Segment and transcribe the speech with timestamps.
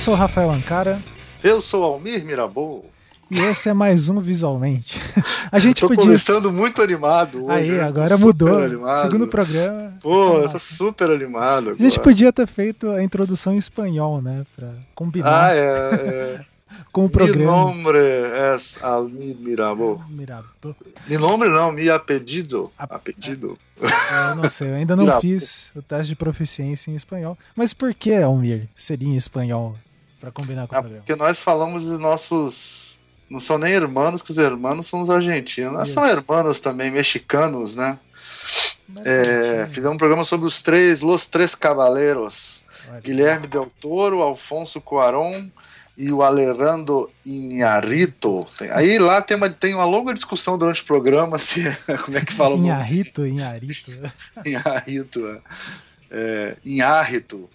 [0.00, 1.00] sou o Rafael Ancara.
[1.42, 2.90] Eu sou Almir Mirabou.
[3.30, 4.98] E esse é mais um Visualmente.
[5.52, 6.02] A gente tô podia.
[6.04, 7.54] começando muito animado hoje.
[7.54, 8.58] Aí, eu agora mudou.
[8.64, 9.00] Animado.
[9.02, 9.94] Segundo programa.
[10.02, 10.52] Pô, eu Nossa.
[10.52, 11.70] tô super animado.
[11.70, 12.02] A gente agora.
[12.02, 14.44] podia ter feito a introdução em espanhol, né?
[14.56, 15.60] Pra combinar Ah, é.
[15.60, 16.40] é.
[16.92, 17.52] com o Mi programa.
[17.52, 17.98] nombre
[18.56, 20.02] es Almir Mirabou.
[20.08, 20.74] Mirabô.
[21.06, 22.70] Mi nombre não, mi apelido.
[22.76, 23.56] A- Apelido.
[23.80, 25.20] Eu não sei, eu ainda não Mirabô.
[25.20, 27.38] fiz o teste de proficiência em espanhol.
[27.54, 29.76] Mas por que, Almir, seria em espanhol?
[30.20, 31.02] Pra combinar com o Ah, programa.
[31.04, 33.00] porque nós falamos dos nossos.
[33.30, 35.72] Não são nem irmãos, que os irmãos são os argentinos.
[35.72, 37.98] Nós são irmãos também, mexicanos, né?
[39.04, 42.64] É, fizemos um programa sobre os três, Los Três Cavaleiros.
[42.90, 43.00] olha.
[43.00, 45.48] Guilherme Del Toro, Alfonso Cuarón
[45.96, 48.46] e o Alejandro Inharrito.
[48.58, 51.62] Tem- Aí lá tem uma, tem uma longa discussão durante o programa se
[52.04, 52.68] como é que fala o nome.
[52.68, 53.92] Inharrito, Inharito.
[54.44, 55.40] Inharrito.
[56.10, 56.20] É.
[56.20, 57.48] É, Inharrito.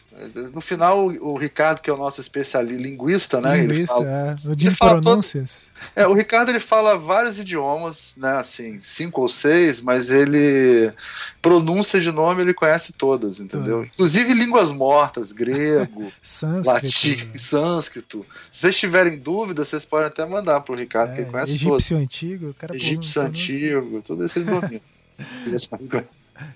[0.54, 3.58] No final, o, o Ricardo, que é o nosso especialista linguista, né?
[3.60, 5.68] Ele Linguista, fala, é, o de ele fala todo- pronúncias.
[5.94, 8.32] é, o Ricardo ele fala vários idiomas, né?
[8.38, 10.94] Assim, cinco ou seis, mas ele
[11.42, 13.80] pronúncia de nome ele conhece todas, entendeu?
[13.80, 13.94] Todas.
[13.94, 16.70] Inclusive línguas mortas, grego, Sânscrito.
[16.86, 18.26] latim, sânscrito.
[18.50, 21.84] Se vocês tiverem dúvida, vocês podem até mandar pro Ricardo, que ele É, conhece todos.
[21.84, 24.82] egípcio antigo, o cara Egípcio pronun- antigo, tudo isso ele domina.
[25.46, 25.56] Ele
[25.98, 26.04] é.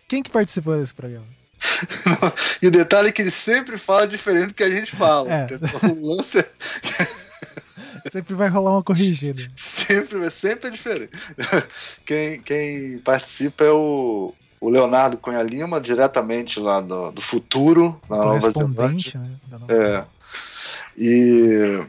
[0.07, 1.25] Quem que participou desse programa?
[2.61, 5.29] E o detalhe é que ele sempre fala diferente do que a gente fala.
[5.31, 5.47] É.
[5.87, 6.45] O lance é
[8.11, 9.41] Sempre vai rolar uma corrigida.
[9.55, 11.11] sempre, sempre é diferente.
[12.05, 18.17] Quem, quem participa é o, o Leonardo Cunha Lima, diretamente lá do, do futuro, na
[18.17, 19.19] Nova Zelândia.
[19.19, 19.31] Né?
[19.51, 20.05] Nova É.
[20.97, 21.83] E,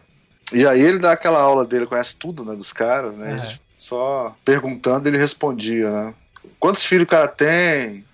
[0.52, 3.50] e aí ele dá aquela aula dele, conhece tudo né, dos caras, né?
[3.52, 3.58] É.
[3.76, 6.14] Só perguntando, ele respondia, né?
[6.58, 8.04] Quantos filhos o cara tem?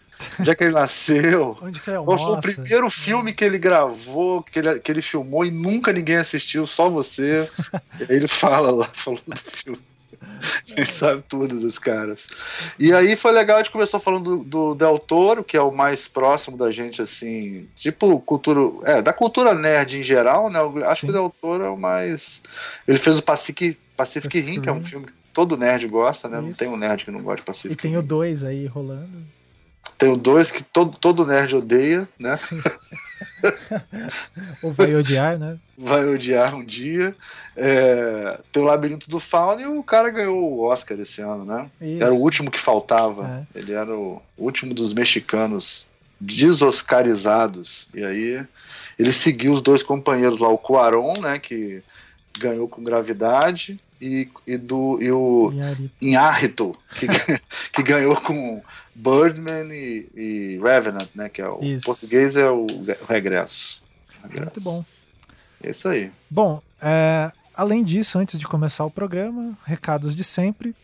[0.41, 1.57] Onde é que ele nasceu?
[1.63, 2.53] Onde que é Qual foi o almoça?
[2.55, 6.89] primeiro filme que ele gravou, que ele, que ele filmou e nunca ninguém assistiu, só
[6.89, 7.49] você?
[8.01, 9.79] e aí ele fala lá, falou do filme.
[10.77, 12.29] Ele sabe tudo dos caras.
[12.79, 15.71] E aí foi legal, a gente começou falando do, do Del Toro, que é o
[15.71, 18.61] mais próximo da gente, assim, tipo cultura.
[18.85, 20.59] É, da cultura nerd em geral, né?
[20.87, 21.07] Acho Sim.
[21.07, 22.43] que o Del Toro é o mais.
[22.87, 26.29] Ele fez o Pacific, Pacific Pacific Rim, que é um filme que todo nerd gosta,
[26.29, 26.41] né?
[26.41, 26.59] Não Isso.
[26.59, 27.99] tem um nerd que não gosta de E Pacific tem Rim.
[27.99, 29.36] o 2 aí rolando.
[29.99, 32.39] Tem o dois que todo, todo nerd odeia, né?
[34.63, 35.59] Ou vai odiar, né?
[35.77, 37.15] vai odiar um dia.
[37.55, 41.71] É, tem o Labirinto do Fauno e o cara ganhou o Oscar esse ano, né?
[41.81, 42.03] Isso.
[42.03, 43.47] Era o último que faltava.
[43.55, 45.87] Ele era o último dos mexicanos
[46.21, 47.89] desoscarizados.
[47.95, 48.47] E aí
[48.99, 51.39] ele seguiu os dois companheiros lá, o Cuaron, né?
[51.39, 51.83] Que
[52.39, 53.77] ganhou com gravidade.
[54.01, 55.53] E, e, do, e o
[56.01, 56.77] Inharito.
[56.99, 57.07] Que,
[57.73, 58.63] que ganhou com
[58.95, 61.29] Birdman e, e Revenant, né?
[61.29, 61.87] Que é o Isso.
[61.87, 63.83] português é o, o Regresso.
[64.21, 64.65] Muito Regresso.
[64.65, 64.85] bom.
[65.63, 66.13] É isso aí.
[66.29, 70.75] Bom, é, além disso, antes de começar o programa, recados de sempre.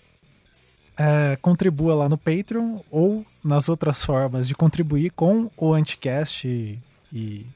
[0.96, 6.78] É, contribua lá no Patreon ou nas outras formas de contribuir com o Anticast e,
[7.10, 7.46] e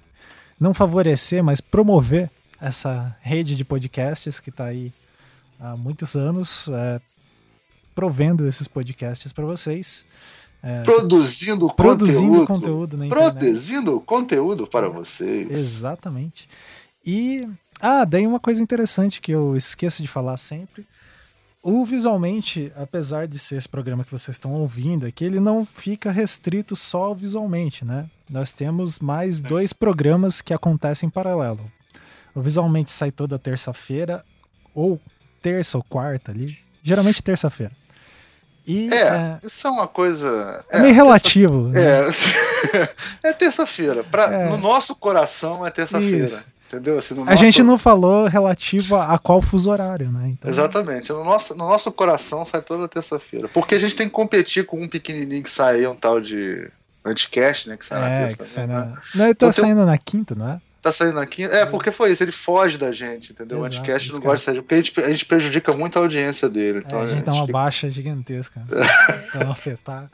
[0.59, 2.31] não favorecer, mas promover
[2.61, 4.93] essa rede de podcasts que está aí
[5.59, 7.01] há muitos anos, é,
[7.95, 10.05] provendo esses podcasts para vocês.
[10.63, 12.47] É, Produzindo, produzindo conteúdo.
[12.47, 13.33] conteúdo na internet.
[13.39, 15.51] Produzindo conteúdo para vocês.
[15.51, 16.49] Exatamente.
[17.05, 17.49] E.
[17.79, 20.87] Ah, daí uma coisa interessante que eu esqueço de falar sempre.
[21.63, 26.11] O visualmente, apesar de ser esse programa que vocês estão ouvindo aqui, ele não fica
[26.11, 28.09] restrito só ao visualmente, né?
[28.31, 31.71] Nós temos mais dois programas que acontecem em paralelo.
[32.35, 34.25] O visualmente sai toda terça-feira,
[34.75, 35.01] ou
[35.47, 36.59] terça ou quarta ali.
[36.83, 37.73] Geralmente terça-feira.
[38.67, 40.65] E É, é, isso é uma coisa.
[40.71, 41.69] é meio relativo.
[41.69, 41.81] né?
[41.81, 42.01] É,
[43.31, 44.05] é terça-feira.
[44.31, 44.49] É.
[44.51, 46.29] No nosso coração é terça-feira.
[46.67, 46.99] Entendeu?
[46.99, 50.31] Assim, no A nosso- gente não falou relativo a, a qual fuso horário, né?
[50.31, 51.13] Então, Exatamente.
[51.13, 53.47] No nosso, no nosso coração sai toda terça-feira.
[53.47, 56.69] Porque a gente tem que competir com um pequenininho que sai um tal de
[57.05, 57.77] anticast, né?
[57.77, 58.75] Que sai na É, terça sai né?
[58.75, 58.85] na...
[59.15, 60.61] Não, ele tá Então tem saindo na quinta, não é?
[60.87, 61.43] Tá saindo aqui.
[61.45, 63.59] É, porque foi isso, ele foge da gente, entendeu?
[63.59, 65.77] O Exato, anticast os não caras- gosta de sair, porque a gente, a gente prejudica
[65.77, 66.79] muito a audiência dele.
[66.79, 68.63] É, Então a gente dá uma fica- baixa gigantesca
[69.51, 70.09] afetar.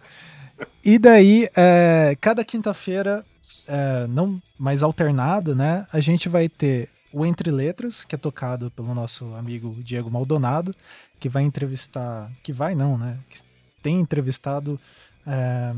[0.85, 3.25] E daí, é, cada quinta-feira,
[3.69, 5.87] é, não mais alternado, né?
[5.93, 10.75] A gente vai ter o Entre Letras, que é tocado pelo nosso amigo Diego Maldonado,
[11.21, 12.31] que vai entrevistar.
[12.43, 13.19] Que vai não, né?
[13.29, 13.41] Que
[13.83, 14.81] tem entrevistado
[15.27, 15.75] é,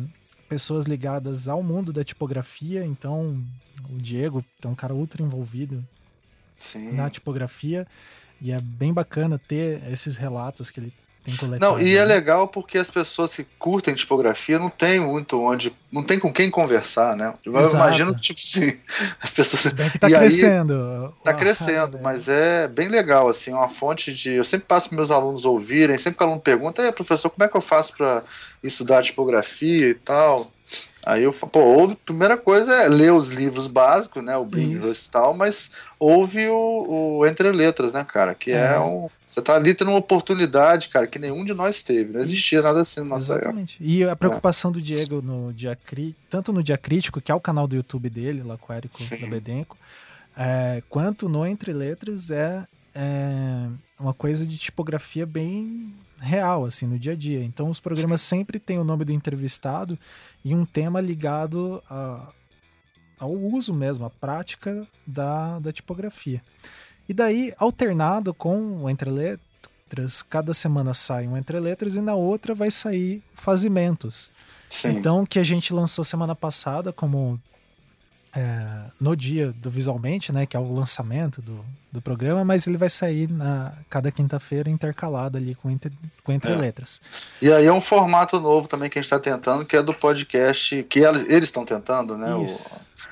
[0.55, 2.87] pessoas ligadas ao mundo da tipografia.
[2.87, 3.45] Então,
[3.91, 5.85] o Diego é um cara ultra envolvido
[6.57, 6.93] Sim.
[6.93, 7.85] na tipografia
[8.41, 10.93] e é bem bacana ter esses relatos que ele
[11.25, 11.59] tem.
[11.59, 15.75] Não, e é legal porque as pessoas que curtem tipografia não tem muito onde.
[15.91, 17.33] não tem com quem conversar, né?
[17.45, 17.77] Eu Exato.
[17.77, 18.73] imagino, tipo assim,
[19.21, 19.73] as pessoas.
[19.73, 21.15] Bem que tá e aí- crescendo.
[21.25, 22.01] Tá Ah, crescendo, é.
[22.03, 24.33] mas é bem legal, assim, uma fonte de.
[24.33, 27.45] Eu sempre passo para meus alunos ouvirem, sempre que o aluno pergunta, "Ei, professor, como
[27.45, 28.23] é que eu faço para
[28.63, 30.51] estudar tipografia e tal?
[31.07, 34.37] Aí eu falo, pô, ouve, primeira coisa é ler os livros básicos, né?
[34.39, 35.07] O Bling Isso.
[35.07, 38.35] e tal, mas ouve o, o Entre Letras, né, cara?
[38.35, 38.81] Que é, É.
[38.81, 39.09] um.
[39.27, 42.13] Você tá ali tendo uma oportunidade, cara, que nenhum de nós teve.
[42.13, 43.49] Não existia nada assim no nossa época.
[43.49, 43.77] Exatamente.
[43.81, 46.15] E a preocupação do Diego no dia cri...
[46.31, 48.97] tanto no dia crítico, que é o canal do YouTube dele, lá com o Érico
[49.29, 49.77] Bedenco,
[50.37, 52.65] é, quanto no Entre Letras é,
[52.95, 53.67] é
[53.99, 57.43] uma coisa de tipografia bem real, assim, no dia a dia.
[57.45, 59.99] Então os programas sempre têm o nome do entrevistado
[60.45, 62.29] e um tema ligado a-
[63.19, 66.43] ao uso mesmo, à prática da, da tipografia.
[67.09, 72.15] E daí, alternado com o Entre Letras, cada semana sai um Entre Letras e na
[72.15, 74.31] outra vai sair Fazimentos.
[74.71, 74.97] Sim.
[74.97, 77.41] Então, que a gente lançou semana passada como
[78.37, 78.67] é,
[79.01, 82.91] no dia do Visualmente, né, que é o lançamento do, do programa, mas ele vai
[82.91, 85.93] sair na cada quinta-feira intercalado ali com Entre,
[86.25, 86.57] com entre É.
[86.57, 87.01] Letras.
[87.41, 89.95] E aí é um formato novo também que a gente está tentando, que é do
[89.95, 92.35] podcast, que eles estão tentando, né?
[92.35, 92.45] o-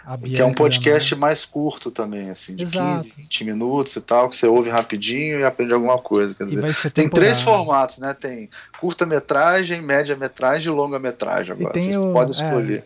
[0.05, 0.13] Isso.
[0.13, 1.21] A que é um Bianca podcast Leonardo.
[1.21, 3.03] mais curto também, assim, de Exato.
[3.03, 6.35] 15, 20 minutos e tal, que você ouve rapidinho e aprende alguma coisa.
[6.35, 8.13] Quer E dizer, tem três formatos, né?
[8.13, 8.49] Tem
[8.81, 11.73] curta-metragem, média-metragem e longa-metragem E agora.
[11.73, 12.85] tem Vocês o, podem é, escolher.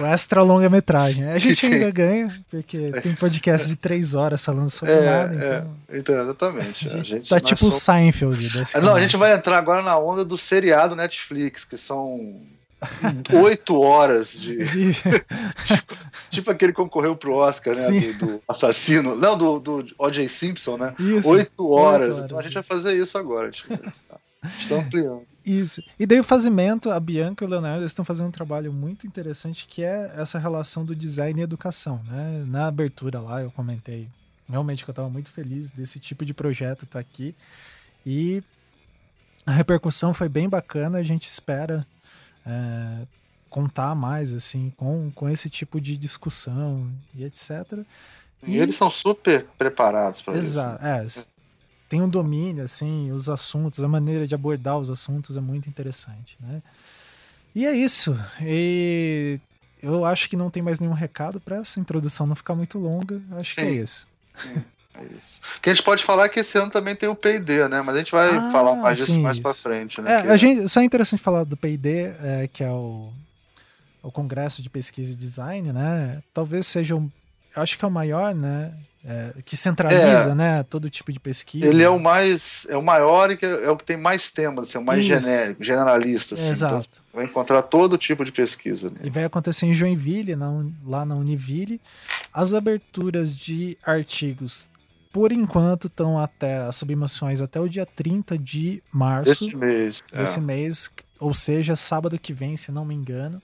[0.00, 1.24] o, o extra longa-metragem.
[1.28, 5.34] A gente ainda ganha, porque tem podcast de três horas falando sobre É, nada.
[5.34, 5.38] é.
[5.96, 6.86] Então, Então, exatamente.
[6.88, 8.48] a A gente, gente, tá nós tipo o somos- Seinfeld.
[8.82, 12.40] Não, a gente vai entrar agora na onda do seriado Netflix, que são
[13.42, 14.58] oito horas de.
[16.28, 18.12] Tipo aquele que concorreu pro Oscar, né?
[18.12, 19.16] Do, do assassino.
[19.16, 20.28] Não, do, do O.J.
[20.28, 20.94] Simpson, né?
[20.98, 21.28] Isso.
[21.28, 22.14] Oito horas.
[22.14, 23.50] horas, Então a gente vai fazer isso agora.
[23.50, 24.18] Tipo, tá.
[24.58, 25.22] Estão ampliando.
[25.44, 25.82] Isso.
[25.98, 29.68] E daí o fazimento, a Bianca e o Leonardo estão fazendo um trabalho muito interessante
[29.68, 32.00] que é essa relação do design e educação.
[32.08, 32.44] Né?
[32.46, 34.08] Na abertura lá eu comentei
[34.48, 37.34] realmente que eu estava muito feliz desse tipo de projeto estar aqui.
[38.04, 38.42] E
[39.46, 41.86] a repercussão foi bem bacana, a gente espera
[42.46, 43.06] é,
[43.50, 47.84] contar mais assim com, com esse tipo de discussão e etc.
[48.46, 50.46] E eles são super preparados para isso.
[50.48, 50.84] Exato.
[50.84, 51.28] É, s-
[51.88, 56.36] tem um domínio, assim, os assuntos, a maneira de abordar os assuntos é muito interessante,
[56.40, 56.62] né?
[57.54, 58.16] E é isso.
[58.40, 59.38] E
[59.82, 63.20] eu acho que não tem mais nenhum recado para essa introdução não ficar muito longa.
[63.32, 63.74] Acho que é Sim.
[64.94, 65.40] É isso.
[65.62, 67.80] Que a gente pode falar que esse ano também tem o P&D, né?
[67.82, 70.18] Mas a gente vai Ah, falar mais disso mais pra frente, né?
[70.18, 73.10] É, Que a gente, só é interessante falar do P&D, é, que é o,
[74.02, 76.22] o Congresso de Pesquisa e Design, né?
[76.34, 77.10] Talvez seja um,
[77.56, 78.72] acho que é o maior, né?
[79.04, 80.34] É, que centraliza, É.
[80.34, 80.62] né?
[80.62, 81.66] Todo tipo de pesquisa.
[81.66, 82.68] Ele é o mais.
[82.70, 85.08] É o maior e é, o que tem mais temas, assim, é o mais Isso.
[85.20, 86.34] genérico, generalista.
[86.36, 86.44] Assim.
[86.44, 86.88] Então, Exato.
[86.92, 89.10] você vai encontrar todo tipo de pesquisa E nele.
[89.10, 91.80] vai acontecer em Joinville, na lá na Univille.
[92.32, 94.68] As aberturas de artigos,
[95.12, 100.02] por enquanto, estão até as submissões até o dia 30 de março Esse mês.
[100.12, 100.18] é.
[100.18, 103.40] desse mês, ou seja, sábado que vem, se não me engano.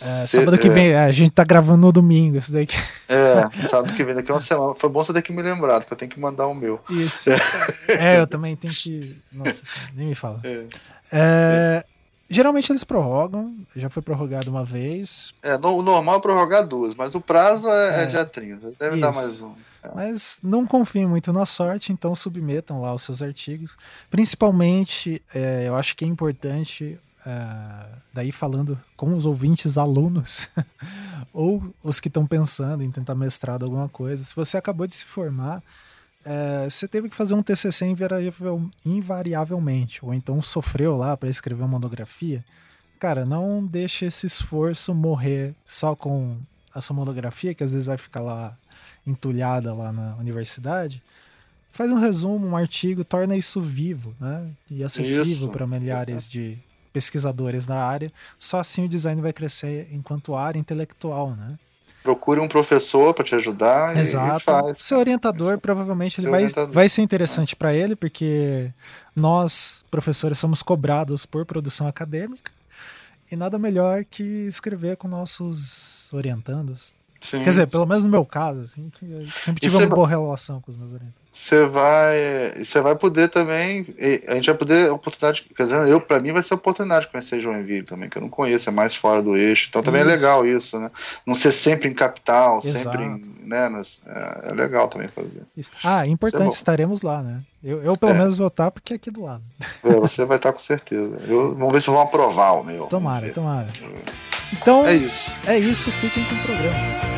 [0.00, 2.76] É, sábado que é, vem, é, a gente tá gravando no domingo, isso daí que...
[3.08, 4.74] É, sábado que vem, daqui a uma semana.
[4.78, 6.78] Foi bom você ter que me lembrar, porque eu tenho que mandar o meu.
[6.90, 7.30] Isso.
[7.88, 9.00] é, eu também tenho que.
[9.32, 9.62] Nossa,
[9.94, 10.40] nem me fala.
[10.44, 10.64] É,
[11.10, 11.84] É,
[12.30, 16.94] geralmente eles prorrogam, já foi prorrogado uma vez, É, no- o normal é prorrogar duas,
[16.94, 18.06] mas o prazo é, é É.
[18.06, 18.72] dia 30.
[18.78, 19.20] Deve dar Isso.
[19.20, 19.52] mais um.
[19.94, 23.76] Mas não confiem muito na sorte, então submetam lá os seus artigos.
[24.10, 30.48] Principalmente, é, eu acho que é importante, é, daí falando com os ouvintes alunos,
[31.32, 35.04] ou os que estão pensando em tentar mestrado alguma coisa, se você acabou de se
[35.04, 35.62] formar,
[36.24, 37.86] é, você teve que fazer um TCC
[38.84, 42.44] invariavelmente, ou então sofreu lá para escrever uma monografia,
[42.98, 46.36] cara, não deixe esse esforço morrer só com
[46.74, 48.56] a sua monografia, que às vezes vai ficar lá
[49.06, 51.02] entulhada lá na universidade,
[51.72, 54.48] faz um resumo, um artigo, torna isso vivo né?
[54.70, 56.58] e acessível para milhares de
[56.92, 58.12] pesquisadores da área.
[58.38, 61.30] Só assim o design vai crescer enquanto área intelectual.
[61.36, 61.58] Né?
[62.02, 64.40] Procure um professor para te ajudar e- e Exato.
[64.44, 64.80] faz.
[64.82, 65.60] Seu orientador, Isso.
[65.60, 66.72] provavelmente, ele Seu vai, orientador.
[66.72, 68.72] vai ser interessante para ele, porque
[69.14, 72.50] nós, professores, somos cobrados por produção acadêmica
[73.30, 76.96] e nada melhor que escrever com nossos orientandos.
[77.20, 77.42] Sim.
[77.42, 78.90] Quer dizer, pelo menos no meu caso, assim,
[79.42, 81.18] sempre tive uma boa relação com os meus orientadores.
[81.30, 83.86] Você vai, você vai poder também,
[84.28, 87.40] a gente vai poder oportunidade, quer dizer, eu para mim vai ser oportunidade de conhecer
[87.40, 90.12] Joinville também, que eu não conheço, é mais fora do eixo, então também é isso.
[90.12, 90.90] é legal isso, né?
[91.26, 92.78] Não ser sempre em capital, Exato.
[92.78, 95.42] sempre em, né, nas, é, é, legal também fazer.
[95.56, 95.70] Isso.
[95.84, 97.42] Ah, é importante, é estaremos lá, né?
[97.62, 98.18] Eu, eu pelo é.
[98.18, 99.42] menos vou estar porque é aqui do lado.
[99.84, 101.20] É, você vai estar com certeza.
[101.28, 102.86] Eu, vamos ver se vão aprovar o meu.
[102.86, 103.68] Tomara, tomara.
[104.52, 105.36] Então, é isso.
[105.46, 107.08] É isso, fiquem com o programa.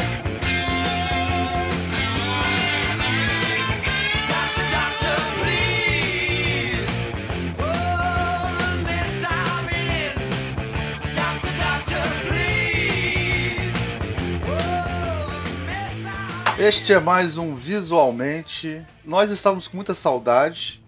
[16.61, 18.85] Este é mais um Visualmente.
[19.03, 20.85] Nós estávamos com muita saudade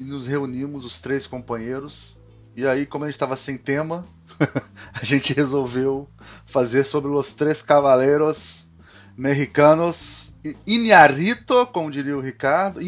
[0.00, 2.15] e nos reunimos, os três companheiros.
[2.56, 4.06] E aí, como a gente estava sem tema,
[4.94, 6.08] a gente resolveu
[6.46, 8.70] fazer sobre os três cavaleiros
[9.14, 10.32] mexicanos.
[10.66, 12.80] Inharito, como diria o Ricardo,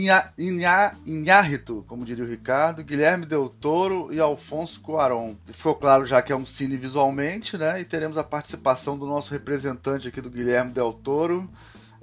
[1.07, 5.37] Inharito, como diria o Ricardo, Guilherme Del Toro e Alfonso Cuaron.
[5.53, 7.79] Ficou claro já que é um cine visualmente, né?
[7.79, 11.47] E teremos a participação do nosso representante aqui do Guilherme Del Toro,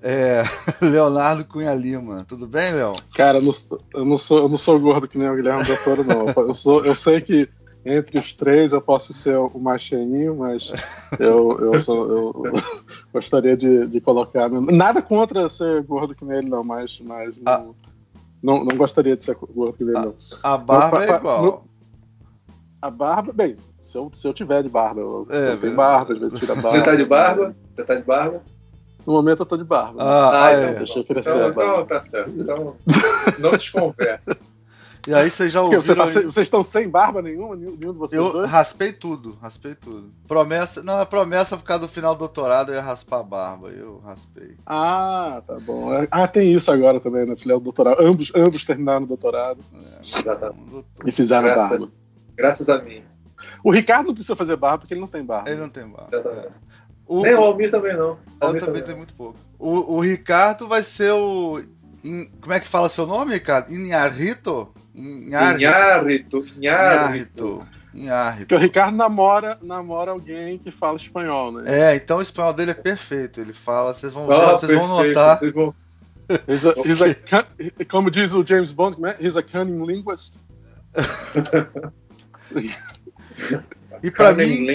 [0.06, 0.44] é,
[0.86, 2.24] Leonardo Cunha Lima.
[2.28, 2.94] Tudo bem, Léo?
[3.16, 3.54] Cara, eu não,
[3.96, 6.48] eu não, sou, eu não sou gordo que nem o Guilherme Doutor, não.
[6.48, 7.50] Eu, sou, eu sei que
[7.84, 10.72] entre os três eu posso ser o mais cheinho, mas
[11.20, 12.54] eu, eu, sou, eu,
[13.12, 14.48] gostaria de, de, colocar.
[14.50, 17.64] Nada contra ser gordo que nem ele, não, mas, mas ah.
[17.64, 17.76] não,
[18.44, 20.16] não, não, gostaria de ser gordo que nem ele, não.
[20.44, 21.44] A, barba é igual.
[21.44, 21.64] No,
[22.80, 26.14] a barba, bem, se eu, se eu tiver de barba, eu, é, eu tenho barba,
[26.14, 26.70] às vezes tira barba.
[26.70, 27.56] Você tá de barba?
[27.74, 28.44] Você tá de barba?
[29.06, 30.02] No momento eu tô de barba.
[30.02, 30.74] Ah, ah, ah então, é.
[30.74, 31.30] deixa eu crescer.
[31.30, 32.32] Então, então tá certo.
[32.32, 32.76] Então
[33.40, 34.38] não desconversa.
[35.08, 35.82] E aí vocês já ouviram...
[35.86, 37.56] Você tá sem, vocês estão sem barba nenhuma?
[37.56, 38.50] Nenhum de vocês Eu dois?
[38.50, 40.12] raspei tudo, raspei tudo.
[40.28, 40.82] Promessa...
[40.82, 43.70] Não, é promessa por causa do final do doutorado eu ia raspar a barba.
[43.70, 44.56] Eu raspei.
[44.66, 45.90] Ah, tá bom.
[46.10, 47.36] Ah, tem isso agora também, né?
[47.38, 48.04] Filé do doutorado.
[48.04, 49.60] Ambos, ambos terminaram o doutorado.
[49.74, 50.86] É, Exatamente.
[51.06, 51.94] E fizeram graças, barba.
[52.36, 53.04] Graças a mim.
[53.64, 55.50] O Ricardo não precisa fazer barba porque ele não tem barba.
[55.50, 56.10] Ele não tem barba.
[56.12, 56.48] Exatamente.
[56.48, 56.76] É.
[57.08, 58.14] O, Nem o Almir também não.
[58.14, 59.38] O Almir também tem muito pouco.
[59.60, 61.62] O, o Ricardo vai ser o.
[62.04, 63.72] In, como é que fala seu nome, Ricardo?
[63.72, 64.74] Inharrito?
[64.94, 66.46] Inharrito.
[66.58, 67.68] Inharrito.
[67.94, 68.40] Inharrito.
[68.40, 71.64] Porque o Ricardo namora, namora alguém que fala espanhol, né?
[71.68, 73.40] É, então o espanhol dele é perfeito.
[73.40, 75.40] Ele fala, vocês vão, oh, vocês vão notar.
[75.40, 75.74] Vocês vão...
[76.48, 79.16] He's a, he's a, como diz o James Bond, é?
[79.24, 80.36] he's a cunning linguist.
[84.06, 84.68] E para mim,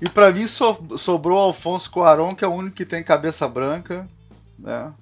[0.00, 4.04] e para mim so, sobrou Alfonso Cuarón, que é o único que tem cabeça branca,
[4.58, 4.92] né?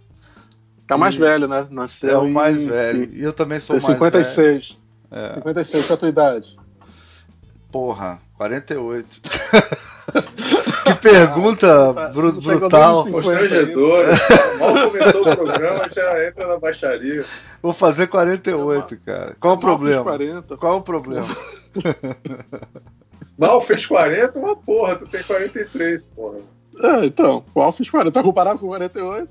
[0.87, 1.67] Tá mais e velho, né?
[1.71, 3.09] Nasceu é o mais em, velho.
[3.11, 4.79] E eu também sou mais 56.
[5.11, 5.29] velho.
[5.31, 5.33] É.
[5.33, 6.59] 56, qual é a tua idade?
[7.73, 9.23] Porra, 48.
[10.85, 13.11] que pergunta ah, br brutal.
[13.11, 14.05] Constrangedor.
[14.61, 17.25] Mal começou o programa, já entra na baixaria.
[17.63, 19.35] Vou fazer 48, cara.
[19.41, 20.05] Qual o problema?
[20.59, 21.25] Qual o problema?
[23.37, 26.39] Mal fez 40, uma porra, tu tem 43, porra.
[26.81, 29.29] É, então, o Mal fez 40, tá comparado com 48?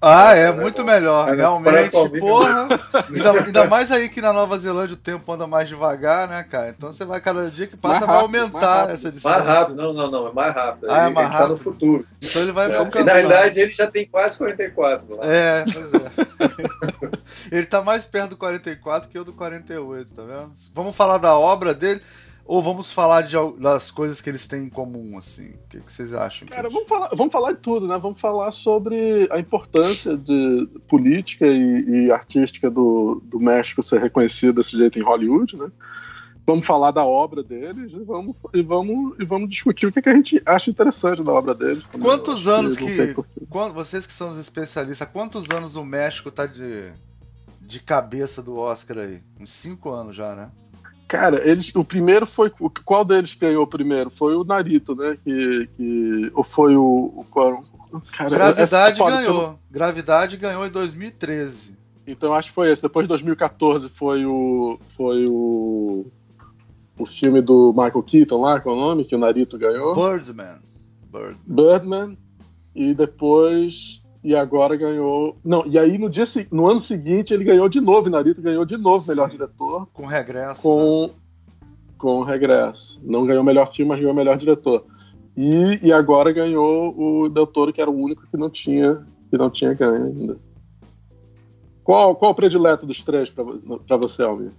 [0.00, 1.90] Ah, é, muito melhor, realmente,
[2.20, 2.68] porra.
[3.12, 6.68] Ainda, ainda, mais aí que na Nova Zelândia o tempo anda mais devagar, né, cara?
[6.68, 9.38] Então você vai, cada dia que passa, rápido, vai aumentar essa distância.
[9.38, 10.86] Mais rápido, não, não, não, é mais rápido.
[10.88, 11.42] Ah, é mais rápido.
[11.42, 12.06] tá no futuro.
[12.22, 12.76] Então ele vai é.
[12.76, 13.04] alcançar.
[13.06, 15.16] Na realidade, ele já tem quase 44.
[15.16, 15.24] Lá.
[15.24, 17.08] É, pois é.
[17.56, 20.52] ele tá mais perto do 44 que eu do 48, tá vendo?
[20.74, 22.00] Vamos falar da obra dele.
[22.48, 25.50] Ou vamos falar de, das coisas que eles têm em comum, assim?
[25.50, 26.48] O que, que vocês acham?
[26.48, 27.98] Cara, vamos falar, vamos falar de tudo, né?
[27.98, 34.54] Vamos falar sobre a importância de política e, e artística do, do México ser reconhecido
[34.54, 35.70] desse jeito em Hollywood, né?
[36.46, 40.08] Vamos falar da obra deles e vamos, e vamos, e vamos discutir o que, que
[40.08, 41.82] a gente acha interessante da obra deles.
[42.00, 43.14] Quantos anos que.
[43.74, 46.94] Vocês que são os especialistas, quantos anos o México tá de,
[47.60, 49.20] de cabeça do Oscar aí?
[49.38, 50.50] Uns cinco anos já, né?
[51.08, 52.52] Cara, eles, o primeiro foi.
[52.84, 54.10] Qual deles ganhou primeiro?
[54.10, 55.16] Foi o Narito, né?
[55.24, 57.14] Que, que, ou foi o.
[57.16, 57.24] o
[58.12, 59.58] cara, Gravidade é ganhou.
[59.70, 61.78] Gravidade ganhou em 2013.
[62.06, 62.82] Então acho que foi esse.
[62.82, 64.78] Depois de 2014 foi o.
[64.94, 66.06] Foi o.
[66.98, 69.04] O filme do Michael Keaton lá, qual é o nome?
[69.04, 69.94] Que o Narito ganhou.
[69.94, 70.58] Birdman.
[71.10, 71.38] Birdman.
[71.46, 72.18] Birdman.
[72.74, 75.36] E depois e agora ganhou.
[75.44, 78.76] Não, e aí no dia no ano seguinte ele ganhou de novo, Narito ganhou de
[78.76, 79.10] novo Sim.
[79.10, 79.86] melhor diretor.
[79.92, 80.62] Com regresso.
[80.62, 81.12] Com, né?
[81.96, 83.00] com regresso.
[83.02, 84.84] Não ganhou melhor filme, mas ganhou melhor diretor.
[85.36, 89.38] E, e agora ganhou o Del Toro, que era o único que não tinha, que
[89.38, 90.36] não tinha ganho ainda.
[91.84, 94.50] Qual, qual o predileto dos três para você, Almir?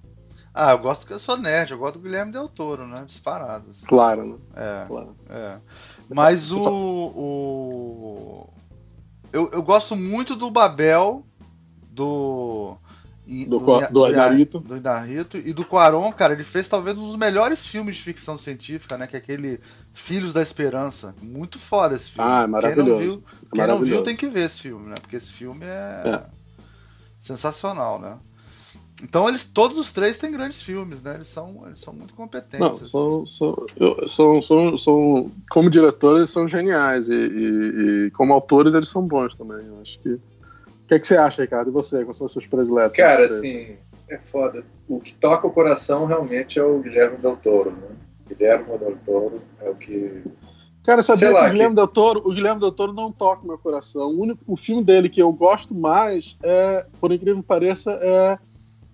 [0.53, 3.03] Ah, eu gosto que eu sou nerd, eu gosto do Guilherme Del Toro, né?
[3.05, 3.83] Disparados.
[3.83, 4.35] Claro, né?
[4.55, 4.85] É.
[4.87, 5.15] Claro.
[5.29, 5.57] é.
[6.09, 8.49] Mas o, o
[9.31, 11.23] eu, eu gosto muito do Babel,
[11.91, 12.75] do.
[13.47, 14.59] Do, do, do Inarito.
[14.59, 14.75] Do
[15.37, 19.05] e do Quaron, cara, ele fez talvez um dos melhores filmes de ficção científica, né?
[19.05, 19.59] Que é aquele
[19.93, 21.13] Filhos da Esperança.
[21.21, 22.27] Muito foda esse filme.
[22.27, 22.89] Ah, é maravilhoso.
[22.89, 24.95] Quem não viu, quem não viu tem que ver esse filme, né?
[24.99, 26.23] Porque esse filme é, é.
[27.19, 28.17] sensacional, né?
[29.03, 31.15] Então eles, todos os três têm grandes filmes, né?
[31.15, 32.59] Eles são, eles são muito competentes.
[32.59, 33.67] Não, são, são,
[34.07, 39.05] são, são, são, como diretores eles são geniais e, e, e, como autores eles são
[39.05, 39.65] bons também.
[39.65, 40.09] Eu acho que.
[40.09, 41.69] O que, é que você acha, Ricardo?
[41.69, 42.03] E você?
[42.03, 42.97] Quais são os seus prediletos?
[42.97, 43.75] Cara, assim,
[44.09, 44.63] é foda.
[44.87, 47.95] O que toca o coração realmente é o Guilherme Del Toro, né?
[48.27, 50.23] Guilherme Del Toro é o que
[50.83, 51.75] Cara, sabia que o Guilherme, que...
[51.75, 54.09] Del Toro, o Guilherme Del Toro não toca o meu coração.
[54.09, 58.39] O único o filme dele que eu gosto mais é, por incrível que pareça, é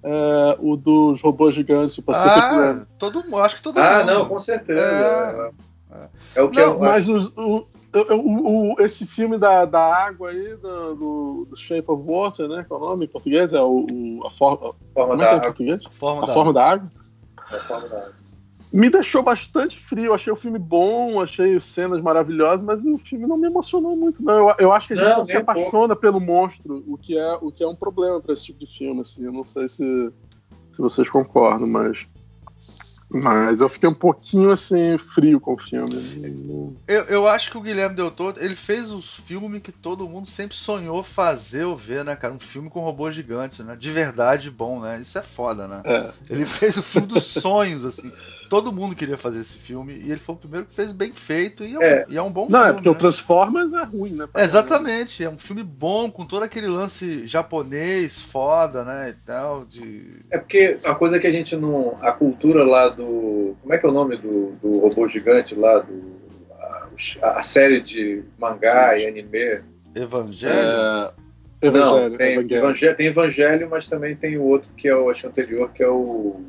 [0.06, 2.86] é, o dos robôs gigantes, o Pacific ah, Rim.
[3.00, 4.10] Todo mundo, acho que todo ah, mundo.
[4.10, 4.80] Ah, não, com certeza.
[4.80, 5.52] É,
[5.92, 6.10] é.
[6.36, 7.68] é o que não, eu, mas o, o,
[8.14, 12.64] o, esse filme da, da água aí, do, do, Shape of Water, né?
[12.68, 13.52] Qual é o nome em português?
[13.52, 15.50] É o, a, for, a forma, da, é água.
[15.50, 16.54] A forma, a da, forma água.
[16.54, 16.92] da água.
[17.38, 18.36] A forma da água
[18.74, 20.14] me deixou bastante frio.
[20.14, 24.50] Achei o filme bom, achei cenas maravilhosas, mas o filme não me emocionou muito, não.
[24.50, 27.34] Eu, eu acho que a gente não, não se apaixona pelo monstro, o que é,
[27.42, 29.02] o que é um problema para esse tipo de filme.
[29.02, 29.24] Assim.
[29.24, 30.12] Eu não sei se,
[30.72, 32.06] se vocês concordam, mas.
[33.12, 36.76] Mas eu fiquei um pouquinho assim, frio com o filme.
[36.88, 40.28] Eu, eu acho que o Guilherme Del Toro, ele fez os filmes que todo mundo
[40.28, 42.34] sempre sonhou fazer ou ver, né, cara?
[42.34, 43.76] Um filme com robôs gigantes, né?
[43.76, 45.00] De verdade bom, né?
[45.00, 45.82] Isso é foda, né?
[45.86, 46.12] É.
[46.30, 48.12] Ele fez o filme dos sonhos, assim.
[48.50, 51.64] Todo mundo queria fazer esse filme e ele foi o primeiro que fez bem feito
[51.64, 52.06] e é, é.
[52.10, 52.70] E é um bom Não, filme.
[52.70, 52.96] é porque né?
[52.96, 54.28] o Transformers é ruim, né?
[54.34, 59.10] É, exatamente, é um filme bom, com todo aquele lance japonês, foda, né?
[59.10, 60.22] E tal, de...
[60.30, 61.98] É porque a coisa que a gente não.
[62.02, 63.56] A cultura lá do.
[63.62, 65.80] Como é que é o nome do, do robô gigante lá?
[65.80, 66.16] Do,
[67.22, 69.62] a, a série de mangá e anime.
[69.94, 70.54] Evangelho?
[70.54, 71.12] É...
[71.62, 72.56] Evangelho, não, tem Evangelho.
[72.56, 72.96] Evangelho.
[72.96, 76.42] tem Evangelho, mas também tem o outro que é o acho anterior, que é o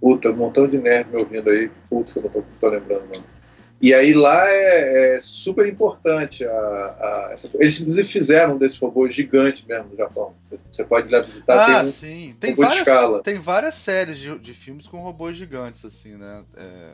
[0.00, 1.70] Puta, um montão de nerd me ouvindo aí.
[1.90, 3.38] Putz, que eu não tô, tô lembrando não.
[3.80, 8.76] E aí lá é, é super importante a, a, essa Eles inclusive fizeram um desses
[8.76, 10.34] robôs gigantes mesmo no Japão.
[10.42, 11.60] Você, você pode ir lá visitar.
[11.60, 12.36] Ah, tem um sim.
[12.40, 13.22] Tem várias, escala.
[13.22, 16.44] tem várias séries de, de, filmes com robôs gigantes, assim, né?
[16.56, 16.90] É,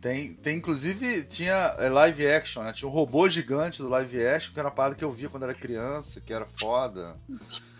[0.00, 2.72] tem, tem inclusive, tinha é, live action, né?
[2.72, 5.42] Tinha um robô gigante do live action, que era uma parada que eu via quando
[5.42, 7.16] era criança, que era foda.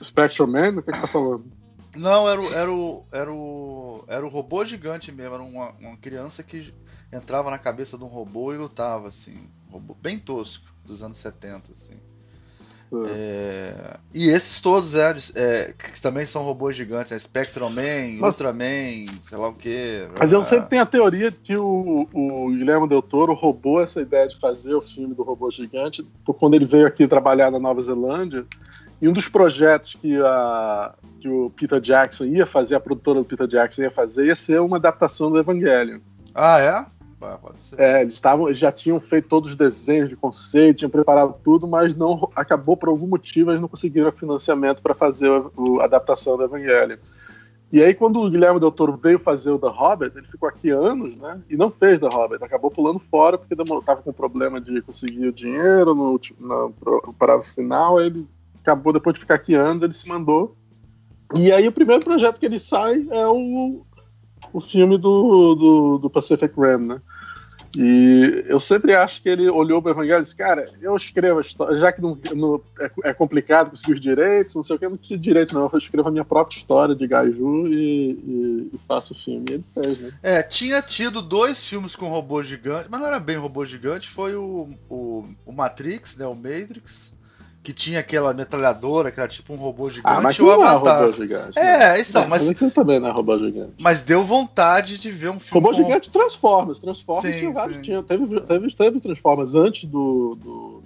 [0.02, 0.78] Spectrum Man?
[0.78, 1.61] O que, é que tá falando?
[1.94, 5.34] Não, era o, era o, era o, era o robô gigante mesmo.
[5.34, 6.72] Era uma, uma criança que
[7.12, 9.48] entrava na cabeça de um robô e lutava, assim.
[9.68, 11.96] Um robô bem tosco, dos anos 70, assim.
[12.92, 13.06] Uhum.
[13.08, 17.18] É, e esses todos é, é, que também são robôs gigantes, né?
[17.18, 20.06] Spectrum Man, mas, Ultraman, sei lá o que.
[20.18, 24.28] Mas eu sempre tenho a teoria que o, o Guilherme Del Toro roubou essa ideia
[24.28, 27.80] de fazer o filme do robô gigante por quando ele veio aqui trabalhar na Nova
[27.80, 28.44] Zelândia
[29.02, 33.24] e um dos projetos que, a, que o Peter Jackson ia fazer, a produtora do
[33.26, 36.00] Peter Jackson ia fazer, ia ser uma adaptação do Evangelho.
[36.32, 36.86] Ah, é?
[37.36, 37.80] pode ser.
[37.80, 41.96] É, eles, tavam, já tinham feito todos os desenhos de conceito, tinham preparado tudo, mas
[41.96, 46.96] não acabou por algum motivo eles não conseguiram financiamento para fazer a adaptação do Evangelho.
[47.72, 50.70] E aí, quando o Guilherme Del Toro veio fazer o The Hobbit, ele ficou aqui
[50.70, 51.40] anos, né?
[51.50, 55.32] E não fez The Hobbit, acabou pulando fora porque estava com problema de conseguir o
[55.32, 56.74] dinheiro no, no,
[57.06, 58.00] no prazo final.
[58.00, 58.28] Ele
[58.62, 60.56] acabou depois de ficar aqui anos, ele se mandou.
[61.34, 63.84] E aí o primeiro projeto que ele sai é o,
[64.52, 67.00] o filme do, do, do Pacific Rim, né?
[67.74, 71.38] E eu sempre acho que ele olhou para o Evangelho e disse, cara, eu escrevo
[71.38, 74.78] a história, já que não, não é, é, complicado conseguir os direitos, não sei o
[74.78, 77.72] que, não preciso de direito não, eu escrevo a minha própria história de Gaiju e,
[77.72, 79.46] e, e faço o filme.
[79.48, 80.10] E ele fez, né?
[80.22, 84.34] É, tinha tido dois filmes com robô gigante, mas não era bem robô gigante, foi
[84.34, 87.14] o, o, o Matrix, né, o Matrix,
[87.62, 90.16] que tinha aquela metralhadora, que era tipo um robô gigante.
[90.16, 90.82] Ah, mas o Avatar.
[90.82, 91.58] Não é robô gigante.
[91.58, 92.00] É, né?
[92.00, 92.48] isso, é, mas.
[92.48, 93.74] Aquilo também não é robô gigante.
[93.78, 95.64] Mas deu vontade de ver um filme.
[95.64, 95.82] Robô com...
[95.82, 96.80] gigante Transformers.
[96.80, 97.78] Transformers sim, tinha vários.
[97.78, 100.82] Tinha, teve, teve, teve Transformers antes do, do,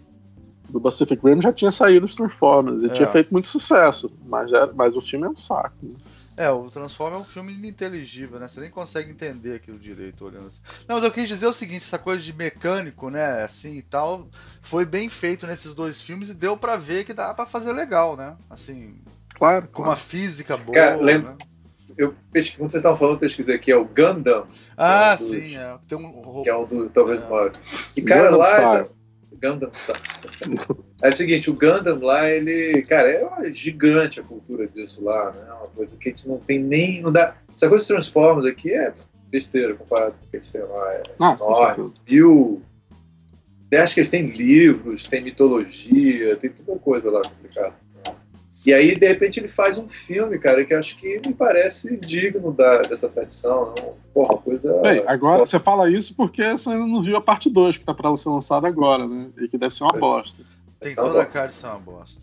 [0.69, 2.83] do Pacific Rim, já tinha saído os Transformers.
[2.83, 2.89] E é.
[2.91, 4.13] tinha feito muito sucesso.
[4.27, 5.75] Mas, é, mas o filme é um saco.
[5.83, 5.95] Né?
[6.37, 8.47] É, o Transformer é um filme ininteligível, né?
[8.47, 10.61] Você nem consegue entender aquilo direito olhando assim.
[10.87, 14.29] Não, mas eu quis dizer o seguinte, essa coisa de mecânico, né, assim e tal,
[14.61, 18.17] foi bem feito nesses dois filmes e deu para ver que dá para fazer legal,
[18.17, 18.37] né?
[18.51, 19.01] Assim,
[19.35, 19.91] claro, com claro.
[19.91, 21.33] uma física boa, Cara, lembra...
[21.33, 21.39] né?
[21.97, 24.47] Eu pesquisei, como vocês estavam falando, eu pesquisei aqui, é o Gundam.
[24.77, 25.79] Ah, é um dos, sim, é.
[25.89, 26.43] Tem um...
[26.43, 27.29] Que é um do talvez é.
[27.29, 27.53] maior.
[27.97, 28.87] E, cara, Gundam lá...
[29.37, 29.71] Gundam
[31.03, 35.45] É o seguinte, o Gundam lá, ele, cara, é gigante a cultura disso lá, né?
[35.49, 37.37] É uma coisa que a gente não tem nem, não dá.
[37.55, 38.93] Essa coisa de Transformers aqui é
[39.29, 40.93] besteira comparado com o que a gente tem lá.
[40.95, 42.63] É não, enorme, mil,
[43.75, 47.75] acho que eles têm livros, tem mitologia, tem toda coisa lá complicada.
[48.67, 52.53] E aí, de repente, ele faz um filme, cara, que acho que me parece digno
[52.53, 53.73] da, dessa tradição.
[53.77, 53.95] Não?
[54.13, 54.73] Porra, coisa.
[54.83, 57.95] Bem, agora você fala isso porque você ainda não viu a parte 2 que tá
[57.95, 59.29] pra ser lançada agora, né?
[59.39, 60.01] E que deve ser uma é.
[60.01, 60.43] bosta.
[60.81, 62.21] Tem toda a cara de ser uma bosta.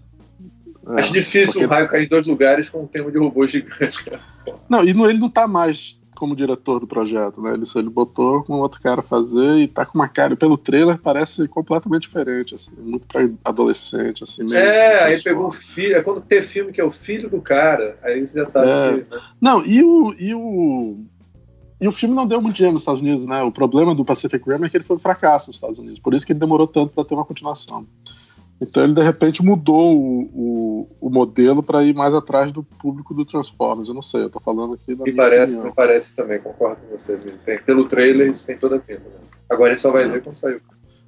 [0.86, 1.66] É, acho difícil porque...
[1.66, 4.04] um raio cair em dois lugares com um tema de robô gigante.
[4.04, 4.20] Cara.
[4.68, 7.54] Não, e não, ele não tá mais como diretor do projeto, né?
[7.54, 11.50] Ele, ele botou com outro cara fazer e tá com uma cara, pelo trailer parece
[11.50, 14.46] completamente diferente, assim, muito pra adolescente, assim.
[14.46, 17.42] Meio é, aí pegou o filho, é quando tem filme que é o filho do
[17.42, 19.04] cara, aí você já sabe é.
[19.04, 19.22] que, né?
[19.42, 20.98] Não, e o, e o
[21.82, 23.44] e o filme não deu muito dinheiro nos Estados Unidos, né?
[23.44, 26.14] O problema do Pacific Rim é que ele foi um fracasso nos Estados Unidos, por
[26.14, 27.86] isso que ele demorou tanto para ter uma continuação.
[28.64, 33.14] Então ele de repente mudou o, o, o modelo para ir mais atrás do público
[33.14, 33.90] do Transformers.
[33.90, 35.66] Eu não sei, eu tô falando aqui da me parece, opinião.
[35.66, 37.18] Me parece também, concordo com você.
[37.44, 39.02] Tem, pelo trailer isso tem toda a pinta.
[39.02, 39.20] Né?
[39.50, 40.58] Agora ele só vai ver quando saiu.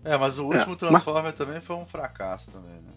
[0.04, 1.34] É, mas o último é, Transformer mas...
[1.34, 2.92] também foi um fracasso também, né?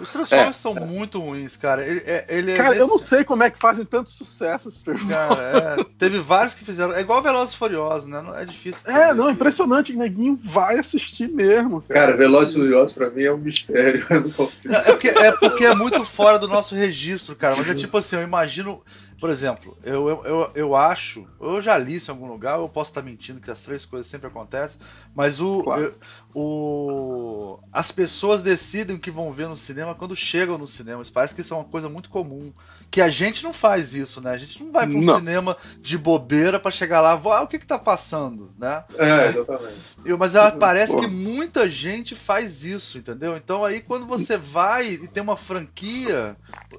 [0.00, 0.80] Os Transformers é, são é.
[0.80, 1.84] muito ruins, cara.
[1.84, 4.82] Ele, é, ele é cara, eu não sei como é que fazem tanto sucesso esses
[4.82, 6.94] Cara, é, teve vários que fizeram.
[6.94, 8.22] É igual Velozes e Furiosos, né?
[8.36, 8.88] É difícil.
[8.90, 9.92] É, não, impressionante.
[9.92, 11.82] O neguinho vai assistir mesmo.
[11.82, 14.06] Cara, cara Velozes e Furiosos pra mim é um mistério.
[14.10, 14.74] Eu não consigo.
[14.74, 17.56] é, porque, é porque é muito fora do nosso registro, cara.
[17.56, 18.82] Mas é tipo assim, eu imagino
[19.20, 22.68] por exemplo, eu, eu, eu, eu, acho, eu já li isso em algum lugar, eu
[22.68, 24.80] posso estar mentindo que as três coisas sempre acontecem,
[25.14, 25.82] mas o, claro.
[25.82, 31.02] eu, o as pessoas decidem o que vão ver no cinema quando chegam no cinema.
[31.02, 32.52] Isso parece que isso é uma coisa muito comum.
[32.90, 34.30] Que a gente não faz isso, né?
[34.30, 35.18] A gente não vai para um não.
[35.18, 38.84] cinema de bobeira para chegar lá, ah, o que que tá passando, né?
[38.96, 39.74] É, exatamente.
[40.04, 41.00] Eu, mas ela, parece Pô.
[41.00, 43.36] que muita gente faz isso, entendeu?
[43.36, 46.36] Então aí quando você vai e tem uma franquia,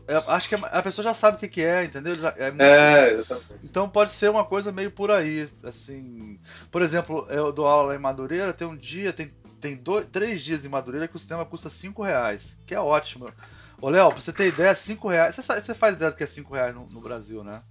[0.07, 2.15] é, acho que a pessoa já sabe o que, que é, entendeu?
[2.37, 2.61] É, muito...
[2.61, 3.23] é,
[3.63, 5.49] Então pode ser uma coisa meio por aí.
[5.63, 6.39] Assim,
[6.71, 10.41] por exemplo, eu dou aula lá em Madureira, tem um dia, tem, tem dois, três
[10.41, 13.29] dias em Madureira que o cinema custa 5 reais, que é ótimo.
[13.81, 15.35] Ô, Léo, pra você ter ideia, 5 reais.
[15.35, 17.61] Você, você faz ideia do que é 5 reais no, no Brasil, né?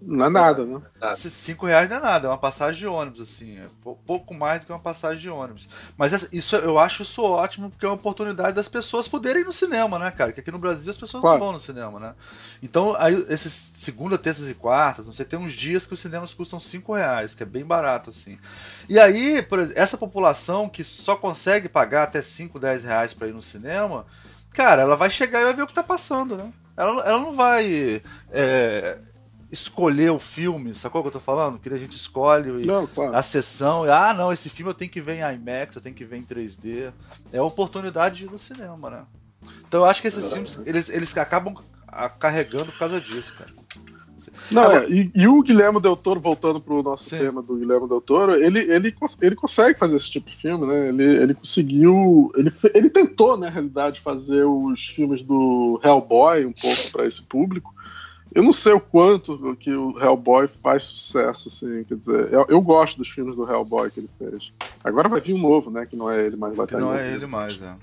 [0.00, 0.80] Não é nada, né?
[1.14, 3.58] Cinco reais não é nada, é uma passagem de ônibus, assim.
[3.58, 3.66] É
[4.06, 5.68] pouco mais do que uma passagem de ônibus.
[5.96, 9.52] Mas isso eu acho isso ótimo, porque é uma oportunidade das pessoas poderem ir no
[9.52, 10.32] cinema, né, cara?
[10.32, 11.38] Que aqui no Brasil as pessoas claro.
[11.38, 12.14] não vão no cinema, né?
[12.62, 16.32] Então, aí, esses segunda, terças e quartas, não sei, tem uns dias que os cinemas
[16.32, 18.38] custam cinco reais, que é bem barato, assim.
[18.88, 23.28] E aí, por exemplo, essa população que só consegue pagar até 5, 10 reais pra
[23.28, 24.06] ir no cinema,
[24.52, 26.52] cara, ela vai chegar e vai ver o que tá passando, né?
[26.78, 28.00] Ela, ela não vai.
[28.30, 28.98] É,
[29.50, 31.58] escolher o filme, sacou o que eu tô falando?
[31.58, 33.16] Que a gente escolhe não, claro.
[33.16, 35.94] a sessão, e, ah, não, esse filme eu tenho que ver em IMAX, eu tenho
[35.94, 36.92] que ver em 3D.
[37.32, 39.04] É a oportunidade de ir no cinema, né?
[39.66, 41.54] Então eu acho que esses é, filmes, eles, eles acabam
[42.18, 43.50] carregando por causa disso, cara.
[44.50, 47.18] Não, Agora, é, e, e, o Guilherme Del Toro, voltando pro nosso sim.
[47.18, 50.88] tema do Guilherme Del Toro, ele, ele, ele consegue fazer esse tipo de filme, né?
[50.88, 52.32] Ele, ele conseguiu.
[52.36, 57.74] Ele, ele tentou, na realidade, fazer os filmes do Hellboy um pouco para esse público.
[58.38, 62.62] Eu não sei o quanto que o Hellboy faz sucesso, assim, quer dizer, eu, eu,
[62.62, 64.52] gosto dos filmes do Hellboy que ele fez.
[64.84, 66.54] Agora vai vir um novo, né, que não é ele mais.
[66.54, 67.74] Vai que não é ele mais, é.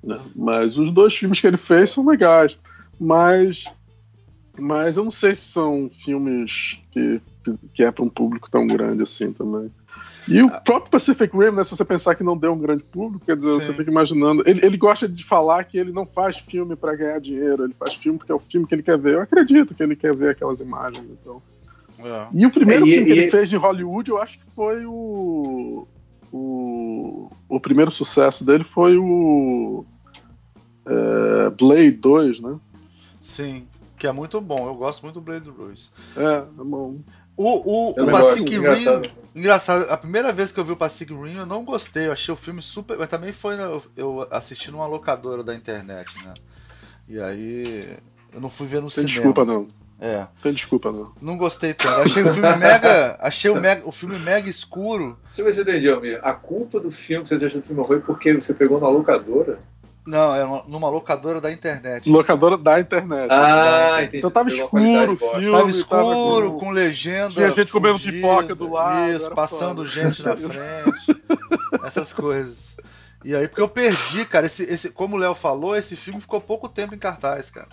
[0.00, 0.20] Né?
[0.36, 2.56] Mas os dois filmes que ele fez são legais,
[3.00, 3.64] mas
[4.56, 7.20] mas eu não sei se são filmes que,
[7.74, 9.72] que é para um público tão grande assim também.
[10.28, 13.24] E o próprio Pacific Rim, né, se você pensar que não deu um grande público,
[13.24, 13.60] quer dizer, Sim.
[13.60, 14.42] você fica imaginando.
[14.46, 17.94] Ele, ele gosta de falar que ele não faz filme para ganhar dinheiro, ele faz
[17.94, 19.14] filme porque é o filme que ele quer ver.
[19.14, 21.04] Eu acredito que ele quer ver aquelas imagens.
[21.04, 21.42] Então.
[22.04, 22.28] É.
[22.32, 24.84] E o primeiro é, filme e, que ele fez de Hollywood, eu acho que foi
[24.86, 25.86] o.
[26.32, 29.84] O, o primeiro sucesso dele foi o.
[30.86, 32.56] É, Blade 2, né?
[33.20, 33.66] Sim,
[33.98, 34.66] que é muito bom.
[34.66, 35.92] Eu gosto muito do Blade 2.
[36.16, 36.98] É, é bom.
[37.40, 38.58] O, o, o Pacific Rim.
[38.58, 39.10] Engraçado.
[39.34, 39.90] engraçado.
[39.90, 42.08] a primeira vez que eu vi o Pacific Rim eu não gostei.
[42.08, 42.98] Eu achei o filme super.
[42.98, 43.54] Mas também foi.
[43.54, 46.34] Eu, eu assisti numa locadora da internet, né?
[47.08, 47.96] E aí.
[48.30, 49.14] Eu não fui ver no Tem cinema.
[49.14, 49.66] desculpa, não.
[49.98, 50.28] É.
[50.42, 51.12] Tem desculpa, não.
[51.20, 52.02] Não gostei tanto.
[52.02, 53.16] Achei o filme mega.
[53.18, 55.18] Achei o, mega, o filme mega escuro.
[55.32, 56.20] Você vai entender, Almir.
[56.22, 59.60] A culpa do filme que você achou o filme ruim porque você pegou na locadora.
[60.10, 62.10] Não, é numa locadora da internet.
[62.10, 63.28] Locadora da internet.
[63.30, 64.18] Ah, entendi.
[64.18, 65.50] Então tava escuro o filme.
[65.52, 66.58] Tava escuro, tava...
[66.58, 67.30] com legenda.
[67.30, 69.12] Tinha gente comendo pipoca do lado.
[69.12, 69.88] Isso, passando foda.
[69.88, 71.22] gente na frente.
[71.84, 72.76] essas coisas.
[73.24, 74.46] E aí, porque eu perdi, cara.
[74.46, 77.68] Esse, esse, como o Léo falou, esse filme ficou pouco tempo em cartaz, cara.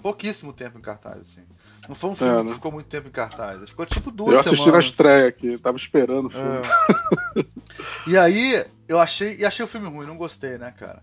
[0.00, 1.42] Pouquíssimo tempo em cartaz, assim.
[1.86, 2.48] Não foi um filme é, né?
[2.48, 3.68] que ficou muito tempo em cartaz.
[3.68, 4.84] Ficou tipo duas Eu assisti semanas.
[4.84, 6.48] na estreia aqui, tava esperando o filme.
[7.36, 7.44] É.
[8.06, 11.02] e aí, eu achei, e achei o filme ruim, não gostei, né, cara?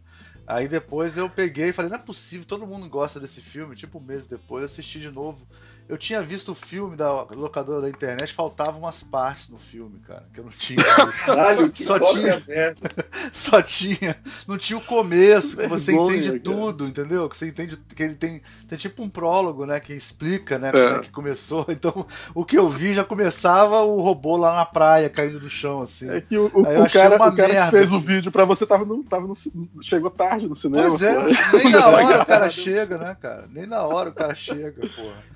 [0.52, 3.74] Aí depois eu peguei e falei, não é possível, todo mundo gosta desse filme.
[3.74, 5.48] Tipo, um mês depois, assisti de novo.
[5.92, 10.24] Eu tinha visto o filme da locadora da internet, faltavam umas partes no filme, cara,
[10.34, 11.26] que eu não tinha visto.
[11.26, 12.42] Caralho, só tinha,
[13.30, 14.16] só tinha,
[14.48, 16.40] não tinha o começo, que você entende cara.
[16.40, 17.28] tudo, entendeu?
[17.28, 20.72] Que você entende que ele tem, tem tipo um prólogo, né, que explica, né, é.
[20.72, 21.66] como é que começou.
[21.82, 25.82] Então, o que eu vi já começava o robô lá na praia caindo no chão
[25.82, 26.10] assim.
[26.10, 28.86] É que o, o, o cara, o cara que fez o vídeo para você tava
[28.86, 29.34] no, tava no,
[29.82, 30.88] chegou tarde no cinema.
[30.88, 31.58] Pois é, pô.
[31.58, 33.50] nem na hora o cara chega, né, cara?
[33.52, 35.32] Nem na hora o cara chega, porra.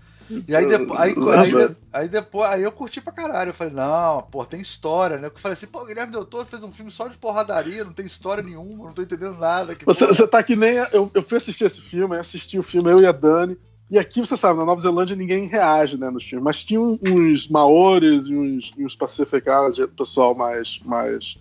[0.47, 3.49] E aí, depois, aí, aí, aí, depois, aí eu curti pra caralho.
[3.49, 5.27] Eu falei, não, pô, tem história, né?
[5.27, 8.05] Eu falei assim, pô, Guilherme Del Toro fez um filme só de porradaria, não tem
[8.05, 9.77] história nenhuma, não tô entendendo nada.
[9.85, 10.77] você, você tá que nem.
[10.91, 13.57] Eu, eu fui assistir esse filme, assisti o filme, eu e a Dani.
[13.89, 16.43] E aqui, você sabe, na Nova Zelândia ninguém reage, né, nos filmes.
[16.43, 21.35] Mas tinha uns maores e uns, uns pacificados, pessoal mais, mais,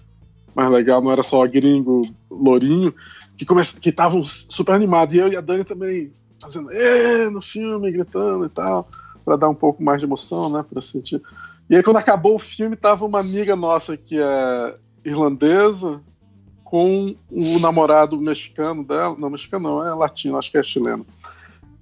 [0.55, 2.94] mais legal, não era só gringo, lourinho,
[3.38, 5.14] que estavam super animados.
[5.14, 6.12] E eu e a Dani também
[6.44, 8.88] fazendo é no filme, gritando e tal,
[9.24, 11.20] para dar um pouco mais de emoção, né, para sentir.
[11.68, 16.00] E aí quando acabou o filme, tava uma amiga nossa que é irlandesa
[16.62, 21.07] com o namorado mexicano dela, não mexicano não, é latino, acho que é chileno.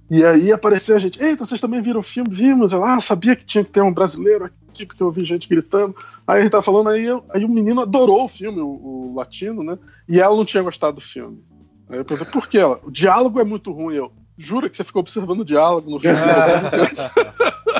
[0.09, 2.29] E aí apareceu a gente, eita, vocês também viram o filme?
[2.35, 2.71] Vimos.
[2.73, 5.95] Ela, ah, sabia que tinha que ter um brasileiro aqui, porque eu ouvi gente gritando.
[6.27, 9.13] Aí a gente tava falando, aí, eu, aí o menino adorou o filme, o, o,
[9.15, 9.77] latino, né?
[10.07, 11.43] E ela não tinha gostado do filme.
[11.89, 12.59] Aí eu perguntei, por quê?
[12.59, 13.95] Ela, o diálogo é muito ruim.
[13.95, 16.17] Eu, Jura que você ficou observando o diálogo no filme?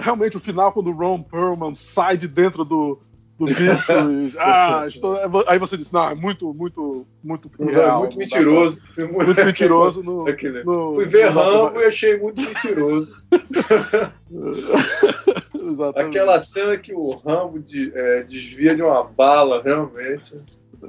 [0.00, 3.00] Realmente, o final, quando o Ron Perlman sai de dentro do,
[3.38, 5.16] do bicho e, ah, estou...
[5.46, 8.78] aí você disse, não, é muito, muito, muito real, muito mentiroso.
[8.96, 10.02] Muito, muito mentiroso.
[10.02, 10.24] No,
[10.64, 13.16] no, Fui ver Rambo e achei muito mentiroso.
[15.96, 20.36] Aquela cena que o Rambo de, é, desvia de uma bala, realmente.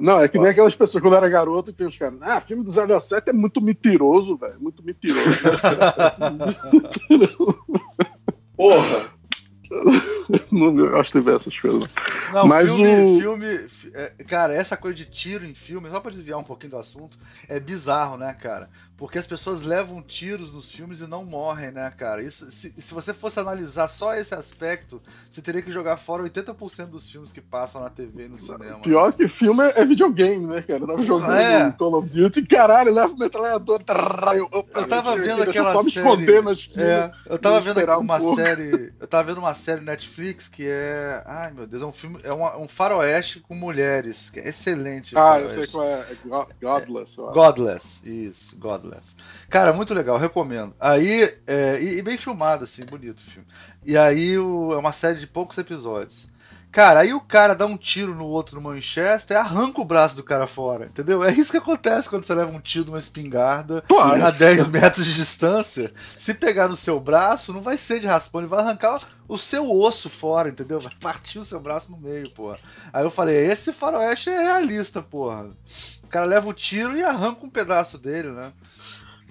[0.00, 2.40] Não, é que nem aquelas pessoas, quando eu era garoto, que tem os caras, ah,
[2.40, 4.60] filme do 07 é muito mentiroso, velho.
[4.60, 5.24] Muito mentiroso.
[8.56, 9.13] Porra!
[10.50, 11.84] não gosto de ver essas coisas.
[12.32, 13.20] Não, Mas filme, o...
[13.20, 13.66] filme.
[13.92, 17.18] É, cara, essa coisa de tiro em filme, só pra desviar um pouquinho do assunto,
[17.48, 18.70] é bizarro, né, cara?
[18.96, 22.22] Porque as pessoas levam tiros nos filmes e não morrem, né, cara?
[22.22, 26.86] Isso, se, se você fosse analisar só esse aspecto, você teria que jogar fora 80%
[26.86, 28.78] dos filmes que passam na TV e no cinema.
[28.80, 30.80] Pior que filme é videogame, né, cara?
[30.82, 31.72] Eu tava jogando é.
[31.72, 33.80] Call of Duty, caralho, leva o metralhador.
[34.34, 35.88] Eu, eu, eu tava vendo aquela série.
[35.88, 38.92] Esconder na é, eu tava vendo uma um série.
[38.98, 41.22] Eu tava vendo uma série Netflix que é.
[41.26, 42.20] Ai meu Deus, é um filme.
[42.22, 44.30] É um, um faroeste com mulheres.
[44.30, 45.16] Que é excelente.
[45.16, 46.00] Ah, eu sei qual é.
[46.00, 46.16] é
[46.60, 47.20] Godless.
[47.20, 49.16] É, Godless, isso, Godless.
[49.48, 50.74] Cara, muito legal, recomendo.
[50.78, 53.46] Aí, é, e, e, bem filmado, assim, bonito o filme.
[53.84, 56.28] E aí o, é uma série de poucos episódios.
[56.74, 60.16] Cara, aí o cara dá um tiro no outro no Manchester e arranca o braço
[60.16, 61.22] do cara fora, entendeu?
[61.22, 64.26] É isso que acontece quando você leva um tiro de uma espingarda claro.
[64.26, 65.92] a 10 metros de distância.
[66.18, 69.70] Se pegar no seu braço, não vai ser de raspão, ele vai arrancar o seu
[69.70, 70.80] osso fora, entendeu?
[70.80, 72.58] Vai partir o seu braço no meio, porra.
[72.92, 75.48] Aí eu falei, esse faroeste é realista, porra.
[76.02, 78.52] O cara leva o tiro e arranca um pedaço dele, né?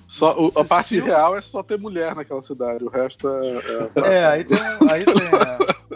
[0.08, 1.14] Só, o, a parte filmes...
[1.14, 4.08] real é só ter mulher naquela cidade, o resto é.
[4.08, 4.58] É, é aí tem.
[4.90, 5.14] Aí tem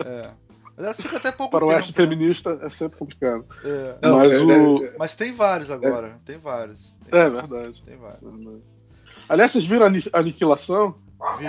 [0.04, 0.47] é, é.
[0.78, 1.96] Aliás, fica até pouco Para o oeste né?
[1.96, 3.44] feminista é sempre complicado.
[3.64, 3.96] É.
[4.02, 4.86] Não, mas, é, o...
[4.86, 6.20] É, mas tem vários agora.
[6.24, 6.94] Tem vários.
[7.10, 7.50] Tem é vários.
[7.50, 7.82] verdade.
[7.84, 8.62] Tem vários.
[9.28, 10.96] Aliás, vocês viram a Aniquilação?
[11.40, 11.48] Vi.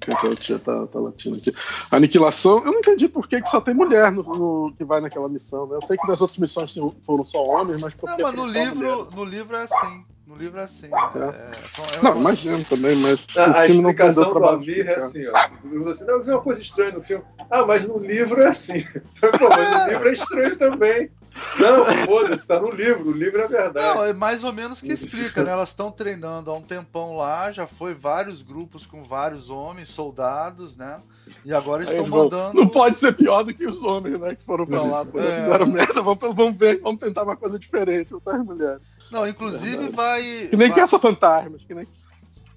[0.00, 1.52] Que tá, tá latindo aqui.
[1.90, 5.28] Aniquilação, eu não entendi por que, que só tem mulher no, no, que vai naquela
[5.28, 5.66] missão.
[5.66, 5.76] Né?
[5.76, 9.10] Eu sei que nas outras missões foram só homens, mas por Não, mas no livro,
[9.10, 10.04] no livro é assim.
[10.28, 10.88] No livro é assim.
[10.88, 11.18] É.
[11.18, 13.26] É, é não, imagino também, mas.
[13.34, 15.48] A, a explicação do Amir é assim, ó.
[15.84, 17.24] Você não viu uma coisa estranha no filme.
[17.50, 18.84] Ah, mas no livro é assim.
[19.38, 21.10] Pô, mas no livro é estranho também.
[21.58, 23.94] Não, foda-se, tá no livro, o livro é verdade.
[23.94, 25.52] Não, é mais ou menos que explica, né?
[25.52, 30.76] Elas estão treinando há um tempão lá, já foi vários grupos com vários homens, soldados,
[30.76, 31.00] né?
[31.44, 32.54] E agora estão mandando.
[32.54, 34.34] Não pode ser pior do que os homens, né?
[34.34, 35.42] Que foram pra lá, é.
[35.42, 36.02] fizeram merda.
[36.02, 38.82] Vamos, vamos ver, vamos tentar uma coisa diferente, as mulheres.
[39.10, 40.22] Não, inclusive é vai.
[40.48, 40.78] Que nem vai...
[40.78, 41.86] caça-fantasmas, que nem.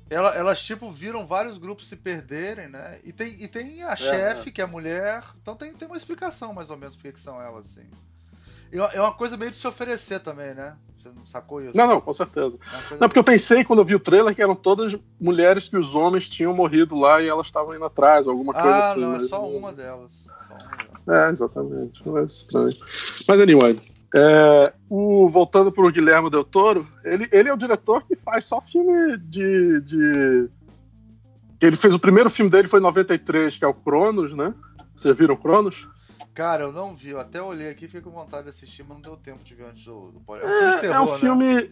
[0.09, 2.99] Ela, elas, tipo, viram vários grupos se perderem, né?
[3.03, 4.51] E tem, e tem a é, chefe, é.
[4.51, 5.23] que é a mulher.
[5.41, 7.87] Então tem, tem uma explicação, mais ou menos, por que são elas, assim.
[8.93, 10.75] É uma coisa meio de se oferecer também, né?
[10.97, 11.75] Você não sacou isso?
[11.75, 12.55] Não, não, com certeza.
[12.91, 15.77] É não, porque eu pensei quando eu vi o trailer que eram todas mulheres que
[15.77, 19.03] os homens tinham morrido lá e elas estavam indo atrás, alguma coisa ah, assim.
[19.03, 20.11] Ah, não, é só uma delas.
[20.11, 21.27] Só uma delas.
[21.27, 22.03] É, exatamente.
[22.07, 22.77] É estranho.
[23.27, 23.79] Mas anyway.
[24.13, 28.45] É, o, voltando para o Guilherme Del Toro, ele, ele é o diretor que faz
[28.45, 30.49] só filme de, de.
[31.61, 34.53] Ele fez o primeiro filme dele foi em 93, que é o Cronos, né?
[34.95, 35.87] Vocês viram Cronos?
[36.33, 37.09] Cara, eu não vi.
[37.09, 39.55] Eu até olhei aqui e fiquei com vontade de assistir, mas não deu tempo de
[39.55, 41.17] ver antes do, do É, é um né?
[41.17, 41.71] filme.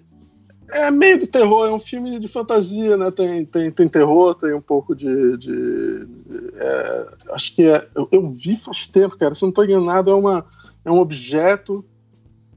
[0.71, 3.09] É meio de terror, é um filme de fantasia, né?
[3.09, 5.37] Tem, tem, tem terror, tem um pouco de.
[5.37, 6.07] de
[6.55, 7.87] é, acho que é.
[7.95, 9.33] Eu, eu, vi faz tempo, cara.
[9.33, 10.45] Se não estou enganado, é, uma,
[10.85, 11.83] é um objeto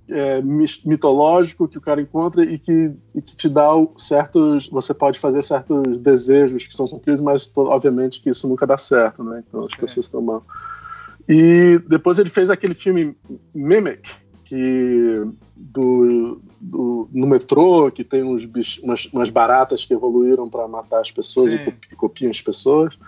[0.08, 0.42] é,
[0.84, 4.68] mitológico que o cara encontra e que, e que te dá certos.
[4.68, 9.22] Você pode fazer certos desejos que são cumpridos, mas obviamente que isso nunca dá certo,
[9.22, 9.42] né?
[9.46, 10.44] Então as pessoas estão mal.
[11.28, 13.16] E depois ele fez aquele filme
[13.54, 14.08] Mimic,
[14.44, 15.24] que
[15.56, 18.44] do, do, no metrô, que tem uns
[18.82, 21.56] umas, umas baratas que evoluíram para matar as pessoas e,
[21.90, 22.98] e, copiam as pessoas.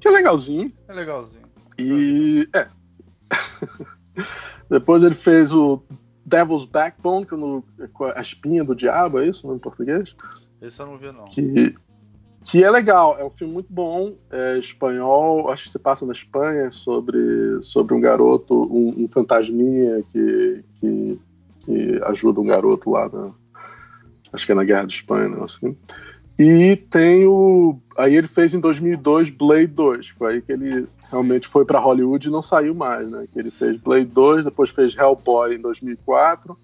[0.00, 0.72] Que é legalzinho.
[0.88, 1.42] É legalzinho.
[1.78, 2.48] E.
[2.54, 2.66] É.
[4.68, 5.82] Depois ele fez o
[6.24, 7.64] Devil's Backbone, que é no,
[8.14, 10.14] a espinha do diabo, é isso, no português?
[10.60, 11.24] Esse eu não vi, não.
[11.24, 11.74] Que,
[12.44, 16.12] que é legal, é um filme muito bom, é espanhol, acho que se passa na
[16.12, 21.20] Espanha, sobre, sobre um garoto, um, um fantasminha que, que,
[21.60, 23.32] que, ajuda um garoto lá, na,
[24.32, 25.76] acho que é na Guerra de Espanha, né, assim.
[26.38, 27.78] E tem o.
[27.96, 32.26] Aí ele fez em 2002 Blade 2, foi aí que ele realmente foi para Hollywood
[32.26, 33.26] e não saiu mais, né?
[33.32, 36.56] Que ele fez Blade 2, depois fez Hellboy em 2004.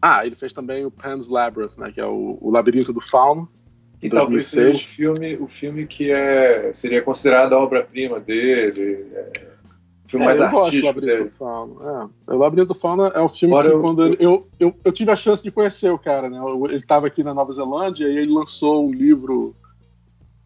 [0.00, 1.90] Ah, ele fez também o Pan's Labyrinth, né?
[1.90, 3.48] Que é o, o Labirinto do Fauno.
[4.00, 9.06] Que talvez seja o filme, o filme que é, seria considerado a obra-prima dele.
[9.12, 9.55] É
[10.06, 11.76] filme é, mais eu gosto do Labirinto do Fauno.
[11.82, 12.32] É.
[12.34, 14.92] O Labirinto do Fauno é o filme Agora que eu, quando ele, eu, eu, eu,
[14.92, 16.38] tive a chance de conhecer o cara, né?
[16.64, 19.54] Ele estava aqui na Nova Zelândia e ele lançou um livro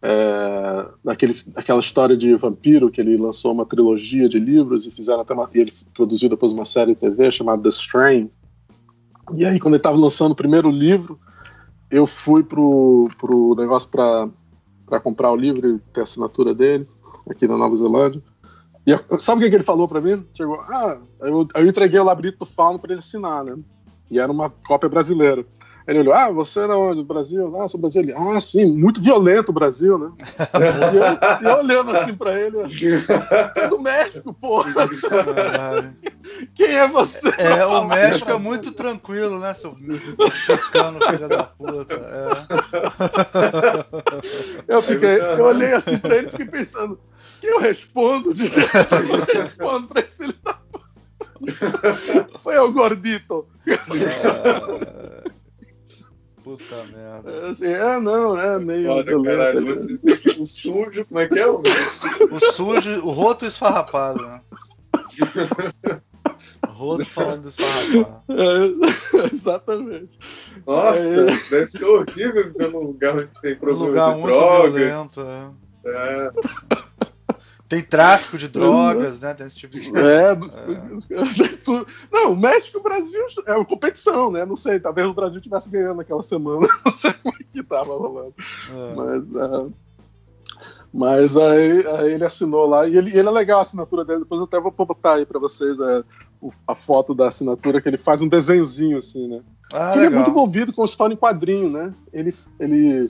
[0.01, 5.21] é, daquele, daquela história de vampiro que ele lançou uma trilogia de livros e fizeram
[5.21, 8.29] até uma, e ele produziu depois uma série de TV chamada The Strain.
[9.33, 11.19] E aí quando ele estava lançando o primeiro livro,
[11.89, 16.87] eu fui pro, pro negócio para comprar o livro e ter a assinatura dele
[17.29, 18.21] aqui na Nova Zelândia.
[18.85, 20.25] E eu, sabe o que, que ele falou para mim?
[20.35, 23.55] Chegou, ah, eu, eu entreguei o labirinto do fauno para ele assinar, né?
[24.09, 25.45] E era uma cópia brasileira.
[25.87, 27.53] Ele olhou, ah, você é do Brasil?
[27.59, 28.17] Ah, sou brasileiro.
[28.17, 30.11] Ah, sim, muito violento o Brasil, né?
[31.43, 32.57] e, eu, eu, olhando assim pra ele,
[33.55, 34.71] é do México, porra.
[36.53, 37.29] Quem é você?
[37.37, 41.95] É, o México é muito tranquilo, né, seu mexicano, filho da puta.
[41.95, 42.31] É.
[44.67, 46.99] Eu fiquei, eu olhei assim pra ele e fiquei pensando,
[47.47, 48.33] eu respondo?
[48.33, 48.43] De...
[48.47, 52.29] eu respondo pra esse filho da puta.
[52.43, 53.47] Foi o gordito.
[53.67, 55.29] Ah,
[56.43, 57.31] puta merda.
[57.31, 58.87] É, assim, é, não, é meio.
[58.87, 59.99] Foda, caralho, você
[60.39, 61.47] o sujo, como é que é?
[61.47, 61.61] O,
[62.31, 64.39] o sujo, o roto esfarrapado, né?
[66.67, 68.23] Roto falando esfarrapado.
[68.29, 70.17] É, exatamente.
[70.65, 71.25] Nossa, é.
[71.49, 74.79] deve ser horrível viver num lugar onde tem problema um lugar de muito droga.
[74.79, 75.51] violento, é.
[75.85, 76.31] é.
[77.71, 79.33] Tem tráfico de drogas, né?
[79.33, 80.05] Tem esse tipo de coisa.
[80.05, 80.35] É, é.
[82.11, 84.43] Não, o México e o Brasil é uma competição, né?
[84.43, 86.67] Não sei, talvez o Brasil estivesse ganhando naquela semana.
[86.85, 88.33] Não sei como é que tava rolando.
[88.69, 88.93] É.
[88.93, 89.73] Mas, uh,
[90.93, 92.85] mas aí, aí, ele assinou lá.
[92.85, 94.19] E ele, ele, é legal a assinatura dele.
[94.19, 96.03] Depois eu até vou botar aí pra vocês a,
[96.67, 99.39] a foto da assinatura, que ele faz um desenhozinho assim, né?
[99.71, 101.93] Ah, ele é muito envolvido com história em quadrinho, né?
[102.11, 102.35] Ele.
[102.59, 103.09] ele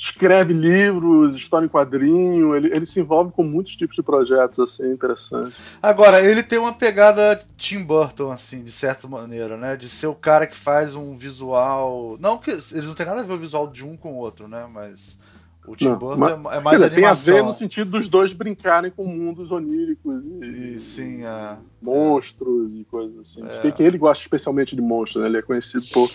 [0.00, 4.90] escreve livros, história em quadrinho, ele, ele se envolve com muitos tipos de projetos, assim,
[4.90, 5.54] interessante.
[5.82, 9.76] Agora, ele tem uma pegada Tim Burton, assim, de certa maneira, né?
[9.76, 12.16] De ser o cara que faz um visual.
[12.18, 14.48] Não que eles não têm nada a ver o visual de um com o outro,
[14.48, 14.66] né?
[14.72, 15.18] Mas
[15.66, 17.24] o Tim não, Burton mas, é mais dizer, animação.
[17.24, 21.58] Tem a ver no sentido dos dois brincarem com mundos oníricos e, e sim, é,
[21.82, 22.78] monstros é.
[22.78, 23.44] e coisas assim.
[23.44, 23.50] É.
[23.50, 25.28] Se que ele gosta especialmente de monstros, né?
[25.28, 26.08] Ele é conhecido por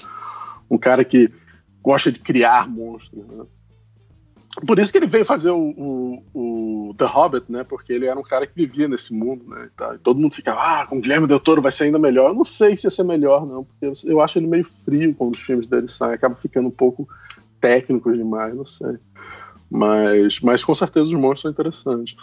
[0.72, 1.32] um cara que
[1.84, 3.46] gosta de criar monstros, né?
[4.66, 7.64] Por isso que ele veio fazer o, o, o, The Hobbit, né?
[7.64, 9.66] Porque ele era um cara que vivia nesse mundo, né?
[9.66, 9.96] E, tá?
[9.96, 12.30] e todo mundo ficava, ah, com Guilherme Del Toro vai ser ainda melhor.
[12.30, 15.34] Eu não sei se ia ser melhor, não, porque eu acho ele meio frio quando
[15.34, 17.08] os filmes dele saem, acaba ficando um pouco
[17.60, 18.98] técnicos demais, não sei.
[19.70, 22.16] Mas, mas com certeza os monstros são interessantes.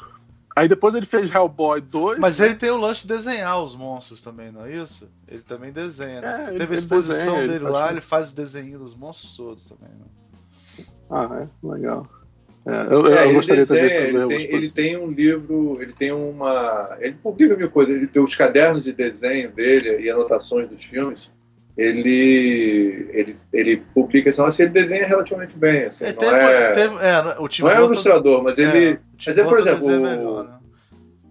[0.54, 2.18] Aí depois ele fez Hellboy 2.
[2.18, 2.46] Mas né?
[2.46, 5.08] ele tem o lance de desenhar os monstros também, não é isso?
[5.26, 6.48] Ele também desenha, né?
[6.48, 9.90] É, Teve a exposição desenha, dele lá, ele faz o desenho dos monstros todos também,
[9.90, 10.86] né?
[11.10, 11.66] Ah, é?
[11.66, 12.06] Legal.
[12.64, 16.12] É, eu, é, eu gostaria desenha, de ele, tem, ele tem um livro, ele tem
[16.12, 16.96] uma.
[17.00, 21.28] Ele publica mil coisas, ele tem os cadernos de desenho dele e anotações dos filmes.
[21.76, 25.84] Ele, ele, ele publica assim, assim, ele desenha relativamente bem.
[25.84, 28.90] Assim, não, teve, é, teve, é, o Tim não é um ilustrador, mas ele.
[28.90, 30.54] É, mas é, por exemplo, o, melhor, né?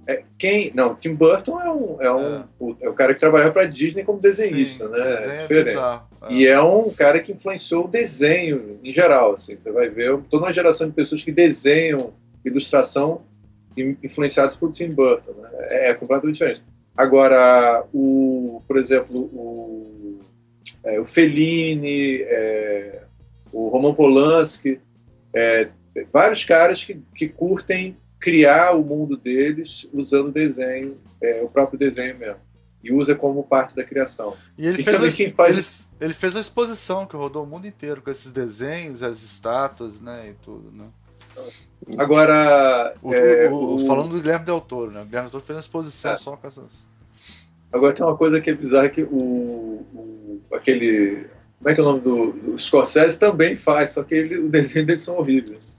[0.08, 2.44] É, quem, não, Tim Burton é um, é um é.
[2.60, 5.00] O, é o cara que trabalhou para Disney como desenhista, Sim, né?
[5.00, 5.66] É diferente.
[5.66, 6.34] Bizarro, é.
[6.34, 9.56] E é um cara que influenciou o desenho em geral, assim.
[9.56, 13.22] Você vai ver toda uma geração de pessoas que desenham ilustração
[13.78, 15.50] influenciados por Tim Burton, né?
[15.70, 16.64] É, é completamente diferente.
[16.98, 20.20] Agora, o, por exemplo, o
[20.84, 23.04] é, o Fellini, é,
[23.52, 24.80] o Roman Polanski,
[25.34, 25.70] é,
[26.12, 32.18] vários caras que, que curtem criar o mundo deles usando desenho, é, o próprio desenho
[32.18, 32.40] mesmo.
[32.84, 34.36] E usa como parte da criação.
[34.58, 35.58] E ele, e fez, uma, quem faz...
[35.58, 35.68] ele,
[36.00, 40.30] ele, fez uma exposição que rodou o mundo inteiro com esses desenhos, as estátuas, né,
[40.30, 40.88] e tudo, né?
[41.98, 42.94] Agora.
[43.02, 45.02] O, é, o, falando do Guilherme Del Toro, né?
[45.02, 46.18] O Guilherme Del Toro fez uma exposição é.
[46.18, 46.88] só com essas.
[47.72, 51.28] Agora tem uma coisa que é bizarra que o, o aquele.
[51.58, 54.50] Como é que é o nome do, do Scorsese também faz, só que ele, o
[54.50, 55.71] desenho deles são horríveis.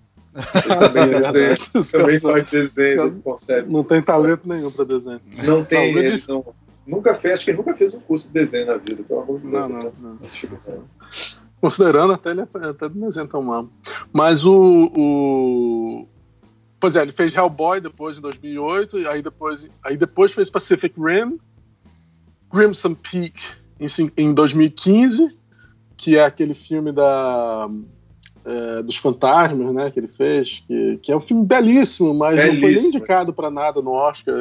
[1.90, 3.70] Também, é faz desenho, consegue.
[3.70, 5.20] Não tem talento nenhum para desenho.
[5.44, 6.54] Não tem, ele não,
[6.86, 9.40] nunca fez, acho que ele nunca fez um curso de desenho na vida, pelo amor
[9.40, 9.52] de Deus.
[9.52, 10.18] Não, não, não.
[11.60, 13.68] Considerando até ele é até desenho tão mal.
[14.12, 16.08] Mas o, o.
[16.80, 20.98] Pois é, ele fez Hellboy depois em 2008, e aí depois, aí depois fez Pacific
[20.98, 21.38] Rim,
[22.50, 23.34] Crimson Peak
[23.78, 25.38] em, em 2015,
[25.96, 27.68] que é aquele filme da
[28.44, 32.60] é, dos fantasmas, né, que ele fez, que, que é um filme belíssimo, mas belíssimo.
[32.60, 34.34] não foi nem indicado para nada no Oscar,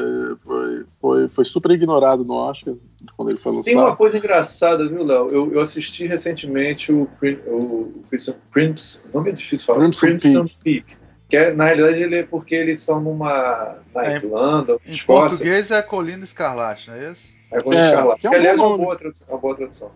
[0.44, 2.74] foi, foi, foi super ignorado no Oscar
[3.16, 3.66] quando ele foi lançado.
[3.66, 5.30] Tem uma coisa engraçada, viu, Léo?
[5.30, 7.08] Eu, eu assisti recentemente o,
[7.48, 8.04] o, o
[8.52, 10.84] Crimson, o nome é difícil falar, Crimson, Crimson Peak.
[10.86, 11.02] Peak.
[11.30, 15.30] Que é, na realidade ele é porque eles estão numa na é, Irlanda, em Escócia.
[15.30, 17.34] português é Colina Escarlate, não é isso?
[17.50, 18.20] É Colina é, Escarlate.
[18.22, 19.92] Que, é um que aliás é uma boa, tradução, uma boa tradução.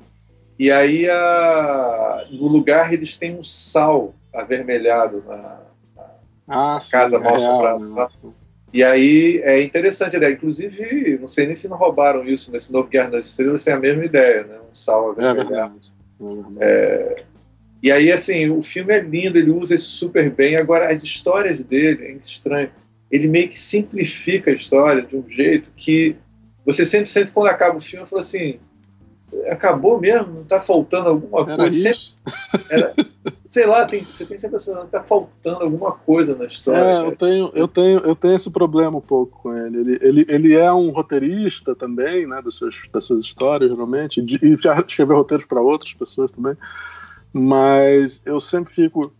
[0.57, 5.61] E aí, a, no lugar, eles têm um sal avermelhado na,
[6.47, 7.85] na ah, casa sim, mal assombrada.
[7.85, 8.07] Né?
[8.73, 10.33] E aí é interessante a ideia.
[10.33, 13.79] Inclusive, não sei nem se não roubaram isso nesse novo Guerra nas Estrelas, tem a
[13.79, 14.57] mesma ideia, né?
[14.69, 15.79] Um sal é avermelhado.
[16.59, 17.23] É é,
[17.81, 20.55] e aí, assim, o filme é lindo, ele usa isso super bem.
[20.55, 22.69] Agora, as histórias dele, é estranho.
[23.11, 26.15] Ele meio que simplifica a história de um jeito que
[26.65, 28.59] você sempre sente quando acaba o filme, fala assim,
[29.49, 30.33] acabou mesmo?
[30.33, 31.93] Não está faltando alguma Era coisa?
[31.93, 32.93] Sempre, era,
[33.45, 36.79] sei lá, tem, você tem sempre essa está faltando alguma coisa na história.
[36.79, 39.79] É, eu tenho, eu tenho, eu tenho esse problema um pouco com ele.
[39.79, 44.57] Ele, ele, ele é um roteirista também, né, dos seus, das suas histórias geralmente, e
[44.61, 46.55] já escreveu roteiros para outras pessoas também.
[47.33, 49.11] Mas eu sempre fico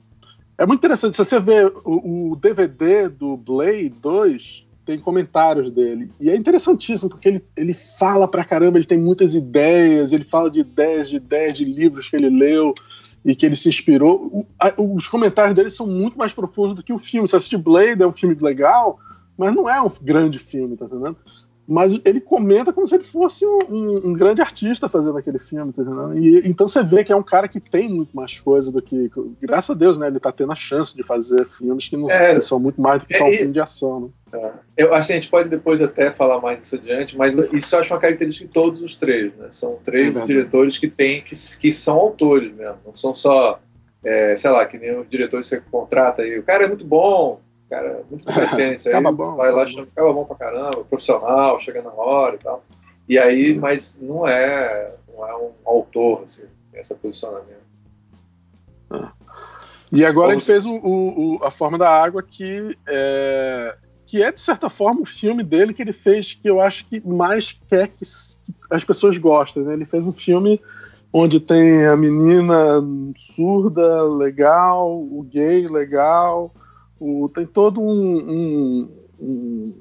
[0.58, 1.16] é muito interessante.
[1.16, 6.12] Se você vê o, o DVD do Blade 2, tem comentários dele.
[6.22, 10.50] E é interessantíssimo, porque ele, ele fala pra caramba, ele tem muitas ideias, ele fala
[10.50, 12.74] de ideias, de ideias de livros que ele leu
[13.26, 14.28] e que ele se inspirou.
[14.28, 17.28] O, a, os comentários dele são muito mais profundos do que o filme.
[17.28, 19.00] Se assistir Blade é um filme legal,
[19.36, 21.18] mas não é um grande filme, tá entendendo?
[21.68, 25.74] Mas ele comenta como se ele fosse um, um, um grande artista fazendo aquele filme,
[25.74, 25.82] tá
[26.16, 29.10] e, então você vê que é um cara que tem muito mais coisa do que.
[29.42, 30.08] Graças a Deus, né?
[30.08, 33.08] Ele tá tendo a chance de fazer filmes que não é, são muito mais do
[33.08, 34.10] que só um filme de ação, né?
[34.34, 34.52] É.
[34.78, 37.80] Eu acho que a gente pode depois até falar mais disso adiante, mas isso eu
[37.80, 39.48] acho uma característica de todos os três, né?
[39.50, 43.60] São três é diretores que têm, que, que são autores mesmo, não são só,
[44.04, 46.38] é, sei lá, que nem os diretores que você contrata aí.
[46.38, 47.40] O cara é muito bom,
[47.70, 48.90] cara muito competente.
[48.90, 52.64] aí bom, vai lá, chama, acaba bom pra caramba, profissional, chega na hora e tal.
[53.08, 57.66] E aí, mas não é, não é um autor, assim, esse posicionamento.
[58.90, 59.12] Ah.
[59.92, 60.48] E agora Vamos...
[60.48, 65.02] ele fez o, o, a Forma da Água, que é, que é, de certa forma,
[65.02, 68.04] o filme dele que ele fez que eu acho que mais quer que,
[68.70, 69.64] as pessoas gostem.
[69.64, 69.74] Né?
[69.74, 70.62] Ele fez um filme
[71.12, 72.84] onde tem a menina
[73.16, 76.52] surda legal, o gay legal,
[77.00, 79.74] o, tem todo um, um, um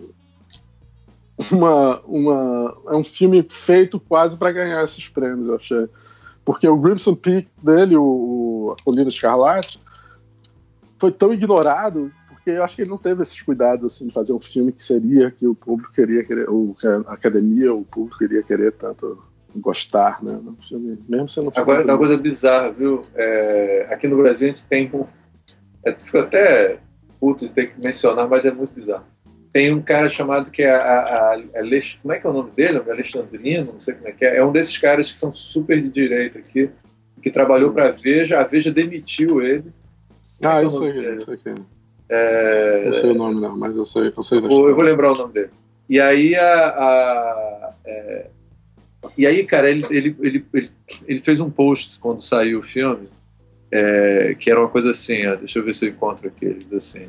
[1.50, 5.88] uma, uma, é um filme feito quase para ganhar esses prêmios, eu achei.
[6.44, 9.80] Porque o Crimson Peak dele, o, o, a Colina Escarlate,
[10.98, 12.12] foi tão ignorado
[12.44, 14.84] porque eu acho que ele não teve esses cuidados assim, de fazer um filme que
[14.84, 19.18] seria que o público queria querer, ou que a academia, o público queria querer tanto
[19.56, 20.38] gostar, né?
[20.68, 23.00] Filme, mesmo sendo Agora, uma coisa bizarra, viu?
[23.14, 25.06] É, aqui no Brasil a gente tem um.
[25.82, 26.80] É, fico até
[27.24, 29.06] puto de ter que mencionar, mas é muito bizarro.
[29.50, 31.62] Tem um cara chamado que é a, a, a
[32.02, 32.82] como é que é o nome dele?
[32.86, 34.36] Alexandrino, não sei como é que é.
[34.36, 36.68] É um desses caras que são super de direita aqui,
[37.22, 38.40] que trabalhou para a Veja.
[38.40, 39.72] A Veja demitiu ele.
[40.42, 41.54] Ah, é eu sei, eu sei quem.
[42.10, 42.84] É...
[42.84, 45.12] Não sei o nome não, mas eu sei, eu sei eu vou, eu vou lembrar
[45.12, 45.50] o nome dele.
[45.88, 48.26] E aí a, a é...
[49.16, 50.44] e aí, cara, ele, ele, ele,
[51.06, 53.08] ele fez um post quando saiu o filme
[53.74, 56.62] é, que era uma coisa assim, ó, deixa eu ver se eu encontro aqui, ele
[56.62, 57.08] diz assim,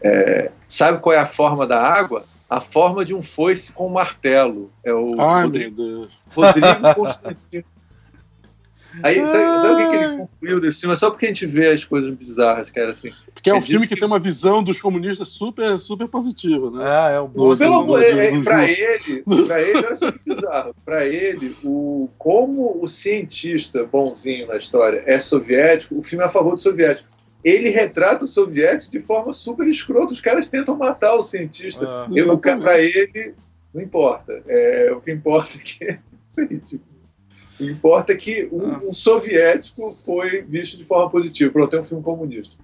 [0.00, 2.24] é, sabe qual é a forma da água?
[2.48, 4.70] A forma de um foice com um martelo.
[4.84, 7.64] É o Ai, Rodrigo, Rodrigo Constantino.
[9.02, 10.92] Aí, sabe, sabe o que ele concluiu desse filme?
[10.92, 13.10] É só porque a gente vê as coisas bizarras, cara, assim.
[13.32, 16.84] Porque é um filme que, que, tem uma visão dos comunistas super, super positiva, né?
[16.84, 17.56] É, é o bom.
[17.56, 20.74] Pelo amor, é, é, pra ele, pra ele, olha só que bizarro.
[20.84, 26.30] Pra ele, o, como o cientista bonzinho na história é soviético, o filme é a
[26.30, 30.12] favor do soviético ele retrata o soviético de forma super escrota.
[30.12, 31.86] Os caras tentam matar o cientista.
[31.86, 33.36] Ah, eu, para ele,
[33.72, 34.42] não importa.
[34.48, 35.98] É, o que importa é que.
[36.38, 36.42] É
[37.58, 38.80] o que importa é que um, ah.
[38.84, 41.50] um, soviético foi visto de forma positiva.
[41.50, 42.62] Pronto, tem um filme comunista.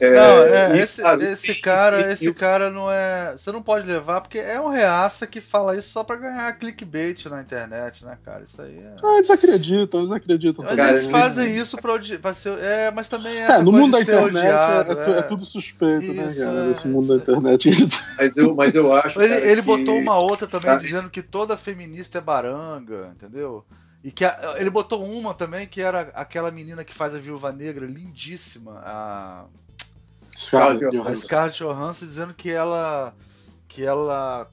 [0.00, 3.32] É, não, é, e, esse, esse cara, e, esse e, cara não é.
[3.36, 7.26] Você não pode levar, porque é um reaça que fala isso só pra ganhar clickbait
[7.26, 8.42] na internet, né, cara?
[8.44, 8.96] Isso aí é.
[9.04, 10.64] Ah, eles acreditam, eles acreditam.
[10.64, 12.16] Mas cara, eles fazem isso pra, odi...
[12.16, 12.58] pra ser.
[12.60, 13.50] É, mas também é.
[13.50, 16.70] é no mundo da internet é, odiado, é, é, tudo suspeito, né, isso, né, cara?
[16.70, 17.70] Esse mundo da internet.
[18.16, 19.20] Mas eu, mas eu acho.
[19.20, 19.66] Ele, ele que...
[19.66, 20.82] botou uma outra também Sabe?
[20.82, 23.66] dizendo que toda feminista é baranga, entendeu?
[24.02, 27.52] E que a, ele botou uma também que era aquela menina que faz a Viúva
[27.52, 29.44] Negra, lindíssima, a
[30.36, 31.12] Scarlett Johansson.
[31.12, 33.14] A Scarlett Johansson dizendo que ela
[33.68, 34.48] que ela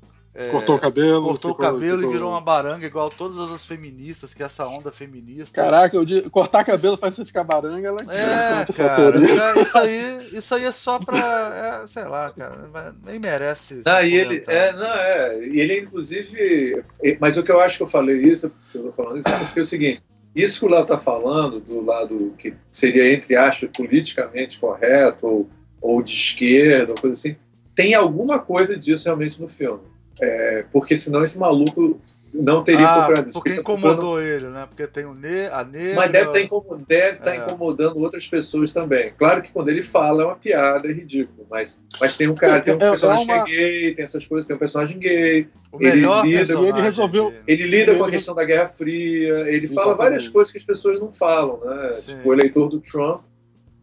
[0.51, 2.11] cortou o cabelo, cortou ficou, o cabelo ficou...
[2.11, 5.61] e virou uma baranga igual todas as feministas, que é essa onda feminista.
[5.61, 10.55] Caraca, eu, cortar cabelo faz você ficar baranga, ela é, cara, é, isso aí, isso
[10.55, 12.69] aí é só pra, é, sei lá, cara,
[13.03, 13.81] nem merece.
[13.85, 16.83] Não, e ele, é, não, é, e ele inclusive,
[17.19, 19.59] mas o que eu acho que eu falei isso, eu tô falando isso, é porque
[19.59, 20.03] é o seguinte,
[20.35, 25.49] isso que o Léo tá falando, do lado que seria, entre aspas, politicamente correto, ou
[25.81, 27.35] ou de esquerda, ou coisa assim,
[27.75, 29.83] tem alguma coisa disso realmente no filme.
[30.21, 31.99] É, porque senão esse maluco
[32.33, 33.39] não teria ah, procurado isso.
[33.39, 34.65] Porque tá incomodou ele, né?
[34.67, 35.95] Porque tem o ne a negra.
[35.95, 37.37] Mas deve tá estar deve tá é.
[37.37, 39.13] incomodando outras pessoas também.
[39.17, 41.47] Claro que quando ele fala é uma piada, é ridículo.
[41.49, 43.45] Mas, mas tem um cara, tem um é, personagem é uma...
[43.45, 45.47] que é gay, tem essas coisas, tem um personagem gay.
[45.71, 47.33] O ele lida, ele resolveu.
[47.47, 49.73] Ele lida com a questão da Guerra Fria, ele Exatamente.
[49.73, 51.93] fala várias coisas que as pessoas não falam, né?
[51.93, 52.15] Sim.
[52.15, 53.21] Tipo, o eleitor do Trump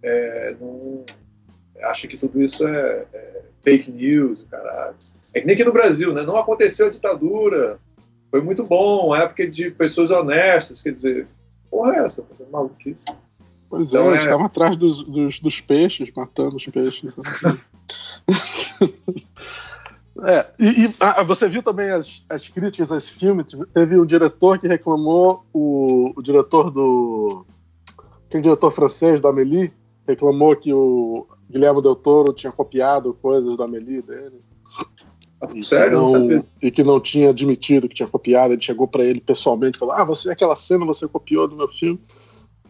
[0.03, 1.05] é, não
[1.83, 4.95] acha que tudo isso é, é fake news, caralho.
[5.35, 6.23] É que nem aqui no Brasil, né?
[6.23, 7.81] Não aconteceu a ditadura,
[8.31, 11.27] foi muito bom, época de pessoas honestas, quer dizer,
[11.71, 12.23] porra é essa?
[12.23, 13.05] Tá maluquice.
[13.71, 14.23] Pois então, é, eles é...
[14.23, 17.15] estavam atrás dos, dos, dos, peixes, matando os peixes.
[20.23, 23.45] é, e, e ah, você viu também as, as críticas a esse filme?
[23.73, 27.47] Teve um diretor que reclamou, o, o diretor do.
[28.27, 29.73] Aquele diretor francês, da Amélie,
[30.09, 34.41] reclamou que o, Guilherme Del Toro tinha copiado coisas da Amelie dele.
[35.63, 36.01] Sério?
[36.01, 38.55] Não, e que não tinha admitido que tinha copiado.
[38.55, 41.69] Ele chegou para ele pessoalmente e falou: Ah, você aquela cena você copiou do meu
[41.69, 42.01] filme.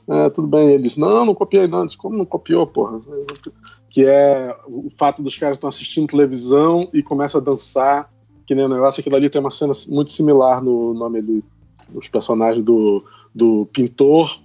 [0.09, 0.71] É, tudo bem.
[0.71, 1.87] Ele disse: Não, não copiei, não.
[1.87, 3.01] disse, Como não copiou, porra?
[3.89, 8.13] Que é o fato dos caras estão assistindo televisão e começa a dançar,
[8.47, 9.01] que nem o negócio.
[9.01, 11.45] Aquilo ali tem uma cena muito similar no, no Amelie.
[11.95, 13.05] Os personagens do,
[13.35, 14.41] do pintor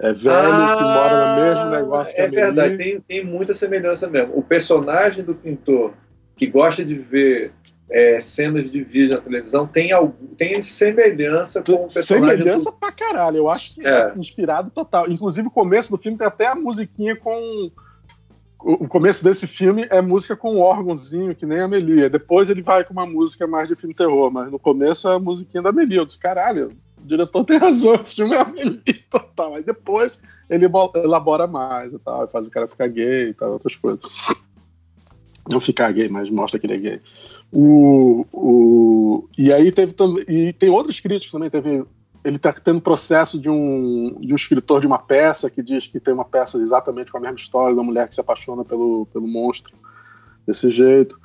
[0.00, 4.38] é velho, ah, que mora no mesmo negócio É verdade, tem, tem muita semelhança mesmo.
[4.38, 5.92] O personagem do pintor
[6.36, 7.52] que gosta de ver
[7.90, 12.38] é, cenas de vídeo na televisão tem, algum, tem semelhança com o personagem.
[12.38, 12.76] Semelhança do...
[12.76, 13.90] pra caralho, eu acho que é.
[13.90, 14.12] é.
[14.16, 15.10] inspirado total.
[15.10, 17.70] Inclusive, o começo do filme tem até a musiquinha com.
[18.60, 22.10] O começo desse filme é música com um órgãozinho, que nem a Melia.
[22.10, 25.18] Depois ele vai com uma música mais de filme terror, mas no começo é a
[25.18, 25.98] musiquinha da Melia.
[25.98, 26.68] Eu disse, caralho,
[27.08, 28.44] diretor tem razão, o filme é
[29.10, 29.54] total.
[29.54, 33.74] Aí depois ele elabora mais e tal, faz o cara ficar gay e tal, outras
[33.74, 34.00] coisas.
[35.50, 37.00] Não ficar gay, mas mostra que ele é gay.
[37.54, 40.24] O, o, e aí teve também.
[40.28, 41.48] E tem outros críticos também.
[41.48, 41.84] Teve,
[42.22, 45.98] ele está tendo processo de um, de um escritor de uma peça que diz que
[45.98, 49.26] tem uma peça exatamente com a mesma história da mulher que se apaixona pelo, pelo
[49.26, 49.74] monstro
[50.46, 51.18] desse jeito.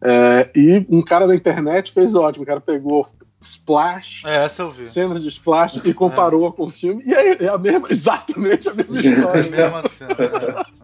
[0.00, 2.44] É, e um cara da internet fez ótimo.
[2.44, 3.08] O cara pegou
[3.44, 4.22] Splash.
[4.24, 4.86] É, essa eu vi.
[4.86, 6.52] Cenas de Splash e comparou é.
[6.52, 7.02] com o filme.
[7.06, 9.40] E aí é a mesma, exatamente a mesma história.
[9.40, 10.16] É a mesma cena.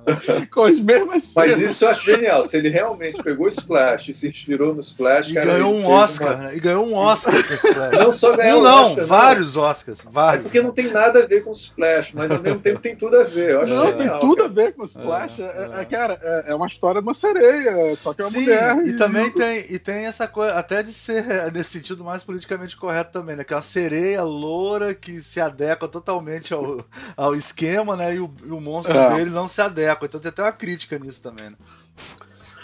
[0.07, 0.47] É.
[0.51, 1.51] com as mesmas cenas.
[1.51, 2.47] Mas isso eu acho genial.
[2.47, 6.35] Se ele realmente pegou Splash e se inspirou no Splash, e cara, ganhou um Oscar,
[6.35, 6.45] uma...
[6.45, 6.57] né?
[6.57, 7.99] E ganhou um Oscar com Splash.
[7.99, 9.63] Não só ganhou um, não, Oscar, vários não.
[9.63, 10.01] Oscars.
[10.11, 10.41] Vários.
[10.41, 13.19] É porque não tem nada a ver com Splash, mas ao mesmo tempo tem tudo
[13.19, 13.51] a ver.
[13.51, 14.49] Eu acho não, genial, tem tudo cara.
[14.49, 15.41] a ver com Splash.
[15.41, 18.77] É, é, cara, é, uma história de uma sereia, só que é uma Sim, mulher.
[18.85, 22.77] E, e também tem, e tem essa coisa, até de ser nesse sentido mais politicamente
[22.77, 23.45] correto também, né?
[23.45, 26.85] Que é uma sereia loura que se adequa totalmente ao,
[27.17, 28.17] ao esquema, né?
[28.17, 29.15] E o, e o monstro é.
[29.15, 30.07] dele não se adequa.
[30.07, 31.57] Então tem até uma crítica nisso também, né?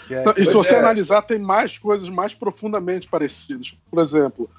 [0.09, 0.79] É, então, e se você é.
[0.79, 3.75] analisar, tem mais coisas mais profundamente parecidas.
[3.89, 4.49] Por exemplo,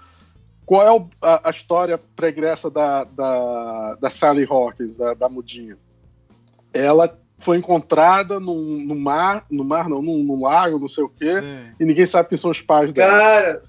[0.65, 5.79] qual é o, a, a, história pregressa da, da, da Sally Hawkins, da, da mudinha?
[6.73, 11.41] Ela foi encontrada no, no mar, no mar não, num, lago, não sei o quê,
[11.41, 11.73] Sim.
[11.81, 13.19] e ninguém sabe quem são os pais dela.
[13.19, 13.63] Cara,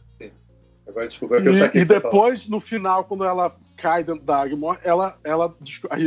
[0.90, 4.78] Agora, é que eu E, e depois, no final, quando ela cai dentro da água
[4.84, 5.56] ela, ela,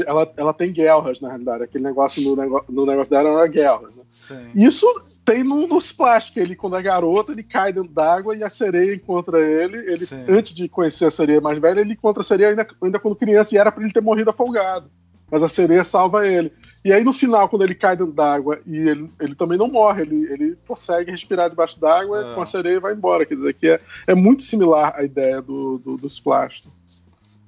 [0.07, 1.65] ela, ela tem guerras, na realidade.
[1.65, 3.95] Aquele negócio no, negócio, no negócio dela era guerras.
[3.95, 4.03] Né?
[4.11, 4.51] Sim.
[4.55, 4.87] Isso
[5.25, 8.51] tem no, no Splash, que ele, quando é garoto, ele cai dentro d'água e a
[8.51, 9.79] sereia encontra ele.
[9.79, 13.17] ele antes de conhecer a sereia mais velha, ele encontra a sereia ainda, ainda quando
[13.17, 14.91] criança e era para ele ter morrido afogado
[15.33, 16.53] mas a sereia salva ele.
[16.85, 20.03] E aí no final, quando ele cai dentro d'água e ele, ele também não morre,
[20.03, 22.35] ele, ele consegue respirar debaixo d'água é.
[22.35, 23.25] com a sereia e vai embora.
[23.25, 26.71] Quer dizer, que é, é muito similar à ideia do, do, do Splash.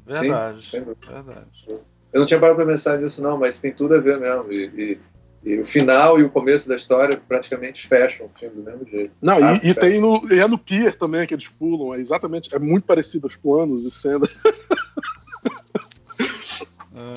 [0.06, 1.84] Verdade, Sim, verdade.
[2.10, 4.50] Eu não tinha parado para pensar nisso, não, mas tem tudo a ver mesmo.
[4.50, 4.64] E,
[5.44, 8.86] e, e, o final e o começo da história praticamente fecham o filme do mesmo
[8.86, 9.12] jeito.
[9.20, 12.00] Não, ah, e, e tem no, e é no Pier também que eles pulam, é
[12.00, 14.34] exatamente, é muito parecido aos planos e cenas.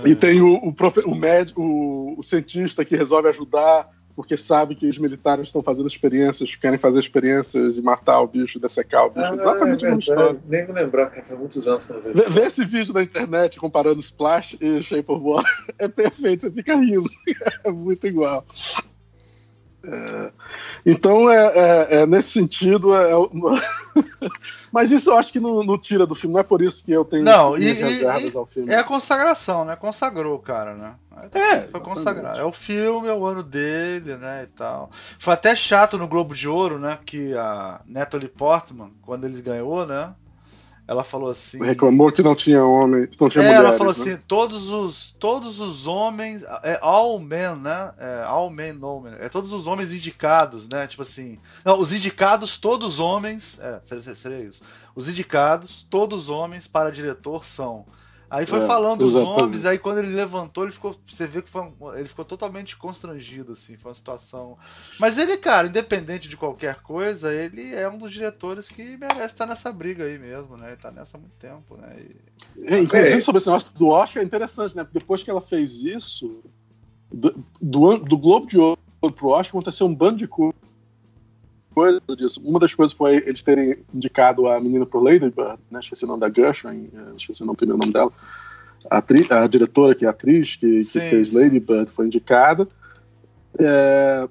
[0.05, 0.75] E tem o, o,
[1.05, 5.85] o, médico, o, o cientista que resolve ajudar porque sabe que os militares estão fazendo
[5.85, 9.27] experiências, querem fazer experiências de matar o bicho, dessecar o bicho.
[9.27, 10.39] Ah, Exatamente é, mesma história.
[10.47, 13.59] Nem me lembrar, porque faz muitos anos que eu vê, vê esse vídeo na internet
[13.59, 15.51] comparando Splash e Shape of Water.
[15.77, 17.07] É perfeito, você fica rindo.
[17.63, 18.43] É muito igual.
[19.89, 20.31] É,
[20.85, 23.11] então, é, é, é, nesse sentido, é,
[24.71, 26.91] mas isso eu acho que não, não, tira do filme, não é por isso que
[26.91, 28.69] eu tenho não, e, reservas e, ao filme.
[28.69, 29.75] É a consagração, né?
[29.77, 30.95] Consagrou o cara, né?
[31.31, 32.37] É, foi consagrado.
[32.37, 34.45] É o filme, é o ano dele, né?
[34.47, 34.91] E tal.
[35.17, 36.99] Foi até chato no Globo de Ouro, né?
[37.05, 40.13] Que a Natalie Portman, quando eles ganhou, né?
[40.87, 41.61] Ela falou assim.
[41.61, 43.69] Reclamou que não tinha homem, que não tinha é, mulheres.
[43.69, 44.01] Ela falou né?
[44.01, 46.43] assim: todos os, todos os homens.
[46.63, 47.91] É all men, né?
[47.97, 49.13] É, all men, no men.
[49.19, 50.87] É todos os homens indicados, né?
[50.87, 51.37] Tipo assim.
[51.65, 53.59] Não, os indicados, todos homens.
[53.59, 54.63] É, seria, seria isso.
[54.95, 57.85] Os indicados, todos homens para diretor são
[58.29, 60.95] Aí foi é, falando os nomes, aí quando ele levantou, ele ficou.
[61.07, 61.49] Você vê que
[61.95, 64.57] ele ficou totalmente constrangido, assim, foi uma situação.
[64.99, 69.45] Mas ele, cara, independente de qualquer coisa, ele é um dos diretores que merece estar
[69.45, 70.67] nessa briga aí mesmo, né?
[70.67, 71.95] Ele tá nessa há muito tempo, né?
[72.57, 72.73] E...
[72.73, 74.85] É, inclusive, sobre esse negócio do Oscar é interessante, né?
[74.91, 76.43] Depois que ela fez isso,
[77.09, 78.77] do, do, do Globo de Ouro
[79.15, 80.66] pro Oscar aconteceu um bando de coisas
[81.77, 82.41] coisa disso.
[82.43, 85.79] Uma das coisas foi eles terem indicado a menina pro Lady Bird, né?
[85.79, 88.11] Esqueci o nome da Gershwin, eh, esqueci o nome, primeiro nome dela.
[88.89, 92.67] A, atriz, a diretora, que é atriz que, que fez Lady Bird, foi indicada.
[93.59, 94.27] É,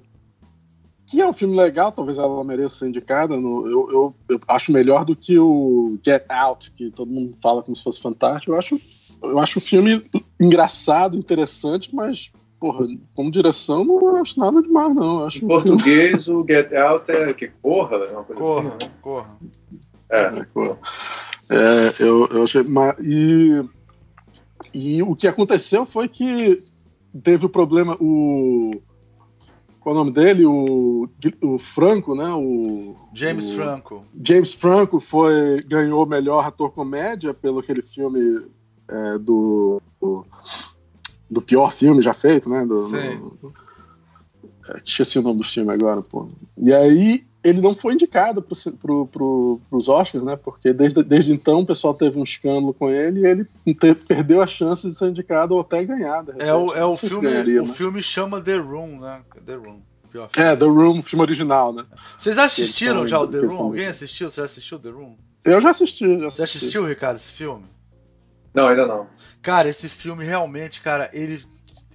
[1.05, 3.37] que é um filme legal, talvez ela mereça ser indicada.
[3.37, 7.63] No, eu, eu, eu, acho melhor do que o Get Out, que todo mundo fala
[7.63, 8.51] como se fosse fantástico.
[8.51, 8.77] Eu acho,
[9.23, 10.03] eu acho o filme
[10.37, 12.29] engraçado, interessante, mas
[12.59, 15.25] porra, como direção, não acho nada demais, não.
[15.25, 16.31] Acho em português, que...
[16.31, 18.91] o Get Out é que corra, é uma coisa corra, assim, né?
[19.01, 19.37] Corra.
[20.09, 20.21] É.
[20.21, 20.79] é, corra.
[21.51, 22.63] É, eu, eu achei.
[22.63, 23.63] Mas, e,
[24.73, 26.59] e o que aconteceu foi que
[27.23, 27.95] teve o problema.
[27.99, 28.71] O,
[29.79, 30.45] qual é o nome dele?
[30.45, 31.07] O,
[31.41, 32.29] o Franco, né?
[32.33, 34.05] O, James o, Franco.
[34.21, 38.45] James Franco foi, ganhou melhor ator comédia pelo aquele filme
[38.87, 40.25] é, do, do
[41.29, 42.65] do pior filme já feito, né?
[42.65, 43.17] Do, Sim.
[43.17, 43.53] Do,
[44.69, 46.29] é, esqueci o nome do filme agora, pô.
[46.57, 50.35] E aí ele não foi indicado para pro, pro, os Oscars, né?
[50.35, 54.41] Porque desde, desde então o pessoal teve um escândalo com ele e ele te, perdeu
[54.41, 56.25] a chance de ser indicado ou até ganhar.
[56.39, 57.73] É o, é o filme, ganharia, o né?
[57.73, 59.21] filme chama The Room, né?
[59.45, 59.81] The Room.
[60.35, 61.85] É, The Room, filme original, né?
[62.17, 63.57] Vocês assistiram já o The Room?
[63.57, 64.31] Alguém assistiu?
[64.31, 65.15] Você já assistiu The Room?
[65.43, 66.05] Eu já assisti.
[66.19, 66.35] Já assisti.
[66.35, 67.63] Você assistiu, Ricardo, esse filme?
[68.53, 69.07] Não, ainda não.
[69.41, 71.43] Cara, esse filme realmente, cara, ele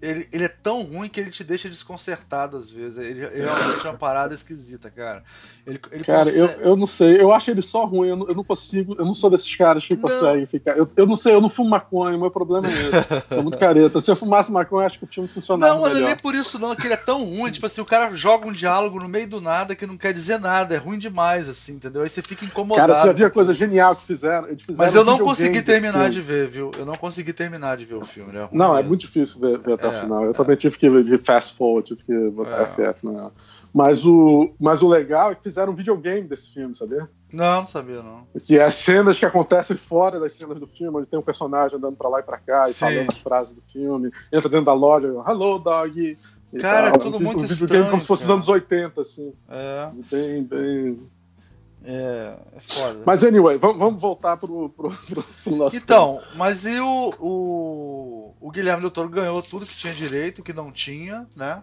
[0.03, 2.99] ele, ele é tão ruim que ele te deixa desconcertado às vezes.
[2.99, 5.23] Ele, ele realmente é uma parada esquisita, cara.
[5.65, 6.39] Ele, ele cara, consegue...
[6.39, 7.21] eu, eu não sei.
[7.21, 8.09] Eu acho ele só ruim.
[8.09, 8.97] Eu não, eu não consigo.
[8.99, 10.03] Eu não sou desses caras que não.
[10.03, 10.77] conseguem ficar.
[10.77, 12.17] Eu, eu não sei, eu não fumo maconha.
[12.17, 13.29] O meu problema é esse.
[13.33, 14.01] sou muito careta.
[14.01, 15.73] Se eu fumasse maconha, acho que o filme funcionaria.
[15.73, 16.73] Não, mano, nem por isso não.
[16.73, 17.53] É que ele é tão ruim.
[17.53, 20.41] Tipo assim, o cara joga um diálogo no meio do nada que não quer dizer
[20.41, 20.75] nada.
[20.75, 22.03] É ruim demais, assim, entendeu?
[22.03, 22.89] Aí você fica incomodado.
[22.89, 24.49] Cara, você já viu a coisa genial que fizeram?
[24.49, 26.73] fizeram Mas eu não consegui terminar de ver, viu?
[26.77, 28.37] Eu não consegui terminar de ver o filme.
[28.37, 28.79] É não, é mesmo.
[28.79, 30.27] é muito difícil ver, ver até é.
[30.27, 30.35] Eu é.
[30.35, 32.67] também tive que de fast forward, tive que botar é.
[32.67, 33.31] FF na.
[33.73, 37.09] Mas o, mas o legal é que fizeram um videogame desse filme, sabia?
[37.33, 38.27] Não, não sabia, não.
[38.45, 41.97] Que é cenas que acontecem fora das cenas do filme, onde tem um personagem andando
[41.97, 42.81] pra lá e pra cá e Sim.
[42.81, 46.19] falando as frases do filme, entra dentro da loja, hello, dog.
[46.61, 47.61] Cara, é tudo um, muito um estranho.
[47.61, 48.39] videogame como se fosse cara.
[48.39, 49.33] dos anos 80, assim.
[49.49, 49.91] É.
[50.11, 50.99] Bem, bem.
[51.85, 53.03] É, é foda.
[53.05, 55.77] Mas anyway, vamos, vamos voltar pro, pro, pro, pro nosso.
[55.77, 60.71] Então, mas e o, o, o Guilherme Doutor ganhou tudo que tinha direito, que não
[60.71, 61.63] tinha, né?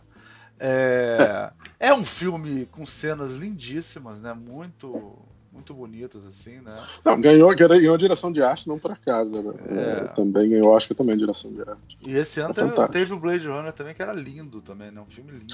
[0.60, 4.34] É, é um filme com cenas lindíssimas, né?
[4.34, 5.18] Muito
[5.52, 6.70] muito bonitas, assim, né?
[7.04, 9.30] Não, ganhou, ganhou a direção de arte, não por acaso.
[9.30, 9.54] Né?
[9.68, 10.08] É.
[10.10, 11.98] Também ganhou, acho que também a direção de arte.
[12.02, 15.02] E esse ano é teve, teve, o Blade Runner também, que era lindo também, né?
[15.02, 15.54] Um filme lindo.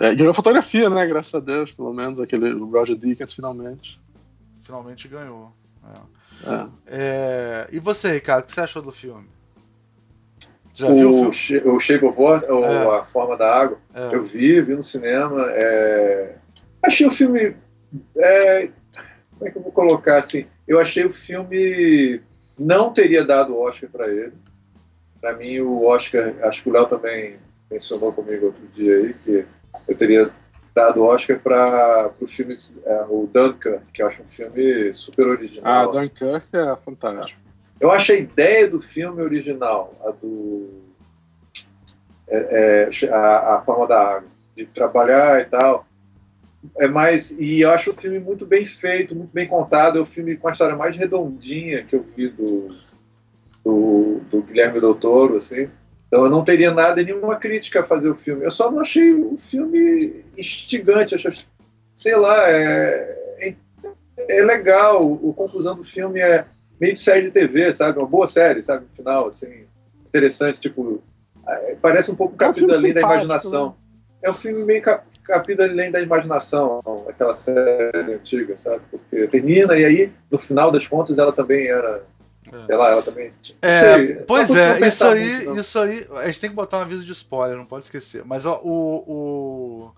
[0.00, 1.06] É, ganhou fotografia, né?
[1.06, 4.00] Graças a Deus, pelo menos, aquele o Roger Dickens finalmente.
[4.62, 5.52] Finalmente ganhou.
[6.44, 6.50] É.
[6.50, 6.68] É.
[6.86, 7.68] É...
[7.72, 9.26] E você, Ricardo, o que você achou do filme?
[10.72, 11.68] Já o, viu o filme?
[11.68, 12.98] O Shape of Water, ou é.
[12.98, 13.78] A Forma da Água?
[13.92, 14.14] É.
[14.14, 15.46] Eu vi, vi no cinema.
[16.82, 17.56] Achei o filme.
[18.12, 20.46] Como é que eu vou colocar assim?
[20.66, 22.20] Eu achei o filme.
[22.56, 24.32] Não teria dado o Oscar para ele.
[25.20, 26.34] Para mim, o Oscar.
[26.42, 27.36] Acho que o Léo também
[27.68, 29.44] mencionou comigo outro dia aí que
[29.86, 30.30] eu teria
[30.74, 35.64] dado Oscar para o filme é, o Dunkirk, que eu acho um filme super original.
[35.64, 37.40] Ah, Dunkirk é fantástico.
[37.80, 40.68] Eu acho a ideia do filme original, a do
[42.28, 45.86] é, é, a, a, forma da água, de trabalhar e tal,
[46.76, 49.98] é mais e eu acho o filme muito bem feito, muito bem contado.
[49.98, 52.76] É o filme com a história mais redondinha que eu vi do
[53.64, 55.68] do, do Guilherme Del Toro, assim.
[56.08, 58.44] Então eu não teria nada, nenhuma crítica a fazer o filme.
[58.44, 61.30] Eu só não achei o filme instigante, achei,
[61.94, 63.54] sei lá, é, é,
[64.28, 65.02] é legal.
[65.14, 66.46] A conclusão do filme é
[66.80, 67.98] meio de série de TV, sabe?
[67.98, 68.86] Uma boa série, sabe?
[68.88, 69.66] No final, assim,
[70.06, 71.02] interessante, tipo,
[71.46, 73.66] é, parece um pouco é um Capítulo Além da Imaginação.
[73.68, 73.74] Né?
[74.22, 78.80] É um filme meio cap, Capítulo Além da Imaginação, aquela série antiga, sabe?
[78.90, 82.02] Porque termina e aí, no final das contas, ela também era
[82.52, 82.72] é.
[82.72, 83.32] Ela, ela também.
[83.62, 86.06] É, sei, pois é, isso aí, muito, isso aí.
[86.16, 88.24] A gente tem que botar um aviso de spoiler, não pode esquecer.
[88.24, 89.04] Mas ó, o.
[89.06, 89.90] o...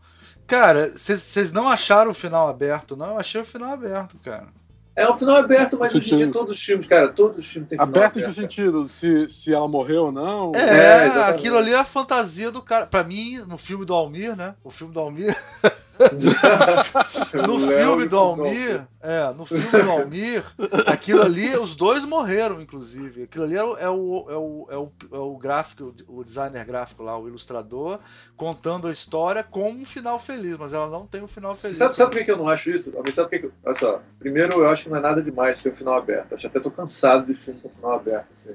[0.46, 3.10] Cara, vocês não acharam o final aberto, não?
[3.10, 4.48] Eu achei o final aberto, cara.
[4.96, 7.68] É um final aberto, mas hoje em dia todos os filmes, cara, todos os filmes
[7.68, 8.18] têm final aberto.
[8.18, 8.88] Aberto em que sentido?
[8.88, 10.52] Se, se ela morreu ou não?
[10.54, 12.86] É, é aquilo ali é a fantasia do cara.
[12.86, 14.54] Pra mim, no filme do Almir, né?
[14.64, 15.34] O filme do Almir.
[17.46, 20.44] no filme do Almir, é, no filme do Almir,
[20.86, 23.24] aquilo ali, os dois morreram, inclusive.
[23.24, 26.64] Aquilo ali é o, é o, é o, é o, é o gráfico, o designer
[26.64, 27.98] gráfico lá, o ilustrador,
[28.36, 31.76] contando a história com um final feliz, mas ela não tem um final feliz.
[31.76, 32.90] Sabe, sabe por que eu não acho isso?
[33.12, 35.76] Sabe por que, olha só, primeiro eu acho que não é nada demais ter um
[35.76, 36.32] final aberto.
[36.32, 38.28] Eu acho até tô cansado de filme com final aberto.
[38.34, 38.54] Assim.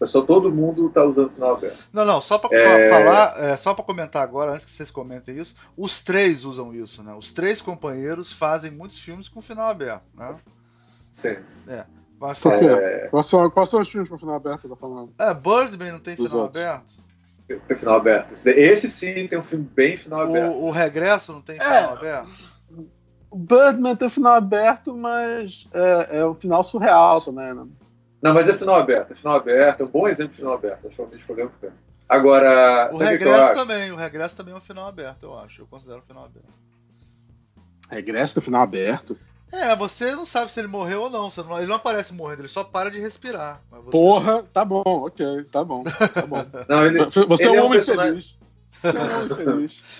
[0.00, 1.84] Pessoal, todo mundo está usando o final aberto.
[1.92, 2.88] Não, não, só para é...
[2.88, 7.02] falar, é, só para comentar agora, antes que vocês comentem isso, os três usam isso,
[7.02, 7.12] né?
[7.12, 10.34] Os três companheiros fazem muitos filmes com final aberto, né?
[11.12, 11.36] Sim.
[11.68, 11.84] É.
[12.18, 12.64] Mas, Por quê?
[12.64, 13.08] É...
[13.10, 15.12] Quais, são, quais são os filmes com final aberto, tá falando?
[15.18, 16.64] É, Birdman não tem Dos final outros.
[16.64, 16.94] aberto?
[17.46, 18.32] Tem, tem, final aberto.
[18.46, 20.54] Esse sim tem um filme bem final aberto.
[20.54, 21.60] O, o Regresso não tem é.
[21.60, 22.30] final aberto?
[23.30, 27.66] O Birdman tem final aberto, mas é, é um final surreal também, né?
[28.22, 29.12] Não, mas é final aberto.
[29.12, 30.86] É final aberto, é um bom exemplo de final aberto.
[30.86, 31.72] Acho que escolheu o.
[32.08, 32.90] Agora.
[32.92, 35.62] O regresso também, o regresso também é um final aberto, eu acho.
[35.62, 36.48] Eu considero um final aberto.
[37.88, 39.16] Regresso do final aberto?
[39.52, 41.30] É, você não sabe se ele morreu ou não.
[41.36, 43.60] não ele não aparece morrendo, ele só para de respirar.
[43.70, 43.90] Você...
[43.90, 45.82] Porra, tá bom, ok, tá bom.
[45.82, 46.44] Tá bom.
[46.68, 48.12] não, ele, você ele é um homem personagem...
[48.12, 48.39] feliz.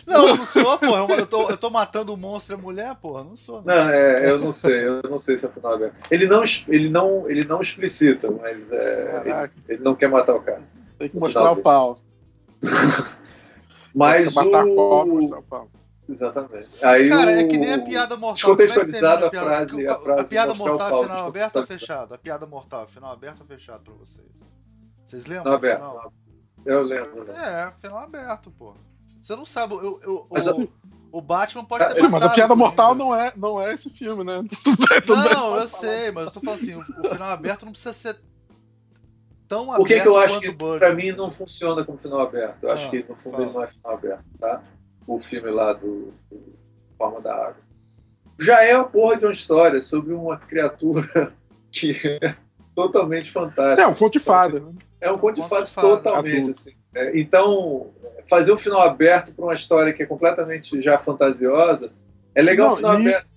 [0.07, 0.97] Não, eu não sou, pô.
[1.14, 3.22] Eu tô, eu tô matando o um monstro e a mulher, pô.
[3.22, 3.62] Não sou.
[3.62, 3.74] Não.
[3.74, 4.87] não, é, eu não sei.
[4.87, 5.95] Eu não sei se é o final aberto.
[6.11, 10.41] Ele não, ele não, ele não explicita, mas é, ele, ele, não quer matar o
[10.41, 10.62] cara.
[10.99, 11.99] Tem que mostrar o pau.
[13.95, 14.74] mas matar o...
[14.74, 15.68] Pau, mostrar o pau.
[16.09, 16.85] Exatamente.
[16.85, 17.35] Aí cara, o...
[17.35, 18.35] é que nem a piada mortal.
[18.35, 20.20] Descontextualizado é a, frase, a, frase.
[20.20, 22.14] A piada mortal, final aberto ou fechado?
[22.14, 24.45] A piada mortal, final aberto ou fechado pra vocês?
[25.05, 25.45] Vocês lembram?
[25.45, 25.78] Final aberto.
[25.78, 26.12] Final?
[26.65, 27.25] Eu lembro.
[27.25, 27.35] Né?
[27.35, 28.75] É, final aberto, pô.
[29.23, 30.69] Você não sabe, eu, eu, o, assim,
[31.13, 34.25] o Batman pode ter Sim, mas a piada mortal não é, não é esse filme,
[34.25, 34.43] né?
[35.35, 38.17] não, eu sei, mas eu tô falando assim, o, o, final aberto não precisa ser
[39.47, 39.83] tão aberto.
[39.83, 42.63] O que, que eu acho que pra mim não funciona como final aberto?
[42.63, 44.63] Eu ah, acho que no fundo ele não é final aberto, tá?
[45.07, 46.59] O filme lá do, do
[46.97, 47.71] Forma da Água.
[48.41, 51.35] Já é a porra de uma história sobre uma criatura
[51.71, 52.19] que
[52.75, 53.83] totalmente fantástica.
[53.83, 54.61] É um conto de fada.
[54.61, 54.73] Né?
[55.01, 56.73] É um conto de fadas totalmente, assim.
[56.95, 57.91] É, então,
[58.29, 61.93] fazer um final aberto para uma história que é completamente já fantasiosa,
[62.35, 63.31] é legal Não, o final e, aberto.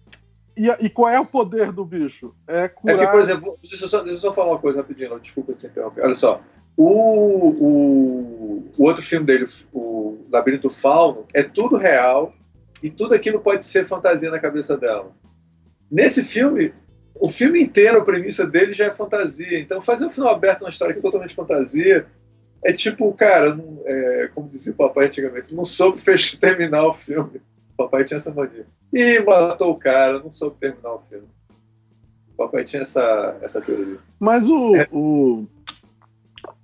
[0.55, 2.33] E, e, qual é o poder do bicho?
[2.47, 2.99] É curar...
[2.99, 5.53] É que, por exemplo, deixa eu, só, deixa eu só falar uma coisa rapidinho, desculpa
[5.53, 6.03] te interromper.
[6.03, 6.41] Olha só,
[6.77, 12.33] o, o, o outro filme dele, o Labirinto Fauno, é tudo real
[12.81, 15.11] e tudo aquilo pode ser fantasia na cabeça dela.
[15.89, 16.73] Nesse filme,
[17.23, 19.57] o filme inteiro, a premissa dele já é fantasia.
[19.57, 22.05] Então, fazer um final aberto numa história que é totalmente fantasia
[22.61, 26.93] é tipo, cara, não, é, como dizia o papai antigamente, não soube fechar, terminar o
[26.93, 27.41] filme.
[27.73, 28.65] O papai tinha essa mania.
[28.91, 31.27] E matou o cara, não soube terminar o filme.
[32.33, 33.99] O papai tinha essa, essa teoria.
[34.19, 34.85] Mas o, é.
[34.91, 35.45] o,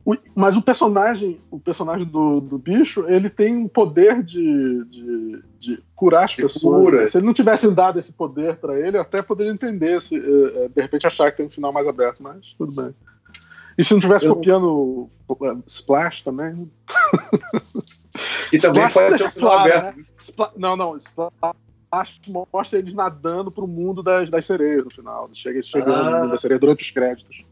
[0.06, 5.84] o, mas o personagem, o personagem do, do bicho, ele tem poder de, de, de
[5.96, 6.84] curar as pessoas.
[6.84, 7.10] Cura.
[7.10, 10.66] Se ele não tivesse dado esse poder para ele, eu até poderia entender, se, eh,
[10.66, 12.94] eh, de repente achar que tem um final mais aberto, mas tudo bem.
[13.78, 14.36] E se não tivesse eu...
[14.36, 16.72] copiando eh, Splash também?
[18.52, 19.98] E também Splash pode ter um final claro, aberto.
[19.98, 20.50] Né?
[20.58, 22.22] Não, não, Splash
[22.52, 25.30] mostra eles nadando pro mundo das, das sereias no final.
[25.34, 26.10] Chega, chegando ah.
[26.10, 27.46] no mundo das sereias durante os créditos.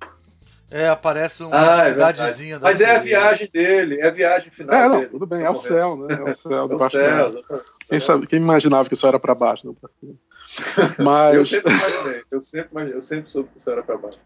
[0.72, 2.56] É, aparece uma ah, é cidadezinha.
[2.56, 4.76] É Mas é a viagem dele, é a viagem final.
[4.76, 5.10] É, não, dele.
[5.12, 6.16] tudo bem, é o céu, né?
[6.16, 9.66] É o céu é debaixo céu, quem, sabe, quem imaginava que isso era para baixo?
[9.66, 9.76] Não?
[11.00, 11.36] Mas...
[11.36, 14.20] eu sempre imaginei, eu sempre, imaginei, eu sempre soube que isso era para baixo.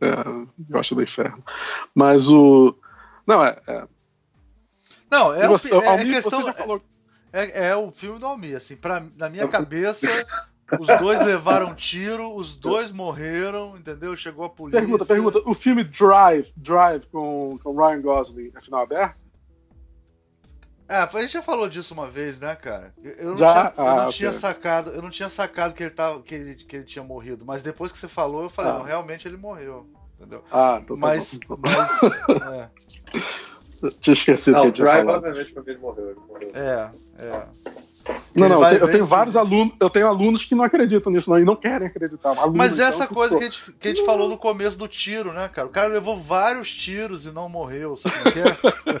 [0.00, 0.08] É,
[0.70, 1.38] gosto do inferno.
[1.94, 2.74] Mas o.
[3.26, 3.56] Não, é.
[3.66, 3.84] é...
[5.10, 6.52] Não, é, você, o, é, Almir, questão.
[6.54, 6.80] Falou...
[7.32, 10.06] É, é, o filme do Almir, assim, pra, na minha cabeça.
[10.78, 14.14] Os dois levaram tiro, os dois morreram, entendeu?
[14.16, 14.80] Chegou a polícia.
[14.80, 15.38] Pergunta, pergunta.
[15.44, 19.18] O filme Drive, Drive com, com Ryan Gosling é final aberto?
[20.88, 22.92] É, a gente já falou disso uma vez, né, cara?
[23.00, 23.70] Eu não, já?
[23.70, 26.54] tinha, eu não ah, tinha sacado, eu não tinha sacado que ele, tava, que, ele,
[26.56, 28.78] que ele tinha morrido, mas depois que você falou, eu falei, ah.
[28.78, 29.88] não, realmente ele morreu.
[30.18, 30.44] Entendeu?
[30.52, 31.58] Ah, então mas, tá bom.
[31.62, 32.70] mas é.
[34.00, 36.50] Tinha esquecido não, que ele Drive, obviamente, quando ele morreu, ele morreu.
[36.54, 37.46] É, é.
[38.34, 41.30] Não, não, eu tenho, eu tenho vários alunos, eu tenho alunos que não acreditam nisso,
[41.30, 42.30] não, e não querem acreditar.
[42.30, 44.88] Alunos, Mas essa então, coisa que a, gente, que a gente falou no começo do
[44.88, 45.66] tiro, né, cara?
[45.66, 49.00] O cara levou vários tiros e não morreu, sabe o que é?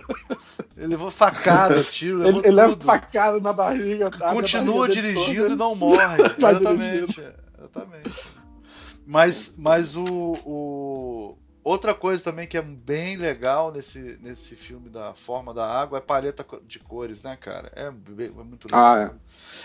[0.76, 4.10] ele levou facada, tiro, levou ele, ele leva facada na barriga.
[4.10, 6.22] Continua barriga dirigindo e não morre.
[6.38, 7.24] exatamente.
[7.58, 8.40] Exatamente.
[9.06, 10.04] Mas, mas o,
[10.44, 11.38] o,
[11.70, 16.00] Outra coisa também que é bem legal nesse, nesse filme da Forma da Água é
[16.00, 17.70] paleta de cores, né, cara?
[17.76, 18.84] É, bem, é muito legal.
[18.84, 19.12] Ah,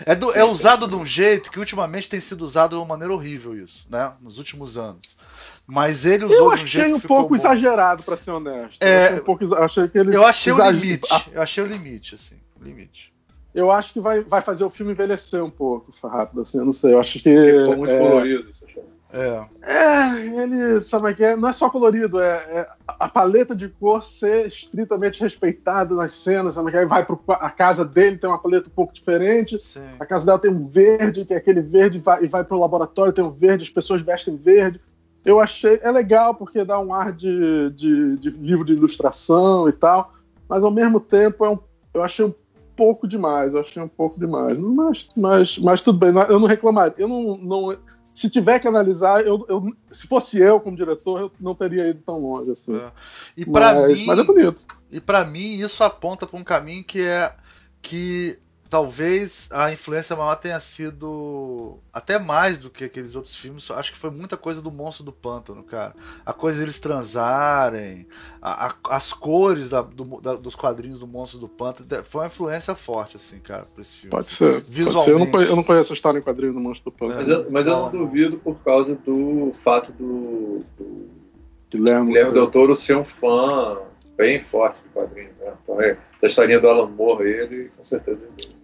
[0.06, 0.12] é.
[0.12, 3.12] É, do, é usado de um jeito que ultimamente tem sido usado de uma maneira
[3.12, 4.14] horrível isso, né?
[4.20, 5.18] Nos últimos anos.
[5.66, 7.34] Mas ele usou de um jeito um pouco bom.
[7.34, 8.80] exagerado, para ser honesto.
[8.80, 11.08] É, eu achei, um pouco, achei que ele eu achei o limite.
[11.34, 12.36] Eu achei o limite, assim.
[12.60, 13.12] O limite.
[13.52, 16.72] Eu acho que vai, vai fazer o filme envelhecer um pouco, rápido, assim, eu não
[16.72, 16.94] sei.
[16.94, 17.28] Eu acho que.
[17.28, 17.98] Ele ficou muito é...
[17.98, 18.95] colorido, você achou?
[19.16, 19.46] É.
[19.62, 21.34] É, ele, sabe o que é?
[21.34, 26.54] Não é só colorido, é, é, a paleta de cor ser estritamente respeitada nas cenas,
[26.54, 26.84] sabe o que é?
[26.84, 29.80] Vai pro, a casa dele tem uma paleta um pouco diferente, Sim.
[29.98, 33.12] a casa dela tem um verde, que é aquele verde, vai, e vai pro laboratório,
[33.12, 34.78] tem um verde, as pessoas vestem verde.
[35.24, 39.72] Eu achei, é legal porque dá um ar de, de, de livro de ilustração e
[39.72, 40.12] tal,
[40.46, 41.58] mas ao mesmo tempo é um,
[41.94, 42.34] eu achei um
[42.76, 44.56] pouco demais, eu achei um pouco demais.
[44.58, 46.94] Mas, mas, mas tudo bem, eu não reclamaria.
[46.98, 47.78] Eu não, não
[48.16, 52.00] se tiver que analisar, eu, eu, se fosse eu como diretor, eu não teria ido
[52.00, 52.74] tão longe assim.
[52.74, 52.90] É.
[53.36, 54.58] E para mim, mas é bonito.
[54.90, 57.34] E para mim isso aponta para um caminho que é
[57.82, 58.38] que
[58.68, 63.70] talvez a influência maior tenha sido até mais do que aqueles outros filmes.
[63.70, 65.94] Acho que foi muita coisa do Monstro do Pântano, cara.
[66.24, 68.06] A coisa deles transarem,
[68.40, 72.04] a, a, as cores da, do, da, dos quadrinhos do Monstro do Pântano.
[72.04, 74.10] Foi uma influência forte, assim, cara, pra esse filme.
[74.10, 74.60] Pode ser.
[74.62, 74.92] Visualmente.
[74.92, 75.10] Pode ser.
[75.12, 77.20] Eu, não conheço, eu não conheço a história em quadrinho do Monstro do Pântano.
[77.20, 81.10] mas, eu, mas eu, não duvido por causa do fato do, do
[81.70, 83.78] Guilherme, Guilherme Del Toro ser um fã
[84.16, 85.32] bem forte de quadrinhos.
[85.38, 85.52] Né?
[85.62, 88.20] Então, é, essa historinha do Alan Moore, ele com certeza.
[88.38, 88.55] Ele, é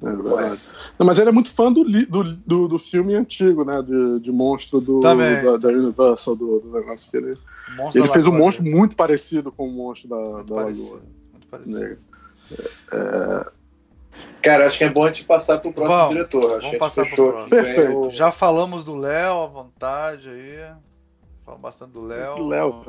[0.00, 3.82] Não, mas ele é muito fã do, do, do, do, filme antigo, né?
[3.82, 7.36] De, de monstro do, da, da, Universal, do, do negócio que ele.
[7.76, 11.02] Monstro ele fez um monstro muito parecido com o monstro da, muito da parecido, Lagoa.
[11.32, 11.98] Muito parecido.
[12.92, 13.46] É,
[14.40, 16.56] Cara, acho que é bom a gente passar pro próximo vamos, diretor.
[16.56, 17.50] Acho vamos passar pro próximo.
[17.50, 18.10] Perfeito.
[18.10, 20.58] Já falamos do Léo à vontade aí.
[21.48, 22.46] Falamos bastante do Léo.
[22.46, 22.84] Léo,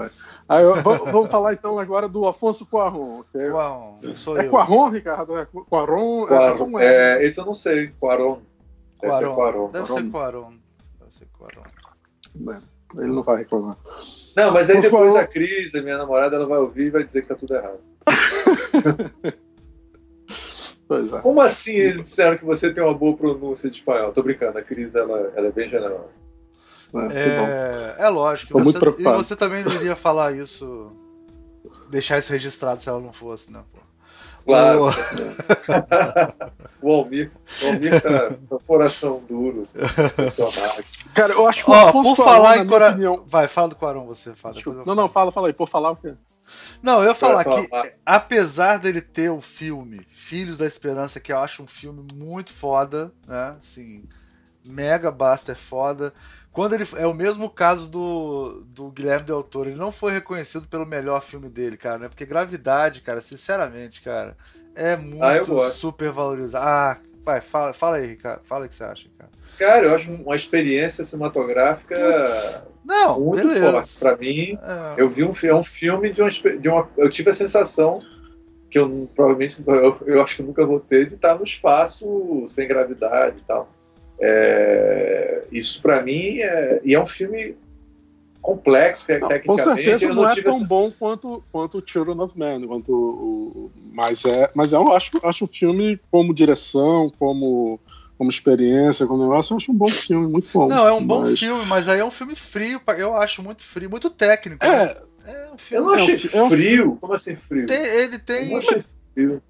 [0.83, 3.23] vamos, vamos falar então agora do Afonso Cuarón.
[3.33, 4.49] É, Cuarón, sou é eu.
[4.49, 5.37] Cuarón, Ricardo?
[5.37, 6.27] É Cuarón?
[6.27, 6.77] Cuarón.
[6.77, 7.87] É, é, esse eu não sei.
[7.97, 8.39] Cuarón.
[9.01, 9.71] Deve ser Cuarón.
[9.71, 10.59] Deve ser Cuarón.
[10.99, 11.63] Deve ser Cuarón.
[12.97, 13.77] Ele não vai reclamar.
[14.35, 17.21] Não, mas aí depois a Cris, a minha namorada, ela vai ouvir e vai dizer
[17.21, 17.79] que tá tudo errado.
[20.91, 21.21] é.
[21.21, 24.11] Como assim eles disseram que você tem uma boa pronúncia de espanhol?
[24.11, 26.18] Tô brincando, a Cris ela, ela é bem generosa.
[27.11, 28.53] É, é, é lógico.
[28.53, 29.15] Você, muito preocupado.
[29.19, 30.91] E você também não iria falar isso,
[31.89, 33.63] deixar isso registrado se ela não fosse, né?
[33.71, 33.79] Pô.
[34.45, 34.85] Claro.
[36.81, 37.31] o Almir,
[37.61, 39.67] o Almir tá com coração duro.
[41.13, 43.23] Cara, eu acho que Ó, por falar em coração.
[43.27, 44.33] Vai, fala do Quaron você.
[44.33, 45.53] Fala, não, não, fala, fala aí.
[45.53, 46.15] Por falar o quê?
[46.81, 47.69] Não, eu ia falar que,
[48.03, 53.11] apesar dele ter o filme Filhos da Esperança, que eu acho um filme muito foda,
[53.27, 53.55] né?
[53.59, 54.07] Assim,
[54.67, 56.13] mega basta é foda.
[56.51, 60.67] Quando ele é o mesmo caso do, do Guilherme Del Toro, ele não foi reconhecido
[60.67, 62.07] pelo melhor filme dele, cara, né?
[62.09, 64.35] Porque Gravidade, cara, sinceramente, cara,
[64.75, 66.65] é muito ah, super valorizado.
[66.65, 69.29] Ah, vai, fala, fala aí, Ricardo, fala o que você acha, cara.
[69.57, 73.71] Cara, eu acho uma experiência cinematográfica não, muito beleza.
[73.71, 73.99] forte.
[73.99, 74.95] Pra mim, é.
[74.97, 76.89] eu vi um, é um filme de uma, de uma.
[76.97, 78.01] Eu tive a sensação
[78.69, 82.67] que eu provavelmente eu, eu acho que nunca vou ter de estar no espaço sem
[82.67, 83.69] gravidade e tal.
[84.21, 87.55] É, isso para mim é, e é um filme
[88.41, 89.45] complexo não, tecnicamente.
[89.45, 90.65] Com certeza não, não é tão essa...
[90.65, 95.43] bom quanto quanto Children of Man, quanto o, mas é, mas é um, acho acho
[95.45, 97.79] um filme como direção, como
[98.17, 100.67] como experiência, como negócio, eu acho um bom filme, muito bom.
[100.67, 101.39] Não, é um bom mas...
[101.39, 104.65] filme, mas aí é um filme frio, eu acho muito frio, muito técnico.
[104.65, 104.95] É, né?
[105.25, 105.87] é um filme.
[105.87, 106.49] Eu não achei é um...
[106.49, 106.97] frio.
[106.99, 107.65] Como assim frio?
[107.65, 108.43] Tem, ele tem.
[108.43, 109.43] Eu não achei frio.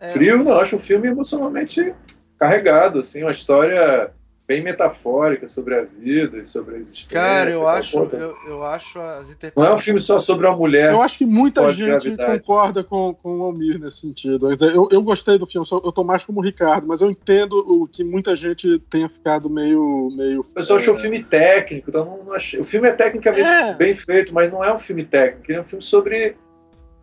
[0.00, 0.08] É...
[0.10, 1.94] Frio, não, eu acho um filme emocionalmente
[2.38, 4.12] carregado, assim, uma história
[4.46, 7.10] bem metafórica sobre a vida e sobre a existência.
[7.10, 9.52] Cara, eu acho, eu, eu, acho as interpretações.
[9.56, 10.92] Não é um filme só sobre uma mulher.
[10.92, 12.40] Eu acho que muita gente gravidade.
[12.40, 14.52] concorda com, com o Almir nesse sentido.
[14.52, 17.88] Eu, eu gostei do filme, eu tô mais como o Ricardo, mas eu entendo o
[17.88, 20.10] que muita gente tenha ficado meio.
[20.16, 20.82] meio o pessoal é...
[20.82, 22.60] achou o filme técnico, então não, não achei.
[22.60, 23.74] O filme é tecnicamente é.
[23.74, 26.36] bem feito, mas não é um filme técnico, é um filme sobre.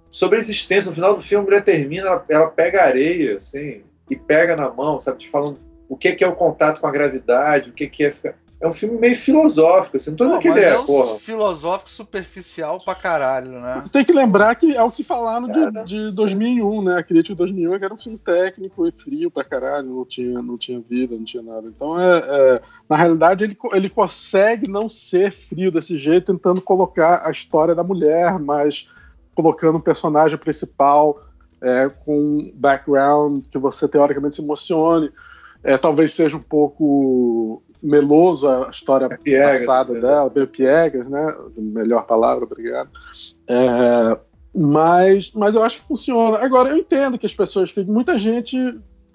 [0.09, 3.81] Sobre a existência, no final do filme a mulher termina, ela, ela pega areia, assim,
[4.09, 5.19] e pega na mão, sabe?
[5.19, 8.11] Te falando o que, que é o contato com a gravidade, o que, que é
[8.11, 8.35] ficar.
[8.63, 11.19] É um filme meio filosófico, assim, não tô dizendo que é, um porra.
[11.19, 13.83] filosófico superficial pra caralho, né?
[13.91, 16.97] Tem que lembrar que é o que falaram de, de 2001, né?
[16.97, 20.05] A crítica de 2001 é que era um filme técnico e frio pra caralho, não
[20.05, 21.67] tinha, não tinha vida, não tinha nada.
[21.67, 27.27] Então, é, é, na realidade, ele, ele consegue não ser frio desse jeito, tentando colocar
[27.27, 28.89] a história da mulher, mas
[29.35, 31.19] colocando um personagem principal
[31.63, 35.09] é, com um background que você teoricamente se emocione.
[35.63, 40.01] É, talvez seja um pouco meloso a história Piegas, passada né?
[40.01, 41.35] dela, bem piegas, né?
[41.57, 42.89] Melhor palavra, obrigado.
[43.47, 44.17] É,
[44.53, 46.37] mas, mas eu acho que funciona.
[46.37, 47.93] Agora, eu entendo que as pessoas ficam.
[47.93, 48.57] Muita gente.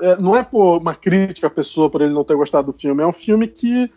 [0.01, 3.03] É, não é por uma crítica à pessoa por ele não ter gostado do filme,
[3.03, 3.91] é um filme que.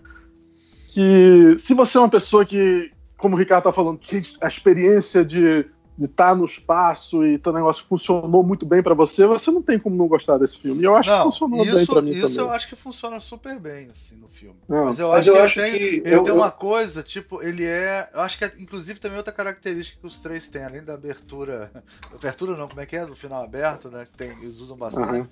[0.89, 5.23] que se você é uma pessoa que, como o Ricardo está falando, que a experiência
[5.23, 5.65] de
[5.97, 9.61] de estar tá no espaço e o negócio funcionou muito bem para você, você não
[9.61, 10.81] tem como não gostar desse filme.
[10.81, 12.39] E eu acho não, que funcionou isso, bem pra mim isso também.
[12.39, 14.59] eu acho que funciona super bem, assim, no filme.
[14.67, 16.37] Não, mas eu mas acho eu que acho ele, tem, que ele eu, tem eu...
[16.37, 18.09] uma coisa, tipo, ele é...
[18.13, 21.71] Eu acho que, é, inclusive, também outra característica que os três têm, além da abertura...
[22.17, 23.05] Abertura não, como é que é?
[23.05, 24.03] No final aberto, né?
[24.03, 25.19] Que tem, eles usam bastante.
[25.19, 25.27] Uhum.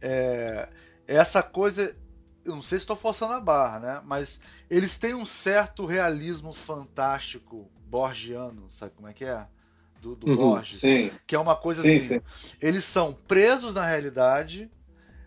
[0.00, 0.68] É,
[1.06, 1.96] essa coisa...
[2.44, 4.00] Eu não sei se estou forçando a barra, né?
[4.04, 9.46] Mas eles têm um certo realismo fantástico borgiano, sabe como é que é?
[10.02, 11.12] Do, do uhum, Borges, sim.
[11.26, 12.20] que é uma coisa sim, assim.
[12.34, 12.56] Sim.
[12.60, 14.68] Eles são presos na realidade,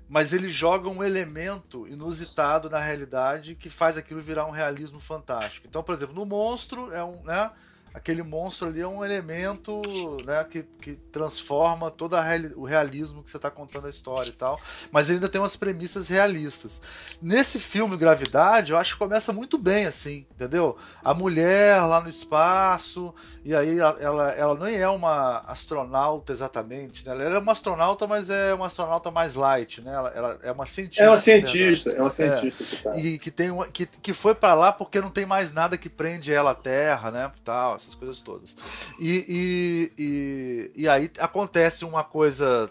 [0.10, 5.66] mas eles jogam um elemento inusitado na realidade que faz aquilo virar um realismo fantástico.
[5.66, 7.50] Então, por exemplo, no monstro é um, né?
[7.96, 9.82] Aquele monstro ali é um elemento
[10.26, 14.34] né, que, que transforma todo reali o realismo que você está contando a história e
[14.34, 14.58] tal,
[14.92, 16.82] mas ele ainda tem umas premissas realistas.
[17.22, 20.76] Nesse filme Gravidade, eu acho que começa muito bem assim, entendeu?
[21.04, 23.14] A mulher lá no espaço,
[23.46, 27.14] e aí ela, ela, não é uma astronauta exatamente, né?
[27.14, 29.94] ela é uma astronauta, mas é uma astronauta mais light, né?
[29.94, 31.04] ela, ela é uma cientista.
[31.04, 32.64] É uma cientista, é uma cientista.
[32.64, 32.98] É, que tá.
[32.98, 35.88] E que, tem uma, que, que foi para lá porque não tem mais nada que
[35.88, 37.32] prende ela à Terra, né?
[37.44, 38.58] Tal, essas coisas todas.
[39.00, 42.70] E, e, e, e aí acontece uma coisa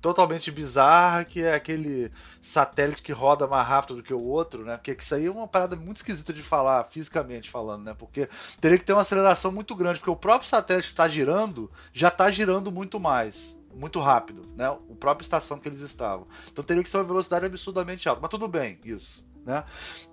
[0.00, 4.76] totalmente bizarra, que é aquele satélite que roda mais rápido do que o outro, né?
[4.76, 7.94] Porque isso aí é uma parada muito esquisita de falar, fisicamente falando, né?
[7.94, 8.28] Porque
[8.60, 12.30] teria que ter uma aceleração muito grande, porque o próprio satélite está girando, já está
[12.30, 13.58] girando muito mais.
[13.74, 14.70] Muito rápido, né?
[14.70, 16.26] O próprio estação que eles estavam.
[16.50, 18.22] Então teria que ser uma velocidade absurdamente alta.
[18.22, 19.26] Mas tudo bem, isso.
[19.44, 19.62] Né?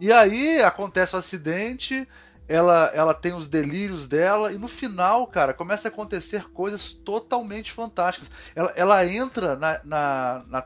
[0.02, 2.06] E aí acontece o um acidente,
[2.48, 7.72] ela, ela tem os delírios dela, e no final, cara, começa a acontecer coisas totalmente
[7.72, 8.30] fantásticas.
[8.56, 10.66] Ela, ela entra na, na, na,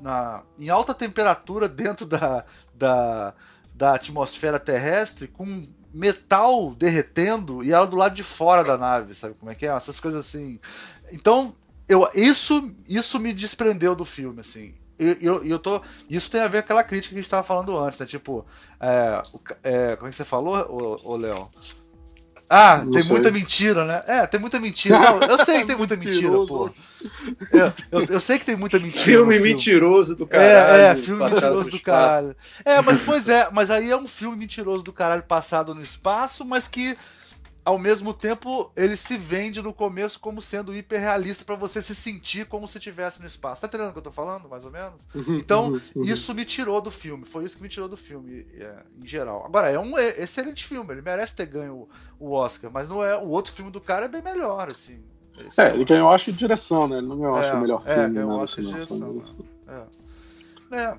[0.00, 3.34] na em alta temperatura dentro da, da,
[3.74, 9.36] da atmosfera terrestre com metal derretendo e ela do lado de fora da nave, sabe
[9.38, 9.70] como é que é?
[9.70, 10.58] Essas coisas assim.
[11.12, 11.54] Então,
[11.88, 15.80] eu, isso, isso me desprendeu do filme, assim eu, eu tô.
[16.10, 18.06] Isso tem a ver com aquela crítica que a gente estava falando antes, né?
[18.06, 18.44] Tipo,
[18.80, 19.22] é,
[19.62, 21.48] é, como é que você falou, ô, Léo?
[22.50, 23.12] Ah, não tem sei.
[23.12, 24.00] muita mentira, né?
[24.06, 24.98] É, tem muita mentira.
[24.98, 26.70] Não, eu sei que tem muita mentira, pô.
[27.52, 29.04] Eu, eu, eu, sei que tem muita mentira.
[29.04, 29.48] Filme, filme.
[29.50, 30.82] mentiroso do caralho.
[30.82, 32.34] É, é filme mentiroso do caralho.
[32.64, 36.44] É, mas pois é, mas aí é um filme mentiroso do caralho passado no espaço,
[36.44, 36.96] mas que
[37.68, 42.46] ao mesmo tempo, ele se vende no começo como sendo hiperrealista para você se sentir
[42.46, 43.60] como se estivesse no espaço.
[43.60, 45.06] Tá entendendo o que eu tô falando, mais ou menos?
[45.14, 46.04] Uhum, então, uhum, uhum.
[46.04, 47.26] isso me tirou do filme.
[47.26, 49.44] Foi isso que me tirou do filme, é, em geral.
[49.44, 51.86] Agora, é um excelente filme, ele merece ter ganho
[52.18, 53.18] o, Oscar, mas não é.
[53.18, 55.04] O outro filme do cara é bem melhor, assim.
[55.38, 56.96] Esse é, ele ganhou, acho, de direção, né?
[56.96, 58.08] Ele não ganhou, é, acho, o melhor é, filme.
[58.08, 59.22] É, ganhou Oscar de direção.
[60.72, 60.74] É.
[60.74, 60.98] é.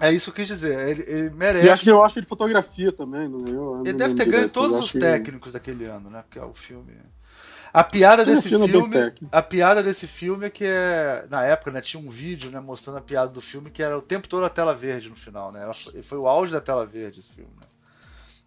[0.00, 0.88] É isso que eu quis dizer.
[0.88, 1.66] Ele, ele merece.
[1.66, 4.78] E acho que eu acho de fotografia também, não eu, Ele deve ter ganho todos
[4.78, 5.52] os técnicos que...
[5.54, 6.22] daquele ano, né?
[6.22, 6.92] Porque é o filme.
[7.72, 11.82] A piada Sim, desse filme, a piada desse filme é que é, na época, né,
[11.82, 14.48] tinha um vídeo, né, mostrando a piada do filme que era o tempo todo a
[14.48, 15.68] tela verde no final, né?
[15.74, 17.66] Foi, foi o auge da tela verde esse filme, né?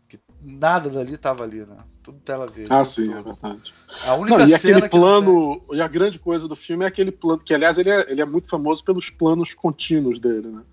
[0.08, 1.78] Que nada dali tava ali, né?
[2.02, 2.74] Tudo tela verde.
[2.74, 3.20] Ah, sim, todo.
[3.20, 3.74] é verdade.
[4.08, 7.44] A única não, e aquele plano, e a grande coisa do filme é aquele plano,
[7.44, 10.64] que aliás ele é, ele é muito famoso pelos planos contínuos dele, né?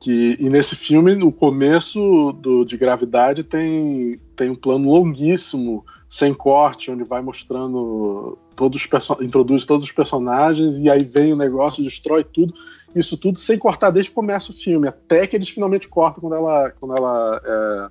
[0.00, 6.32] Que, e nesse filme, no começo do, de Gravidade, tem, tem um plano longuíssimo, sem
[6.32, 11.82] corte, onde vai mostrando todos os introduz todos os personagens e aí vem o negócio,
[11.82, 12.54] destrói tudo.
[12.94, 16.36] Isso tudo sem cortar desde que começa o filme, até que eles finalmente cortam quando
[16.36, 17.88] ela, quando ela é,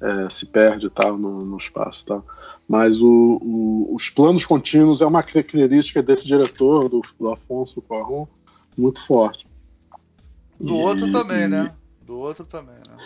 [0.00, 2.24] é, se perde tal no, no espaço tal.
[2.68, 8.26] Mas o, o, os planos contínuos é uma característica desse diretor, do, do Afonso Cuarón,
[8.76, 9.48] muito forte.
[10.60, 11.74] Do e, outro também, né?
[12.02, 12.96] Do outro também, né?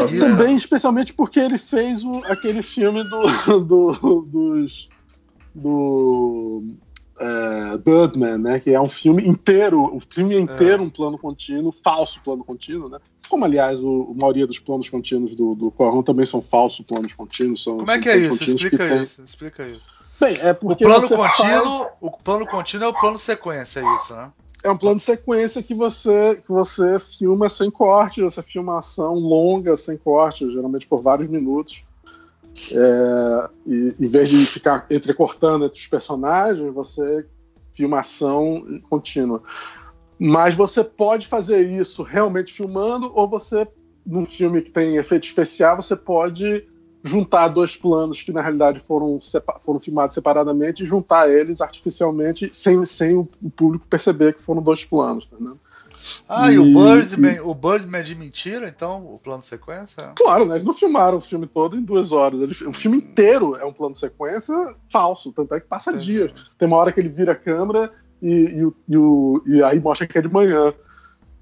[0.00, 4.88] Outro também, especialmente porque ele fez o, aquele filme do, do dos
[5.54, 6.62] do
[7.18, 8.58] é, Birdman, né?
[8.58, 10.86] Que é um filme inteiro, o filme é inteiro é.
[10.86, 12.98] um plano contínuo, falso plano contínuo, né?
[13.28, 17.12] Como, aliás, o, a maioria dos planos contínuos do, do Corron também são falsos planos
[17.14, 17.62] contínuos.
[17.62, 18.42] São, Como é que é isso?
[18.42, 19.24] Explica isso, tem...
[19.24, 19.84] explica isso.
[20.18, 21.92] Bem, é porque o plano contínuo, faz...
[22.00, 24.32] o plano contínuo é o plano sequência, é isso, né?
[24.62, 29.14] É um plano de sequência que você, que você filma sem corte, você filma ação
[29.14, 31.84] longa, sem corte, geralmente por vários minutos.
[32.70, 37.26] É, e, em vez de ficar entrecortando entre os personagens, você
[37.72, 39.40] filma ação contínua.
[40.18, 43.66] Mas você pode fazer isso realmente filmando, ou você,
[44.04, 46.68] num filme que tem efeito especial, você pode
[47.02, 49.18] juntar dois planos que na realidade foram,
[49.64, 53.24] foram filmados separadamente e juntar eles artificialmente sem, sem o
[53.56, 55.26] público perceber que foram dois planos.
[55.26, 55.36] Tá
[56.28, 57.40] ah, e, e o Birdman, e...
[57.40, 60.12] o Birdman é de mentira, então, o plano sequência?
[60.16, 60.54] Claro, né?
[60.56, 62.40] Eles não filmaram o filme todo em duas horas.
[62.40, 64.54] Eles, o filme inteiro é um plano sequência
[64.90, 66.06] falso, tanto é que passa Entendi.
[66.06, 66.32] dias.
[66.58, 67.92] Tem uma hora que ele vira a câmera
[68.22, 70.72] e, e, e, e aí mostra que é de manhã.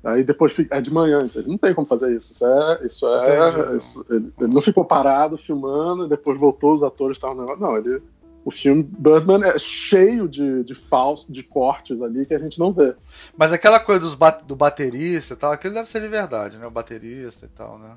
[0.04, 2.32] Aí depois fica, é de manhã, então ele não tem como fazer isso.
[2.32, 2.86] Isso é.
[2.86, 7.56] Isso é isso, ele, ele, não ficou parado filmando, e depois voltou, os atores estavam.
[7.56, 8.00] Não, ele
[8.48, 12.72] o filme Birdman é cheio de, de falsos, de cortes ali que a gente não
[12.72, 12.94] vê.
[13.36, 16.66] Mas aquela coisa dos do baterista e tal, aquilo deve ser de verdade, né?
[16.66, 17.96] O baterista e tal, né?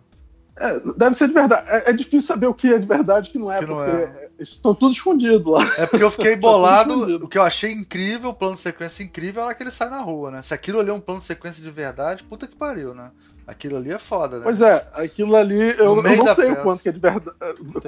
[0.58, 1.70] É, deve ser de verdade.
[1.70, 3.66] É, é, difícil saber o que é de verdade e o que não é, que
[3.66, 4.30] não porque é.
[4.42, 5.62] Estão tudo escondidos lá.
[5.78, 7.18] É porque eu fiquei bolado.
[7.24, 10.02] o que eu achei incrível, o plano de sequência incrível, é que ele sai na
[10.02, 10.42] rua, né?
[10.42, 13.12] Se aquilo ali é um plano de sequência de verdade, puta que pariu, né?
[13.46, 14.44] Aquilo ali é foda, né?
[14.44, 17.36] Pois é, aquilo ali eu, eu não sei o quanto, é de verdade,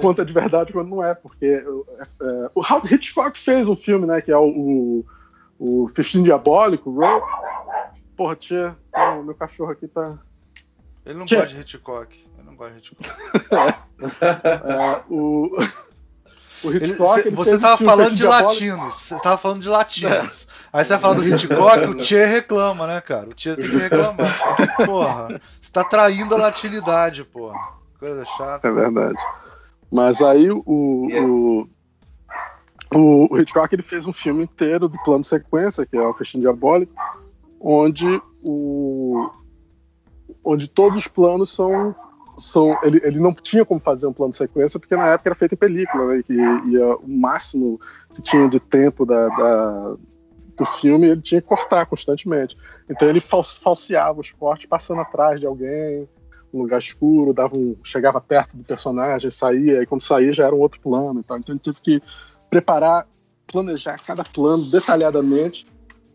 [0.00, 3.76] quanto é de verdade quanto não é, porque é, é, o Howard Hitchcock fez um
[3.76, 4.46] filme, né, que é o,
[5.58, 7.22] o, o Festim Diabólico, Roll.
[8.16, 8.76] Porra, tia,
[9.18, 10.18] o meu cachorro aqui tá.
[11.06, 11.40] Ele não tia.
[11.40, 12.30] gosta de Hitchcock.
[12.38, 13.08] Ele não gosta de Hitchcock.
[14.22, 15.48] é, o.
[15.56, 15.93] O
[16.72, 18.94] Hitchcock, ele, ele você tava falando de latinos.
[18.94, 20.48] Você tava falando de latinos.
[20.72, 23.26] Aí você vai falar do Hitchcock, o Tchê reclama, né, cara?
[23.26, 24.26] O Tchê tem que reclamar.
[24.86, 27.58] Porra, você tá traindo a latinidade, porra.
[27.98, 28.68] Coisa chata.
[28.68, 29.22] É verdade.
[29.90, 31.68] Mas aí o, o,
[32.92, 36.40] o, o Hitchcock ele fez um filme inteiro do plano sequência, que é o Festim
[36.40, 36.92] Diabólico,
[37.60, 39.30] onde o
[40.44, 41.94] onde todos os planos são
[42.82, 45.54] ele, ele não tinha como fazer um plano de sequência porque na época era feito
[45.54, 47.80] em película, né, que ia, o máximo
[48.12, 49.94] que tinha de tempo da, da,
[50.56, 52.56] do filme ele tinha que cortar constantemente.
[52.88, 56.08] Então ele falseava os cortes passando atrás de alguém,
[56.52, 60.54] um lugar escuro, dava um, chegava perto do personagem, saía, e quando saía já era
[60.54, 61.20] um outro plano.
[61.20, 62.02] Então ele teve que
[62.48, 63.06] preparar,
[63.46, 65.66] planejar cada plano detalhadamente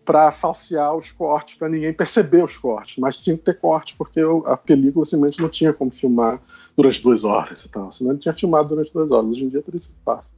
[0.10, 2.97] para falsear os cortes, para ninguém perceber os cortes.
[2.97, 6.41] Mas tinha que ter corte, porque a película simplesmente não tinha como filmar
[6.76, 7.91] durante duas horas e tal.
[7.91, 9.30] Senão ele tinha filmado durante duas horas.
[9.30, 10.32] Hoje em dia teria sido fácil.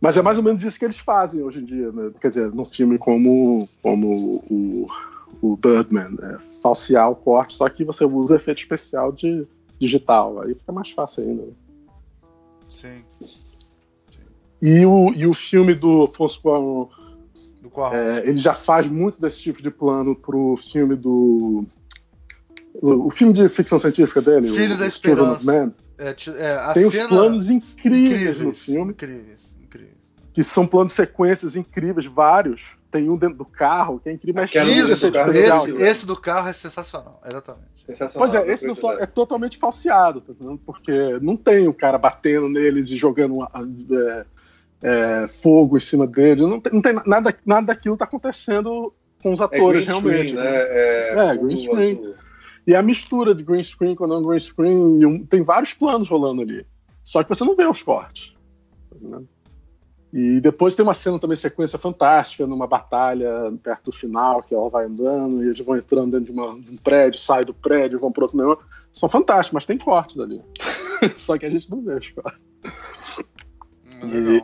[0.00, 2.12] Mas é mais ou menos isso que eles fazem hoje em dia, né?
[2.20, 4.12] Quer dizer, num filme como, como
[4.48, 4.86] o,
[5.42, 9.44] o Birdman, é falsear o corte, só que você usa efeito especial de
[9.76, 10.40] digital.
[10.42, 11.42] Aí fica mais fácil ainda.
[11.42, 11.52] Né?
[12.68, 12.96] Sim.
[13.18, 13.26] Sim.
[14.62, 16.06] E, o, e o filme do
[17.70, 21.64] Cuarón é, ele já faz muito desse tipo de plano pro filme do.
[22.74, 25.72] O, filme de ficção científica dele, Filho o, da Esperança.
[25.98, 28.92] É, é, tem os planos incríveis, incríveis, no filme.
[28.92, 29.96] Incríveis, incríveis.
[30.32, 32.76] Que são planos de sequências incríveis, vários.
[32.90, 34.42] Tem um dentro do carro, que é incrível.
[34.42, 37.84] Mas Isso, do carro, esse, esse, do carro é sensacional, exatamente.
[37.86, 38.66] Sensacional, pois é, esse
[38.98, 40.32] é totalmente falseado, tá
[40.64, 43.50] porque não tem o cara batendo neles e jogando uma,
[44.82, 46.42] é, fogo em cima dele.
[46.42, 48.92] Não tem, não tem nada, nada daquilo está acontecendo
[49.22, 50.28] com os é atores, é realmente.
[50.28, 50.50] Screen, né?
[50.50, 52.14] É, é green screen.
[52.66, 56.42] E a mistura de green screen com não green screen, um, tem vários planos rolando
[56.42, 56.66] ali.
[57.02, 58.32] Só que você não vê os cortes.
[59.00, 59.22] Né?
[60.12, 63.30] E depois tem uma cena também, sequência fantástica, numa batalha
[63.62, 66.72] perto do final, que ela vai andando e eles vão entrando dentro de, uma, de
[66.72, 68.64] um prédio, saem do prédio, vão para outro negócio.
[68.92, 70.40] São fantásticos, mas tem cortes ali.
[71.16, 72.40] Só que a gente não vê os cortes.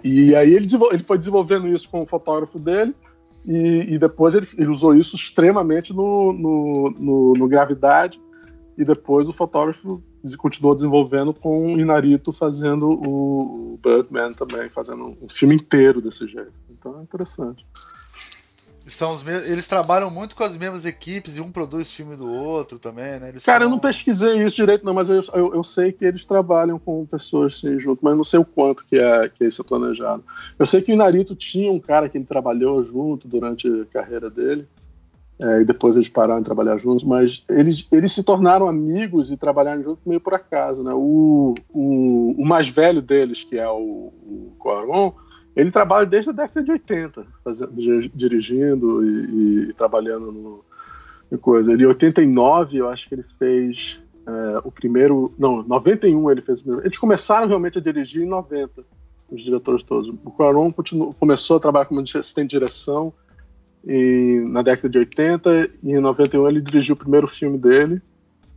[0.02, 2.94] E, e, aí ele, ele foi desenvolvendo isso com o fotógrafo dele
[3.46, 8.20] e, e depois ele, ele, usou isso extremamente no, no, no, no, Gravidade,
[8.76, 10.02] e depois o fotógrafo
[10.36, 16.52] continuou desenvolvendo com o Inarito fazendo o Birdman também, fazendo um filme inteiro desse jeito.
[16.68, 17.64] Então é interessante.
[18.86, 22.78] São os Eles trabalham muito com as mesmas equipes e um produz filme do outro
[22.78, 23.30] também, né?
[23.30, 23.66] Eles Cara, são...
[23.66, 27.04] eu não pesquisei isso direito, não, mas eu, eu, eu, sei que eles trabalham com
[27.04, 30.24] pessoas assim junto, mas não sei o quanto que é, que é isso planejado.
[30.58, 34.30] Eu sei que o Narito tinha um cara que ele trabalhou junto durante a carreira
[34.30, 34.68] dele,
[35.38, 39.36] é, e depois eles pararam de trabalhar juntos, mas eles, eles se tornaram amigos e
[39.36, 40.92] trabalharam juntos meio por acaso, né?
[40.94, 45.12] O, o, o mais velho deles, que é o, o Quaron,
[45.56, 47.72] ele trabalha desde a década de 80, fazendo,
[48.14, 51.72] dirigindo e, e trabalhando no, coisa.
[51.72, 55.32] Ele, em 89, eu acho que ele fez é, o primeiro.
[55.38, 56.86] Não, 91 ele fez o primeiro.
[56.86, 58.84] Eles começaram realmente a dirigir em 90,
[59.30, 60.08] os diretores todos.
[60.08, 60.72] O Quaron
[61.18, 63.12] começou a trabalhar como assistente de direção
[63.82, 68.02] e, na década de 80, e em 91 ele dirigiu o primeiro filme dele,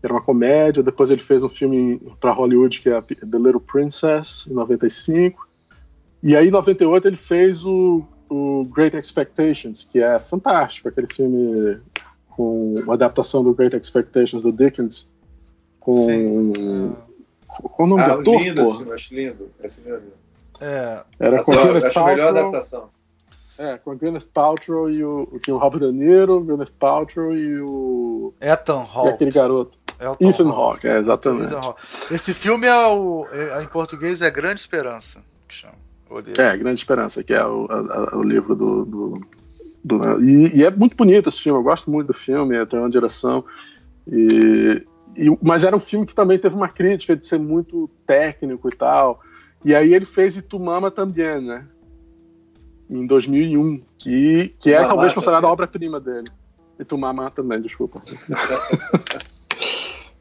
[0.01, 0.84] que era uma comédia.
[0.84, 5.48] Depois ele fez um filme para Hollywood, que é The Little Princess, em 95.
[6.21, 11.79] E aí, em 98, ele fez o, o Great Expectations, que é fantástico, aquele filme
[12.29, 15.09] com uma adaptação do Great Expectations do Dickens,
[15.79, 16.07] com.
[16.07, 16.95] Sim.
[17.47, 18.41] Qual o nome ah, do ator?
[18.41, 18.93] Lindo, pô?
[18.93, 19.49] acho lindo.
[19.63, 20.11] Esse mesmo.
[20.61, 21.03] É.
[21.19, 22.89] Era com Adoro, acho a melhor adaptação.
[23.57, 25.27] É, com a Gwyneth Paltrow e o.
[25.43, 28.33] Tinha o Robert De Niro, Gwyneth Paltrow e o.
[28.39, 29.09] Ethan Hawke.
[29.09, 29.77] E aquele garoto.
[29.99, 31.53] Elton Ethan Hawke, é, exatamente.
[32.09, 33.27] Esse filme é o.
[33.31, 35.89] É, em português é Grande Esperança, que chama.
[36.38, 38.86] É, Grande Esperança, que é o, a, o livro do.
[38.86, 39.18] do,
[39.84, 42.90] do e, e, é muito bonito esse filme, eu gosto muito do filme, tem uma
[42.90, 43.45] direção.
[44.07, 44.84] E,
[45.15, 48.76] e, mas era um filme que também teve uma crítica de ser muito técnico e
[48.76, 49.22] tal.
[49.64, 51.68] E aí ele fez Itumama também, né?
[52.90, 56.27] Em 2001, que, que é talvez considerada a obra-prima dele.
[56.80, 57.99] Itumama também, desculpa.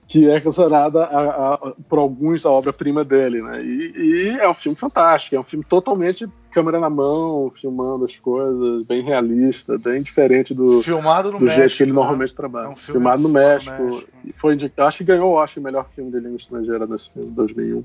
[0.08, 3.62] que é considerada a, a, por alguns a obra-prima dele, né?
[3.62, 8.18] E, e, é um filme fantástico, é um filme totalmente câmera na mão, filmando as
[8.18, 11.96] coisas, bem realista, bem diferente do, filmado no do México, jeito que ele né?
[11.96, 12.64] normalmente trabalha.
[12.64, 14.08] É um filmado no México, no México.
[14.34, 17.84] Foi acho que ganhou o Oscar melhor filme de língua estrangeira nesse filme, 2001.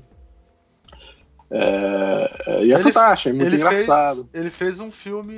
[1.50, 4.26] É, e é ele, fantástico, é muito ele engraçado.
[4.32, 5.36] Fez, ele fez um filme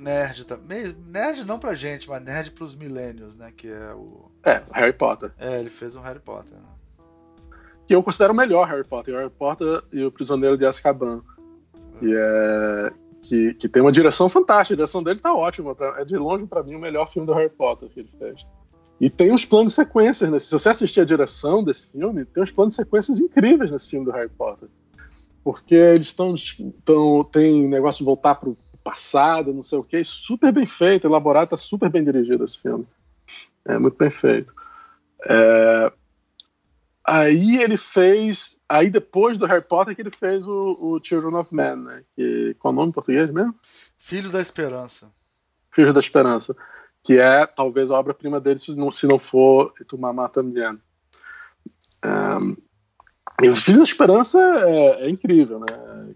[0.00, 0.94] nerd também.
[1.06, 3.52] Nerd não pra gente, mas nerd pros millennials, né?
[3.56, 4.30] Que é o.
[4.44, 5.32] É, Harry Potter.
[5.38, 6.54] É, ele fez um Harry Potter.
[6.54, 6.64] Né?
[7.86, 9.14] Que eu considero o melhor Harry Potter.
[9.14, 11.22] Harry Potter e o Prisioneiro de Azkaban.
[11.98, 12.92] Que é.
[13.22, 15.76] Que, que tem uma direção fantástica, a direção dele tá ótima.
[15.98, 18.46] É de longe, para mim, o melhor filme do Harry Potter que ele fez.
[18.98, 20.46] E tem uns planos de sequências nesse.
[20.46, 24.06] Se você assistir a direção desse filme, tem uns planos de sequências incríveis nesse filme
[24.06, 24.68] do Harry Potter.
[25.44, 26.34] Porque eles estão.
[27.30, 31.56] Tem negócio de voltar pro passado, não sei o que, super bem feito, elaborado, tá
[31.56, 32.86] super bem dirigido esse filme.
[33.64, 34.52] É muito bem feito.
[35.24, 35.92] É...
[37.04, 38.58] Aí ele fez.
[38.68, 42.04] Aí depois do Harry Potter que ele fez o, o Children of Men, né?
[42.14, 43.54] Que, qual é o nome em português mesmo?
[43.98, 45.10] Filhos da Esperança.
[45.72, 46.56] Filhos da Esperança.
[47.02, 50.78] Que é talvez a obra-prima dele, se não, se não for Tumamá também.
[52.04, 52.56] Um,
[53.42, 55.66] e o Filhos da Esperança é, é, incrível, né?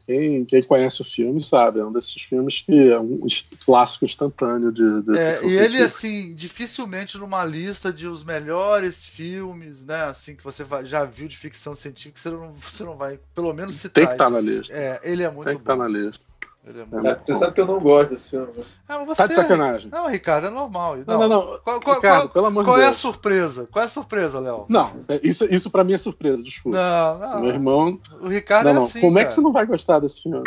[0.07, 3.27] Quem, quem conhece o filme sabe, é um desses filmes que é um
[3.65, 5.03] clássico instantâneo de.
[5.03, 10.05] de é, e ele, assim, dificilmente numa lista de os melhores filmes, né?
[10.05, 13.77] Assim, que você já viu de ficção científica, você não, você não vai, pelo menos,
[13.77, 13.93] citar.
[13.93, 14.75] Tem que estar tá na lista.
[14.75, 16.21] É, ele é muito Tem que estar tá na lista.
[16.67, 18.49] É é, você sabe que eu não gosto desse filme.
[18.57, 18.65] Né?
[18.89, 19.23] Ah, você...
[19.23, 19.91] Tá de sacanagem.
[19.91, 20.97] Não, Ricardo, é normal.
[21.07, 21.59] Não, não, não.
[21.59, 23.69] Qual, qual, Ricardo, qual, pelo amor qual de é a surpresa?
[23.71, 24.63] Qual é a surpresa, Léo?
[24.71, 24.93] Não,
[25.23, 26.79] isso, isso pra mim é surpresa, desculpa.
[26.79, 27.41] Não, não.
[27.41, 28.01] Meu irmão.
[28.19, 29.01] O Ricardo não, é assim.
[29.01, 29.23] Como cara.
[29.23, 30.43] é que você não vai gostar desse filme?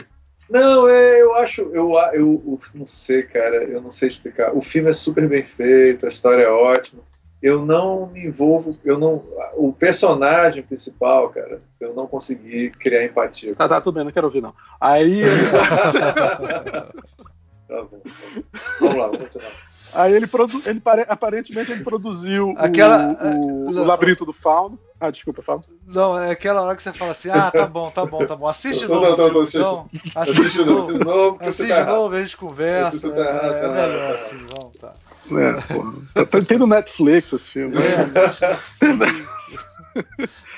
[0.49, 4.55] Não, é, eu acho, eu, eu, eu não sei, cara, eu não sei explicar.
[4.55, 7.03] O filme é super bem feito, a história é ótima
[7.41, 9.23] eu não me envolvo, eu não.
[9.55, 13.55] O personagem principal, cara, eu não consegui criar empatia.
[13.55, 14.53] Tá, tá, tudo bem, não quero ouvir, não.
[14.79, 15.21] Aí.
[17.67, 18.01] tá bom.
[18.79, 19.51] Vamos lá, vamos continuar.
[19.93, 20.61] Aí ele, produ...
[20.65, 21.05] ele pare...
[21.07, 24.79] aparentemente ele produziu aquela, o, o, o Labirinto do Fauno.
[24.99, 25.61] Ah, desculpa, fala.
[25.85, 28.47] Não, é aquela hora que você fala assim: ah, tá bom, tá bom, tá bom.
[28.47, 29.05] Assiste de novo.
[29.05, 30.89] Não, não, não, então, assiste de novo.
[30.89, 33.09] Assiste de novo, assiste de novo a gente conversa.
[33.11, 34.93] Tá é, é melhor assim, vamos, tá.
[35.31, 36.45] É, pô.
[36.47, 37.75] Tem no Netflix esse filme.
[37.75, 38.87] É,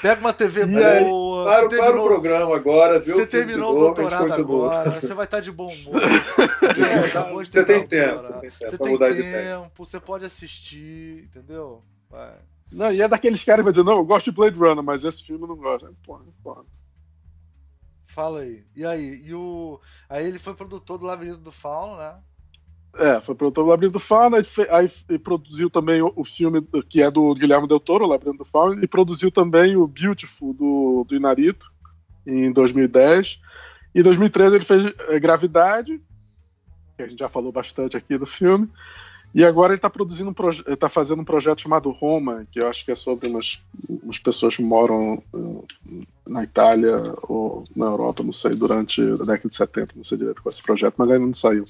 [0.02, 1.50] Pega uma TV e boa.
[1.50, 3.00] Aí, para, terminou, para o programa agora.
[3.00, 4.92] Você terminou o doutorado agora.
[4.92, 6.02] Você vai estar de bom humor.
[6.04, 8.70] é, tá você, tem tempo, você tem tempo.
[8.70, 9.86] Você tem tempo.
[9.86, 11.84] Você pode assistir, entendeu?
[12.10, 12.34] Vai.
[12.72, 15.04] Não, e é daqueles caras que vai dizer, não, eu gosto de Blade Runner, mas
[15.04, 15.96] esse filme eu não gosto.
[16.04, 16.64] Porra, porra.
[18.08, 18.64] Fala aí.
[18.76, 19.22] E aí?
[19.26, 19.80] E o...
[20.08, 22.16] Aí ele foi produtor do Labirinto do Fauno, né?
[22.96, 27.12] É, foi produtor do Labirinto do Fauno, aí, produziu também o, o, filme que é
[27.12, 31.16] do Guilherme Del Toro, o Labirinto do Fauno, e produziu também o Beautiful do, do
[31.16, 31.72] Inarito,
[32.26, 33.40] em 2010.
[33.94, 36.02] Em 2013 ele fez é, Gravidade,
[36.98, 38.70] que a gente já falou bastante aqui do filme.
[39.34, 42.84] E agora ele está produzindo um está fazendo um projeto chamado Roma, que eu acho
[42.84, 43.62] que é sobre umas,
[44.04, 49.48] umas pessoas que moram eh, na Itália ou na Europa, não sei, durante a década
[49.48, 51.64] de 70, não sei direito qual é esse projeto, mas ainda não saiu.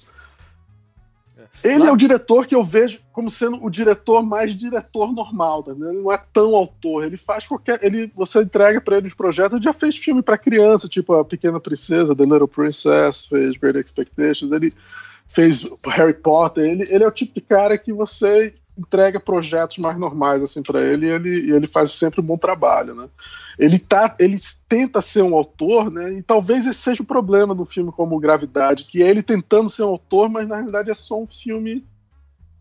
[1.64, 1.88] Ele Lá...
[1.88, 6.02] é o diretor que eu vejo como sendo o diretor mais diretor normal, tá Ele
[6.02, 7.84] não é tão autor, ele faz qualquer.
[7.84, 11.26] Ele, você entrega para ele os projetos, ele já fez filme para criança, tipo A
[11.26, 14.72] Pequena Princesa, The Little Princess, fez Great Expectations, ele
[15.28, 16.64] fez Harry Potter.
[16.64, 20.82] Ele, ele é o tipo de cara que você entrega projetos mais normais assim para
[20.82, 23.08] ele e ele, ele faz sempre um bom trabalho, né?
[23.58, 26.14] Ele tá, ele tenta ser um autor, né?
[26.14, 29.84] E talvez esse seja o problema do filme como Gravidade, que é ele tentando ser
[29.84, 31.86] um autor, mas na realidade é só um filme.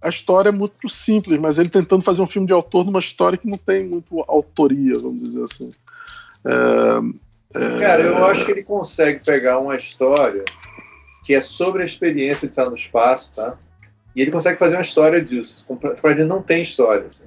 [0.03, 3.39] A história é muito simples, mas ele tentando fazer um filme de autor numa história
[3.39, 5.71] que não tem muito autoria, vamos dizer assim.
[6.45, 7.81] É, é...
[7.81, 10.45] Cara, eu acho que ele consegue pegar uma história
[11.25, 13.59] que é sobre a experiência de estar no espaço, tá?
[14.19, 15.65] E ele consegue fazer uma história disso.
[16.03, 17.07] Para ele não tem história.
[17.07, 17.23] Assim.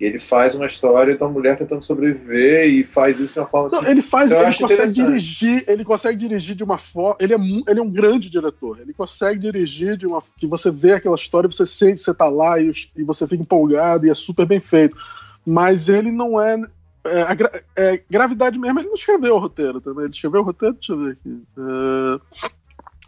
[0.00, 3.46] E ele faz uma história de uma mulher tentando sobreviver e faz isso de uma
[3.46, 3.68] forma.
[3.70, 7.16] Não, assim, ele faz, ele consegue dirigir, ele consegue dirigir de uma forma.
[7.20, 7.36] Ele é,
[7.68, 8.80] ele é um grande diretor.
[8.80, 12.60] Ele consegue dirigir de uma que você vê aquela história, você sente, você tá lá
[12.60, 14.96] e, e você fica empolgado e é super bem feito.
[15.46, 16.60] Mas ele não é
[17.04, 17.36] é, a
[17.76, 20.06] é, gravidade mesmo, ele não escreveu o roteiro também.
[20.06, 20.74] Ele escreveu o roteiro?
[20.74, 21.42] Deixa eu ver aqui.
[21.56, 22.48] É...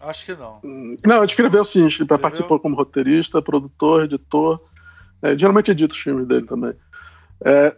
[0.00, 0.60] Acho que não.
[1.06, 4.60] Não, escreveu sim, ele participou como roteirista, produtor, editor.
[5.20, 6.72] É, geralmente edita os filmes dele também.
[7.44, 7.76] É,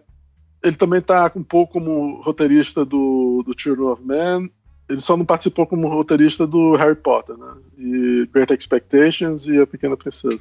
[0.62, 4.52] ele também está um pouco como roteirista do, do Children of Men.
[4.88, 7.54] Ele só não participou como roteirista do Harry Potter, né?
[7.76, 10.38] E Great Expectations e A Pequena Princesa.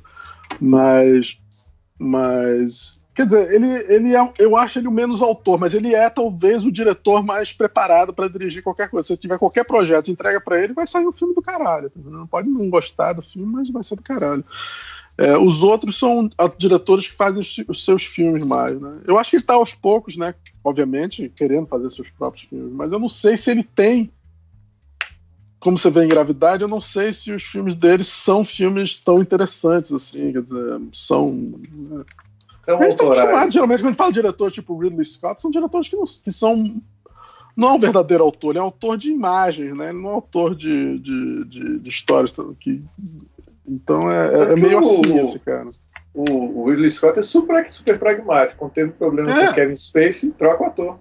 [0.59, 1.39] Mas,
[1.97, 6.09] mas Quer dizer, ele, ele é, eu acho ele o menos autor, mas ele é
[6.09, 9.07] talvez o diretor mais preparado para dirigir qualquer coisa.
[9.07, 11.91] Se tiver qualquer projeto, entrega para ele, vai sair um filme do caralho.
[11.91, 14.43] Tá não pode não gostar do filme, mas vai ser do caralho.
[15.17, 19.01] É, os outros são diretores que fazem os seus filmes mais, né?
[19.07, 20.33] Eu acho que ele está aos poucos, né?
[20.63, 24.09] Obviamente, querendo fazer seus próprios filmes, mas eu não sei se ele tem.
[25.59, 29.21] Como você vê em Gravidade, eu não sei se os filmes dele são filmes tão
[29.21, 31.31] interessantes assim, quer dizer, são.
[31.71, 32.03] Né?
[32.75, 35.41] Então, a gente tá acostumado, geralmente, quando a gente fala de diretor tipo Ridley Scott,
[35.41, 36.81] são diretores que, não, que são.
[37.55, 39.89] Não é um verdadeiro autor, ele é um autor de imagens, né?
[39.89, 42.33] Ele não é um autor de, de, de, de histórias.
[42.59, 42.81] Que,
[43.67, 45.67] então é, é, é meio o, assim esse cara.
[46.13, 48.59] O, o Ridley Scott é super, super pragmático.
[48.59, 49.47] Quando teve problema é.
[49.47, 50.99] com Kevin Spacey, troca o ator.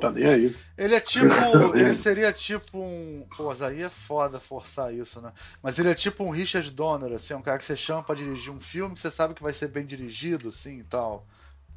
[0.00, 0.56] Tá nem aí.
[0.76, 1.26] Ele é tipo.
[1.76, 3.26] ele seria tipo um.
[3.36, 5.32] Pô, aí é foda forçar isso, né?
[5.62, 8.52] Mas ele é tipo um Richard Donner, assim, um cara que você chama pra dirigir
[8.52, 11.26] um filme que você sabe que vai ser bem dirigido, assim e tal.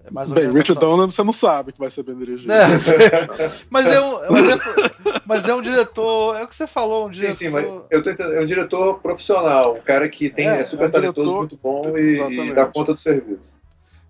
[0.04, 2.52] É mais bem, Richard Donner você não sabe que vai ser bem dirigido.
[2.52, 2.66] É,
[3.70, 6.38] mas, é um, mas, é, mas é um diretor.
[6.38, 7.36] É o que você falou, um diretor.
[7.36, 10.62] Sim, sim, mas eu tô entendendo, é um diretor profissional, um cara que tem, é,
[10.62, 13.57] é super é um talentoso, diretor, muito bom e, e dá conta do serviço.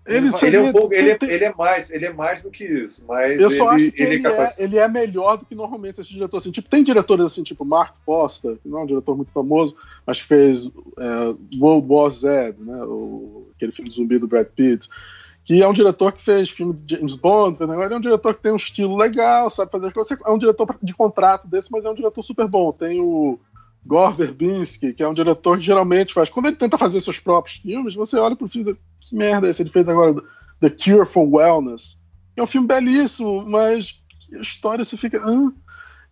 [0.08, 2.64] Ele, ele, é um pouco, ele, é, ele, é, mais, ele é mais do que
[2.64, 4.54] isso, mas eu só ele, acho que ele, ele, é, capaz...
[4.58, 6.50] ele, é, melhor do que normalmente esse diretor assim.
[6.50, 9.76] Tipo, tem diretores assim, tipo Mark Foster, que não é um diretor muito famoso,
[10.06, 10.66] mas fez
[10.98, 14.88] é, World War Z, né, o, aquele filme zumbi do Brad Pitt,
[15.44, 18.34] que é um diretor que fez filme de James Bond, né, ele é um diretor
[18.34, 20.18] que tem um estilo legal, sabe fazer coisas.
[20.24, 22.70] É um diretor de contrato desse, mas é um diretor super bom.
[22.70, 23.38] Tem o
[23.88, 26.28] Gore Verbinski, que é um diretor que geralmente faz.
[26.28, 29.70] Quando ele tenta fazer seus próprios filmes, você olha pro filme que merda esse ele
[29.70, 30.22] fez agora
[30.60, 31.98] The Cure for Wellness.
[32.36, 34.04] É um filme belíssimo, mas
[34.34, 35.22] a história você fica.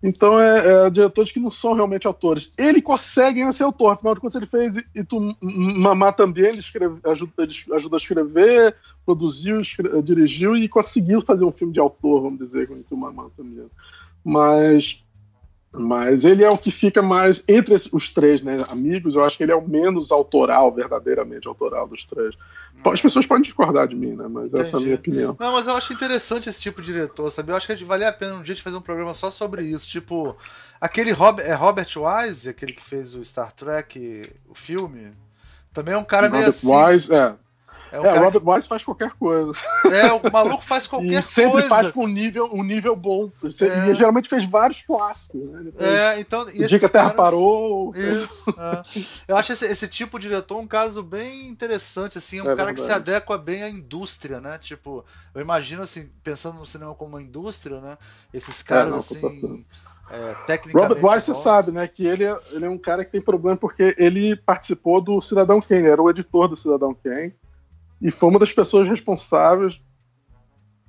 [0.03, 2.53] Então é, é, diretores que não são realmente autores.
[2.59, 6.59] Ele consegue ainda ser autor, afinal de contas ele fez e tu Mamá também, ele,
[6.59, 8.75] escreve, ajuda, ele ajuda a escrever,
[9.05, 13.29] produziu, escreve, dirigiu e conseguiu fazer um filme de autor, vamos dizer, com o Mamá
[13.37, 13.67] também.
[14.25, 15.05] Mas
[15.79, 18.57] mas ele é o que fica mais entre os três, né?
[18.71, 22.35] Amigos, eu acho que ele é o menos autoral, verdadeiramente autoral dos três.
[22.85, 24.27] As pessoas podem discordar de mim, né?
[24.29, 24.63] Mas Entendi.
[24.63, 25.37] essa é a minha opinião.
[25.39, 27.51] Não, mas eu acho interessante esse tipo de diretor, sabe?
[27.51, 29.87] Eu acho que valia a pena um dia de fazer um programa só sobre isso.
[29.87, 30.37] Tipo,
[30.81, 35.13] aquele Robert, é Robert Wise, aquele que fez o Star Trek, o filme.
[35.73, 36.69] Também é um cara Robert meio assim.
[36.69, 37.35] Wise, é.
[37.93, 38.51] É, um é Robert que...
[38.51, 39.53] Wise faz qualquer coisa.
[39.85, 41.21] É, o maluco faz qualquer coisa.
[41.21, 41.69] e sempre coisa.
[41.69, 43.31] faz com um nível, um nível bom.
[43.45, 43.91] É.
[43.91, 45.41] E geralmente fez vários clássicos.
[45.51, 45.73] Né?
[45.79, 46.43] É, então.
[46.43, 47.17] O dia que a Terra caras...
[47.17, 47.95] parou.
[47.95, 48.51] Isso.
[48.51, 48.83] É.
[49.29, 52.57] Eu acho esse, esse, tipo de diretor um caso bem interessante, assim, um é cara
[52.57, 52.81] verdade.
[52.81, 54.59] que se adequa bem à indústria, né?
[54.59, 55.05] Tipo,
[55.35, 57.97] eu imagino assim, pensando no cinema como uma indústria, né?
[58.33, 59.65] Esses caras, é, não, assim
[60.11, 60.95] é, tecnicamente.
[60.95, 61.87] Robert Wise, você sabe, né?
[61.89, 65.61] Que ele é, ele é um cara que tem problema porque ele participou do Cidadão
[65.61, 67.35] Kane, era o editor do Cidadão Kane,
[68.01, 69.83] e foi uma das pessoas responsáveis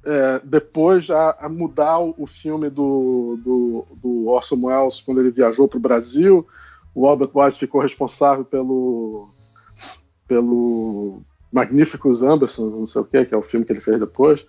[0.05, 5.67] é, depois a, a, mudar o, filme do, do, do, Orson Welles quando ele viajou
[5.67, 6.47] para o Brasil.
[6.95, 9.29] O Robert Wise ficou responsável pelo,
[10.27, 11.21] pelo
[11.51, 14.45] Magnificus Amberson, não sei o que, que é o filme que ele fez depois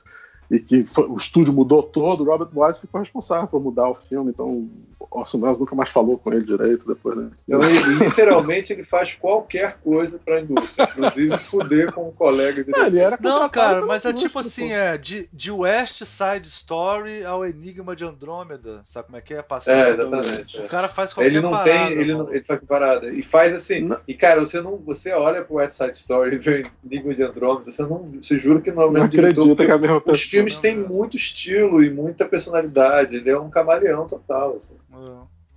[0.50, 3.94] e que foi, o estúdio mudou todo, o Robert Wise ficou responsável por mudar o
[3.94, 7.30] filme, então o Orson Welles nunca mais falou com ele direito depois, né?
[7.46, 12.64] Então, ele, literalmente, ele faz qualquer coisa para a indústria, inclusive fuder com um colega
[12.64, 12.70] de...
[12.80, 17.44] ele era Não, cara, mas é tipo assim, é, de, de West Side Story ao
[17.44, 19.42] Enigma de Andrômeda, sabe como é que é?
[19.42, 20.60] Passando, é, exatamente.
[20.60, 21.70] O cara faz qualquer ele não parada.
[21.70, 23.08] Tem, ele, não, ele faz parada.
[23.12, 24.00] E faz assim, não.
[24.08, 27.70] e cara, você não, você olha pro West Side Story e vê Enigma de Andrômeda,
[27.70, 29.56] você não, você jura que não é o mesmo não diretor.
[29.56, 33.16] Que é a mesma pessoa filmes têm muito estilo e muita personalidade.
[33.16, 34.56] Ele é um camaleão total.
[34.56, 34.74] Assim.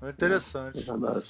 [0.01, 0.79] É, é interessante.
[0.79, 1.25] É verdade.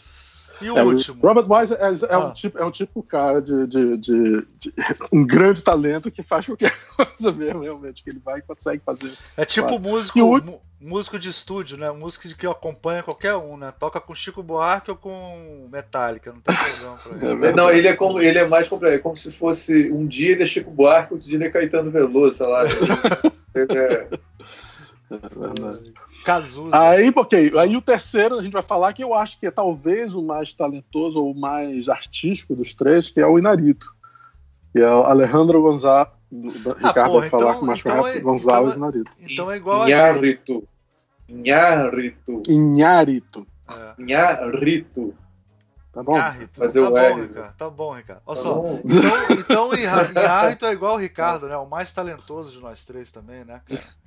[0.62, 1.22] E o é, último?
[1.22, 2.20] Robert Wise é, é, ah.
[2.20, 4.74] um tipo, é um tipo cara de, de, de, de,
[5.12, 9.12] um grande talento que faz qualquer coisa mesmo, realmente, que ele vai e consegue fazer.
[9.36, 10.62] É tipo músico, o...
[10.80, 11.92] músico de estúdio, né?
[11.92, 13.74] Músico que acompanha qualquer um, né?
[13.80, 17.48] Toca com Chico Buarque ou com Metallica, não tem problema pra ele.
[17.48, 20.32] É não, ele é, como, ele é mais complexo, é como se fosse um dia
[20.32, 22.64] ele é Chico Buarque, outro dia ele é Caetano Veloso, sei lá.
[22.66, 24.08] ele é...
[25.12, 25.94] É verdade.
[26.24, 26.80] Cazuza.
[26.80, 27.52] Aí, ok.
[27.58, 30.54] Aí o terceiro a gente vai falar que eu acho que é talvez o mais
[30.54, 33.86] talentoso ou mais artístico dos três, que é o Inarito.
[34.72, 36.08] Que é o Alejandro Gonzalez.
[36.08, 39.12] Ah, Ricardo vai falar então, com mais então correto, é, Gonzalez então, Inarito.
[39.20, 40.68] Então é igual Inharito.
[41.28, 42.44] Inharito.
[42.48, 43.48] Inharito.
[43.70, 44.02] É.
[44.02, 45.14] Inharito.
[45.92, 46.18] Tá bom?
[46.54, 47.22] Fazer tá o bom, R.
[47.22, 47.56] Ricardo.
[47.58, 48.22] Tá bom, Ricardo.
[48.26, 48.56] Olha tá só.
[48.56, 48.82] Bom.
[48.86, 51.58] Então, então Yarrito é igual o Ricardo, né?
[51.58, 53.62] O mais talentoso de nós três também, né?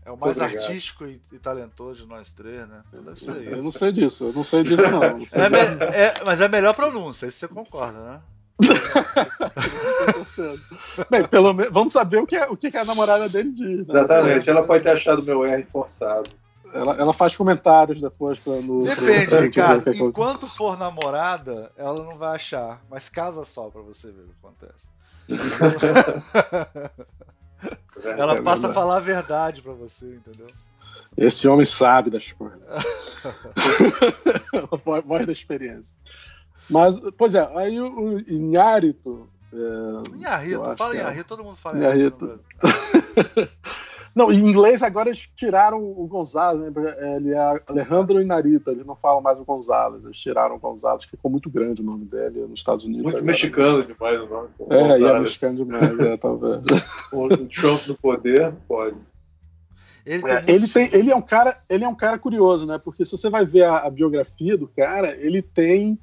[0.04, 2.82] É o mais artístico e, e, talentoso de nós três, né?
[2.88, 3.50] Então deve ser isso.
[3.50, 5.00] Eu não sei disso, eu não sei disso, não.
[5.18, 8.20] não sei é, é, mas é melhor pronúncia, isso você concorda, né?
[11.10, 13.86] Bem, pelo menos vamos saber o que, é, o que é a namorada dele diz.
[13.86, 13.88] Né?
[13.88, 16.30] Exatamente, ela pode ter achado meu R forçado.
[16.74, 18.82] Ela, ela faz comentários depois pra no.
[18.82, 19.88] Depende, pra, Ricardo.
[19.88, 22.82] É enquanto for namorada, ela não vai achar.
[22.90, 24.90] Mas casa só pra você ver o que acontece.
[28.18, 30.48] ela passa a falar a verdade pra você, entendeu?
[31.16, 32.60] Esse homem sabe das coisas.
[34.84, 35.94] voz da experiência.
[36.68, 39.30] Mas, pois é, aí o, o Inhárito.
[39.52, 42.40] É, Inharito, fala Inharito, é, todo mundo fala Inharito.
[44.14, 47.16] Não, em inglês agora eles tiraram o Gonzalez, né?
[47.16, 51.30] Ele é Alejandro Inarita, eles não falam mais o Gonzalez, eles tiraram o Gonzalez, ficou
[51.30, 53.02] muito grande o nome dele nos Estados Unidos.
[53.02, 54.48] Muito agora, mexicano demais o nome.
[54.60, 55.00] É, Gonzalez.
[55.00, 56.62] e é mexicano demais, é, talvez.
[57.12, 58.96] o Trump no poder, pode.
[60.06, 62.78] Ele, tem, é, ele, tem, ele, é um cara, ele é um cara curioso, né?
[62.78, 65.98] Porque se você vai ver a, a biografia do cara, ele tem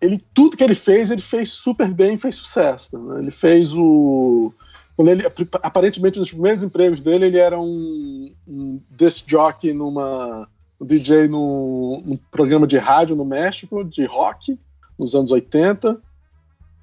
[0.00, 2.98] ele tudo que ele fez, ele fez super bem, fez sucesso.
[2.98, 3.20] Né?
[3.20, 4.52] Ele fez o
[4.96, 5.24] quando ele,
[5.62, 10.48] aparentemente, nos primeiros empregos dele, ele era um, um disc jockey numa.
[10.80, 14.58] Um DJ num, num programa de rádio no México, de rock,
[14.98, 16.00] nos anos 80.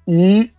[0.08, 0.50] E,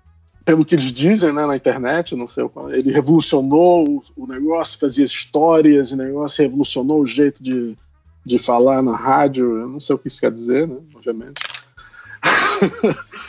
[0.46, 5.04] pelo que eles dizem né, na internet, não sei, ele revolucionou o, o negócio, fazia
[5.04, 7.76] histórias e negócio, revolucionou o jeito de,
[8.24, 9.58] de falar na rádio.
[9.58, 10.78] Eu não sei o que isso quer dizer, né?
[10.96, 11.42] Obviamente.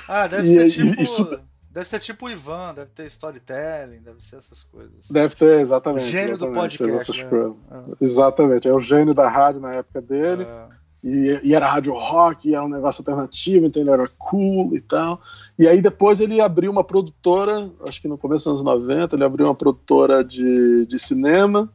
[0.07, 1.07] Ah, deve e, ser tipo.
[1.07, 1.41] Super...
[1.75, 5.09] Deve ser tipo o Ivan, deve ter storytelling, deve ser essas coisas.
[5.11, 6.05] Deve ter, exatamente.
[6.05, 7.25] Gênio exatamente, do podcast.
[7.25, 7.55] Né?
[7.73, 8.05] É.
[8.05, 10.45] Exatamente, é o gênio da rádio na época dele.
[10.45, 10.69] É.
[11.03, 14.81] E, e, era rádio rock, e era um negócio alternativo, então ele era cool e
[14.81, 15.21] tal.
[15.59, 19.25] E aí depois ele abriu uma produtora, acho que no começo dos anos 90, ele
[19.25, 21.69] abriu uma produtora de, de cinema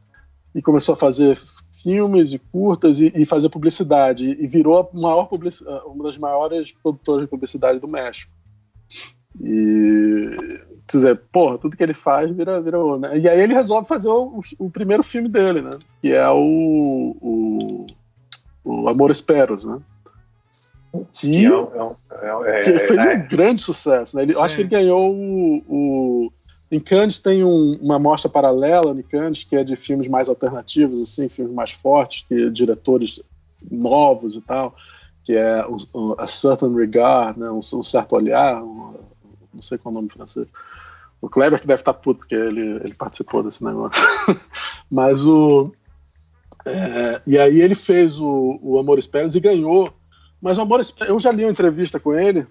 [0.54, 1.38] e começou a fazer
[1.70, 4.30] filmes e curtas e, e fazer publicidade.
[4.30, 5.28] E virou a maior
[5.84, 8.32] uma das maiores produtoras de publicidade do México.
[9.38, 13.18] E dizer, porra, tudo que ele faz vira, vira ouro, né?
[13.18, 15.78] E aí ele resolve fazer o, o, primeiro filme dele, né?
[16.00, 17.86] Que é o, o,
[18.64, 19.78] o Amor Peros, né?
[21.12, 23.16] Que, que, é, é, é, que fez um é.
[23.16, 24.24] grande sucesso, né?
[24.24, 26.32] Ele, acho que ele ganhou o, o
[26.70, 31.00] em Cannes tem um, uma mostra paralela em Cannes que é de filmes mais alternativos,
[31.00, 33.20] assim, filmes mais fortes, que diretores
[33.68, 34.74] novos e tal,
[35.24, 38.94] que é um, A Certain Regard, né, um, um certo olhar, um,
[39.52, 40.46] não sei qual é o nome francês.
[41.20, 44.02] O Kleber que deve estar puto, porque ele, ele participou desse negócio.
[44.90, 45.72] Mas o.
[46.64, 49.92] É, e aí ele fez o, o Amores Pérez e ganhou.
[50.40, 52.46] Mas o Amores eu já li uma entrevista com ele,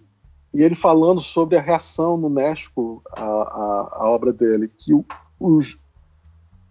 [0.54, 4.94] e ele falando sobre a reação no México à, à, à obra dele, que
[5.40, 5.82] os,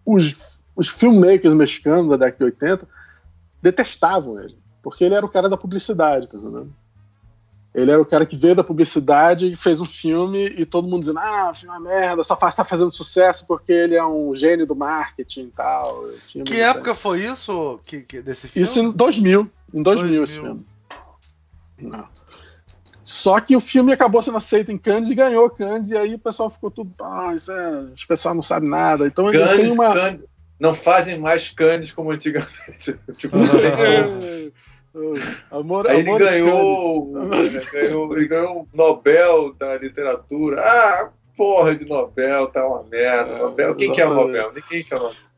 [0.07, 2.89] os, os filmmakers mexicanos da década de 80
[3.61, 6.73] detestavam ele porque ele era o cara da publicidade, tá entendendo?
[7.74, 11.01] Ele era o cara que veio da publicidade e fez um filme e todo mundo
[11.01, 14.35] dizendo: ah, o filme é uma merda, só está fazendo sucesso porque ele é um
[14.35, 16.05] gênio do marketing e tal.
[16.45, 18.66] Que época foi isso que, que, desse filme?
[18.66, 19.51] Isso em 2000.
[19.74, 20.24] Em 2000, 2000.
[20.24, 20.66] esse filme.
[21.78, 22.09] Não.
[23.05, 26.19] Só que o filme acabou sendo aceito em Cannes e ganhou Cannes, e aí o
[26.19, 26.93] pessoal ficou tudo.
[27.01, 29.07] Ah, isso é, os pessoal não sabe nada.
[29.07, 29.95] Então eles têm uma.
[29.95, 30.20] Cannes,
[30.61, 32.99] não fazem mais Cannes como antigamente.
[33.16, 33.36] tipo,
[35.51, 40.60] Amor, Aí ele ganhou, ele ganhou, ele ganhou o Nobel da literatura.
[40.60, 43.32] Ah, porra de Nobel, tá uma merda.
[43.32, 44.52] É, Nobel, quem que é o Nobel?
[44.52, 45.28] Ninguém quer o Nobel.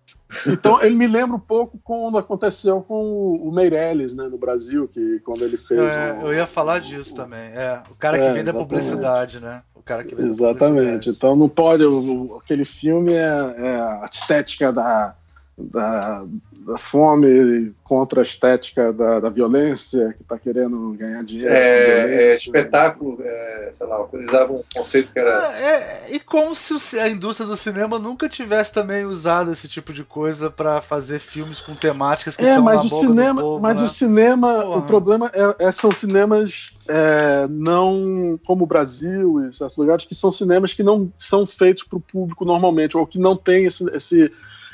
[0.46, 5.20] Então ele me lembra um pouco quando aconteceu com o Meirelles, né, no Brasil, que
[5.20, 5.80] quando ele fez.
[5.80, 7.50] É, um, eu ia falar disso também.
[7.52, 9.62] É, o cara que é, vem da publicidade, né?
[9.74, 11.10] O cara que vem Exatamente.
[11.10, 11.84] Então não pode.
[11.84, 15.16] O, aquele filme é, é a estética da
[15.60, 16.24] da,
[16.60, 21.52] da fome contra a estética da, da violência, que está querendo ganhar dinheiro.
[21.52, 25.30] É, é espetáculo, é, sei lá, utilizava um conceito que era.
[25.30, 30.04] É, e como se a indústria do cinema nunca tivesse também usado esse tipo de
[30.04, 33.78] coisa para fazer filmes com temáticas que é, estão mas na o cinema, povo, Mas
[33.78, 33.84] né?
[33.84, 34.78] o cinema, Porra.
[34.78, 40.14] o problema é, é são cinemas é, não como o Brasil e certos lugares, que
[40.14, 43.84] são cinemas que não são feitos para o público normalmente, ou que não tem esse,
[43.94, 44.32] esse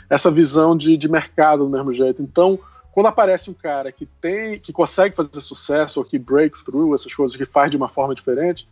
[0.09, 2.23] essa visão de, de mercado do mesmo jeito.
[2.23, 2.59] Então,
[2.93, 7.37] quando aparece um cara que tem, que consegue fazer sucesso, ou que breakthrough, essas coisas
[7.37, 8.69] que faz de uma forma diferente,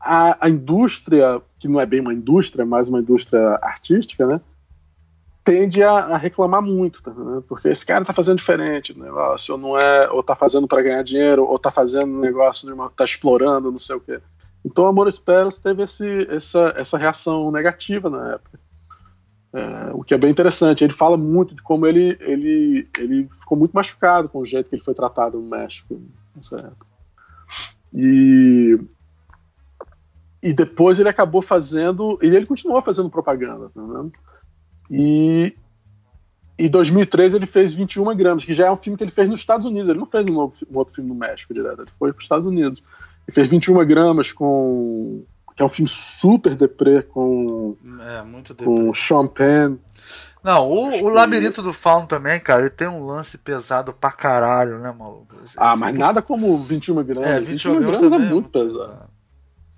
[0.00, 4.40] a, a indústria, que não é bem uma indústria, é mais uma indústria artística, né?
[5.44, 7.42] tende a, a, reclamar muito, tá, né?
[7.48, 10.82] porque esse cara tá fazendo diferente o negócio, ou não é, ou tá fazendo para
[10.82, 14.20] ganhar dinheiro, ou tá fazendo um negócio de uma, tá explorando, não sei o quê.
[14.64, 18.60] Então, Amor Esperas teve esse, essa, essa reação negativa na época.
[19.52, 20.84] É, o que é bem interessante.
[20.84, 24.76] Ele fala muito de como ele, ele, ele ficou muito machucado com o jeito que
[24.76, 26.00] ele foi tratado no México
[26.34, 26.86] nessa época.
[27.92, 28.78] E,
[30.42, 32.18] e depois ele acabou fazendo.
[32.22, 33.70] E ele continuou fazendo propaganda.
[33.70, 33.82] Tá
[34.90, 35.54] e
[36.58, 39.40] em 2013 ele fez 21 gramas, que já é um filme que ele fez nos
[39.40, 39.88] Estados Unidos.
[39.88, 42.24] Ele não fez um, novo, um outro filme no México direto, ele foi para os
[42.24, 42.82] Estados Unidos.
[43.26, 45.24] Ele fez 21 gramas com
[45.60, 48.64] que é um filme super deprê com, é, muito deprê.
[48.64, 49.76] com Sean Penn.
[50.42, 54.78] Não, o, o Labirinto do Fauno também, cara, ele tem um lance pesado pra caralho,
[54.78, 55.34] né, maluco?
[55.58, 57.28] ah, mas nada como 21 gramas.
[57.28, 58.88] É, 21, 21 gramas é, é muito pesado.
[58.88, 59.10] pesado.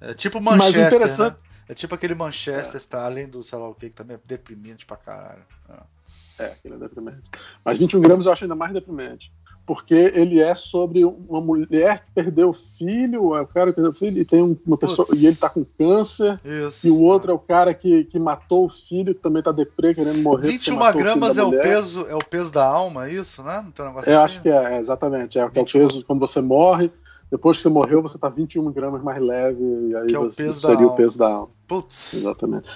[0.00, 1.32] É tipo Manchester, mas interessante...
[1.32, 1.38] né?
[1.68, 2.84] É tipo aquele Manchester, é.
[2.88, 5.42] tá além do sei lá o que, que também é deprimente pra caralho.
[6.38, 7.22] É, é aquele é deprimente.
[7.64, 9.32] Mas 21 gramas eu acho ainda mais deprimente
[9.66, 13.92] porque ele é sobre uma mulher que perdeu o filho, é o cara que perdeu
[13.92, 15.22] o filho e tem uma pessoa Putz.
[15.22, 16.86] e ele tá com câncer, Isso.
[16.86, 19.94] e o outro é o cara que, que matou o filho, que também tá deprê,
[19.94, 20.48] querendo morrer.
[20.48, 23.62] 21 gramas é o peso, é o peso da alma, é isso, né?
[23.64, 24.24] Não tem um negócio Eu assim?
[24.24, 26.90] acho que é, é exatamente, é, é o peso quando você morre,
[27.30, 30.52] depois que você morreu, você tá 21 gramas mais leve, e aí é o peso
[30.52, 31.48] seria o peso da alma.
[31.66, 32.14] Putz.
[32.14, 32.68] Exatamente.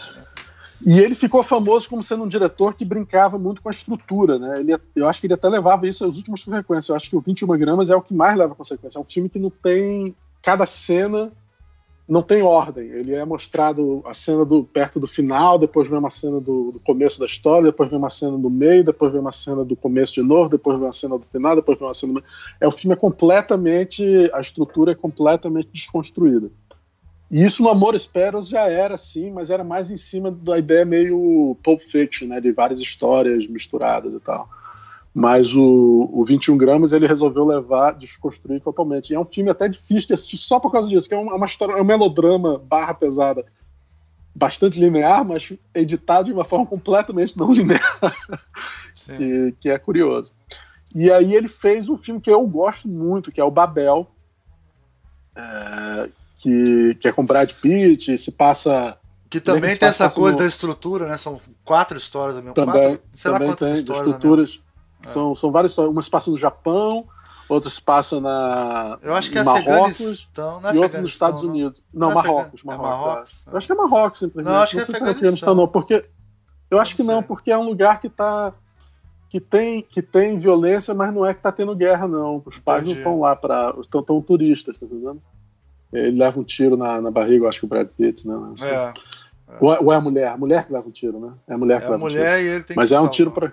[0.85, 4.61] E ele ficou famoso como sendo um diretor que brincava muito com a estrutura, né?
[4.61, 6.89] Ele, eu acho que ele até levava isso às últimas consequências.
[6.89, 8.99] Eu acho que o 21 gramas é o que mais leva consequência.
[8.99, 10.15] É um filme que não tem.
[10.43, 11.33] Cada cena
[12.09, 12.89] não tem ordem.
[12.89, 16.81] Ele é mostrado a cena do perto do final, depois vem uma cena do, do,
[16.81, 20.15] começo da história, depois vem uma cena do meio, depois vem uma cena do começo
[20.15, 22.25] de novo, depois vem uma cena do final, depois vem uma cena do...
[22.61, 26.51] É o filme é completamente a estrutura é completamente desconstruída.
[27.31, 30.85] E isso no Amor Esperos já era assim, mas era mais em cima da ideia
[30.85, 34.49] meio Pulp Fiction, né, de várias histórias misturadas e tal.
[35.13, 39.11] Mas o, o 21 gramas ele resolveu levar, desconstruir totalmente.
[39.11, 41.35] E é um filme até difícil de assistir só por causa disso, que é uma,
[41.35, 43.45] uma história, é um melodrama barra pesada,
[44.35, 47.99] bastante linear, mas editado de uma forma completamente não linear,
[49.17, 50.33] que, que é curioso.
[50.95, 54.07] E aí ele fez um filme que eu gosto muito, que é o Babel,
[55.35, 58.99] é, que, que é com Brad Pitt, se passa.
[59.29, 60.43] Que também que tem essa coisa no...
[60.43, 61.17] da estrutura, né?
[61.17, 62.55] São quatro histórias mesmo.
[62.55, 64.61] Também, quatro, também tem, histórias estruturas.
[65.03, 65.35] São, é.
[65.35, 65.93] são várias histórias.
[65.93, 67.07] Uma se passa no Japão,
[67.49, 68.99] outra se passa na.
[69.03, 71.51] Eu acho que é Marrocos não é e outra nos Estados não.
[71.51, 71.83] Unidos.
[71.93, 72.63] Não, não é Marrocos.
[72.63, 73.51] Marrocos, é Marrocos é.
[73.51, 74.53] Eu acho que é Marrocos, simplesmente.
[74.53, 76.05] Não, acho que é não sei se é não, porque.
[76.69, 78.53] Eu acho que não, porque é um lugar que tá.
[79.29, 82.41] Que tem, que tem violência, mas não é que tá tendo guerra, não.
[82.47, 82.95] Os pais Entendi.
[82.95, 83.75] não estão lá para.
[83.81, 85.21] Estão tão turistas, tá entendendo?
[85.93, 88.35] Ele leva um tiro na, na barriga, eu acho que o Brad Pitt, né?
[88.63, 88.95] É, é.
[89.61, 90.29] Ou, é, ou, é a mulher?
[90.29, 91.33] A mulher que leva um tiro, né?
[91.49, 92.49] É a mulher que é leva mulher um tiro.
[92.49, 93.53] E ele tem Mas é um tiro para.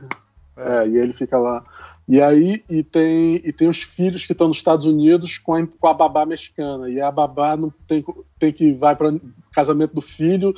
[0.57, 0.83] É.
[0.83, 0.87] é.
[0.87, 1.63] e ele fica lá.
[2.07, 5.65] E aí, e tem, e tem os filhos que estão nos Estados Unidos com a,
[5.65, 6.89] com a babá mexicana.
[6.89, 8.03] E a babá não tem,
[8.37, 9.13] tem que vai para
[9.53, 10.53] casamento do filho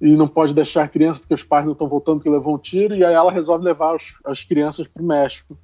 [0.00, 2.58] e não pode deixar a criança porque os pais não estão voltando porque levou um
[2.58, 2.94] tiro.
[2.96, 5.56] E aí ela resolve levar os, as crianças para o México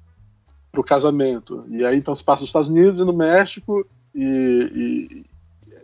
[0.71, 1.65] pro casamento.
[1.69, 3.85] E aí então se passa nos Estados Unidos e no México
[4.15, 5.25] e,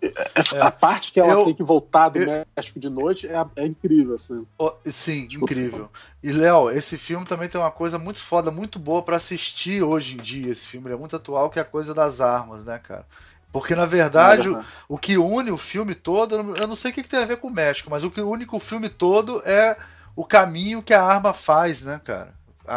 [0.04, 3.46] é, a parte que ela eu, tem que voltar do eu, México de noite é,
[3.56, 4.46] é incrível, assim.
[4.58, 5.90] Oh, sim, tipo, incrível.
[6.22, 10.16] E, Léo, esse filme também tem uma coisa muito foda, muito boa para assistir hoje
[10.16, 10.52] em dia.
[10.52, 13.06] Esse filme é muito atual, que é a coisa das armas, né, cara?
[13.52, 17.04] Porque, na verdade, o, o, que une o filme todo, eu não sei o que,
[17.04, 19.78] que tem a ver com o México, mas o que une o filme todo é
[20.16, 22.34] o caminho que a arma faz, né, cara?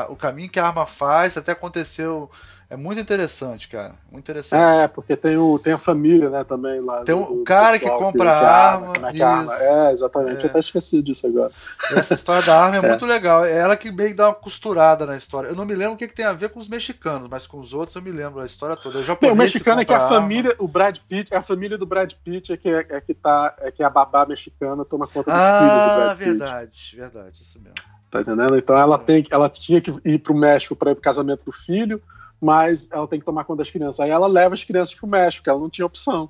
[0.08, 2.30] o caminho que a arma faz, até aconteceu
[2.68, 3.94] é muito interessante, cara.
[4.10, 4.60] Muito interessante.
[4.60, 7.05] É, porque tem, o, tem a família, né, também lá.
[7.05, 9.12] Tem o cara que compra que, arma.
[9.12, 9.55] Que arma.
[9.56, 10.43] É, exatamente.
[10.43, 10.47] É.
[10.47, 11.52] Eu até esqueci disso agora.
[11.93, 13.44] Essa história da arma é, é, muito legal.
[13.44, 15.47] É ela que meio que dá uma costurada na história.
[15.47, 17.60] Eu não me lembro o que, que tem a ver com os mexicanos, mas com
[17.60, 19.01] os outros eu me lembro a história toda.
[19.16, 22.52] Tem, o mexicano é que a família, o Brad Pitt, a família do Brad Pitt
[22.52, 25.60] é que, é, é que tá, é que a babá mexicana toma conta do ah,
[25.60, 26.28] filho do Brad Pitt.
[26.28, 27.76] Ah, verdade, verdade, isso mesmo.
[28.10, 28.56] Tá entendendo?
[28.59, 28.98] Então ela, é.
[28.98, 32.02] tem, ela tinha que ir pro México para ir pro casamento do filho
[32.40, 34.00] mas ela tem que tomar conta das crianças.
[34.00, 36.28] Aí ela leva as crianças pro México, porque ela não tinha opção.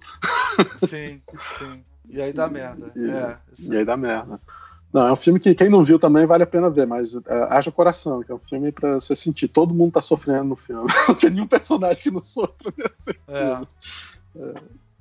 [0.79, 1.21] Sim,
[1.59, 1.85] sim.
[2.09, 2.93] E aí dá merda.
[2.95, 4.41] E, é, e aí dá merda.
[4.93, 7.23] Não, é um filme que quem não viu também vale a pena ver, mas uh,
[7.51, 9.49] haja coração, que é um filme para você sentir.
[9.49, 10.87] Todo mundo tá sofrendo no filme.
[11.09, 13.57] Não tem nenhum personagem que não sofra nesse é.
[13.57, 13.67] filme.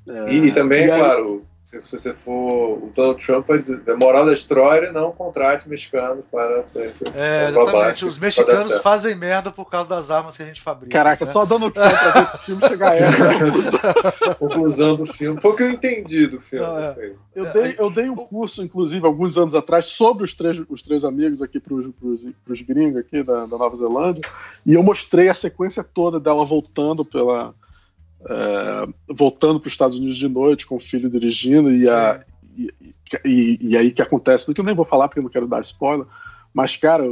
[0.08, 3.98] É, é, e, e, também, e aí, claro, se, você for o Donald Trump, a
[3.98, 6.94] moral da história, não contrate mexicanos para ser.
[6.94, 8.06] ser é, exatamente.
[8.06, 10.92] Os mexicanos fazem merda por causa das armas que a gente fabrica.
[10.92, 11.32] Caraca, né?
[11.32, 15.42] só Donald Trump pra ver esse filme chegar a essa conclusão do filme.
[15.42, 16.68] Foi o que eu entendi do filme.
[16.68, 17.14] Não, é.
[17.34, 21.04] eu, dei, eu dei um curso, inclusive, alguns anos atrás, sobre os três, os três
[21.04, 24.22] amigos aqui para os gringos aqui da, da Nova Zelândia,
[24.64, 27.56] e eu mostrei a sequência toda dela voltando pela
[28.28, 32.22] é, voltando para os Estados Unidos de noite com o filho dirigindo e, a,
[32.58, 32.74] e,
[33.24, 35.62] e, e, aí que acontece, que eu nem vou falar porque eu não quero dar
[35.62, 36.08] spoiler,
[36.54, 37.06] mas cara,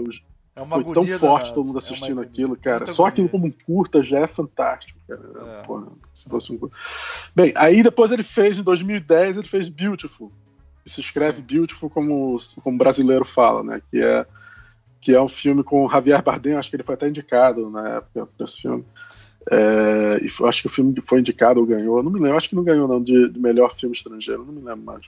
[0.56, 1.56] é foi tão forte da...
[1.56, 2.86] todo mundo é assistindo é aquilo, cara.
[2.86, 5.22] Só aquilo como um curta já é fantástico, cara.
[5.36, 5.64] É.
[5.64, 6.70] Porra, se fosse um...
[7.36, 10.32] Bem, aí depois ele fez, em 2010, ele fez Beautiful.
[10.86, 11.44] Se escreve Sim.
[11.44, 13.82] Beautiful como, como brasileiro fala, né?
[13.90, 14.26] Que é,
[15.02, 18.30] que é um filme com Javier Bardem, acho que ele foi até indicado na época
[18.38, 18.86] desse filme.
[19.52, 22.56] É, e acho que o filme foi indicado ou ganhou, não me lembro, acho que
[22.56, 25.04] não ganhou não, de, de melhor filme estrangeiro, não me lembro mais.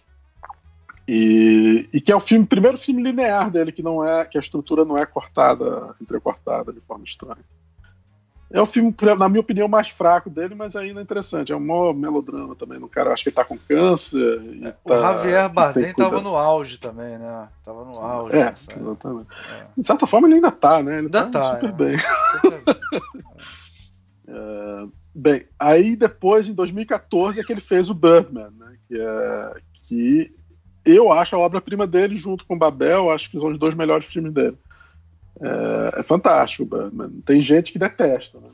[1.07, 4.41] E, e, que é o filme, primeiro filme linear dele, que não é, que a
[4.41, 7.43] estrutura não é cortada, entrecortada de forma estranha.
[8.51, 11.51] É o filme, na minha opinião, mais fraco dele, mas ainda interessante.
[11.51, 12.79] É um maior melodrama também.
[12.79, 14.41] No cara, acho que ele tá com câncer.
[14.63, 17.49] É, tá, o Javier Bardem tava no auge também, né?
[17.63, 18.37] Tava no auge.
[18.37, 19.27] É, exatamente.
[19.51, 19.65] É.
[19.75, 20.99] De certa forma, ele ainda tá, né?
[20.99, 21.71] Ele ainda tá, tá super é.
[21.71, 21.97] bem.
[21.99, 23.01] Super bem.
[24.27, 29.53] Uh, bem, aí depois, em 2014, é que ele fez o Birdman, né, que, é,
[29.83, 30.31] que
[30.83, 34.33] eu acho a obra-prima dele, junto com Babel, acho que são os dois melhores filmes
[34.33, 34.57] dele.
[35.39, 37.21] É, é fantástico o Birdman.
[37.25, 38.49] Tem gente que detesta, né?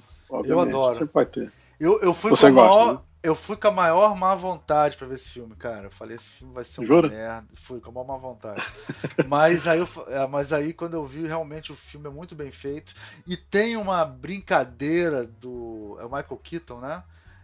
[0.45, 0.95] eu adoro.
[0.95, 1.51] Sempre vai ter.
[1.79, 2.99] Eu, eu fui Você com gosta, maior, né?
[3.23, 5.87] Eu fui com a maior má vontade para ver esse filme, cara.
[5.87, 7.09] Eu falei, esse filme vai ser uma Jura?
[7.09, 7.47] merda.
[7.55, 8.65] Fui com a maior má vontade.
[9.27, 12.51] mas, aí eu, é, mas aí, quando eu vi, realmente o filme é muito bem
[12.51, 12.93] feito.
[13.27, 15.97] E tem uma brincadeira do.
[15.99, 17.03] É o Michael Keaton, né?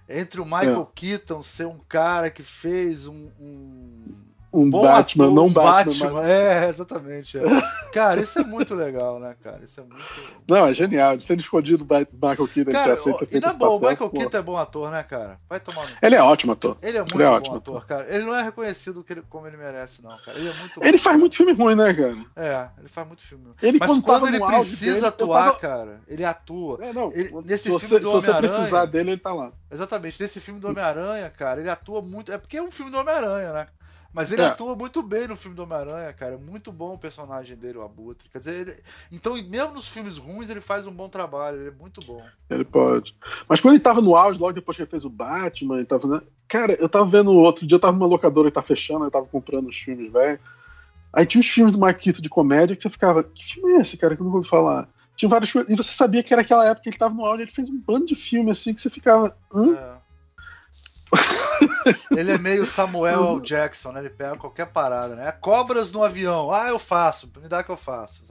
[0.10, 1.00] Entre o Michael é.
[1.00, 4.16] Keaton ser um cara que fez um, um
[4.52, 6.06] um Bom Batman, ator, não um Batman.
[6.06, 6.28] Batman.
[6.28, 7.38] É, exatamente.
[7.38, 7.44] É.
[7.92, 9.64] Cara, isso é muito legal, né, cara?
[9.64, 10.04] Isso é muito.
[10.48, 11.18] Não, é genial.
[11.18, 14.38] De ter escondido o Michael Keaton cara, que aceita E na boa, o Michael Keaton
[14.38, 15.40] é bom ator, né, cara?
[15.50, 15.98] Vai tomar no...
[16.02, 16.78] Ele é ótimo ator.
[16.82, 18.06] Ele é muito ele é bom ator, cara.
[18.08, 20.38] Ele não é reconhecido como ele merece, não, cara.
[20.38, 22.18] Ele é muito Ele faz muito filme ruim, né, cara?
[22.36, 23.56] É, ele faz muito filme ruim.
[23.62, 25.60] Ele, Mas quando, quando ele precisa dele, atuar, tava...
[25.60, 26.78] cara, ele atua.
[26.84, 27.12] É, não.
[27.12, 28.48] Ele, nesse se filme você, do Homem-Aranha.
[28.48, 29.52] Se você precisar dele, ele tá lá.
[29.70, 30.22] Exatamente.
[30.22, 32.32] Nesse filme do Homem-Aranha, cara, ele atua muito.
[32.32, 33.68] É porque é um filme do Homem-Aranha, né?
[34.14, 34.46] Mas ele é.
[34.46, 36.34] atua muito bem no filme do Homem-Aranha, cara.
[36.34, 38.30] É muito bom o personagem dele, o Abutre.
[38.30, 38.76] Quer dizer, ele...
[39.12, 41.60] então, mesmo nos filmes ruins, ele faz um bom trabalho.
[41.60, 42.24] Ele é muito bom.
[42.50, 43.16] Ele pode.
[43.48, 46.24] Mas quando ele tava no auge, logo depois que ele fez o Batman, ele tava.
[46.48, 49.26] Cara, eu tava vendo outro dia, eu tava numa locadora e tá fechando, eu tava
[49.26, 50.40] comprando os filmes, velho.
[51.12, 53.98] Aí tinha os filmes do Marquito de comédia que você ficava, que filme é esse,
[53.98, 54.88] cara, que eu não vou falar?
[55.16, 57.52] Tinha vários E você sabia que era aquela época que ele tava no auge, ele
[57.52, 59.36] fez um bando de filme assim que você ficava.
[59.52, 59.74] Hã?
[59.74, 59.98] É.
[62.16, 63.42] Ele é meio Samuel L.
[63.42, 64.02] Jackson, né?
[64.02, 65.32] Ele pega qualquer parada, né?
[65.32, 66.52] Cobras no avião.
[66.52, 67.30] Ah, eu faço.
[67.42, 68.24] Me dá que eu faço.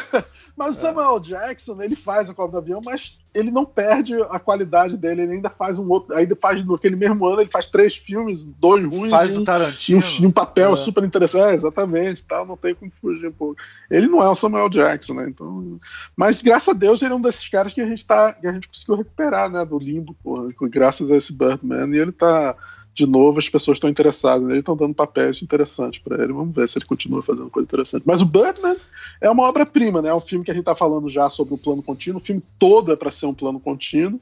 [0.56, 1.20] mas o Samuel L.
[1.20, 5.22] Jackson, ele faz a cobra no avião, mas ele não perde a qualidade dele.
[5.22, 6.14] Ele ainda faz um outro.
[6.16, 9.10] Ainda faz naquele mesmo ano, ele faz três filmes, dois ruins.
[9.10, 10.02] Faz o Tarantino.
[10.20, 10.76] E um, um, papel é.
[10.76, 11.50] super interessante.
[11.50, 12.24] É, exatamente.
[12.24, 13.60] Tal, não tem como fugir um pouco.
[13.90, 15.26] Ele não é o Samuel Jackson, né?
[15.28, 15.78] Então,
[16.16, 18.52] mas graças a Deus ele é um desses caras que a gente tá, que a
[18.52, 19.64] gente conseguiu recuperar, né?
[19.64, 21.94] Do limbo, porra, graças a esse Birdman.
[21.94, 22.56] E ele tá
[22.94, 26.32] de novo, as pessoas estão interessadas nele, estão dando papéis interessantes para ele.
[26.32, 28.02] Vamos ver se ele continua fazendo coisa interessante.
[28.04, 28.76] Mas o Birdman
[29.20, 30.10] é uma obra-prima, né?
[30.10, 32.20] É um filme que a gente está falando já sobre o plano contínuo.
[32.20, 34.20] O filme todo é para ser um plano contínuo,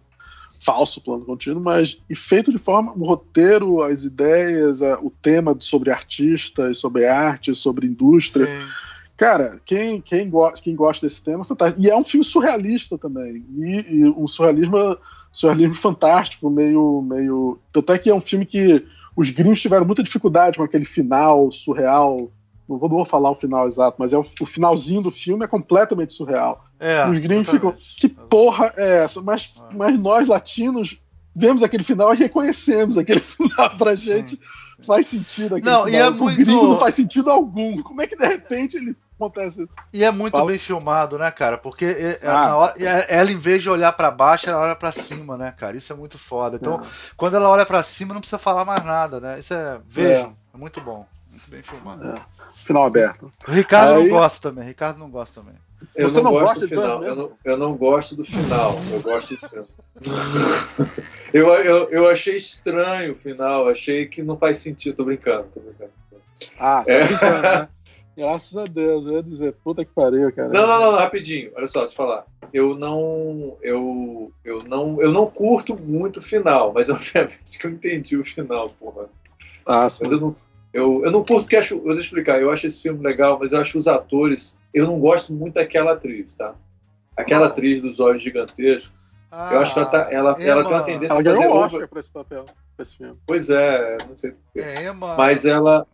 [0.61, 5.57] falso plano contínuo, mas e feito de forma o roteiro, as ideias, a, o tema
[5.61, 8.47] sobre artistas, sobre arte, sobre indústria.
[8.47, 8.69] Sim.
[9.17, 11.85] Cara, quem, quem, go quem gosta desse tema, fantástico.
[11.85, 13.45] E é um filme surrealista também.
[13.57, 14.97] E, e um surrealismo
[15.33, 17.59] surrealismo fantástico, meio, meio.
[17.73, 18.85] Tanto é que é um filme que
[19.17, 22.31] os gringos tiveram muita dificuldade com aquele final surreal.
[22.69, 25.45] Não vou, não vou falar o final exato, mas é o, o finalzinho do filme
[25.45, 26.65] é completamente surreal.
[26.79, 27.75] É, os gringos ficam.
[27.97, 29.23] Que porra é essa?
[29.23, 29.75] Mas, é.
[29.75, 30.99] mas nós, latinos,
[31.35, 34.31] vemos aquele final e reconhecemos aquele final pra gente.
[34.31, 34.83] Sim, sim.
[34.83, 35.89] Faz sentido aquele não, final.
[35.89, 36.37] E é muito...
[36.37, 37.83] gringo não faz sentido algum.
[37.83, 39.69] Como é que de repente ele acontece.
[39.93, 40.47] E é muito Fala.
[40.47, 41.59] bem filmado, né, cara?
[41.59, 42.57] Porque é, é, ah.
[42.57, 45.77] hora, é, ela, em vez de olhar para baixo, ela olha para cima, né, cara?
[45.77, 46.57] Isso é muito foda.
[46.57, 46.87] Então, é.
[47.17, 49.39] quando ela olha para cima, não precisa falar mais nada, né?
[49.39, 49.81] Isso é.
[49.89, 51.07] Vejam, é, é muito bom.
[51.31, 52.21] Muito bem filmado.
[52.55, 53.31] Final aberto.
[53.47, 54.03] O Ricardo Aí...
[54.03, 54.65] não gosta também.
[54.65, 55.57] Ricardo não gosta também.
[55.95, 57.05] Eu Você não, não gosto do final.
[57.05, 58.79] Eu não, eu não gosto do final.
[58.93, 59.67] Eu gosto do final.
[61.33, 63.69] eu, eu, eu achei estranho o final.
[63.69, 64.97] Achei que não faz sentido.
[64.97, 65.93] Tô brincando, tô brincando.
[66.59, 67.07] Ah, é.
[67.07, 67.69] brincando, né?
[68.19, 70.49] Graças a Deus, eu ia dizer, puta que pariu, cara.
[70.49, 72.27] Não, não, não, rapidinho, olha só, deixa eu falar.
[72.53, 73.57] Eu não.
[73.63, 75.01] Eu, eu não.
[75.01, 79.07] Eu não curto muito o final, mas obviamente que eu entendi o final, porra.
[79.65, 80.03] Ah, sim.
[80.03, 80.35] Mas eu não,
[80.73, 81.75] eu, eu não curto porque acho.
[81.75, 84.59] Eu vou explicar, eu acho esse filme legal, mas eu acho os atores.
[84.75, 86.57] Eu não gosto muito daquela atriz, tá?
[87.17, 87.51] Aquela oh.
[87.51, 88.93] atriz dos olhos gigantescos.
[89.31, 91.29] Ah, eu acho que ela, tá, ela, ela tem uma tendência ela a fazer.
[91.37, 93.17] Ela ganhou Oscar pra esse papel, pra esse filme.
[93.25, 94.35] Pois é, não sei.
[94.57, 95.15] É, Emma...
[95.15, 95.87] Mas ela.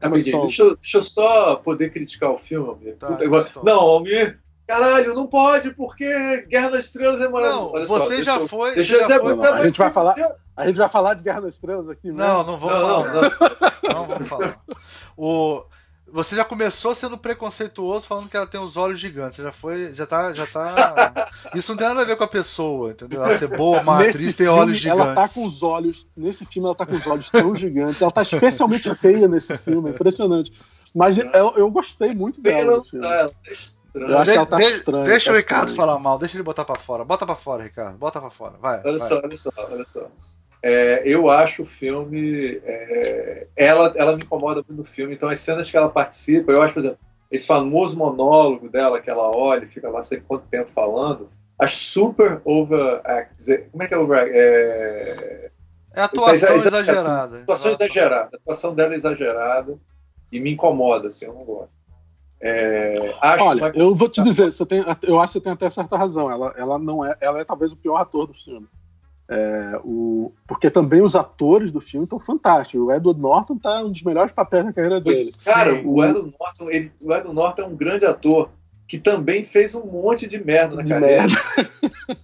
[0.00, 2.96] Tá, deixa, eu, deixa eu só poder criticar o filme, Almir.
[2.96, 3.18] Tá,
[3.62, 7.74] não, Almir, caralho, não pode, porque Guerra das Estrelas é maravilhoso.
[7.74, 8.74] Não, você só, já deixa, foi.
[8.74, 10.14] Deixa já já foi não, a gente vai falar.
[10.56, 13.12] A gente vai falar de Guerra das Estrelas aqui, Não, não vamos não, falar.
[13.12, 13.94] Não, não.
[13.94, 14.56] não vamos falar.
[15.22, 15.62] O,
[16.12, 19.36] você já começou sendo preconceituoso falando que ela tem os olhos gigantes.
[19.36, 19.94] Você já foi.
[19.94, 20.32] Já tá.
[20.34, 21.30] Já tá...
[21.54, 23.24] Isso não tem nada a ver com a pessoa, entendeu?
[23.24, 25.02] Ela ser boa, uma nesse atriz tem olhos gigantes.
[25.02, 26.06] Ela tá com os olhos.
[26.16, 28.02] Nesse filme, ela tá com os olhos tão gigantes.
[28.02, 29.90] Ela tá especialmente feia nesse filme.
[29.90, 30.52] É impressionante.
[30.94, 32.82] Mas eu, eu gostei muito dela.
[33.00, 33.30] Tá,
[33.94, 35.04] eu acho de, que ela tá estranha.
[35.04, 37.04] Deixa tá o Ricardo falar mal, deixa ele botar pra fora.
[37.04, 37.96] Bota pra fora, Ricardo.
[37.96, 38.54] Bota pra fora.
[38.60, 38.80] Vai.
[38.84, 39.08] Olha vai.
[39.08, 40.08] só, olha só, olha só.
[40.62, 42.60] É, eu acho o filme.
[42.64, 46.60] É, ela, ela me incomoda muito no filme, então as cenas que ela participa, eu
[46.62, 46.98] acho, por exemplo,
[47.30, 51.76] esse famoso monólogo dela, que ela olha e fica lá sei quanto tempo falando, acho
[51.76, 53.00] super over.
[53.70, 54.30] Como é que é over?
[54.32, 55.50] É,
[55.94, 57.38] é atuação exagerada.
[57.38, 58.30] Atuação exagerada.
[58.32, 59.78] A atuação dela é exagerada
[60.30, 61.80] e me incomoda, assim, eu não gosto.
[62.42, 65.96] É, Olha, eu vou te dizer, você tem, eu acho que você tem até certa
[65.96, 66.30] razão.
[66.30, 68.66] Ela, ela não é, ela é talvez o pior ator do filme.
[69.32, 72.84] É, o, porque também os atores do filme estão fantásticos.
[72.84, 75.30] O Edward Norton tá um dos melhores papéis na carreira dele.
[75.44, 75.86] Cara, Sim.
[75.86, 78.50] o Edward Norton, ele, o Edward Norton é um grande ator
[78.88, 81.22] que também fez um monte de merda na de carreira.
[81.22, 81.70] Merda.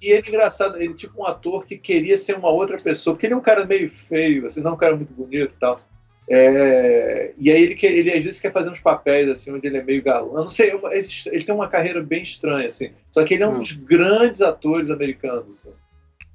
[0.03, 3.15] E ele é engraçado, ele é tipo um ator que queria ser uma outra pessoa,
[3.15, 5.61] porque ele é um cara meio feio, assim, não é um cara muito bonito e
[5.61, 5.81] tal.
[6.29, 9.79] É, e aí ele, quer, ele às vezes quer fazer uns papéis assim, onde ele
[9.79, 10.41] é meio galã.
[10.41, 10.73] Não sei,
[11.27, 12.91] ele tem uma carreira bem estranha, assim.
[13.13, 13.59] Só que ele é um hum.
[13.59, 15.61] dos grandes atores americanos.
[15.61, 15.71] Assim.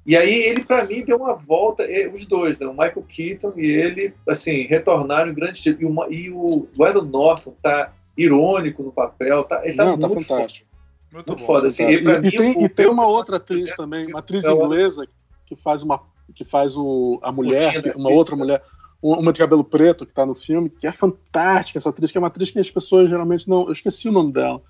[0.04, 2.66] E aí ele, para mim, deu uma volta, os dois, né?
[2.66, 5.78] o Michael Keaton e ele, assim, retornaram em grande estilo.
[5.80, 10.08] E o, e o Edward Norton tá irônico no papel, tá, ele tá Não, tá
[10.08, 10.68] muito tá fantástico.
[11.12, 11.68] Muito, muito foda.
[11.68, 15.06] Assim, e, e, mim, tem, e tem uma outra atriz também, uma atriz inglesa
[15.46, 16.00] que faz uma
[16.34, 18.62] que faz o, a mulher, uma outra mulher,
[19.02, 22.20] uma de cabelo preto que tá no filme, que é fantástica essa atriz, que é
[22.20, 23.66] uma atriz que as pessoas geralmente não.
[23.66, 24.62] Eu esqueci o nome dela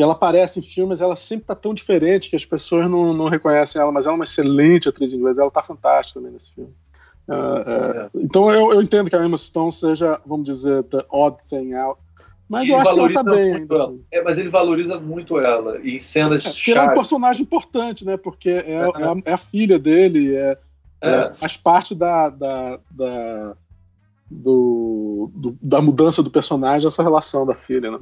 [0.00, 3.28] que ela aparece em filmes, ela sempre tá tão diferente que as pessoas não, não
[3.28, 6.72] reconhecem ela, mas ela é uma excelente atriz inglesa, ela tá fantástica também nesse filme.
[7.28, 11.36] Uh, uh, então eu, eu, entendo que a Emma Stone seja, vamos dizer, the odd
[11.46, 12.00] thing out,
[12.48, 13.66] mas eu acho que ela tá bem.
[13.70, 14.04] Assim.
[14.10, 16.88] é, mas ele valoriza muito ela, e em cenas é, chaves.
[16.88, 20.56] é um personagem importante, né, porque é, é, a, é a, filha dele, é,
[21.02, 23.54] é, faz parte da, da, da
[24.30, 27.90] do, do, da mudança do personagem, essa relação da filha.
[27.90, 27.98] Né?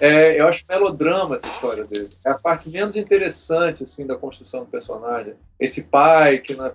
[0.00, 2.08] É, eu acho melodrama essa história dele.
[2.24, 5.34] É a parte menos interessante assim da construção do personagem.
[5.58, 6.72] Esse pai que não é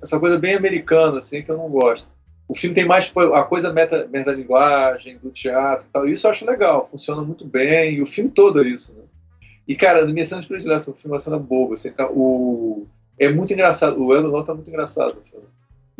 [0.00, 2.08] essa coisa bem americana assim que eu não gosto.
[2.48, 6.06] O filme tem mais a coisa meta, metalinguagem do teatro e tal.
[6.06, 7.94] Isso eu acho legal, funciona muito bem.
[7.94, 8.92] E o filme todo é isso.
[8.92, 9.02] Né?
[9.66, 11.74] E cara, minha cena de predileção do filme é uma cena boba.
[11.74, 12.86] Assim, tá, o,
[13.18, 14.00] é muito engraçado.
[14.00, 15.46] O Elo Norton é muito engraçado filme.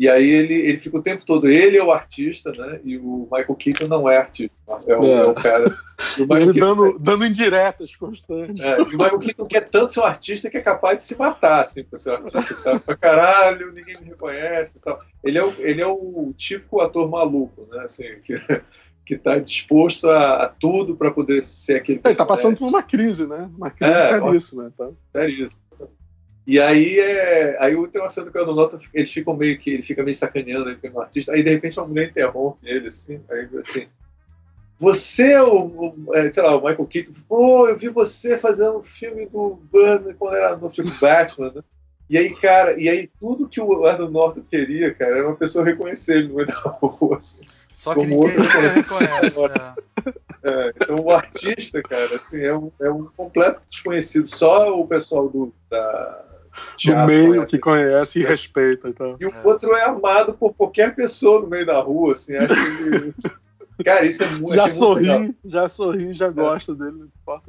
[0.01, 2.79] E aí ele, ele fica o tempo todo, ele é o artista, né?
[2.83, 4.57] E o Michael Keaton não é artista.
[4.87, 5.11] É o, é.
[5.11, 5.71] É o cara.
[6.17, 8.59] O ele Keaton, dando, dando indiretas constantes.
[8.65, 11.15] É, e o Michael Keaton quer tanto ser um artista que é capaz de se
[11.15, 12.55] matar, assim, pra ser um artista.
[12.63, 14.99] Tá pra caralho, ninguém me reconhece e tal.
[15.23, 17.83] Ele é o, ele é o típico ator maluco, né?
[17.83, 18.33] Assim, que,
[19.05, 22.01] que está disposto a, a tudo para poder ser aquele.
[22.03, 23.47] Ele está passando por uma crise, né?
[23.55, 24.71] Uma crise é, seríssima.
[24.73, 24.97] Então.
[25.11, 25.61] Seríssima.
[26.45, 29.71] E aí, é, aí tem uma cena que eu não noto, eles ficam meio que,
[29.71, 33.21] ele fica meio sacaneando ele como artista, aí de repente uma mulher interrompe ele, assim,
[33.29, 33.87] aí assim,
[34.77, 38.79] você, é o, o é, sei lá, o Michael Keaton, pô, eu vi você fazendo
[38.79, 41.61] um filme do Burner quando era no tipo Batman, né?
[42.09, 45.63] E aí, cara, e aí tudo que o Edward Norton queria, cara, era uma pessoa
[45.63, 47.39] reconhecer ele no meio da rua, assim.
[47.71, 48.81] Só que ninguém reconhece.
[50.03, 50.13] Né?
[50.43, 54.25] É, então o artista, cara, assim, é um, é um completo desconhecido.
[54.25, 56.25] Só o pessoal do, da,
[56.85, 57.51] no meio conhece.
[57.51, 58.89] que conhece e respeita.
[58.89, 59.15] Então.
[59.19, 59.41] E o é.
[59.43, 62.35] outro é amado por qualquer pessoa no meio da rua, assim.
[62.35, 63.31] Acho que...
[63.83, 64.53] Cara, isso é muito.
[64.53, 66.31] Já sorri, muito já sorri, já é.
[66.31, 67.05] gosta dele.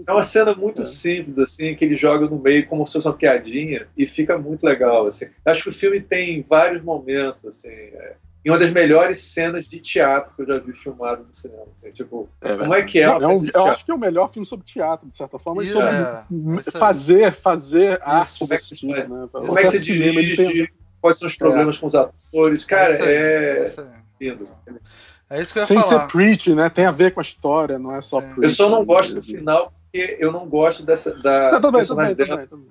[0.06, 0.84] É uma cena muito é.
[0.84, 4.64] simples, assim, que ele joga no meio como se fosse uma piadinha e fica muito
[4.64, 5.26] legal, assim.
[5.44, 7.68] Acho que o filme tem vários momentos, assim.
[7.68, 8.14] É
[8.44, 11.64] em uma das melhores cenas de teatro que eu já vi filmado no cinema.
[11.76, 13.04] Assim, tipo, é, como é que é?
[13.04, 15.62] é um, eu acho que é o melhor filme sobre teatro, de certa forma.
[15.62, 16.24] Isso, é,
[16.72, 19.28] fazer, fazer Isso, arte como desse tipo, né?
[19.30, 20.36] Como é que você dirige?
[20.36, 20.68] Tem...
[21.00, 21.80] Quais são os problemas é.
[21.80, 22.64] com os atores?
[22.64, 23.74] Cara, é, é
[24.20, 24.48] lindo.
[25.30, 26.00] É isso que eu ia Sem falar.
[26.02, 26.68] ser preach, né?
[26.68, 28.42] Tem a ver com a história, não é só preach.
[28.42, 32.26] Eu só não gosto do final porque eu não gosto dessa da não, personagem bem,
[32.26, 32.46] dela.
[32.50, 32.62] Bem,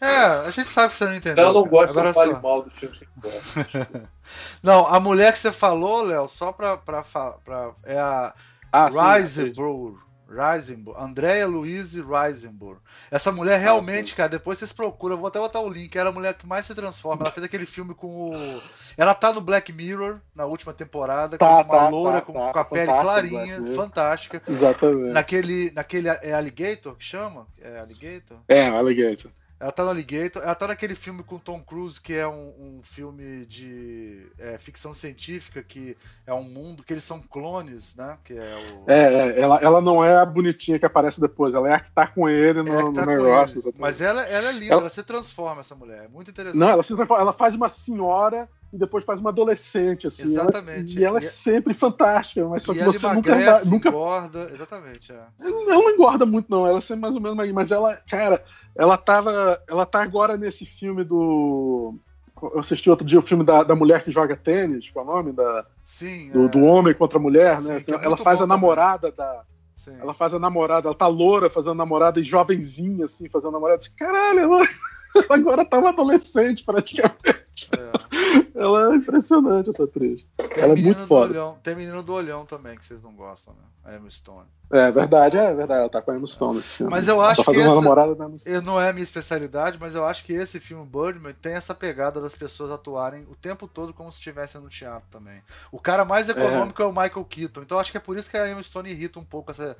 [0.00, 1.44] é, a gente sabe que você não entendeu.
[1.44, 3.06] Eu não gosto Agora fale mal do filme que
[4.62, 7.72] Não, a mulher que você falou, Léo, só pra, pra, pra.
[7.84, 8.34] É a
[8.72, 9.98] ah, Reisenburg.
[10.28, 10.98] Reisenburg.
[11.02, 12.80] Andrea Louise Reisenburg.
[13.10, 15.96] Essa mulher ah, realmente, ah, cara, depois vocês procuram, eu vou até botar o link.
[15.96, 17.22] Era a mulher que mais se transforma.
[17.24, 18.62] Ela fez aquele filme com o.
[18.96, 22.32] Ela tá no Black Mirror, na última temporada, tá, com uma tá, loura tá, com,
[22.32, 24.40] tá, com, a pele clarinha, fantástica.
[24.46, 25.10] Exatamente.
[25.10, 25.72] Naquele.
[25.72, 27.46] naquele é Alligator que chama?
[27.60, 28.38] É Alligator?
[28.48, 29.30] É, Alligator.
[29.60, 30.42] Ela tá no Alligator.
[30.42, 34.94] Ela tá naquele filme com Tom Cruise, que é um, um filme de é, ficção
[34.94, 38.16] científica, que é um mundo que eles são clones, né?
[38.24, 38.90] Que é, o...
[38.90, 41.92] é, é ela, ela não é a bonitinha que aparece depois, ela é a que
[41.92, 43.62] tá com ele no, é no tá negócio.
[43.78, 44.80] Mas ela, ela é linda, ela...
[44.82, 44.90] ela...
[44.90, 46.04] se transforma, essa mulher.
[46.04, 46.58] É muito interessante.
[46.58, 50.28] Não, ela se transforma, ela faz uma senhora e depois faz uma adolescente, assim.
[50.28, 50.92] Exatamente.
[50.92, 53.64] Ela, e ela é sempre fantástica, mas só que você nunca.
[53.64, 55.12] nunca engorda, exatamente.
[55.12, 55.20] É.
[55.40, 56.66] Ela não engorda muito, não.
[56.66, 58.44] Ela é sempre mais ou menos, mas ela, cara,
[58.76, 59.60] ela tava.
[59.68, 61.94] Ela tá agora nesse filme do.
[62.42, 65.12] Eu assisti outro dia o filme da, da mulher que joga tênis, qual é o
[65.12, 65.32] nome?
[65.32, 66.30] Da, Sim.
[66.30, 66.48] Do, é...
[66.48, 67.84] do homem contra a mulher, Sim, né?
[67.86, 69.16] É ela faz a namorada também.
[69.16, 69.44] da.
[69.74, 69.96] Sim.
[69.98, 73.82] Ela faz a namorada, ela tá loura fazendo namorada e jovenzinha, assim, fazendo namorada.
[73.96, 74.68] Caralho, ela, ela
[75.28, 77.70] agora tá uma adolescente praticamente.
[77.72, 78.60] É.
[78.60, 80.24] Ela é impressionante, essa atriz.
[80.36, 81.32] Tem ela é muito foda.
[81.32, 83.60] Olhão, tem menino do olhão também, que vocês não gostam, né?
[83.84, 84.46] A Emma Stone.
[84.70, 85.80] É verdade, é verdade.
[85.80, 86.92] Ela tá com a Emma Stone nesse filme.
[86.92, 87.58] Mas eu acho tá que.
[87.58, 90.86] Essa, namorada da Emma Não é a minha especialidade, mas eu acho que esse filme,
[90.86, 95.08] Birdman, tem essa pegada das pessoas atuarem o tempo todo como se estivessem no teatro
[95.10, 95.42] também.
[95.72, 96.32] O cara mais é.
[96.32, 97.62] econômico é, é o Michael Keaton.
[97.62, 99.76] Então acho que é por isso que a Emma Stone irrita um pouco essa.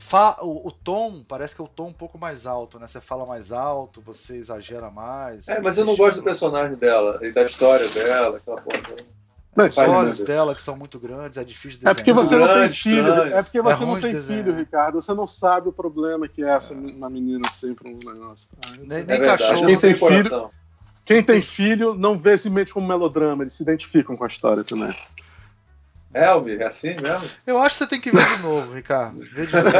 [0.00, 0.38] Fa...
[0.40, 2.86] O, o, tom, parece que é o tom um pouco mais alto, né?
[2.86, 5.46] Você fala mais alto, você exagera mais.
[5.46, 8.96] É, mas eu não gosto do personagem dela e da história dela, aquela porra.
[9.56, 12.72] Os olhos dela, que são muito grandes, é difícil de É porque você não tem
[12.72, 15.00] filho, é porque você é não tem filho, Ricardo.
[15.00, 18.48] Você não sabe o problema que é essa uma menina sempre um negócio.
[18.58, 18.70] Tá?
[18.78, 19.66] Nem, nem é cachorro.
[19.66, 20.50] Quem tem, filho,
[21.04, 24.64] quem tem filho não vê se mente como melodrama, eles se identificam com a história
[24.64, 24.94] também.
[26.12, 27.28] É, Almir, é assim mesmo?
[27.46, 29.20] Eu acho que você tem que ver de novo, Ricardo.
[29.32, 29.72] Vê de novo.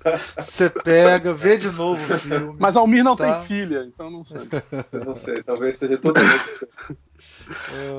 [0.40, 2.56] você pega, vê de novo o filme.
[2.58, 3.40] Mas Almir não tá?
[3.40, 4.48] tem filha, então não sei.
[4.92, 6.42] Eu não sei, talvez seja totalmente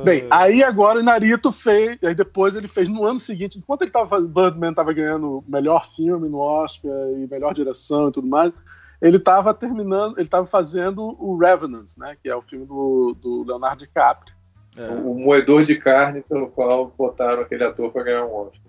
[0.03, 3.91] Bem, aí agora o Narito fez, aí depois ele fez no ano seguinte, enquanto ele
[3.91, 8.51] tava Birdman tava ganhando melhor filme no Oscar e melhor direção e tudo mais,
[8.99, 13.43] ele tava terminando, ele tava fazendo o Revenant, né, que é o filme do, do
[13.43, 14.40] Leonardo DiCaprio.
[14.75, 14.89] É.
[14.89, 18.61] O, moedor de carne pelo qual botaram aquele ator para ganhar um Oscar.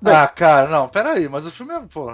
[0.00, 2.08] Bem, ah, cara, não, peraí, mas o filme é, pô,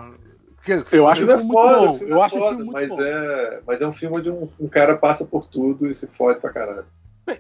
[0.91, 3.03] eu acho que é foda, eu acho foda, mas bom.
[3.03, 6.41] é, mas é um filme de um, um cara passa por tudo e se fode
[6.41, 6.87] pra caralho.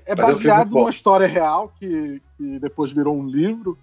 [0.04, 3.78] É baseado numa história real que, que depois virou um livro.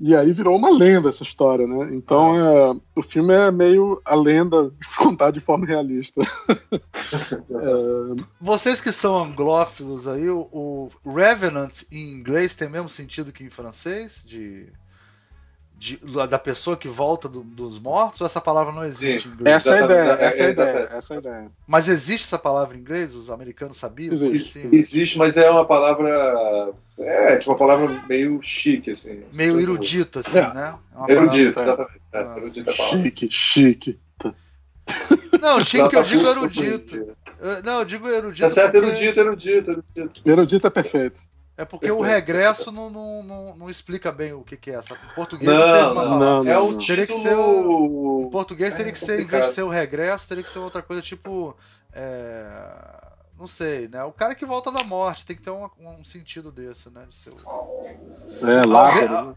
[0.00, 1.90] E aí virou uma lenda essa história, né?
[1.92, 6.22] Então é, o filme é meio a lenda contada de forma realista.
[6.50, 8.22] é...
[8.40, 13.44] Vocês que são anglófilos aí, o, o, Revenant em inglês tem o mesmo sentido que
[13.44, 14.24] em francês?
[14.26, 14.72] De,
[15.80, 15.98] de,
[16.28, 19.28] da pessoa que volta do, dos mortos ou essa palavra não existe Sim.
[19.30, 19.56] em inglês?
[19.56, 21.50] Essa é a ideia, essa é a ideia, essa é a ideia.
[21.66, 23.14] Mas existe essa palavra em inglês?
[23.14, 24.12] Os americanos sabiam?
[24.12, 26.74] Existe, existe mas é uma palavra.
[26.98, 29.22] É, tipo uma palavra meio chique, assim.
[29.32, 30.52] Meio tipo, erudita, assim, é.
[30.52, 30.78] né?
[31.08, 32.00] É erudita, exatamente.
[32.12, 33.98] É, ah, erudita chique, chique.
[35.40, 37.16] Não, chique que eu digo erudito.
[37.64, 38.46] Não, eu digo erudito.
[38.46, 38.86] Tá certo, porque...
[38.86, 40.30] erudito, erudito, erudito.
[40.30, 41.22] Erudito é perfeito.
[41.60, 44.94] É porque o regresso não, não, não, não, explica bem o que, que é essa.
[44.94, 48.22] Em português não, não, não, É o teria que ser o...
[48.24, 50.80] Em português teria que ser, em vez de ser o regresso, teria que ser outra
[50.80, 51.54] coisa tipo.
[51.92, 53.10] É...
[53.38, 54.02] Não sei, né?
[54.04, 57.04] O cara que volta da morte tem que ter um, um sentido desse, né?
[57.06, 57.86] De ser o...
[58.42, 59.36] É, Lázaro.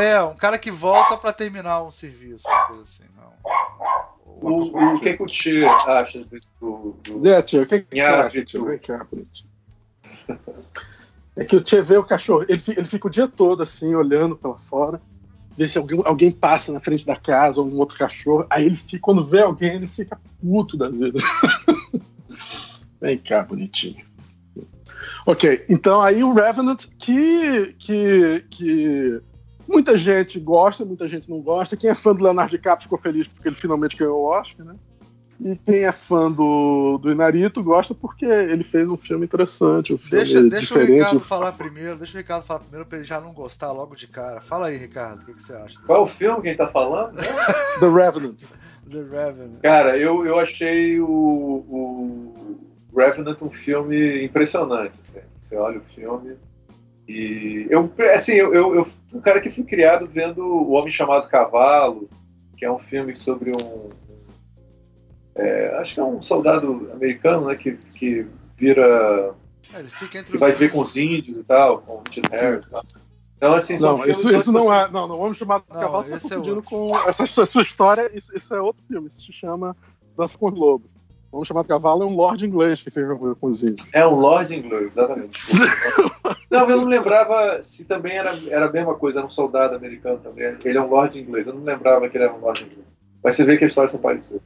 [0.00, 3.04] É, um cara que volta para terminar um serviço, uma coisa assim.
[3.14, 3.34] Não.
[4.24, 6.96] O, o que, que o Tio acha do.
[7.02, 7.28] do...
[7.28, 8.64] É, tio, o que, que você acha, tio?
[8.64, 9.06] Vem cá,
[11.38, 14.36] é que o Tchê vê o cachorro, ele, ele fica o dia todo assim, olhando
[14.36, 15.00] pela fora,
[15.56, 18.74] vê se alguém, alguém passa na frente da casa, ou um outro cachorro, aí ele
[18.74, 21.18] fica, quando vê alguém, ele fica puto da vida.
[23.00, 24.04] Vem cá, bonitinho.
[25.24, 29.20] Ok, então aí o Revenant, que, que, que
[29.68, 31.76] muita gente gosta, muita gente não gosta.
[31.76, 34.74] Quem é fã do Leonardo DiCaprio ficou feliz porque ele finalmente ganhou o Oscar, né?
[35.40, 39.94] E quem é fã do, do Inarito gosta porque ele fez um filme interessante.
[39.94, 43.06] Um filme deixa deixa o Ricardo falar primeiro, deixa o Ricardo falar primeiro pra ele
[43.06, 44.40] já não gostar logo de cara.
[44.40, 45.78] Fala aí, Ricardo, o que, que você acha?
[45.86, 47.16] Qual é o filme que ele tá falando?
[47.78, 48.42] The Revenant.
[48.90, 49.60] The Revenant.
[49.62, 52.34] Cara, eu, eu achei o, o
[52.96, 54.98] Revenant um filme impressionante.
[55.00, 55.20] Assim.
[55.40, 56.36] Você olha o filme
[57.08, 60.90] e eu, assim, eu, eu, eu fui um cara que fui criado vendo O Homem
[60.90, 62.08] Chamado Cavalo,
[62.56, 64.07] que é um filme sobre um
[65.38, 69.34] é, acho que é um soldado americano, né, que, que vira.
[69.72, 69.82] É,
[70.22, 72.82] que vai ver com os índios e tal, com o Richard Harris e tal.
[73.36, 74.90] Então, assim, não, isso, isso não é.
[74.90, 77.08] Não, não vamos chamar de cavalo, você está confundindo é com.
[77.08, 79.76] Essa sua, sua história, isso, isso, é outro filme, isso se chama
[80.16, 80.90] Dança com os Lobos.
[81.30, 83.86] Vamos chamar de cavalo é um Lord inglês que fica com os índios.
[83.92, 85.38] É um Lord inglês, exatamente.
[86.50, 90.18] não, eu não lembrava se também era, era a mesma coisa, era um soldado americano
[90.18, 90.56] também.
[90.64, 92.86] Ele é um Lord inglês, eu não lembrava que ele era um Lord inglês.
[93.22, 94.42] Mas você vê que as histórias são parecidas.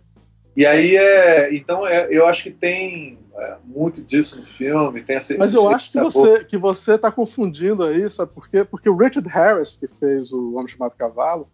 [0.57, 1.55] E aí é.
[1.55, 5.03] Então é, eu acho que tem é, muito disso no filme.
[5.03, 8.65] Tem essa, Mas eu acho que você, que você tá confundindo aí, sabe por quê?
[8.65, 11.49] Porque o Richard Harris, que fez o Homem Chamado Cavalo,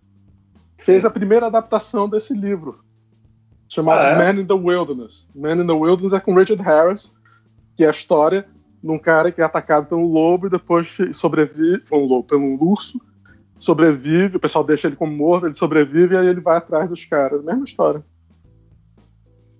[0.76, 2.80] fez a primeira adaptação desse livro.
[3.68, 4.32] Chamado ah, é?
[4.32, 5.28] Man in the Wilderness.
[5.34, 7.12] Man in the Wilderness é com Richard Harris,
[7.76, 8.46] que é a história
[8.82, 11.82] de um cara que é atacado pelo lobo e depois sobrevive.
[11.92, 13.00] Um lobo, pelo urso,
[13.58, 17.04] sobrevive, o pessoal deixa ele como morto, ele sobrevive e aí ele vai atrás dos
[17.04, 17.44] caras.
[17.44, 18.02] Mesma história.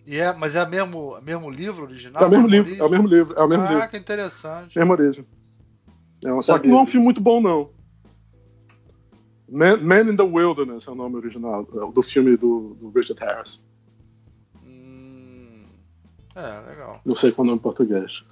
[0.09, 2.23] E é, mas é o mesmo, mesmo livro original?
[2.23, 3.35] É o mesmo livro, é o mesmo livro.
[3.39, 3.89] É o mesmo ah, livro.
[3.91, 4.79] que interessante.
[4.79, 5.27] Mesmo origem.
[6.25, 7.67] É, só que não é um filme muito bom, não.
[9.51, 13.23] Man, Man, in the Wilderness é o nome original é do filme do, do Richard
[13.23, 13.63] Harris.
[14.65, 15.65] Hum,
[16.35, 17.03] é, legal.
[17.05, 18.25] Não sei qual é o nome em português.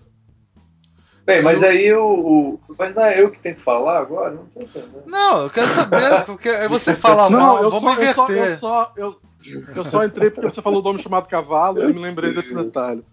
[1.27, 4.31] Bem, mas aí o, o, Mas não é eu que tenho que falar agora?
[4.31, 5.03] Não tô entendendo.
[5.07, 8.37] Não, eu quero saber, porque aí você fala não, mal, eu vamos só, inverter.
[8.37, 11.83] Eu só, eu, só, eu, eu só entrei porque você falou o nome chamado cavalo
[11.83, 12.37] eu e me lembrei sei.
[12.37, 13.05] desse detalhe.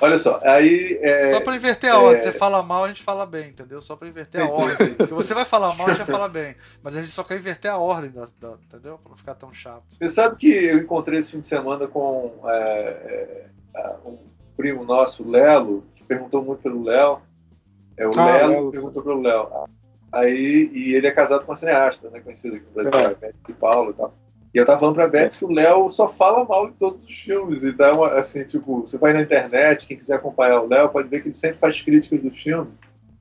[0.00, 0.98] Olha só, aí.
[1.00, 2.20] É, só pra inverter a ordem.
[2.20, 2.24] É...
[2.24, 3.80] Você fala mal, a gente fala bem, entendeu?
[3.80, 4.94] Só pra inverter a ordem.
[4.94, 6.56] Porque você vai falar mal, a gente vai falar bem.
[6.82, 8.98] Mas a gente só quer inverter a ordem, da, da, entendeu?
[8.98, 9.84] Pra não ficar tão chato.
[9.90, 13.46] Você sabe que eu encontrei esse fim de semana com é,
[13.76, 14.18] é um
[14.56, 17.20] primo nosso, Lelo, que perguntou muito pelo Léo.
[17.96, 19.48] É, o ah, Lelo, Lelo perguntou pro Léo.
[20.12, 22.20] Aí, e ele é casado com uma cineasta, né?
[22.20, 23.32] Conhecida aqui no Brasil, é.
[23.46, 24.14] de Paulo e tal.
[24.54, 27.12] E eu tava falando pra Beth que o Léo só fala mal de todos os
[27.12, 27.64] filmes.
[27.64, 31.26] Então, assim, tipo, você vai na internet, quem quiser acompanhar o Léo, pode ver que
[31.26, 32.70] ele sempre faz críticas do filme.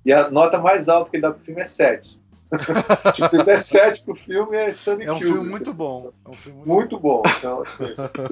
[0.05, 2.21] E a nota mais alta que ele dá pro filme é 7.
[3.13, 6.11] tipo, se der 7 pro filme, é Stanley É um filme muito bom.
[6.25, 7.21] É um filme muito, muito bom.
[7.21, 7.31] bom.
[7.37, 7.63] Então,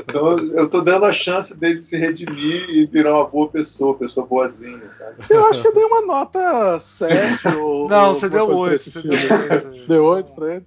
[0.07, 4.25] então, eu tô dando a chance dele se redimir e virar uma boa pessoa, pessoa
[4.25, 5.15] boazinha, sabe?
[5.29, 7.87] Eu acho que eu dei uma nota 7 ou.
[7.87, 8.83] Não, ou você deu 8.
[8.83, 9.01] Você
[9.87, 10.65] deu 8 pra ele.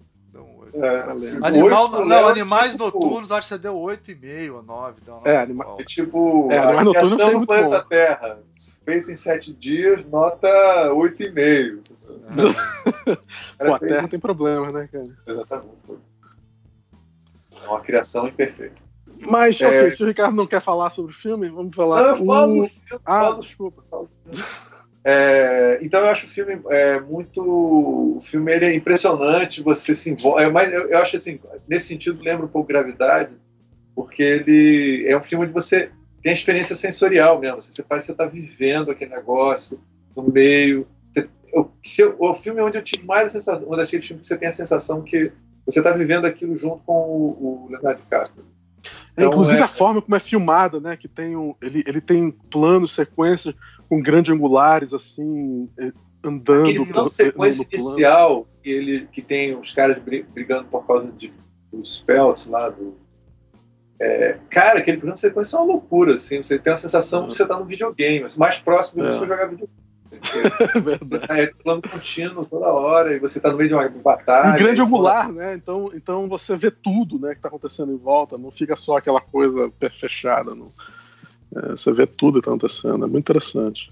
[0.74, 1.00] É,
[1.46, 4.96] Animal, 8, não, Animais tipo, Noturnos, acho que você deu 8,5 ou 9.
[5.02, 5.76] Então, é, anima...
[5.78, 7.88] é, tipo, é, a criação do planeta bom.
[7.88, 8.38] Terra,
[8.84, 10.48] feito em 7 dias, nota
[10.90, 11.80] 8,5.
[13.58, 13.64] É.
[13.64, 15.04] Pô, a Terra tem problema, né, cara?
[15.26, 15.68] Exatamente.
[17.62, 18.82] É uma criação imperfeita.
[19.20, 19.68] Mas, é...
[19.68, 22.02] ok, se o Ricardo não quer falar sobre o filme, vamos falar.
[22.02, 22.64] Não, eu falo, o...
[22.64, 23.82] filme, ah, falo, desculpa.
[23.88, 24.10] Falo.
[25.06, 27.42] É, então eu acho o filme é, muito.
[27.42, 30.42] O filme ele é impressionante, você se envolve.
[30.42, 33.34] É, mas eu, eu, acho assim, nesse sentido, lembra um pouco Gravidade,
[33.94, 35.90] porque ele é um filme onde você
[36.22, 37.60] tem a experiência sensorial mesmo.
[37.60, 39.78] Você parece que você está vivendo aquele negócio
[40.16, 40.86] no meio.
[41.12, 44.28] Você, eu, eu, o filme onde eu tive mais a sensação, um daqueles filmes que
[44.28, 45.30] você tem a sensação que
[45.66, 48.44] você está vivendo aquilo junto com o, o Leonardo DiCaprio.
[49.16, 49.62] É, então, inclusive é...
[49.62, 50.96] a forma como é filmada, né?
[50.96, 53.54] Que tem um, ele, ele tem planos, sequências
[53.88, 55.92] com grandes angulares, assim, é,
[56.22, 56.68] andando.
[56.68, 61.32] Aquele plano sequência inicial que, ele, que tem os caras brigando por causa de,
[61.72, 62.94] dos pelts lá do.
[64.00, 66.42] É, cara, aquele plano sequência é uma loucura, assim.
[66.42, 67.26] Você tem a sensação é.
[67.28, 69.10] de você estar tá no videogame, mais próximo de é.
[69.12, 69.84] você jogar videogame.
[70.74, 71.40] É verdade.
[71.40, 74.54] É plano contínuo toda hora e você está no meio de uma batalha.
[74.54, 75.54] E grande angular, né?
[75.54, 79.20] Então, então você vê tudo né, que está acontecendo em volta, não fica só aquela
[79.20, 80.54] coisa fechada.
[80.54, 80.66] Não.
[81.54, 83.90] É, você vê tudo que está acontecendo, é muito interessante.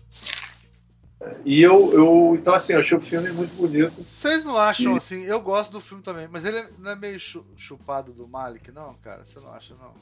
[1.44, 3.92] E eu, eu, então assim, eu achei o filme muito bonito.
[3.92, 4.96] Vocês não acham e...
[4.96, 5.22] assim?
[5.22, 7.18] Eu gosto do filme também, mas ele não é meio
[7.56, 9.24] chupado do Malik, não, cara?
[9.24, 9.92] Você não acha, não?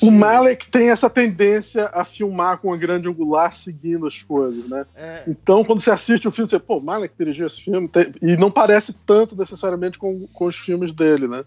[0.00, 4.84] o Malek tem essa tendência a filmar com a grande angular seguindo as coisas, né?
[4.94, 5.24] É.
[5.26, 8.12] Então, quando você assiste o filme, você, pô, Malek dirigiu esse filme, tem...
[8.22, 11.44] e não parece tanto necessariamente com, com os filmes dele, né?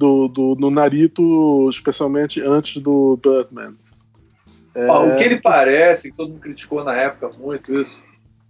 [0.00, 3.74] Do, do, no Narito, especialmente antes do Birdman.
[4.74, 4.86] É...
[4.86, 8.00] Ah, o que ele parece, que todo mundo criticou na época muito isso,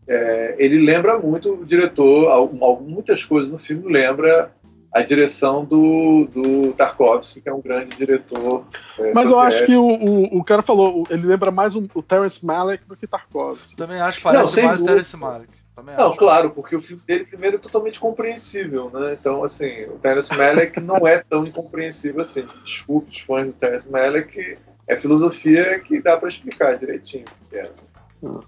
[0.07, 2.49] é, ele lembra muito o diretor,
[2.81, 4.53] muitas coisas no filme lembra
[4.93, 8.65] a direção do, do Tarkovsky, que é um grande diretor.
[8.99, 12.03] É, Mas eu acho que o, o, o, cara falou, ele lembra mais um, o
[12.03, 13.75] Terence Malick do que Tarkovsky.
[13.75, 15.60] Também acho que parece não, mais o Terence Malick.
[15.81, 16.19] Também não, acho.
[16.19, 19.16] claro, porque o filme dele primeiro é totalmente compreensível, né?
[19.19, 22.47] Então, assim, o Terence Malick não é tão incompreensível assim.
[22.62, 27.24] Desculpe os fãs do Terence Malick, é filosofia que dá para explicar direitinho.
[27.51, 27.86] É, assim.
[28.23, 28.40] Hum.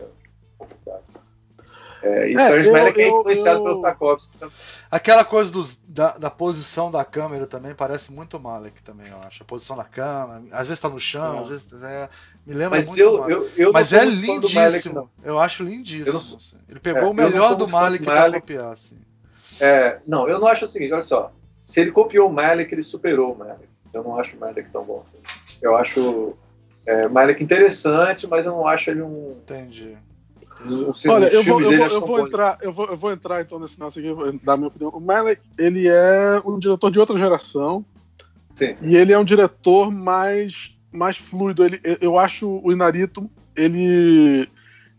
[0.87, 0.99] É,
[2.03, 4.55] e é, Terence Malick é influenciado eu, pelo Tarkovsky também.
[4.91, 9.43] Aquela coisa dos, da, da, posição da câmera também parece muito Malek também, eu acho.
[9.43, 12.09] A posição da câmera, às vezes tá no chão, às vezes é,
[12.45, 14.95] me lembra Mas muito eu, eu, eu Mas é lindíssimo.
[14.95, 16.19] Malek, eu acho lindíssimo.
[16.19, 16.57] Sou, assim.
[16.69, 18.99] Ele pegou é, o melhor do Malek para copiar, assim.
[19.61, 21.31] É, não, eu não acho o seguinte, olha só.
[21.65, 23.69] Se ele copiou o Malek, ele superou o Malek.
[23.95, 25.19] Eu não acho o Malek tão bom assim.
[25.61, 26.35] Eu acho
[26.85, 29.37] é, Malek interessante, mas eu não acho ele um.
[29.43, 29.97] Entendi.
[31.09, 33.79] Olha, eu vou, eu, vou, eu, vou entrar, eu, vou, eu vou entrar então nesse
[33.79, 34.09] nosso aqui,
[34.43, 34.91] dar minha opinião.
[34.91, 37.85] O Malek, ele é um diretor de outra geração.
[38.55, 38.75] Sim.
[38.83, 41.65] E ele é um diretor mais, mais fluido.
[41.65, 44.49] Ele, eu acho o Inarito, ele,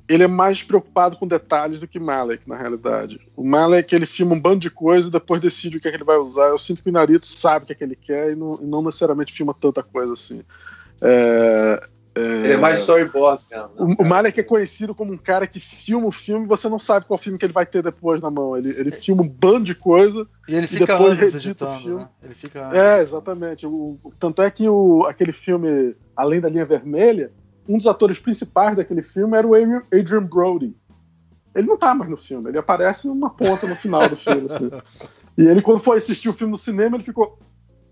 [0.08, 3.22] ele é mais preocupado com detalhes do que Malek, na realidade.
[3.36, 5.98] O Malek, ele filma um bando de coisa e depois decide o que é que
[5.98, 6.48] ele vai usar.
[6.48, 8.66] Eu sinto que o Inarito sabe o que é que ele quer e não, e
[8.66, 10.44] não necessariamente filma tanta coisa assim.
[11.02, 11.88] É...
[12.16, 13.68] Ele é mais storyboard mesmo.
[13.68, 16.70] Né, o, o Malek é conhecido como um cara que filma o filme e você
[16.70, 18.56] não sabe qual filme que ele vai ter depois na mão.
[18.56, 22.10] Ele, ele filma um bando de coisa e ele fica e depois anos editando, né?
[22.22, 23.66] Ele fica É, exatamente.
[23.66, 27.32] O, tanto é que o, aquele filme Além da Linha Vermelha,
[27.68, 30.76] um dos atores principais daquele filme era o Adrian Brody.
[31.56, 34.46] Ele não tá mais no filme, ele aparece uma ponta no final do filme.
[34.46, 34.70] Assim.
[35.36, 37.40] E ele, quando foi assistir o filme no cinema, ele ficou.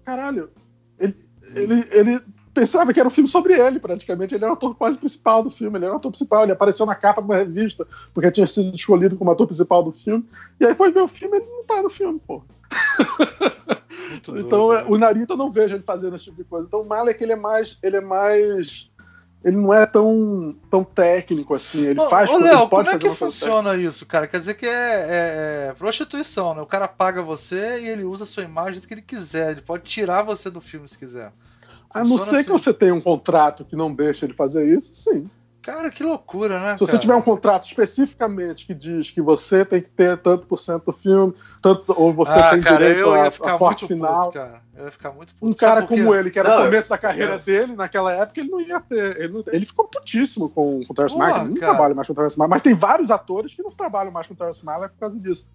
[0.03, 0.51] Caralho,
[0.99, 1.15] ele,
[1.55, 2.21] ele, ele
[2.53, 4.35] pensava que era um filme sobre ele, praticamente.
[4.35, 6.85] Ele era o ator quase principal do filme, ele era o ator principal, ele apareceu
[6.85, 10.25] na capa de uma revista, porque tinha sido escolhido como ator principal do filme.
[10.59, 12.43] E aí foi ver o filme e ele não tá no filme, pô.
[14.13, 14.85] então, doido, né?
[14.87, 16.67] o Narita eu não vejo ele fazendo esse tipo de coisa.
[16.67, 17.77] Então, o Malek, ele é mais.
[17.81, 18.89] Ele é mais.
[19.43, 21.83] Ele não é tão, tão técnico assim.
[21.83, 24.27] Ele ô, faz Ô, Léo, como é que funciona isso, cara?
[24.27, 26.61] Quer dizer que é, é, é, prostituição, né?
[26.61, 29.51] O cara paga você e ele usa a sua imagem do que ele quiser.
[29.51, 31.33] Ele pode tirar você do filme se quiser.
[31.93, 32.43] A não ser assim.
[32.45, 35.29] que você tenha um contrato que não deixa ele fazer isso, sim.
[35.61, 36.75] Cara, que loucura, né?
[36.75, 40.57] Se você tiver um contrato especificamente que diz que você tem que ter tanto por
[40.57, 44.25] cento do filme, tanto, ou você ah, tem cara, direito a, a forte final.
[44.25, 44.61] Puto, cara.
[44.75, 45.45] Eu ia ficar muito puto.
[45.45, 48.49] Um cara como ele, que era não, o começo da carreira dele, naquela época, ele
[48.49, 49.21] não ia ter.
[49.21, 52.13] Ele, não, ele ficou putíssimo com, com o Terrence Malick, ele não trabalha mais com
[52.13, 54.93] o Terrence Malick, mas tem vários atores que não trabalham mais com o Terrence Malick
[54.95, 55.45] por causa disso.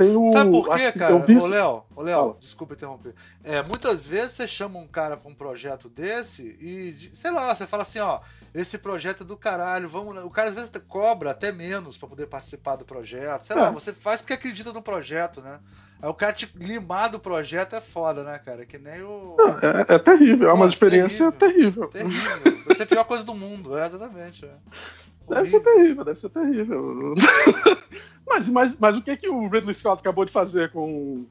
[0.00, 1.14] Tem o, Sabe por quê, cara?
[1.14, 3.14] Ô, Léo, ô, Léo desculpa interromper.
[3.44, 7.66] É, muitas vezes você chama um cara pra um projeto desse e, sei lá, você
[7.66, 8.20] fala assim, ó,
[8.54, 10.24] esse projeto é do caralho, vamos.
[10.24, 13.42] O cara às vezes cobra até menos para poder participar do projeto.
[13.42, 13.60] Sei é.
[13.60, 15.60] lá, você faz porque acredita no projeto, né?
[16.00, 18.64] Aí o cara te limar do projeto é foda, né, cara?
[18.64, 19.36] Que nem o.
[19.60, 21.88] É, é terrível, é uma experiência terrível.
[21.88, 22.40] Terrível.
[22.40, 22.64] terrível.
[22.64, 24.46] Vai ser a pior coisa do mundo, é exatamente.
[24.46, 24.54] É.
[25.30, 27.14] Deve ser terrível, deve ser terrível.
[28.26, 31.24] mas, mas, mas o que, que o Ridley Scott acabou de fazer com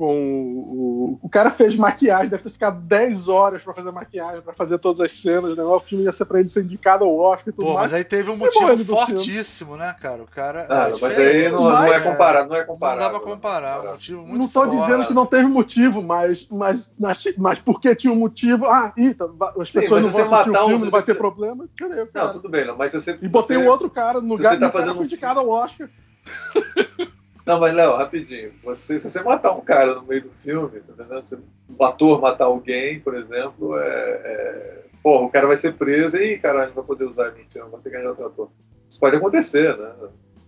[0.00, 4.54] com o, o cara fez maquiagem, deve ter ficado 10 horas para fazer maquiagem, para
[4.54, 5.62] fazer todas as cenas, né?
[5.62, 7.92] O filme ia ser para ele ser indicado ao Oscar e tudo Pô, mais.
[7.92, 10.22] Mas aí teve um motivo fortíssimo, né, cara?
[10.22, 10.66] O cara.
[10.70, 12.98] Ah, é mas aí não, não, é comparado, não é comparado.
[12.98, 14.70] Não dá pra comparar, um motivo muito Não tô fora.
[14.70, 18.64] dizendo que não teve motivo, mas, mas, mas, mas porque tinha um motivo.
[18.68, 19.28] Ah, eita,
[19.58, 21.68] as Sim, pessoas não vão assistir o filme, um, não vai ter problema.
[22.14, 23.18] Não, tudo bem, não, mas você.
[23.20, 25.90] E botei você, um outro cara no lugar tá fazendo um indicado ao Oscar.
[27.50, 28.52] Não, mas Léo, rapidinho.
[28.62, 31.42] Você, se você matar um cara no meio do filme, tá entendendo?
[31.68, 34.84] um ator matar alguém, por exemplo, é, é...
[35.02, 37.72] Porra, o cara vai ser preso e caralho, não vai poder usar a mentira, não
[37.72, 38.50] vai ter que ganhar outro ator.
[38.88, 39.90] Isso pode acontecer, né?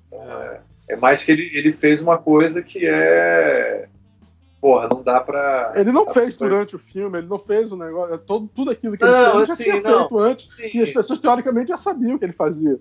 [0.06, 0.60] Então, é,
[0.90, 3.88] é mais que ele, ele fez uma coisa que é
[4.60, 5.72] porra, não dá pra.
[5.74, 6.46] Ele não fez pra...
[6.46, 8.16] durante o filme, ele não fez o negócio.
[8.18, 10.48] Todo, tudo aquilo que não, ele fez, assim, já tinha não, feito antes.
[10.50, 10.70] Sim.
[10.72, 12.78] E as pessoas, teoricamente, já sabiam o que ele fazia.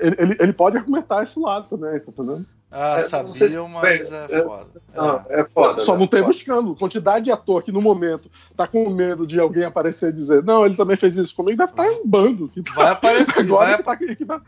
[0.00, 2.46] Ele, ele, ele pode argumentar esse lado também, tá entendendo?
[2.70, 3.58] Ah, é, sabiam, se...
[3.58, 4.82] mas é, é foda.
[4.94, 5.40] Não, é.
[5.40, 5.80] é foda.
[5.80, 5.98] Só né?
[5.98, 6.76] não tem buscando.
[6.76, 10.64] Quantidade de ator que no momento tá com medo de alguém aparecer e dizer, não,
[10.64, 12.48] ele também fez isso comigo, deve estar tá em um bando.
[12.48, 13.40] Que vai aparecer.
[13.40, 13.82] Agora vai...
[13.82, 14.40] Tá, que vai...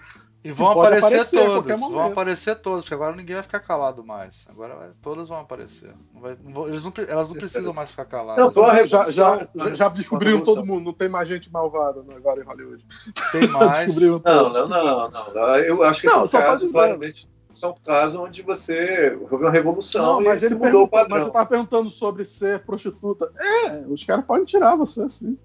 [0.44, 1.81] E vão aparecer, aparecer, todos.
[1.81, 4.44] Vão aparecer todos, porque agora ninguém vai ficar calado mais.
[4.51, 5.93] Agora vai, todos vão aparecer.
[6.12, 8.53] Não vai, não, eles não, elas não precisam mais ficar caladas.
[8.53, 12.85] Não, já, já, já, descobriram todo mundo, não tem mais gente malvada agora em Hollywood.
[13.31, 13.94] Tem mais.
[13.97, 14.20] não,
[14.51, 17.28] não, não, não, Eu acho que não, esse é um caso, claramente,
[17.65, 21.11] é um caso onde você houve uma revolução não, mas ele mudou o padrão.
[21.11, 23.31] Mas você estava perguntando sobre ser prostituta.
[23.39, 25.39] É, os caras podem tirar você, sim.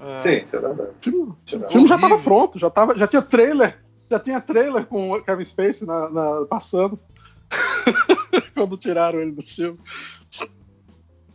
[0.00, 0.18] É.
[0.18, 0.90] Sim, isso é verdade.
[0.90, 1.34] O filme,
[1.66, 3.78] o filme já estava pronto, já, tava, já tinha trailer
[4.10, 6.98] já tinha trailer com o Kevin Spacey na, na passando.
[8.54, 9.78] Quando tiraram ele do filme.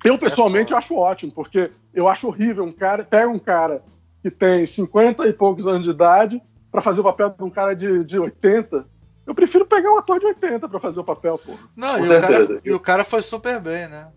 [0.04, 3.04] Eu, pessoalmente, é acho ótimo, porque eu acho horrível um cara.
[3.04, 3.84] Pega um cara
[4.22, 6.42] que tem 50 e poucos anos de idade
[6.72, 8.86] para fazer o papel de um cara de, de 80.
[9.26, 11.60] Eu prefiro pegar um ator de 80 para fazer o papel, porra.
[11.76, 14.08] Não, e o, cara, e o cara foi super bem, né?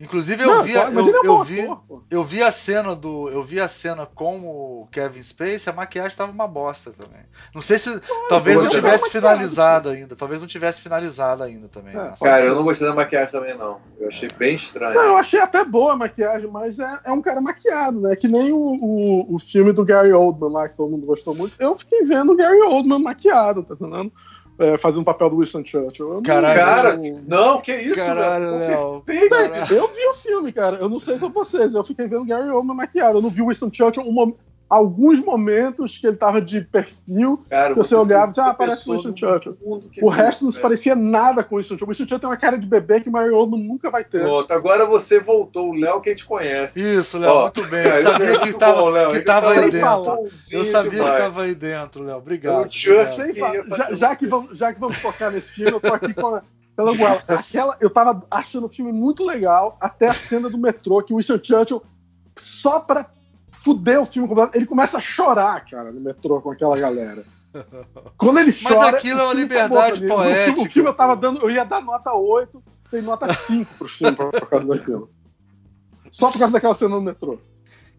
[0.00, 3.42] Inclusive eu não, vi, eu, eu, eu vi, ator, eu vi a cena do, eu
[3.42, 7.20] vi a cena com o Kevin Spacey, a maquiagem estava uma bosta também.
[7.52, 11.96] Não sei se, talvez não tivesse finalizado ainda, talvez não tivesse finalizado ainda também.
[11.96, 13.80] É, cara, eu não gostei da maquiagem também não.
[13.98, 14.94] Eu achei bem estranho.
[14.94, 18.14] Não, eu achei até boa a maquiagem, mas é, é um cara maquiado, né?
[18.14, 21.56] Que nem o, o, o filme do Gary Oldman lá que todo mundo gostou muito.
[21.58, 24.12] Eu fiquei vendo o Gary Oldman maquiado, tá entendendo?
[24.58, 26.20] É, fazendo o papel do Winston Churchill.
[26.22, 29.02] Caralho, cara, não, que isso, Caralho, Léo.
[29.70, 30.78] Eu vi o filme, cara.
[30.78, 31.74] Eu não sei se vocês.
[31.74, 33.18] Eu fiquei vendo Gary Oldman maquiado.
[33.18, 34.32] Eu não vi o Winston Churchill uma,
[34.68, 38.54] alguns momentos que ele tava de perfil, Cara, que você, você olhava e dizia, ah,
[38.54, 39.56] parece o Winston Churchill.
[40.02, 41.86] O resto não se parecia nada com o Winston Churchill.
[41.86, 44.22] O Winston Churchill tem uma cara de bebê que o Mario nunca vai ter.
[44.22, 46.80] Pronto, agora você voltou, o Léo que a gente conhece.
[46.80, 47.86] Isso, Léo, muito bem.
[47.86, 50.28] Eu sabia que tava, bom, que tava aí dentro.
[50.52, 52.18] Eu sabia que tava aí dentro, Léo.
[52.18, 52.66] Obrigado.
[52.66, 56.12] O Churchill já, já, que vamos, já que vamos focar nesse filme, eu tô aqui
[56.12, 56.42] com a
[56.78, 56.92] pela
[57.26, 61.16] Aquela, eu tava achando o filme muito legal, até a cena do metrô, que o
[61.16, 61.82] Winston Churchill,
[62.36, 63.04] só pra
[63.68, 67.22] fuder o filme Ele começa a chorar, cara, no metrô com aquela galera.
[68.16, 68.76] Quando ele chora.
[68.76, 70.60] Mas aquilo é uma liberdade poética.
[70.60, 71.40] O filme eu tava dando.
[71.40, 75.10] Eu ia dar nota 8, tem nota 5 pro filme por, por causa daquilo.
[76.10, 77.38] Só por causa daquela cena no metrô.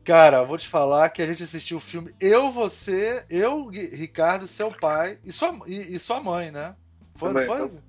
[0.04, 4.72] Cara, vou te falar que a gente assistiu o filme Eu, você, eu, Ricardo, seu
[4.72, 6.74] pai e sua, e, e sua mãe, né?
[7.16, 7.58] Foi, Também, foi?
[7.58, 7.89] Então...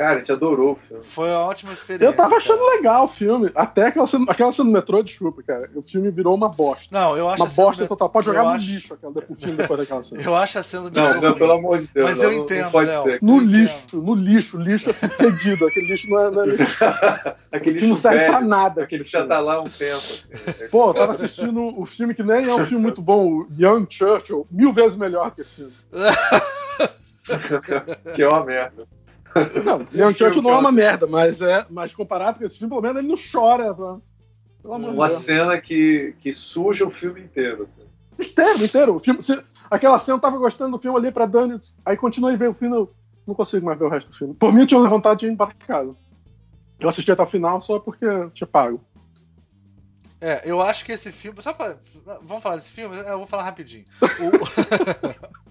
[0.00, 1.04] Cara, a gente adorou o filme.
[1.04, 2.06] Foi uma ótima experiência.
[2.06, 2.70] Eu tava achando cara.
[2.70, 3.50] legal o filme.
[3.54, 5.68] Até aquela cena, aquela cena do metrô, desculpa, cara.
[5.74, 6.86] O filme virou uma bosta.
[6.90, 8.08] Não, eu acho Uma bosta total.
[8.08, 8.66] Pode jogar no acho...
[8.66, 10.22] lixo aquela, o filme depois daquela cena.
[10.22, 12.08] Eu acho a cena do Não, não pelo amor de Deus.
[12.08, 13.18] Mas eu entendo, não pode ser.
[13.20, 15.66] No lixo, no lixo, lixo assim, pedido.
[15.66, 16.30] Aquele lixo não é.
[16.30, 16.64] Não, é lixo.
[17.52, 18.84] aquele lixo não serve velho, pra nada.
[18.84, 19.96] Aquele já tá lá há um tempo.
[19.96, 20.68] Assim.
[20.70, 23.86] Pô, eu tava assistindo o filme que nem é um filme muito bom, o Young
[23.90, 25.74] Churchill, mil vezes melhor que esse filme.
[28.16, 28.88] que é uma merda.
[29.64, 32.82] Não, Leon Churchill não é uma merda, mas, é, mas comparado com esse filme, pelo
[32.82, 33.74] menos ele não chora.
[34.64, 37.64] Uma cena que, que suja o filme inteiro.
[37.64, 37.82] Assim.
[38.18, 38.96] Inteiro, inteiro.
[38.96, 39.40] O filme, se,
[39.70, 42.76] aquela cena eu tava gostando do filme ali pra Dani, aí continuei ver o filme,
[42.76, 42.88] eu
[43.26, 44.34] não consigo mais ver o resto do filme.
[44.34, 45.96] Por mim, eu tinha vontade de ir para casa.
[46.78, 48.80] Eu assisti até o final só porque eu tinha pago.
[50.20, 51.40] É, eu acho que esse filme.
[51.42, 51.78] Só pra,
[52.22, 52.96] vamos falar desse filme?
[52.96, 53.84] Eu vou falar rapidinho.
[54.02, 55.40] O...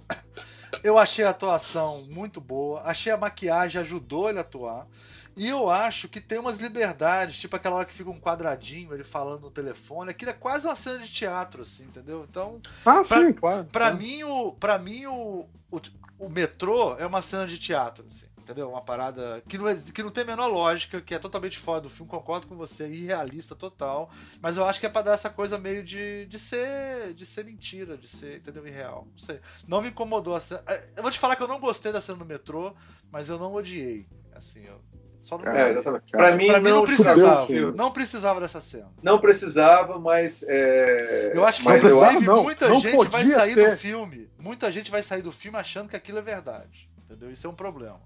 [0.84, 4.88] Eu achei a atuação muito boa, achei a maquiagem ajudou ele a atuar.
[5.35, 9.03] E eu acho que tem umas liberdades, tipo aquela hora que fica um quadradinho, ele
[9.03, 10.11] falando no telefone.
[10.11, 12.26] Aquilo é quase uma cena de teatro, assim, entendeu?
[12.30, 12.61] Então.
[12.85, 13.65] Ah, pra, sim, claro.
[13.65, 15.81] Pra mim, o, pra mim o, o,
[16.18, 18.69] o metrô é uma cena de teatro, assim entendeu?
[18.69, 21.81] Uma parada que não, é, que não tem a menor lógica, que é totalmente fora
[21.81, 24.09] do filme, concordo com você, irrealista total,
[24.41, 27.45] mas eu acho que é pra dar essa coisa meio de, de ser de ser
[27.45, 28.65] mentira, de ser, entendeu?
[28.65, 29.07] Irreal.
[29.11, 29.39] Não sei.
[29.67, 30.63] Não me incomodou a cena.
[30.67, 32.73] É, eu vou te falar que eu não gostei da cena do metrô,
[33.11, 34.07] mas eu não odiei.
[34.34, 34.81] Assim, eu
[35.21, 36.11] só não é, exatamente.
[36.11, 37.47] Pra, mim, pra mim não, não precisava.
[37.76, 38.91] Não precisava dessa cena.
[39.03, 40.43] Não precisava, mas.
[40.47, 41.31] É...
[41.35, 43.69] Eu acho que mas inclusive não, muita não gente vai sair ter.
[43.71, 44.30] do filme.
[44.39, 46.89] Muita gente vai sair do filme achando que aquilo é verdade.
[47.05, 47.31] Entendeu?
[47.31, 47.99] Isso é um problema.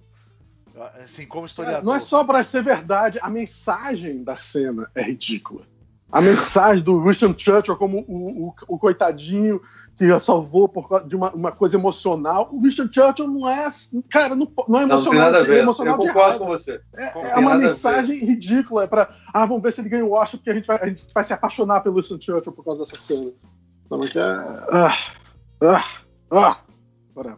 [0.95, 1.83] Assim, como historiador.
[1.83, 5.61] Não é só para ser verdade, a mensagem da cena é ridícula.
[6.11, 9.61] a mensagem do Winston Churchill como o, o, o coitadinho
[9.95, 12.49] que salvou por causa de uma, uma, coisa emocional.
[12.51, 13.67] O Winston Churchill não é,
[14.09, 14.89] cara, não, não é emocional.
[14.89, 16.81] Não, tem nada a é emocional Eu concordo com você.
[16.95, 18.83] É, é uma mensagem ridícula.
[18.83, 20.87] É pra, ah, vamos ver se ele ganha o Oscar, porque a gente, vai, a
[20.87, 23.31] gente vai se apaixonar pelo Winston Churchill por causa dessa cena.
[23.85, 24.23] Então, que é.
[24.23, 24.97] Ah,
[25.61, 25.83] ah,
[26.31, 26.57] ah.
[27.15, 27.37] Whatever.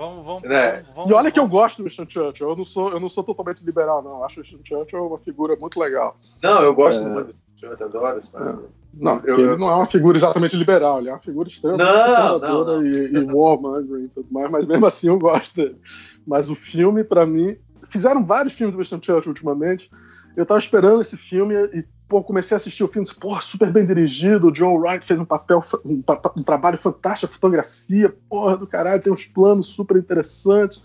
[0.00, 0.82] Vamos, vamos, é.
[0.94, 2.48] vamos, E olha que eu gosto do Winston Churchill.
[2.48, 4.12] Eu não sou, eu não sou totalmente liberal, não.
[4.12, 6.16] Eu acho o Winston Churchill uma figura muito legal.
[6.42, 7.06] Não, eu gosto é...
[7.06, 8.70] muito do Churchill, adoro é.
[8.94, 12.88] Não, eu, ele não é uma figura exatamente liberal, ele é uma figura extremamente conservadora
[12.88, 15.76] e, e warmongering e tudo mais, mas mesmo assim eu gosto dele.
[16.26, 19.90] Mas o filme, para mim, fizeram vários filmes do Winston Churchill ultimamente.
[20.34, 23.70] Eu tava esperando esse filme e pô, comecei a assistir o filme, disse, pô, super
[23.70, 26.02] bem dirigido, o John Wright fez um papel, um,
[26.36, 30.82] um trabalho fantástico, a fotografia, porra do caralho, tem uns planos super interessantes.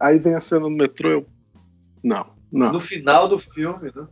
[0.00, 1.26] Aí vem a cena no metrô, eu.
[2.02, 2.72] Não, não.
[2.72, 4.06] No final do filme, né?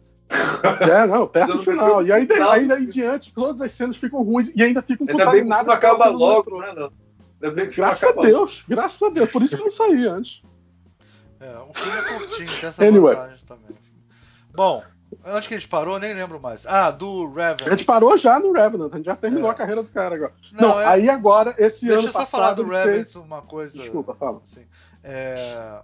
[0.82, 2.06] É, não, perto do final.
[2.06, 5.30] E ainda, final ainda em diante, todas as cenas ficam ruins e ainda ficam ainda
[5.30, 5.72] bem que nada.
[5.72, 6.72] acaba logo, né?
[6.76, 6.92] Não.
[7.42, 8.64] Ainda bem que graças a Deus, logo.
[8.68, 9.30] graças a Deus.
[9.30, 10.42] Por isso que eu não saí antes.
[11.40, 13.16] É, o filme é curtinho, tem essa anyway.
[13.16, 13.76] vantagem também.
[14.54, 14.84] Bom,
[15.24, 15.98] Onde que a gente parou?
[15.98, 16.66] Nem lembro mais.
[16.66, 17.66] Ah, do Revenant.
[17.66, 19.52] A gente parou já no Revenant, a gente já terminou é.
[19.52, 20.32] a carreira do cara agora.
[20.52, 20.86] Não, Não é...
[20.86, 23.16] aí agora, esse Deixa ano Deixa eu só falar do Revenant fez...
[23.16, 23.78] uma coisa.
[23.78, 24.40] Desculpa, fala.
[24.42, 24.66] Assim,
[25.02, 25.80] é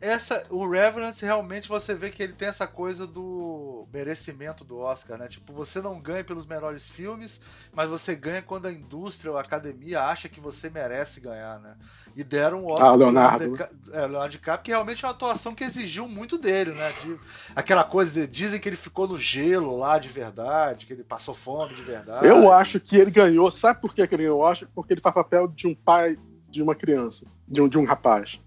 [0.00, 5.18] essa, o Revenant realmente você vê que ele tem essa coisa do merecimento do Oscar,
[5.18, 5.26] né?
[5.26, 7.40] Tipo, você não ganha pelos melhores filmes,
[7.72, 11.74] mas você ganha quando a indústria ou a academia acha que você merece ganhar, né?
[12.14, 13.56] E deram o Oscar ah, Leonardo.
[13.56, 13.62] De,
[13.92, 16.92] é, Leonardo DiCaprio, que realmente é uma atuação que exigiu muito dele, né?
[17.02, 17.18] De,
[17.56, 21.34] aquela coisa de, dizem que ele ficou no gelo lá de verdade, que ele passou
[21.34, 22.24] fome de verdade.
[22.24, 24.68] Eu acho que ele ganhou, sabe por que ele ganhou o Oscar?
[24.72, 26.16] Porque ele faz papel de um pai
[26.48, 28.40] de uma criança, de um, de um rapaz.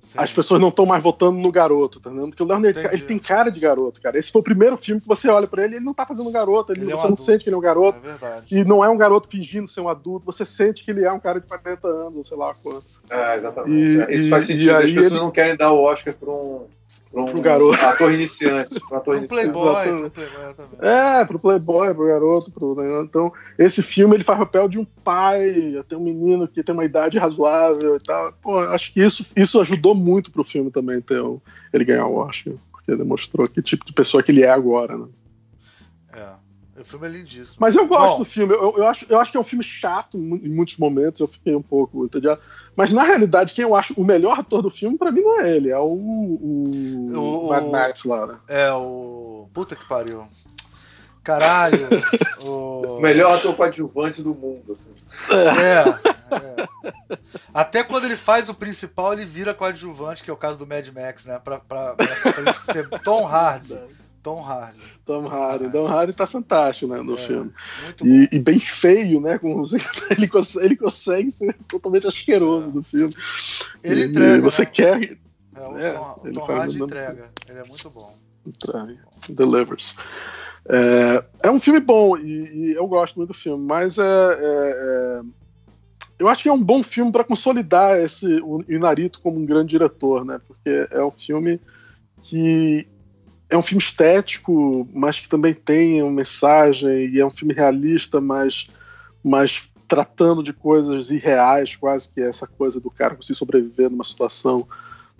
[0.00, 0.18] Sim.
[0.18, 2.30] As pessoas não estão mais votando no garoto, tá entendendo?
[2.30, 4.18] Porque o Leonard ele tem cara de garoto, cara.
[4.18, 6.72] Esse foi o primeiro filme que você olha para ele, ele não tá fazendo garoto,
[6.72, 7.22] ele, ele você é um não adulto.
[7.22, 7.98] sente que ele é um garoto.
[7.98, 8.58] É verdade.
[8.58, 11.20] E não é um garoto fingindo ser um adulto, você sente que ele é um
[11.20, 12.86] cara de 40 anos, ou sei lá quanto.
[13.10, 13.74] É, exatamente.
[13.74, 14.76] E, Isso e, faz sentido.
[14.76, 15.20] As pessoas ele...
[15.20, 16.66] não querem dar o Oscar pra um
[17.12, 17.84] para um, garoto.
[17.84, 18.78] ator iniciante.
[18.88, 20.78] Para ator pro Playboy, pro Playboy também.
[20.80, 22.52] É, pro Playboy, pro garoto.
[22.52, 23.02] Pro, né?
[23.02, 26.84] Então, esse filme ele faz papel de um pai, tem um menino que tem uma
[26.84, 28.32] idade razoável e tal.
[28.40, 31.20] Pô, acho que isso, isso ajudou muito pro filme também ter
[31.72, 35.06] ele ganhar o Oscar, porque demonstrou que tipo de pessoa que ele é agora, né?
[36.12, 36.49] É.
[36.80, 37.56] O filme é lindíssimo.
[37.60, 38.54] Mas eu gosto Bom, do filme.
[38.54, 41.20] Eu, eu, acho, eu acho que é um filme chato em muitos momentos.
[41.20, 42.40] Eu fiquei um pouco entediado.
[42.74, 45.56] Mas na realidade, quem eu acho o melhor ator do filme, pra mim, não é
[45.56, 45.70] ele.
[45.70, 48.38] É o, o, o Mad Max lá, né?
[48.48, 49.48] É o.
[49.52, 50.26] Puta que pariu.
[51.22, 51.88] Caralho.
[52.44, 52.96] o...
[52.96, 54.72] o melhor ator coadjuvante do mundo.
[54.72, 54.90] Assim.
[55.34, 56.68] É, é.
[57.52, 60.88] Até quando ele faz o principal, ele vira coadjuvante, que é o caso do Mad
[60.88, 61.38] Max, né?
[61.38, 63.78] Pra, pra, pra, pra ele ser Tom Hardy.
[64.22, 64.82] Tom Hardy.
[65.04, 65.70] Tom Hardy.
[65.70, 67.52] Tom Hardy tá fantástico, né, no é, filme.
[68.04, 69.38] E, e, bem feio, né?
[69.38, 69.62] Com,
[70.10, 72.70] ele, consegue, ele consegue ser totalmente asqueroso é.
[72.70, 73.12] do filme.
[73.82, 74.42] Ele e, entrega.
[74.42, 74.70] Você né?
[74.70, 75.18] quer.
[75.56, 77.30] É, o é, Tom, Tom Hardy entrega.
[77.48, 78.18] Ele é muito bom.
[78.46, 78.98] Entrega.
[79.30, 79.96] Delivers.
[80.68, 84.40] É, é um filme bom e, e, eu gosto muito do filme, mas é, é,
[84.42, 85.20] é
[86.18, 89.70] eu acho que é um bom filme para consolidar esse o Inarito como um grande
[89.70, 90.38] diretor, né?
[90.46, 91.58] Porque é um filme
[92.20, 92.86] que
[93.50, 98.20] é um filme estético, mas que também tem uma mensagem, e é um filme realista,
[98.20, 98.70] mas,
[99.22, 104.04] mas tratando de coisas irreais, quase que é essa coisa do cara conseguir sobreviver numa
[104.04, 104.66] situação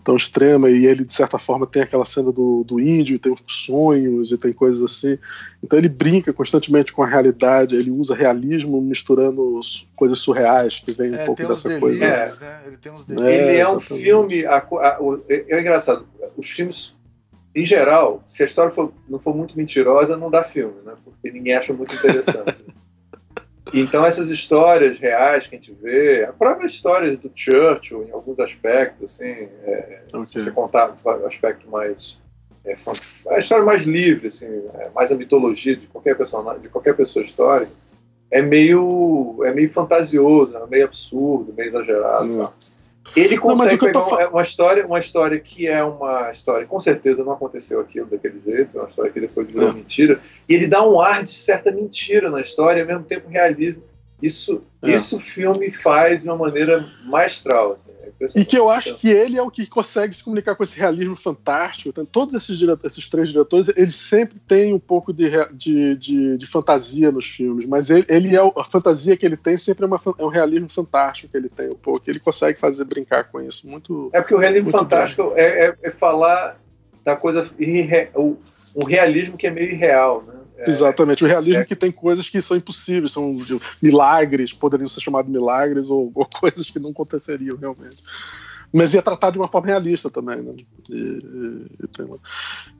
[0.05, 3.36] tão extrema, e ele, de certa forma, tem aquela cena do, do índio, e tem
[3.47, 5.19] sonhos, e tem coisas assim.
[5.62, 9.61] Então ele brinca constantemente com a realidade, ele usa realismo misturando
[9.97, 12.02] coisas surreais, que vem é, um pouco dessa coisa.
[12.02, 12.62] É, né?
[12.66, 13.32] Ele tem uns delírios.
[13.32, 14.47] É, ele é um filme.
[14.47, 14.98] A, a,
[15.28, 16.94] é, é engraçado, os filmes
[17.55, 20.94] em geral, se a história for, não for muito mentirosa, não dá filme, né?
[21.05, 22.64] Porque ninguém acha muito interessante.
[23.74, 28.39] então essas histórias reais que a gente vê, a própria história do Churchill, em alguns
[28.39, 30.27] aspectos, assim, é, okay.
[30.27, 32.20] se você contar o aspecto mais
[32.64, 32.77] é,
[33.31, 37.24] a história mais livre, assim, é, mais a mitologia de qualquer personagem, de qualquer pessoa
[37.24, 37.72] histórica,
[38.31, 42.43] é meio é meio fantasioso, é meio absurdo, meio exagerado.
[42.43, 42.48] Hum.
[43.16, 44.31] Ele consegue não, pegar tô...
[44.31, 48.78] uma história, uma história que é uma história, com certeza não aconteceu aquilo daquele jeito,
[48.78, 49.73] é uma história que depois virou é.
[49.73, 53.82] mentira, e ele dá um ar de certa mentira na história, ao mesmo tempo realismo.
[54.22, 54.90] Isso, é.
[54.90, 57.72] isso o filme faz de uma maneira maestral.
[57.72, 60.62] Assim, é e que eu acho que ele é o que consegue se comunicar com
[60.62, 61.88] esse realismo fantástico.
[61.88, 66.47] Então, todos esses, esses três diretores, eles sempre têm um pouco de, de, de, de
[66.47, 70.01] fantasia nos filmes, mas ele, ele, é a fantasia que ele tem sempre é, uma,
[70.18, 72.02] é um realismo fantástico que ele tem um pouco.
[72.06, 74.10] Ele consegue fazer brincar com isso muito.
[74.12, 76.56] É porque o realismo fantástico é, é, é, falar
[77.02, 80.39] tá coisa irre, um realismo que é meio irreal, né?
[80.61, 83.37] É, Exatamente, o realismo é, que tem coisas que são impossíveis, são
[83.81, 88.03] milagres, poderiam ser chamados milagres ou, ou coisas que não aconteceriam realmente
[88.73, 90.41] mas ia tratar de uma forma realista também.
[90.41, 90.53] Né?
[90.89, 91.66] E, e,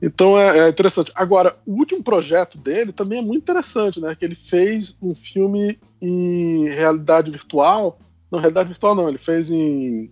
[0.01, 1.11] então é, é, interessante.
[1.13, 4.15] Agora, o último projeto dele também é muito interessante, né?
[4.15, 7.99] Que ele fez um filme em realidade virtual.
[8.31, 10.11] Não, realidade virtual não, ele fez em.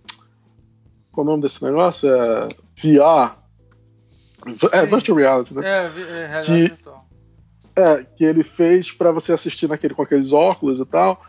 [1.10, 2.08] Qual é o nome desse negócio?
[2.08, 3.40] É VR.
[4.72, 5.62] É, Virtual Reality, né?
[5.66, 6.79] É, é realidade que, virtual.
[7.76, 11.22] É, que ele fez para você assistir naquele, com aqueles óculos e tal.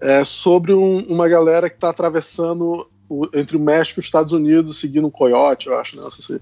[0.00, 4.32] É, sobre um, uma galera que está atravessando o, entre o México e os Estados
[4.32, 6.02] Unidos, seguindo um coiote, eu acho, né?
[6.06, 6.40] Assim.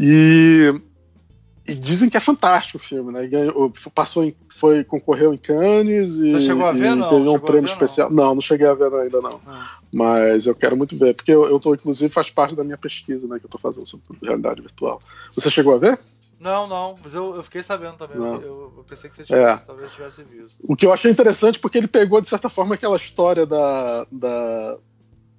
[0.00, 0.74] E,
[1.66, 3.26] e, dizem que é fantástico o filme, né?
[3.26, 7.10] Ganhou, passou em, foi, concorreu em Cannes e, Você chegou a ver, não?
[7.10, 8.10] ganhou um prêmio especial.
[8.10, 8.24] Não?
[8.24, 8.34] não?
[8.36, 9.40] não, cheguei a ver ainda não.
[9.46, 9.78] Ah.
[9.94, 13.26] Mas eu quero muito ver, porque eu, eu tô, inclusive, faz parte da minha pesquisa,
[13.28, 14.98] né, que eu tô fazendo sobre realidade virtual.
[15.32, 15.98] Você chegou a ver?
[16.40, 18.16] Não, não, mas eu, eu fiquei sabendo também.
[18.16, 18.42] Eu,
[18.76, 19.66] eu, pensei que você tivesse, é.
[19.66, 20.60] talvez tivesse visto.
[20.62, 24.78] O que eu achei interessante porque ele pegou, de certa forma, aquela história da, da,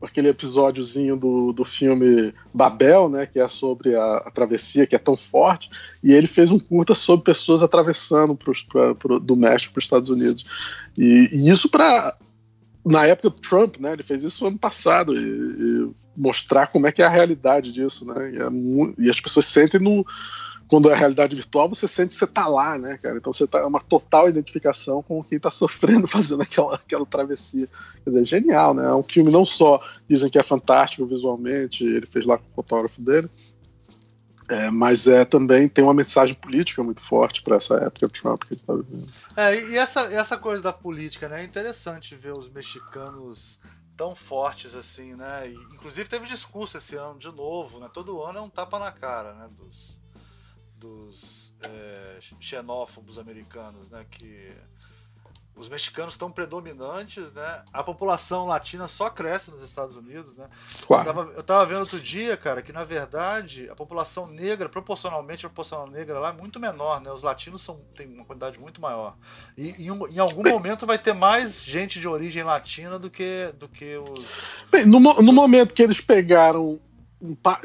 [0.02, 5.00] aquele episódiozinho do, do filme Babel, né, que é sobre a, a, travessia, que é
[5.00, 5.70] tão forte,
[6.04, 9.86] e ele fez um curta sobre pessoas atravessando pros, pra, pro, do México para os
[9.86, 10.46] Estados Unidos.
[10.98, 12.18] E, e isso para
[12.86, 16.92] na época do Trump, né, ele fez isso ano passado e, e mostrar como é
[16.92, 20.06] que é a realidade disso, né, e, é, e as pessoas sentem no
[20.70, 23.18] quando é realidade virtual, você sente que você tá lá, né, cara?
[23.18, 27.68] Então você tá é uma total identificação com quem tá sofrendo fazendo aquela, aquela travessia.
[28.04, 28.86] Quer dizer, genial, né?
[28.86, 32.56] É um filme não só dizem que é fantástico visualmente, ele fez lá com o
[32.56, 33.28] fotógrafo dele,
[34.48, 38.44] é, mas é também tem uma mensagem política muito forte para essa época do Trump
[38.44, 39.10] que a gente tá vivendo.
[39.36, 41.41] É, e essa, essa coisa da política, né?
[41.41, 43.60] É interessante ver os mexicanos
[43.98, 45.50] tão fortes assim, né?
[45.50, 47.90] E, inclusive teve discurso esse ano de novo, né?
[47.91, 49.50] Todo ano é um tapa na cara, né?
[49.58, 49.99] Dos,
[50.80, 54.06] dos é, xenófobos americanos, né?
[54.10, 54.53] Que
[55.60, 57.64] os mexicanos estão predominantes, né?
[57.73, 60.47] A população latina só cresce nos Estados Unidos, né?
[60.88, 61.10] Claro.
[61.10, 65.45] Eu, tava, eu tava vendo outro dia, cara, que na verdade a população negra, proporcionalmente
[65.45, 67.11] a população negra lá é muito menor, né?
[67.11, 69.18] Os latinos são, têm uma quantidade muito maior.
[69.57, 73.53] E em, um, em algum momento vai ter mais gente de origem latina do que,
[73.60, 74.64] do que os.
[74.72, 76.80] Bem, no, no momento que eles pegaram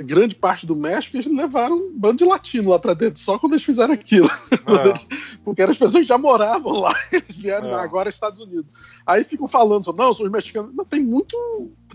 [0.00, 3.52] grande parte do México, eles levaram um bando de latino lá pra dentro, só quando
[3.52, 4.28] eles fizeram aquilo.
[4.50, 5.16] É.
[5.44, 7.74] Porque eram as pessoas que já moravam lá, eles vieram é.
[7.74, 8.74] agora Estados Unidos.
[9.06, 10.74] Aí ficam falando, não, são os mexicanos.
[10.74, 11.36] Não, tem muito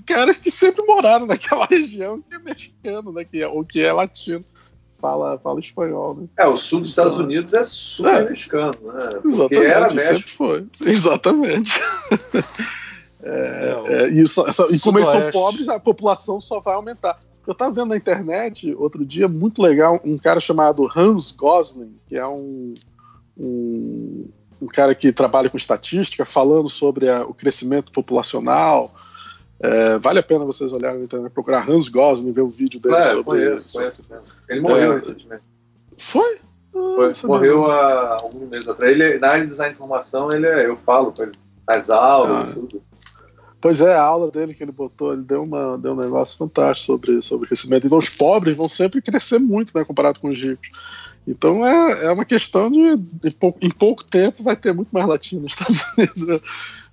[0.06, 3.26] caras que sempre moraram naquela região que é mexicano, né?
[3.26, 4.44] Que é, ou que é latino.
[5.00, 6.28] Fala, fala espanhol, né?
[6.38, 8.30] É, o sul dos Estados Unidos é super é.
[8.30, 9.10] mexicano, né?
[9.22, 10.30] Porque Exatamente, era México.
[10.38, 10.68] foi.
[10.82, 11.82] Exatamente.
[13.24, 17.18] É, é, e, isso, essa, e como eles são pobres, a população só vai aumentar.
[17.50, 22.16] Eu estava vendo na internet outro dia, muito legal, um cara chamado Hans Gosling, que
[22.16, 22.76] é um,
[23.36, 24.30] um,
[24.62, 28.94] um cara que trabalha com estatística, falando sobre a, o crescimento populacional.
[29.60, 32.94] É, vale a pena vocês olharem na internet, procurar Hans Gosling, ver o vídeo dele
[32.94, 33.78] é, sobre conheço, isso.
[33.80, 34.04] Conheço,
[34.48, 35.44] Ele morreu é, recentemente.
[35.98, 36.38] Foi?
[36.76, 38.92] Ah, foi morreu há alguns meses atrás.
[38.92, 41.32] Ele, na área de design de informação, ele é, eu falo com ele
[41.68, 42.54] nas aulas ah.
[42.54, 42.89] tudo.
[43.62, 46.86] Pois é, a aula dele que ele botou, ele deu, uma, deu um negócio fantástico
[46.86, 47.86] sobre, sobre crescimento.
[47.86, 50.70] Então, os pobres vão sempre crescer muito, né, comparado com os ricos.
[51.28, 55.06] Então, é, é uma questão de, em pouco, em pouco tempo, vai ter muito mais
[55.06, 56.42] latino nos Estados Unidos.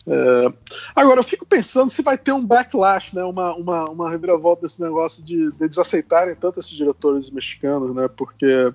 [0.08, 0.52] É,
[0.94, 4.82] agora, eu fico pensando se vai ter um backlash, né, uma, uma, uma reviravolta desse
[4.82, 8.72] negócio de, de eles aceitarem tanto esses diretores mexicanos, né, porque...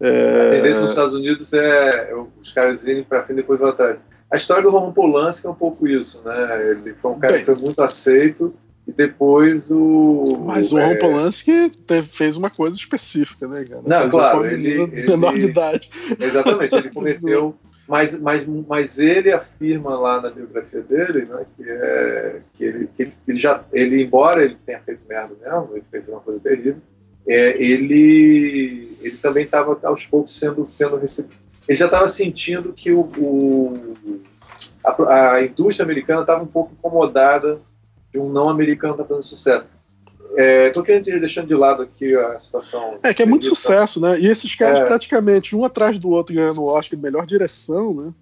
[0.00, 0.46] É...
[0.46, 3.98] A tendência nos Estados Unidos é os caras irem para frente e depois voltarem.
[4.32, 6.70] A história do Roman Polanski é um pouco isso, né?
[6.70, 8.56] Ele foi um cara Bem, que foi muito aceito
[8.88, 10.42] e depois o.
[10.46, 10.94] Mas o Roman é...
[10.94, 11.70] Polanski
[12.10, 13.82] fez uma coisa específica, né, cara?
[13.84, 14.86] Não, claro, ele.
[14.86, 15.90] Menor de idade.
[16.18, 17.54] Exatamente, ele cometeu.
[17.86, 23.12] mas, mas, mas ele afirma lá na biografia dele né, que, é, que, ele, que
[23.28, 23.62] ele já.
[23.70, 26.80] Ele, embora ele tenha feito merda mesmo, ele fez uma coisa terrível,
[27.26, 32.92] é, ele, ele também estava aos poucos sendo tendo recebido ele já estava sentindo que
[32.92, 34.20] o, o
[34.84, 37.58] a, a, indústria americana estava um pouco incomodada
[38.12, 39.66] de um não americano estar tá fazendo sucesso.
[40.34, 42.98] Estou é, querendo deixando de lado aqui a situação.
[43.02, 44.18] É que é muito sucesso, né?
[44.18, 44.84] E esses caras é.
[44.84, 48.12] praticamente um atrás do outro ganhando o Oscar de melhor direção, né?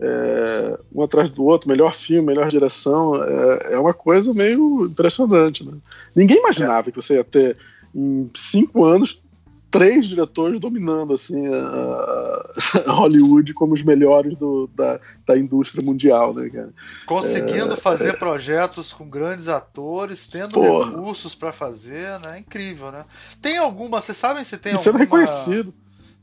[0.00, 5.64] É, um atrás do outro, melhor filme, melhor direção, é, é uma coisa meio impressionante,
[5.64, 5.72] né?
[6.14, 7.56] Ninguém imaginava que você ia ter
[7.94, 9.22] em cinco anos
[9.70, 12.50] três diretores dominando assim a,
[12.86, 16.72] a Hollywood como os melhores do, da, da indústria mundial, né, cara?
[17.06, 18.16] Conseguindo é, fazer é...
[18.16, 20.90] projetos com grandes atores, tendo Porra.
[20.90, 22.38] recursos para fazer, né?
[22.38, 23.04] Incrível, né?
[23.40, 25.04] Tem alguma, vocês sabem se tem Isso alguma...
[25.04, 25.74] é reconhecido.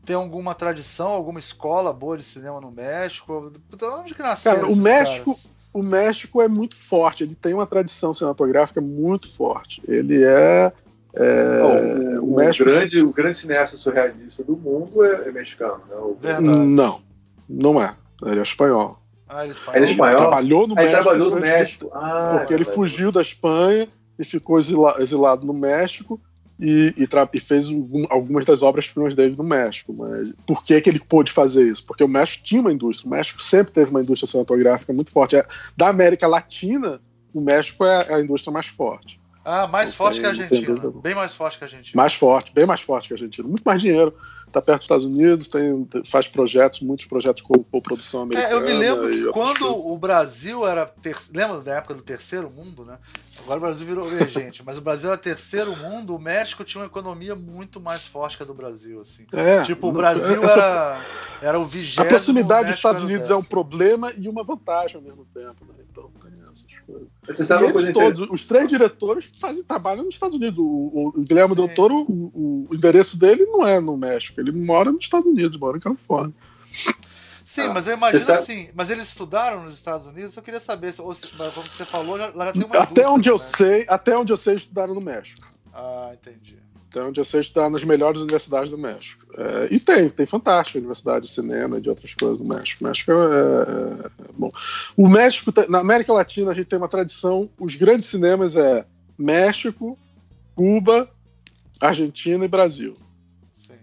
[0.04, 3.52] Tem alguma tradição, alguma escola boa de cinema no México?
[3.82, 5.54] Onde que nasceu Cara, o México, caras?
[5.74, 9.82] o México é muito forte, ele tem uma tradição cinematográfica muito forte.
[9.88, 10.72] Ele é
[11.16, 12.70] é, o, o, México...
[12.70, 15.96] grande, o grande cineasta surrealista do mundo é, é mexicano, né?
[15.96, 16.18] O...
[16.42, 17.02] Não,
[17.48, 17.94] não é.
[18.24, 19.00] Ele é espanhol.
[19.28, 19.76] Ah, ele é espanhol.
[19.78, 20.18] Ele, é espanhol?
[20.18, 21.02] trabalhou no ah, México.
[21.02, 21.92] trabalhou no México.
[21.94, 23.88] Ah, porque é ele fugiu da Espanha
[24.20, 26.20] e ficou exilado no México
[26.60, 29.94] e, e, e fez um, algumas das obras-primas dele no México.
[29.98, 31.86] Mas por que, que ele pôde fazer isso?
[31.86, 33.08] Porque o México tinha uma indústria.
[33.08, 35.36] O México sempre teve uma indústria cinematográfica muito forte.
[35.36, 37.02] É, da América Latina,
[37.34, 39.20] o México é a indústria mais forte.
[39.46, 40.92] Ah, mais forte que a Argentina.
[41.04, 41.96] Bem mais forte que a Argentina.
[41.96, 43.48] Mais forte, bem mais forte que a Argentina.
[43.48, 44.12] Muito mais dinheiro.
[44.48, 48.54] Está perto dos Estados Unidos, tem, faz projetos, muitos projetos com, com produção americana.
[48.54, 50.86] É, eu me lembro que quando o Brasil era.
[50.86, 51.16] Ter...
[51.34, 52.98] Lembra da época do terceiro mundo, né?
[53.44, 56.88] Agora o Brasil virou emergente, mas o Brasil era terceiro mundo, o México tinha uma
[56.88, 59.02] economia muito mais forte que a do Brasil.
[59.02, 59.28] Assim.
[59.34, 60.54] É, tipo, o Brasil essa...
[60.54, 61.06] era,
[61.42, 62.04] era o vigésimo.
[62.04, 65.66] A proximidade dos Estados Unidos é um problema e uma vantagem ao mesmo tempo.
[65.66, 65.84] Né?
[65.92, 66.10] Então.
[67.28, 70.60] Você sabe e eles todos, os três diretores fazem, trabalham nos Estados Unidos.
[70.60, 74.92] O, o Guilherme Del Toro, o, o, endereço dele não é no México, ele mora
[74.92, 76.34] nos Estados Unidos, mora em Califórnia.
[77.24, 80.92] Sim, ah, mas eu imagino assim, mas eles estudaram nos Estados Unidos, eu queria saber,
[80.92, 84.18] se, ou se, como você falou, lá já tem uma Até onde eu sei, até
[84.18, 85.42] onde eu sei, estudaram no México.
[85.74, 86.65] Ah, entendi.
[87.04, 89.26] Onde eu sei, estudaram nas melhores universidades do México.
[89.38, 92.84] É, e tem, tem fantástica universidade de cinema e de outras coisas do México.
[92.84, 94.52] O México é, é, é bom.
[94.96, 98.86] O México, na América Latina, a gente tem uma tradição, os grandes cinemas é
[99.18, 99.98] México,
[100.56, 101.10] Cuba,
[101.80, 102.94] Argentina e Brasil.
[103.56, 103.74] Sim.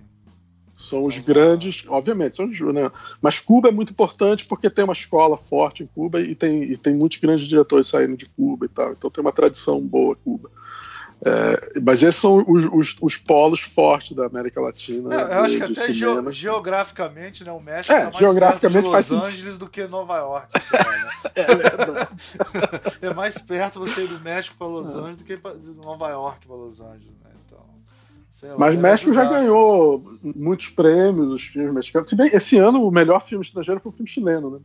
[0.74, 2.90] São os grandes, obviamente, são né?
[3.20, 6.76] mas Cuba é muito importante porque tem uma escola forte em Cuba e tem, e
[6.76, 8.92] tem muitos grandes diretores saindo de Cuba e tal.
[8.92, 10.50] Então tem uma tradição boa Cuba.
[11.24, 15.14] É, mas esses são os, os, os, polos fortes da América Latina.
[15.14, 19.14] eu acho que até ge geograficamente, né, o México é, é mais geograficamente perto de
[19.14, 20.48] Los Angeles do que Nova York.
[20.52, 21.32] né?
[23.02, 26.08] é, é, mais perto você ir do México para Los Angeles do que de Nova
[26.08, 27.14] York para Los Angeles.
[27.22, 27.30] Né?
[27.46, 27.60] Então,
[28.48, 29.24] lá, mas México ajudar.
[29.24, 32.10] já ganhou muitos prêmios, os filmes mexicanos.
[32.10, 34.58] Se bem, esse ano o melhor filme estrangeiro foi o filme chileno, né?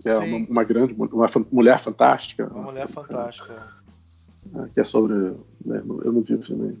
[0.00, 2.48] Que é uma, uma, grande, uma mulher fantástica.
[2.52, 3.81] Uma mulher fantástica.
[4.50, 5.14] Né, que é sobre.
[5.64, 6.76] Né, eu não vi o filme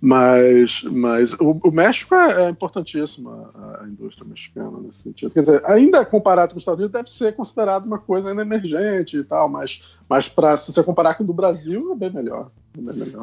[0.00, 5.32] Mas, mas o, o México é, é importantíssimo, a, a, indústria mexicana nesse sentido.
[5.32, 9.18] Quer dizer, ainda comparado com os Estados Unidos, deve ser considerado uma coisa ainda emergente
[9.18, 12.50] e tal, mas, mas pra, se você comparar com o do Brasil, é bem melhor.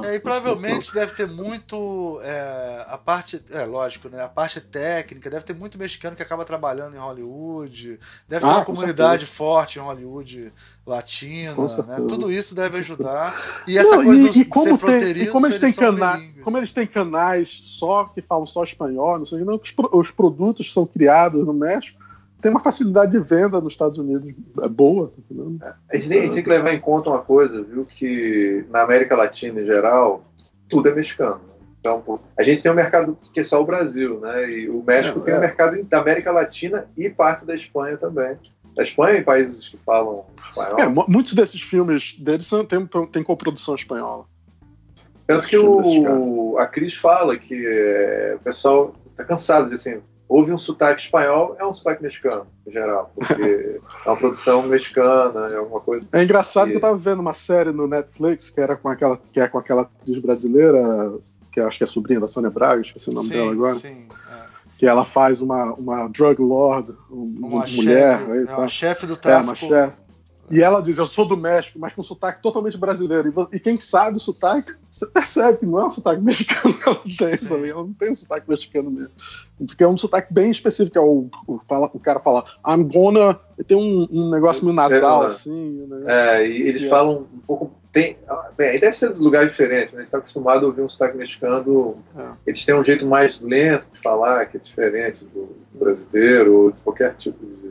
[0.03, 4.23] É, e provavelmente deve ter muito é, a parte, é lógico, né?
[4.23, 7.99] A parte técnica, deve ter muito mexicano que acaba trabalhando em Hollywood,
[8.29, 9.37] deve ter ah, uma comunidade certeza.
[9.37, 10.53] forte em Hollywood
[10.87, 11.53] latina,
[11.85, 11.95] né?
[12.07, 13.35] Tudo isso deve ajudar.
[13.67, 15.85] E essa Não, coisa e, do, e como ser tem, e como eles, eles têm
[15.85, 20.11] canais, como eles têm canais só que falam só espanhol, não sei, não, os, os
[20.11, 21.99] produtos são criados no México
[22.41, 24.27] tem uma facilidade de venda nos Estados Unidos
[24.61, 25.13] é boa.
[25.59, 27.85] Tá a, gente tem, a gente tem que levar em conta uma coisa, viu?
[27.85, 30.25] Que na América Latina em geral,
[30.67, 31.39] tudo é mexicano.
[31.79, 34.49] Então, a gente tem um mercado que é só o Brasil, né?
[34.51, 35.37] E o México é, tem é.
[35.37, 38.37] um mercado da América Latina e parte da Espanha também.
[38.75, 40.79] Da Espanha e países que falam espanhol.
[40.79, 44.25] É, muitos desses filmes deles são, tem, tem coprodução espanhola.
[45.25, 50.01] Tanto que o, a Cris fala que é, o pessoal está cansado de assim,
[50.31, 55.47] houve um sotaque espanhol, é um sotaque mexicano, em geral, porque é uma produção mexicana,
[55.51, 56.07] é alguma coisa.
[56.13, 59.41] É engraçado que eu tava vendo uma série no Netflix que era com aquela, que
[59.41, 61.11] é com aquela atriz brasileira,
[61.51, 63.75] que acho que é sobrinha da Sônia Braga, esqueci o nome sim, dela agora.
[63.75, 64.41] Sim, é.
[64.77, 68.19] Que ela faz uma, uma drug lord, uma, uma mulher.
[68.19, 68.57] Chefe, aí, é tá.
[68.57, 69.43] uma chefe do tráfico.
[69.43, 70.01] É, uma chefe
[70.51, 73.49] e ela diz, eu sou do México, mas com sotaque totalmente brasileiro.
[73.51, 77.01] E quem sabe o sotaque, você percebe que não é um sotaque mexicano que ela
[77.17, 77.69] tem, sabe?
[77.69, 79.15] Ela não tem um sotaque mexicano mesmo.
[79.65, 80.97] Porque é um sotaque bem específico.
[80.97, 83.39] É o, o, fala, o cara fala, I'm gonna...
[83.67, 85.85] Tem um, um negócio meio nasal, é, assim.
[85.87, 86.05] Né?
[86.07, 86.87] É, e eles é.
[86.87, 87.71] falam um pouco...
[87.91, 88.17] Tem,
[88.57, 91.97] bem, deve ser de lugar diferente, mas eles estão acostumados a ouvir um sotaque mexicano.
[92.17, 92.31] É.
[92.47, 96.79] Eles têm um jeito mais lento de falar, que é diferente do brasileiro ou de
[96.79, 97.70] qualquer tipo de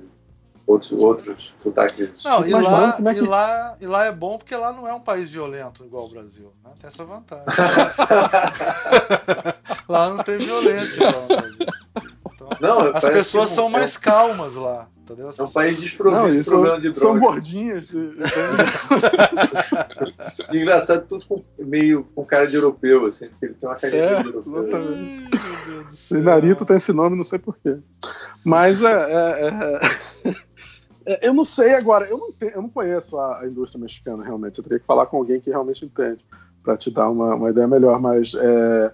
[0.71, 2.25] outros, outros sotaques.
[2.25, 3.19] Não, e lá, é que...
[3.19, 6.11] e, lá, e lá é bom porque lá não é um país violento igual o
[6.11, 6.53] Brasil.
[6.65, 6.71] Né?
[6.81, 7.47] Tem essa vantagem.
[9.89, 11.67] lá não tem violência igual o Brasil.
[12.35, 14.89] Então, não, as pessoas são mais calmas lá.
[15.11, 15.29] Entendeu?
[15.29, 17.01] As é um país desprovido de problema de droga.
[17.01, 17.91] São gordinhas.
[17.91, 18.15] E
[20.57, 24.23] engraçado, tudo com, meio com cara de europeu, assim, porque ele tem uma cara é,
[24.23, 24.63] de europeu.
[26.13, 27.79] E Narito tem esse nome, não sei porquê.
[28.45, 29.81] Mas é, é, é,
[31.23, 34.59] eu não sei agora, eu não, tenho, eu não conheço a, a, indústria mexicana realmente.
[34.59, 36.25] Eu teria que falar com alguém que realmente entende
[36.63, 38.93] para te dar uma, uma ideia melhor, mas é,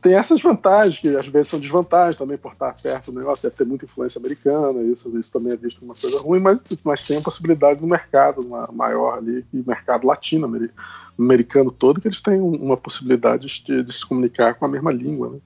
[0.00, 3.56] tem essas vantagens, que às vezes são desvantagens também por estar perto do negócio, deve
[3.56, 7.06] ter muita influência americana, isso, isso também é visto como uma coisa ruim, mas, mas
[7.06, 12.40] tem a possibilidade do mercado uma, maior ali, e mercado latino-americano todo, que eles têm
[12.40, 15.38] uma possibilidade de, de, se comunicar com a mesma língua, né?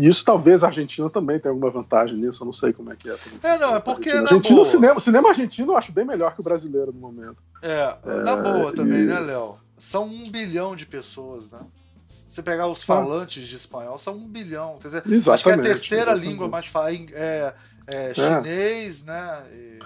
[0.00, 2.96] E isso talvez a Argentina também tenha alguma vantagem nisso, eu não sei como é
[2.96, 3.16] que é.
[3.42, 4.12] É, não, é porque.
[4.14, 6.98] Na Argentina, o cinema, o cinema argentino eu acho bem melhor que o brasileiro no
[6.98, 7.36] momento.
[7.60, 9.04] É, é na boa também, e...
[9.04, 9.56] né, Léo?
[9.76, 11.60] São um bilhão de pessoas, né?
[12.30, 14.78] você pegar os falantes de espanhol, são um bilhão.
[14.80, 16.28] Quer dizer, exatamente, acho que é a terceira exatamente.
[16.28, 17.54] língua mais falada é,
[17.92, 19.42] é, é, chinês, né?
[19.52, 19.78] E,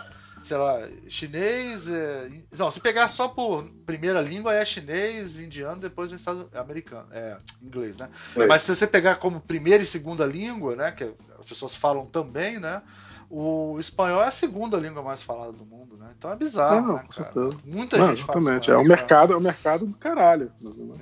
[0.45, 1.89] sei lá, chinês.
[1.89, 7.07] É, não, se pegar só por primeira língua é chinês, indiano, depois no estado americano,
[7.11, 8.09] é inglês, né?
[8.49, 10.93] Mas se você pegar como primeira e segunda língua, né?
[10.93, 11.05] Que
[11.41, 12.83] as pessoas falam também, né?
[13.31, 16.09] o espanhol é a segunda língua mais falada do mundo, né?
[16.17, 17.33] Então é bizarro, não, né, cara?
[17.65, 18.67] Muita não, gente exatamente.
[18.67, 18.79] fala.
[18.79, 20.53] É o mercado, é o mercado do caralho.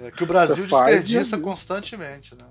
[0.02, 2.46] É que o Brasil desperdiça constantemente, né?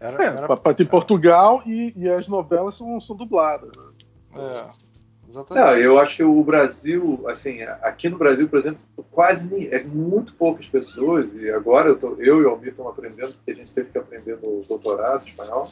[0.00, 0.74] Era, é, era...
[0.74, 3.70] Tem Portugal e, e as novelas são, são dubladas.
[3.76, 3.92] Né?
[4.34, 4.91] É.
[5.32, 5.64] Exatamente.
[5.64, 8.80] Não, eu acho que o Brasil, assim, aqui no Brasil, por exemplo,
[9.10, 13.32] quase é muito poucas pessoas, e agora eu, tô, eu e o Almir estamos aprendendo,
[13.32, 15.66] porque a gente teve que aprender no doutorado espanhol.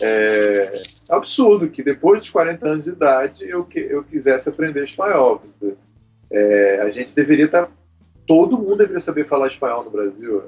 [0.00, 0.72] É,
[1.10, 5.42] absurdo que depois dos 40 anos de idade eu, que, eu quisesse aprender espanhol.
[6.28, 7.66] É, a gente deveria estar.
[7.66, 7.72] Tá,
[8.26, 10.42] todo mundo deveria saber falar espanhol no Brasil.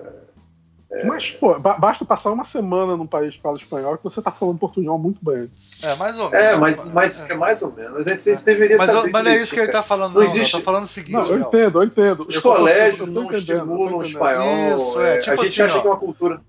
[0.90, 1.04] É, é...
[1.04, 4.58] Mas, pô, basta passar uma semana num país que fala espanhol que você tá falando
[4.58, 5.50] portunhol muito bem.
[5.84, 6.44] É, mais ou menos.
[6.44, 8.06] É, mas, mas é, é mais ou menos.
[8.06, 9.10] A gente, a gente deveria mas, saber.
[9.10, 10.22] Mas não é isso que ele tá falando, não.
[10.22, 10.52] não existe...
[10.52, 11.12] Tá falando o seguinte.
[11.12, 12.26] Não, eu entendo, eu entendo.
[12.28, 14.76] Os eu colégios tô, não estimulam o espanhol.
[14.76, 15.18] Isso, é.
[15.18, 16.40] Tipo a gente assim, acha ó, que é uma cultura.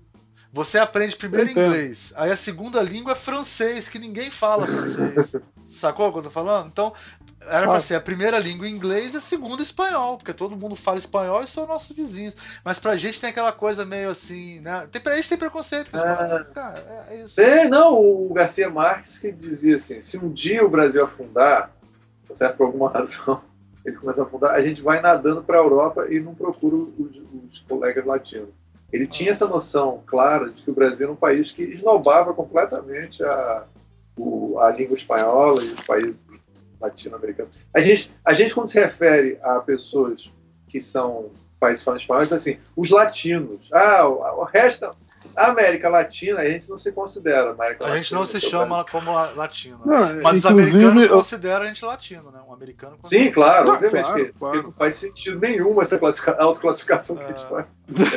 [0.54, 5.36] Você aprende primeiro inglês, aí a segunda língua é francês, que ninguém fala francês.
[5.66, 6.66] Sacou o que eu tô falando?
[6.66, 6.92] Então,
[7.48, 10.98] era pra ser a primeira língua inglês e a segunda espanhol, porque todo mundo fala
[10.98, 12.34] espanhol e são nossos vizinhos.
[12.64, 14.88] Mas pra gente tem aquela coisa meio assim, né?
[14.90, 16.38] Tem, pra gente tem preconceito com espanhol.
[16.38, 16.44] É...
[16.44, 17.40] Cara, é, é isso.
[17.40, 21.70] É, não, o Garcia Marques que dizia assim: se um dia o Brasil afundar,
[22.28, 23.42] tá certo, por alguma razão,
[23.84, 27.58] ele começa a afundar, a gente vai nadando pra Europa e não procura os, os
[27.60, 28.50] colegas latinos.
[28.92, 33.24] Ele tinha essa noção clara de que o Brasil era um país que esnobava completamente
[33.24, 33.64] a,
[34.16, 36.16] o, a língua espanhola e os países
[36.82, 37.48] latino-americano.
[37.72, 40.30] A gente, a gente, quando se refere a pessoas
[40.68, 41.30] que são
[41.62, 43.68] países falando espanhol, assim, os latinos.
[43.72, 44.90] Ah, o, o resto.
[45.36, 49.12] A América Latina, a gente não se considera América A gente não se chama como
[49.36, 49.80] latino.
[49.84, 51.10] Não, mas os americanos eu...
[51.10, 52.40] consideram a gente latino, né?
[52.48, 52.98] Um americano.
[53.04, 54.06] Sim, claro, não, obviamente.
[54.06, 54.62] Claro, claro.
[54.64, 55.96] não faz sentido nenhum essa
[56.38, 57.18] autoclassificação é...
[57.20, 57.66] que a gente faz.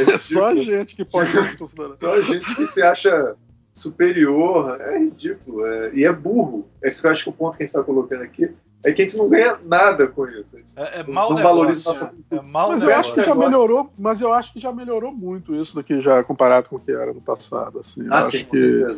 [0.10, 1.96] É, só a gente que pode considerar.
[1.96, 3.36] Só a gente que se acha
[3.76, 5.68] superior, é ridículo.
[5.68, 6.68] É, e é burro.
[6.82, 8.50] Esse que eu acho que o ponto que a gente está colocando aqui
[8.86, 10.56] é que a gente não ganha nada com isso.
[10.78, 13.90] É, é mal não valoriza nossa é, é mal mas eu acho que já melhorou,
[13.98, 17.14] mas eu acho que já melhorou muito isso daqui já comparado com o que era
[17.14, 17.80] no passado.
[17.80, 18.98] Assim, ah, sim, acho que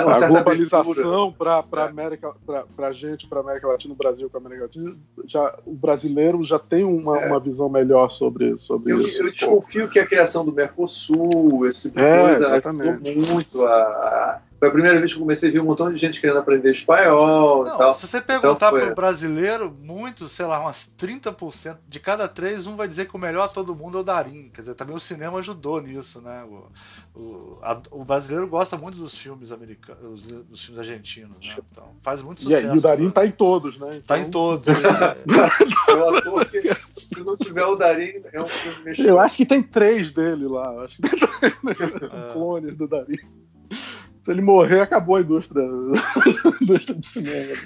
[0.00, 2.32] a, globalização para a América,
[2.76, 4.92] para gente, para América Latina, o Brasil com a América Latina,
[5.26, 7.26] já, o brasileiro já tem uma, é.
[7.26, 9.22] uma visão melhor sobre, sobre eu, isso.
[9.22, 13.08] Eu desconfio que a criação do Mercosul, esse tipo de é, coisa, exatamente.
[13.08, 15.98] ajudou muito a, foi a primeira vez que eu comecei a ver um montão de
[15.98, 17.94] gente querendo aprender espanhol não, e tal.
[17.94, 22.76] Se você perguntar então, pro brasileiro, muitos, sei lá, umas 30%, de cada três, um
[22.76, 24.50] vai dizer que o melhor a todo mundo é o Darim.
[24.54, 26.44] Quer dizer, também o cinema ajudou nisso, né?
[26.44, 31.56] O, o, a, o brasileiro gosta muito dos filmes americanos, dos filmes argentinos, né?
[31.72, 32.74] Então, faz muito sucesso.
[32.74, 33.96] e o Darim tá em todos, né?
[33.96, 34.16] Então...
[34.16, 34.66] Tá em todos.
[35.88, 39.14] é um ator que, se não tiver o Darim, é um filme mexicano.
[39.14, 40.84] Eu acho que tem três dele lá.
[40.84, 41.20] Acho que tem
[41.70, 42.32] é.
[42.32, 43.43] clones do Darim
[44.24, 47.56] se ele morrer, acabou a indústria, a indústria de cinema.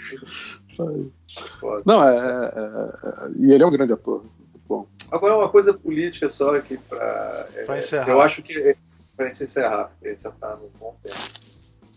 [1.87, 4.25] Não, é, é, é, E ele é um grande ator.
[4.69, 4.87] Bom.
[5.11, 7.47] Agora, uma coisa política só aqui para.
[7.55, 8.09] É, encerrar.
[8.09, 8.77] Eu acho que.
[9.17, 11.17] Para gente encerrar, porque a gente já está no bom tempo.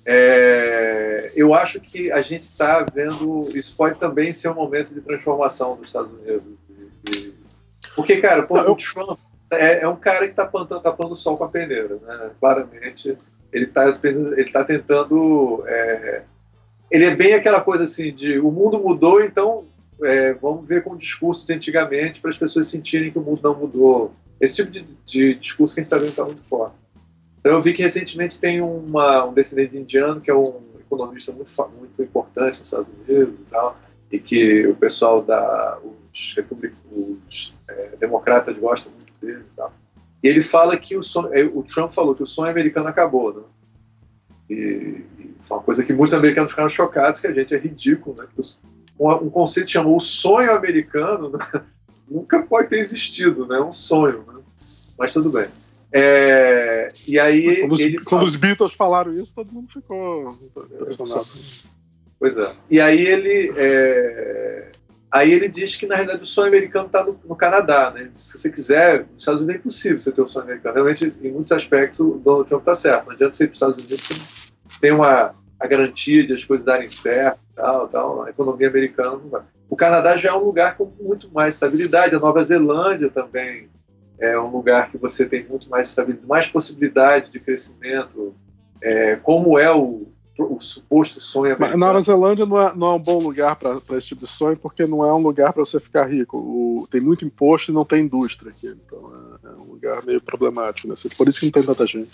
[0.07, 3.41] É, eu acho que a gente está vendo.
[3.41, 6.43] Isso pode também ser um momento de transformação dos Estados Unidos.
[6.69, 7.33] De, de,
[7.95, 9.19] porque, cara, pô, Não, o Trump
[9.51, 11.95] é, é, um cara que está plantando, tá plantando sol com a peneira.
[11.95, 12.31] Né?
[12.39, 13.15] Claramente
[13.51, 15.63] ele está ele tá tentando.
[15.65, 16.23] É,
[16.89, 19.63] ele é bem aquela coisa assim de o mundo mudou, então
[20.03, 23.41] é, vamos ver com o discurso de antigamente para as pessoas sentirem que o mundo
[23.43, 24.13] não mudou.
[24.39, 26.75] Esse tipo de, de discurso que a gente está vendo está muito forte.
[27.39, 31.51] Então eu vi que recentemente tem uma, um descendente indiano que é um economista muito,
[31.77, 33.77] muito importante nos Estados Unidos e tal,
[34.11, 35.79] e que o pessoal da
[36.11, 36.35] os,
[36.91, 39.73] os é, democratas gostam muito dele e tal.
[40.23, 43.33] E ele fala que o, sonho, é, o Trump falou que o sonho americano acabou,
[43.33, 43.41] né?
[44.49, 48.17] E, e foi uma coisa que muitos americanos ficaram chocados, que a gente é ridículo,
[48.17, 48.27] né?
[48.99, 51.39] Um, um conceito chamou o sonho americano né?
[52.09, 53.57] nunca pode ter existido, né?
[53.57, 54.41] É um sonho, né?
[54.99, 55.47] Mas tudo bem.
[55.91, 57.61] É, e aí.
[57.61, 60.27] Quando, os, quando os, Beatles falaram isso, todo mundo ficou
[60.71, 61.25] impressionado.
[62.19, 62.55] Pois é.
[62.69, 63.51] E aí ele.
[63.57, 64.71] É,
[65.11, 68.09] aí ele diz que na realidade o sonho americano está no, no, Canadá, né?
[68.13, 70.75] Se você quiser, nos Estados Unidos é impossível você ter o sonho americano.
[70.75, 73.05] Realmente, em muitos aspectos, o Donald Trump está certo.
[73.05, 76.43] Não adianta você ir para os Estados Unidos, você tem uma a garantia de as
[76.43, 78.23] coisas darem certo, tal, tal.
[78.23, 79.43] A economia americana não vai.
[79.69, 82.15] O Canadá já é um lugar com muito mais estabilidade.
[82.15, 83.69] A Nova Zelândia também
[84.19, 88.35] é um lugar que você tem muito mais estabilidade, mais possibilidade de crescimento,
[88.81, 91.77] é, como é o, o suposto sonho americano.
[91.77, 94.85] Nova Zelândia não é, não é um bom lugar para esse tipo de sonho, porque
[94.85, 96.37] não é um lugar para você ficar rico.
[96.37, 98.67] O, tem muito imposto e não tem indústria aqui.
[98.67, 100.87] Então é, é um lugar meio problemático.
[100.87, 100.95] Né?
[101.17, 102.11] Por isso que não tem tanta gente.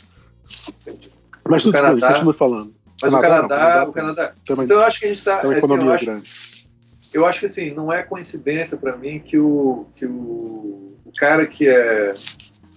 [0.81, 1.11] Entendi.
[1.47, 2.73] Mas tudo bem, continue falando.
[3.01, 4.33] Mas Canadá, o Canadá, não, o Canadá.
[4.49, 5.39] Então eu acho que a gente está.
[5.39, 6.27] Tem uma economia assim, eu grande.
[6.27, 6.67] Acho,
[7.13, 11.47] eu acho que assim, não é coincidência para mim que o, que o o cara
[11.47, 12.11] que é,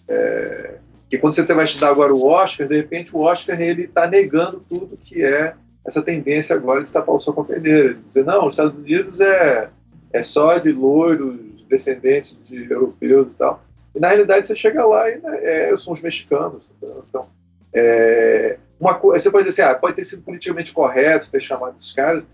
[0.09, 0.79] é,
[1.11, 4.65] que quando você vai estudar agora o Oscar, de repente o Oscar ele está negando
[4.69, 8.47] tudo que é essa tendência agora de tapar o sol com a peneira, dizer não,
[8.47, 9.69] os Estados Unidos é
[10.13, 13.63] é só de loiros, descendentes de europeus e tal.
[13.95, 16.71] E na realidade você chega lá e né, é, são os mexicanos.
[17.09, 17.29] Então,
[17.73, 21.93] é, uma você pode dizer assim, ah, pode ter sido politicamente correto ter chamado esses
[21.93, 22.25] caras,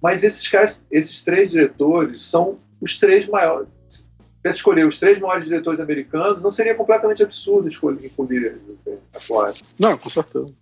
[0.00, 3.68] mas esses caras, esses três diretores são os três maiores,
[4.50, 9.62] escolher os três maiores diretores americanos, não seria completamente absurdo escolher, incluir eles atuais.
[9.78, 10.52] Não, com certeza.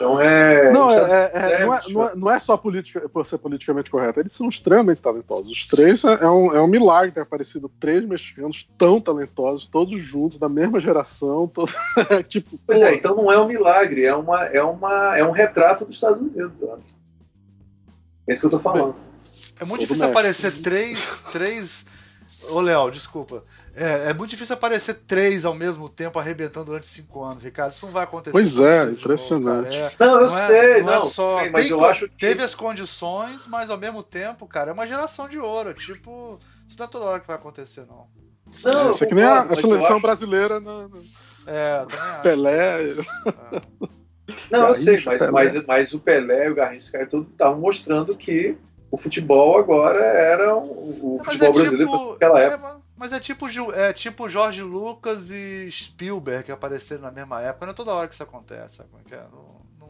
[0.00, 0.72] Então é.
[0.72, 3.90] Não, é, é, é, não, é, não, é, não é só política, por ser politicamente
[3.90, 5.52] correto, eles são extremamente talentosos.
[5.52, 10.02] Os três é, é um, é um milagre ter aparecido três mexicanos tão talentosos, todos
[10.02, 11.46] juntos, da mesma geração.
[11.46, 11.70] Todo,
[12.26, 15.84] tipo, pois é, então não é um milagre, é, uma, é, uma, é um retrato
[15.84, 16.52] dos Estados Unidos.
[18.26, 18.96] É isso que eu tô falando.
[19.60, 21.84] É muito difícil aparecer três, três
[22.50, 23.44] Ô, Léo, desculpa.
[23.74, 27.72] É, é, muito difícil aparecer três ao mesmo tempo arrebentando durante cinco anos, Ricardo.
[27.72, 28.32] Isso não vai acontecer.
[28.32, 29.76] Pois é, impressionante.
[29.76, 31.06] é, não, eu não é, sei, não.
[31.06, 32.16] É só, mas tem, eu acho que...
[32.16, 35.72] Teve as condições, mas ao mesmo tempo, cara, é uma geração de ouro.
[35.74, 38.06] Tipo, isso não é toda hora que vai acontecer, não.
[38.64, 40.00] Não, é, isso aqui nem a, a seleção acho...
[40.00, 40.60] brasileira.
[40.60, 40.88] Né?
[41.46, 41.86] É.
[42.22, 42.90] Pelé.
[42.90, 43.62] É.
[44.50, 48.56] Não, eu sei, mas, mas, mas, o Pelé e o Garrincha estavam mostrando que
[48.90, 52.76] o futebol agora era o, o futebol é brasileiro tipo, naquela é, época.
[52.96, 57.66] Mas é tipo, é tipo Jorge Lucas e Spielberg que apareceram na mesma época.
[57.66, 59.24] Não é toda hora que isso acontece, sabe como é que é?
[59.32, 59.88] Não,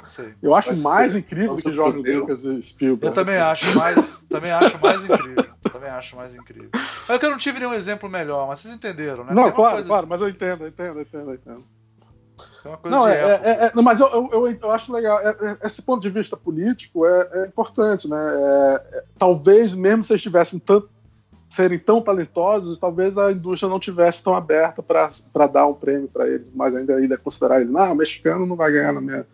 [0.00, 0.34] não sei.
[0.42, 3.06] Eu acho mais incrível que Jorge Lucas e Spielberg.
[3.06, 5.46] Eu também acho mais, também acho mais incrível.
[5.72, 6.70] também acho mais incrível.
[7.08, 9.32] É que eu não tive nenhum exemplo melhor, mas vocês entenderam, né?
[9.34, 10.08] Não, claro, claro, de...
[10.08, 11.64] mas eu entendo, eu entendo, eu entendo, eu entendo
[12.84, 15.18] não, é, é, é, é, mas eu, eu, eu, acho legal.
[15.20, 18.16] É, é, esse ponto de vista político é, importante, né?
[19.18, 20.88] talvez, mesmo se eles tivessem tanto,
[21.48, 26.28] serem tão talentosos, talvez a indústria não tivesse tão aberta para dar um prêmio para
[26.28, 29.26] eles, mas ainda, ainda considerar eles, não, o mexicano não vai ganhar na minha.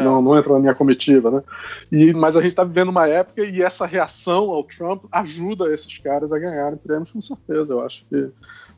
[0.00, 1.42] Não, não entra na minha comitiva, né?
[1.90, 5.98] E, mas a gente está vivendo uma época e essa reação ao Trump ajuda esses
[5.98, 7.72] caras a ganharem prêmios, com certeza.
[7.72, 8.30] Eu acho que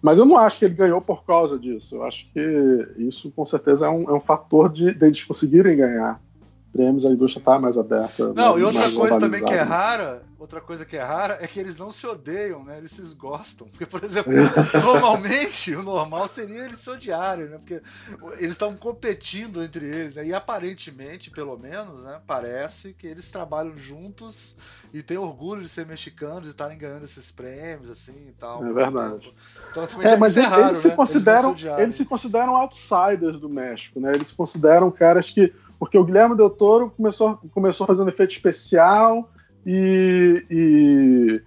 [0.05, 1.97] mas eu não acho que ele ganhou por causa disso.
[1.97, 5.79] Eu acho que isso, com certeza, é um, é um fator de, de eles conseguirem
[5.79, 6.21] ganhar
[6.75, 8.33] prêmios, a indústria está mais aberta.
[8.33, 11.47] Não, mais, e outra coisa também que é rara, outra coisa que é rara é
[11.47, 12.79] que eles não se odeiam, né?
[12.79, 13.69] Eles se gostam.
[13.69, 14.33] Porque, por exemplo,
[14.85, 17.59] normalmente o normal seria eles se odiarem, né?
[17.59, 17.81] Porque
[18.39, 20.27] eles estão competindo entre eles, né?
[20.27, 22.21] E aparentemente, pelo menos, né?
[22.27, 24.57] Parece que eles trabalham juntos
[24.93, 28.65] e têm orgulho de ser mexicanos e estarem ganhando esses prêmios, assim e tal.
[28.65, 29.33] É verdade.
[29.71, 30.95] Então, é, mas é eles, raro, eles, se né?
[30.95, 34.11] consideram, eles, se eles se consideram outsiders do México, né?
[34.15, 39.31] Eles se consideram caras que porque o Guilherme Del Toro começou, começou fazendo efeito especial
[39.67, 41.43] e, e,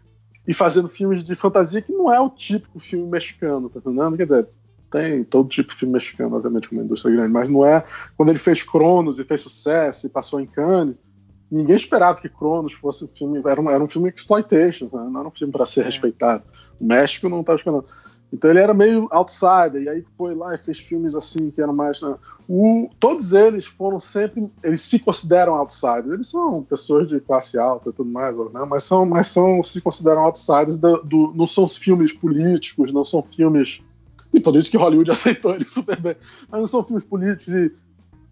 [0.48, 4.18] e, fazendo filmes de fantasia que não é o típico filme mexicano, tá entendendo?
[4.18, 4.48] Quer dizer,
[4.90, 7.84] tem todo tipo de filme mexicano, obviamente, uma indústria grande, mas não é.
[8.16, 10.96] Quando ele fez Cronos e fez sucesso e passou em Cannes,
[11.52, 13.42] ninguém esperava que Cronos fosse um filme.
[13.46, 15.08] Era um, era um filme exploitation, né?
[15.12, 16.44] não era um filme para ser respeitado.
[16.80, 17.86] O México não estava esperando.
[18.32, 21.74] Então ele era meio outsider, e aí foi lá e fez filmes assim que eram
[21.74, 22.02] mais.
[22.02, 22.14] Né?
[22.48, 24.50] O, todos eles foram sempre.
[24.62, 26.12] Eles se consideram outsiders.
[26.12, 28.66] Eles são pessoas de classe alta e tudo mais, né?
[28.68, 30.78] mas, são, mas são, se consideram outsiders.
[30.78, 33.82] Do, do, não são filmes políticos, não são filmes.
[34.34, 36.16] E por isso que Hollywood aceitou eles super bem.
[36.50, 37.72] Mas não são filmes políticos e,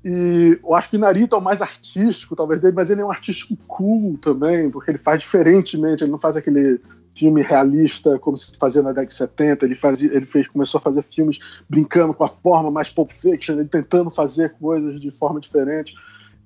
[0.03, 3.11] E eu acho que Narita é o mais artístico, talvez, dele, mas ele é um
[3.11, 6.81] artístico cool também, porque ele faz diferentemente, ele não faz aquele
[7.15, 10.81] filme realista como se fazia na década de 70, ele, fazia, ele fez, começou a
[10.81, 15.39] fazer filmes brincando com a forma mais Pulp Fiction, ele tentando fazer coisas de forma
[15.39, 15.95] diferente.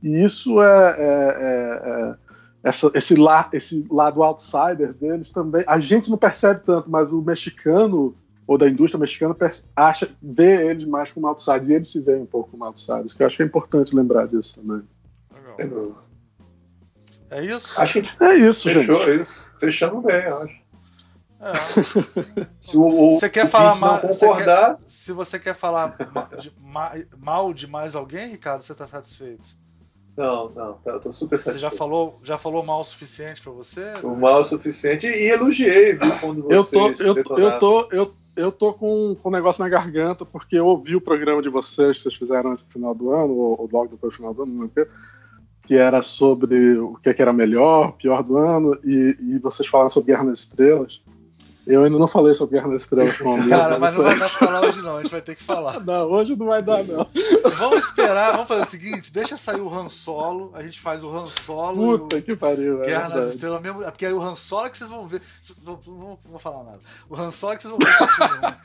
[0.02, 2.16] E isso é, é, é, é
[2.64, 5.64] essa, esse, la, esse lado outsider deles também.
[5.68, 8.16] A gente não percebe tanto, mas o mexicano
[8.46, 9.36] ou da indústria mexicana
[9.76, 13.22] acha, vê eles mais como outsiders e eles se veem um pouco como outsiders, que
[13.22, 14.84] eu acho que é importante lembrar disso também.
[15.58, 16.09] Legal.
[17.30, 17.80] É isso?
[17.80, 19.10] Acho que é isso, Fechou, gente.
[19.10, 19.52] É isso.
[19.60, 20.60] Fechamos bem, eu acho.
[21.42, 21.54] É.
[22.60, 25.96] se o, o, você quer falar mal, concordar, você quer, se você quer falar
[26.38, 26.52] de,
[27.18, 29.58] mal de mais alguém, Ricardo, você está satisfeito?
[30.18, 31.54] Não, não, tá, eu tô super satisfeito.
[31.54, 33.94] Você já falou, já falou mal o suficiente para você?
[34.04, 38.16] O mal o suficiente e elogiei, viu, quando você eu tô, eu, eu tô, eu,
[38.36, 41.98] eu tô com, com um negócio na garganta porque eu ouvi o programa de vocês
[41.98, 44.44] que vocês fizeram antes do final do ano, ou, ou logo depois do final do
[44.44, 44.88] ano, não lembro
[45.70, 49.70] que era sobre o que, é que era melhor, pior do ano, e, e vocês
[49.70, 51.00] falaram sobre Guerra nas Estrelas.
[51.68, 54.30] Eu ainda não falei sobre Guerra nas Estrelas com o Cara, mas não vai dar
[54.32, 55.80] pra falar hoje não, a gente vai ter que falar.
[55.86, 57.08] Não, hoje não vai dar não.
[57.60, 61.16] Vamos esperar, vamos fazer o seguinte, deixa sair o Han Solo, a gente faz o
[61.16, 64.66] Han Solo Puta que pariu, Guerra é nas Estrelas mesmo, porque aí o Han Solo
[64.66, 65.22] é que vocês vão ver,
[65.64, 66.80] não, não vou falar nada.
[67.08, 68.56] O Han Solo é que vocês vão ver filme.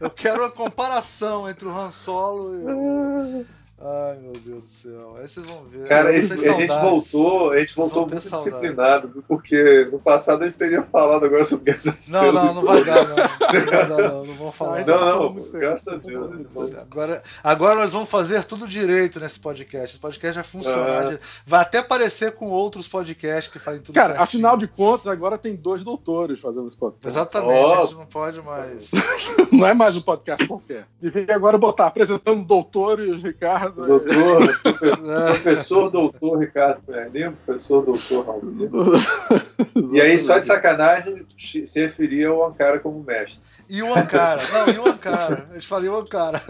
[0.00, 3.46] Eu quero uma comparação entre o Han Solo e o...
[3.78, 5.16] Ai, meu Deus do céu.
[5.18, 5.86] Aí vocês vão ver.
[5.86, 8.44] Cara, esse, a gente voltou, a gente voltou muito saudades.
[8.44, 12.62] disciplinado, porque no passado a gente teria falado agora sobre Guerra das Não, não, não
[12.62, 13.16] vai dar, não.
[13.16, 14.24] Não vai dar, não.
[14.24, 14.86] Não vamos falar.
[14.86, 16.46] Não, não, graças a Deus.
[16.80, 19.90] Agora, agora nós vamos fazer tudo direito nesse podcast.
[19.90, 21.12] Esse podcast vai funcionar.
[21.12, 21.18] Ah.
[21.44, 24.24] Vai até parecer com outros podcasts que fazem tudo Cara, certinho.
[24.24, 27.08] afinal de contas, agora tem dois doutores fazendo esse podcast.
[27.08, 27.74] Exatamente, oh.
[27.74, 28.90] a gente não pode mais.
[29.52, 30.86] não é mais um podcast qualquer.
[30.98, 33.20] Devia agora botar apresentando o doutor e os
[33.68, 34.60] Ricardo Doutor,
[35.32, 39.92] professor doutor Ricardo Pernil, professor doutor Raul.
[39.92, 43.44] E aí, só de sacanagem, se referia ao Ankara como mestre.
[43.68, 45.48] E o Ankara, não, e o Ankara.
[45.50, 46.40] A gente fala e o Ankara.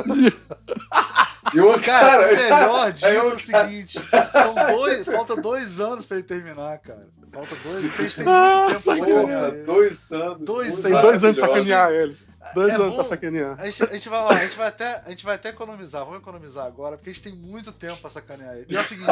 [1.55, 4.01] E o Ankara, cara, o melhor disso é o seguinte:
[4.33, 7.09] são dois, falta dois anos pra ele terminar, cara.
[7.33, 9.53] Falta dois, a gente tem muito tempo pra sacanear.
[9.65, 10.45] Dois anos.
[10.45, 12.17] Dois tem dois anos pra sacanear ele.
[12.55, 13.57] Dois é anos bom, pra sacanear.
[13.58, 16.05] A gente, a, gente vai, ó, a, gente vai até, a gente vai até economizar,
[16.05, 18.66] vamos economizar agora, porque a gente tem muito tempo pra sacanear ele.
[18.68, 19.08] E é o seguinte,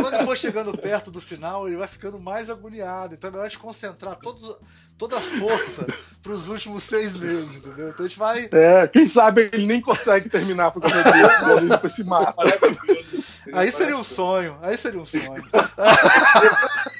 [0.00, 3.14] quando for chegando perto do final, ele vai ficando mais agoniado.
[3.14, 4.56] Então é melhor a gente concentrar todos,
[4.96, 5.86] toda a força
[6.22, 7.90] pros últimos seis meses, entendeu?
[7.90, 8.48] Então a gente vai.
[8.52, 12.34] É, quem sabe ele nem consegue terminar por causa disso, ele depois se mata.
[13.52, 15.42] Aí seria um sonho, aí seria um sonho.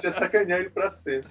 [0.00, 1.30] Gente ia sacanear ele pra sempre.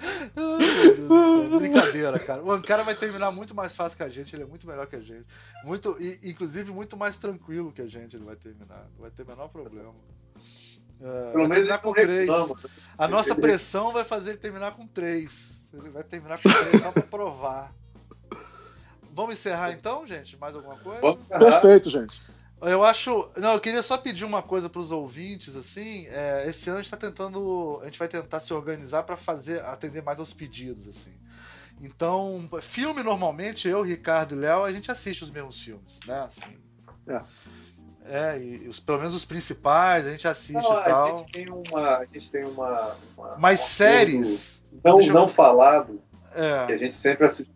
[1.57, 2.43] Brincadeira, cara.
[2.43, 4.95] O Ankara vai terminar muito mais fácil que a gente, ele é muito melhor que
[4.95, 5.25] a gente.
[5.64, 8.88] Muito, e, inclusive, muito mais tranquilo que a gente ele vai terminar.
[8.95, 9.93] Não vai ter o menor problema.
[10.99, 12.19] Uh, Pelo menos com três.
[12.19, 12.56] Reclama.
[12.98, 15.67] A nossa pressão vai fazer ele terminar com três.
[15.73, 17.72] Ele vai terminar com três só pra provar.
[19.14, 20.38] Vamos encerrar então, gente?
[20.38, 21.01] Mais alguma coisa?
[21.01, 21.39] Vamos encerrar.
[21.39, 22.22] Perfeito, gente.
[22.62, 23.30] Eu acho.
[23.38, 26.08] Não, eu queria só pedir uma coisa para os ouvintes, assim.
[26.08, 27.80] É, esse ano a gente está tentando.
[27.82, 31.14] A gente vai tentar se organizar para fazer atender mais aos pedidos, assim.
[31.82, 36.22] Então, filme normalmente, eu, Ricardo e Léo, a gente assiste os mesmos filmes, né?
[36.22, 36.58] Assim.
[37.08, 37.22] É.
[38.12, 41.16] É, e os, pelo menos os principais a gente assiste não, e tal.
[41.16, 41.98] A gente tem uma.
[41.98, 42.96] A gente tem uma.
[43.16, 44.66] uma Mas séries.
[44.84, 46.02] Não, não falado.
[46.34, 46.66] É.
[46.66, 47.52] Que a gente sempre assiste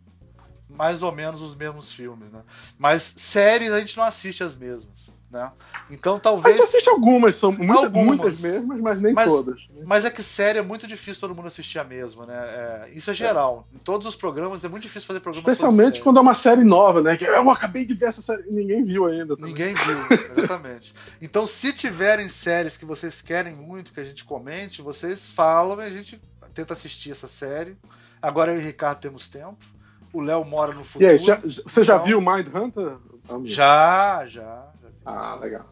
[0.74, 2.42] mais ou menos os mesmos filmes, né?
[2.78, 5.52] Mas séries a gente não assiste as mesmas, né?
[5.90, 6.56] Então talvez.
[6.56, 9.70] A gente assiste algumas, são muitas, algumas, muitas mesmas, mas nem mas, todas.
[9.86, 12.36] Mas é que série é muito difícil todo mundo assistir a mesma, né?
[12.36, 13.66] É, isso é geral.
[13.72, 13.76] É.
[13.76, 17.02] Em todos os programas é muito difícil fazer programas Especialmente quando é uma série nova,
[17.02, 17.16] né?
[17.16, 19.36] Que eu acabei de ver essa série e ninguém viu ainda.
[19.36, 19.52] Também.
[19.52, 19.98] Ninguém viu,
[20.36, 20.94] exatamente.
[21.22, 25.86] Então, se tiverem séries que vocês querem muito que a gente comente, vocês falam e
[25.86, 26.20] a gente
[26.54, 27.78] tenta assistir essa série.
[28.22, 29.73] Agora eu e o Ricardo temos tempo
[30.14, 31.04] o Léo mora no futuro.
[31.04, 32.06] E aí, já, você já então...
[32.06, 32.98] viu Mind Hunter?
[33.46, 35.66] Já, já, já Ah, legal.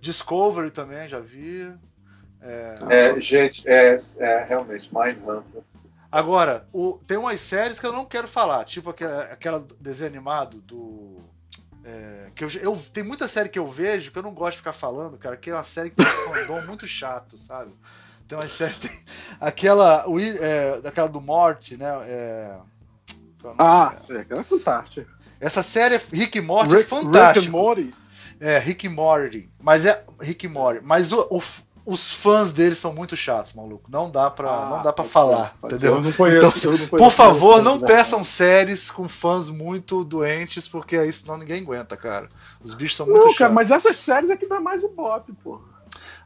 [0.00, 1.72] Discovery também, já vi.
[2.42, 5.62] É, é gente, é, é realmente, Mind Hunter.
[6.12, 10.60] Agora, o, tem umas séries que eu não quero falar, tipo aquela, aquela desenho animado
[10.60, 11.18] do.
[11.84, 14.58] É, que eu, eu, tem muita série que eu vejo que eu não gosto de
[14.58, 17.72] ficar falando, cara, que é uma série que tem um fandom muito chato, sabe?
[18.26, 18.78] Tem umas séries.
[18.78, 18.90] Tem,
[19.40, 21.86] aquela, o, é, daquela do Morty, né?
[22.04, 22.56] É,
[23.58, 25.06] ah, sim, aquela é fantástica.
[25.40, 27.40] Essa série Rick e Morty é Rick, é fantástica.
[27.40, 27.94] Rick Morty.
[28.40, 29.50] É, Rick e Morty.
[29.60, 30.80] Mas é Rick e Morty.
[30.84, 31.42] Mas o, o,
[31.86, 33.88] os fãs deles são muito chatos, maluco.
[33.90, 35.78] Não dá pra, Ah, não dá pra falar, ser, entendeu?
[35.78, 35.98] ser.
[35.98, 40.96] Eu não conheço, Então, conheço Por favor, não peçam séries com fãs muito doentes, porque
[40.96, 42.28] aí senão ninguém aguenta, cara.
[42.62, 43.38] Os bichos são muito Não, chatos.
[43.38, 45.60] cara, mas essas séries é que dá mais ibope, pô.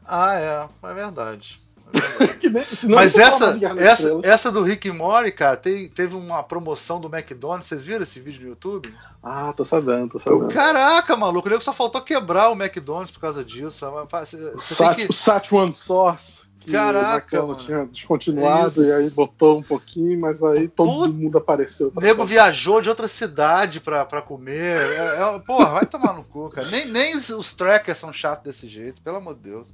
[0.05, 1.61] Ah, é, é verdade.
[2.43, 7.07] É nem- Mas essa, essa, essa do Rick Morty, cara, tem- teve uma promoção do
[7.07, 7.67] McDonald's.
[7.67, 8.93] Vocês viram esse vídeo no YouTube?
[9.23, 10.47] Ah, tô sabendo, tô sabendo.
[10.49, 13.85] Caraca, maluco, o nego só faltou quebrar o McDonald's por causa disso.
[14.09, 15.05] Você O tem Sat, que...
[15.09, 16.41] o Sat One Source.
[16.59, 18.83] Que Caraca, o tinha descontinuado Isso.
[18.83, 21.09] e aí botou um pouquinho, mas aí todo Puta.
[21.11, 21.91] mundo apareceu.
[21.95, 24.77] O nego viajou de outra cidade pra, pra comer.
[24.77, 26.67] É, é- porra, vai tomar no cu, cara.
[26.67, 29.73] Nem, nem os, os trackers são chatos desse jeito, pelo amor de Deus.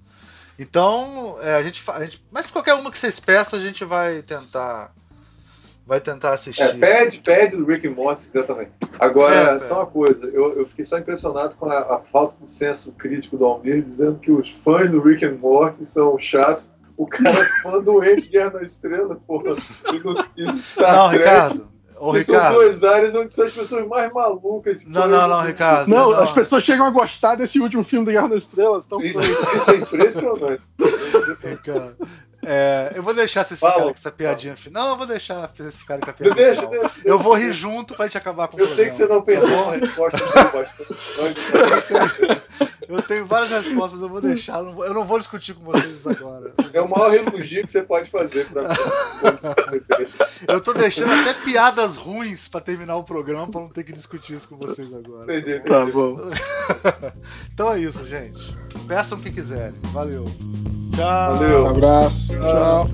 [0.60, 2.24] Então, é, a, gente, a gente.
[2.32, 4.92] Mas qualquer uma que vocês peçam, a gente vai tentar.
[5.86, 6.64] Vai tentar assistir.
[6.64, 8.68] É, pede, pede do Rick and Morty se quiser também.
[9.00, 9.60] Agora, É, é.
[9.60, 13.38] só uma coisa, eu, eu fiquei só impressionado com a, a falta de senso crítico
[13.38, 16.70] do Almir, dizendo que os fãs do Rick and Morty são chatos.
[16.98, 19.56] O cara é fã doente de Guerra nas Estrelas, porra.
[19.94, 21.72] E no, e Star Não, Trek, Ricardo.
[22.00, 22.54] Ô, que São Ricardo.
[22.56, 24.86] duas áreas onde são as pessoas mais malucas.
[24.86, 25.88] Não, não, não, Ricardo.
[25.88, 26.20] Não, não.
[26.20, 28.86] as pessoas chegam a gostar desse último filme da Guerra das Estrelas.
[28.86, 30.62] Então, Isso, isso é impressionante.
[31.44, 31.96] Ricardo.
[32.46, 33.74] É, eu vou deixar vocês Fala.
[33.74, 34.84] ficarem com essa piadinha final.
[34.84, 36.82] Não, eu vou deixar vocês ficarem com a piadinha Deixa, final.
[36.84, 39.22] deixa, Eu vou rir junto pra gente acabar com o Eu sei que você não
[39.22, 40.20] pensou na resposta.
[42.88, 44.60] Eu tenho várias respostas, mas eu vou deixar.
[44.60, 46.54] eu não vou- Eu não vou discutir com vocês agora.
[46.74, 48.64] É o maior elogio que você pode fazer pra
[50.48, 54.36] Eu tô deixando até piadas ruins pra terminar o programa pra não ter que discutir
[54.36, 55.24] isso com vocês agora.
[55.38, 55.60] Entendi.
[55.62, 56.18] tá bom.
[57.54, 58.56] Então é isso, gente.
[58.88, 59.74] Peçam o que quiserem.
[59.92, 60.26] Valeu.
[60.98, 61.36] Tchau.
[61.38, 61.64] Valeu.
[61.64, 62.34] Um abraço.
[62.34, 62.90] Tchau.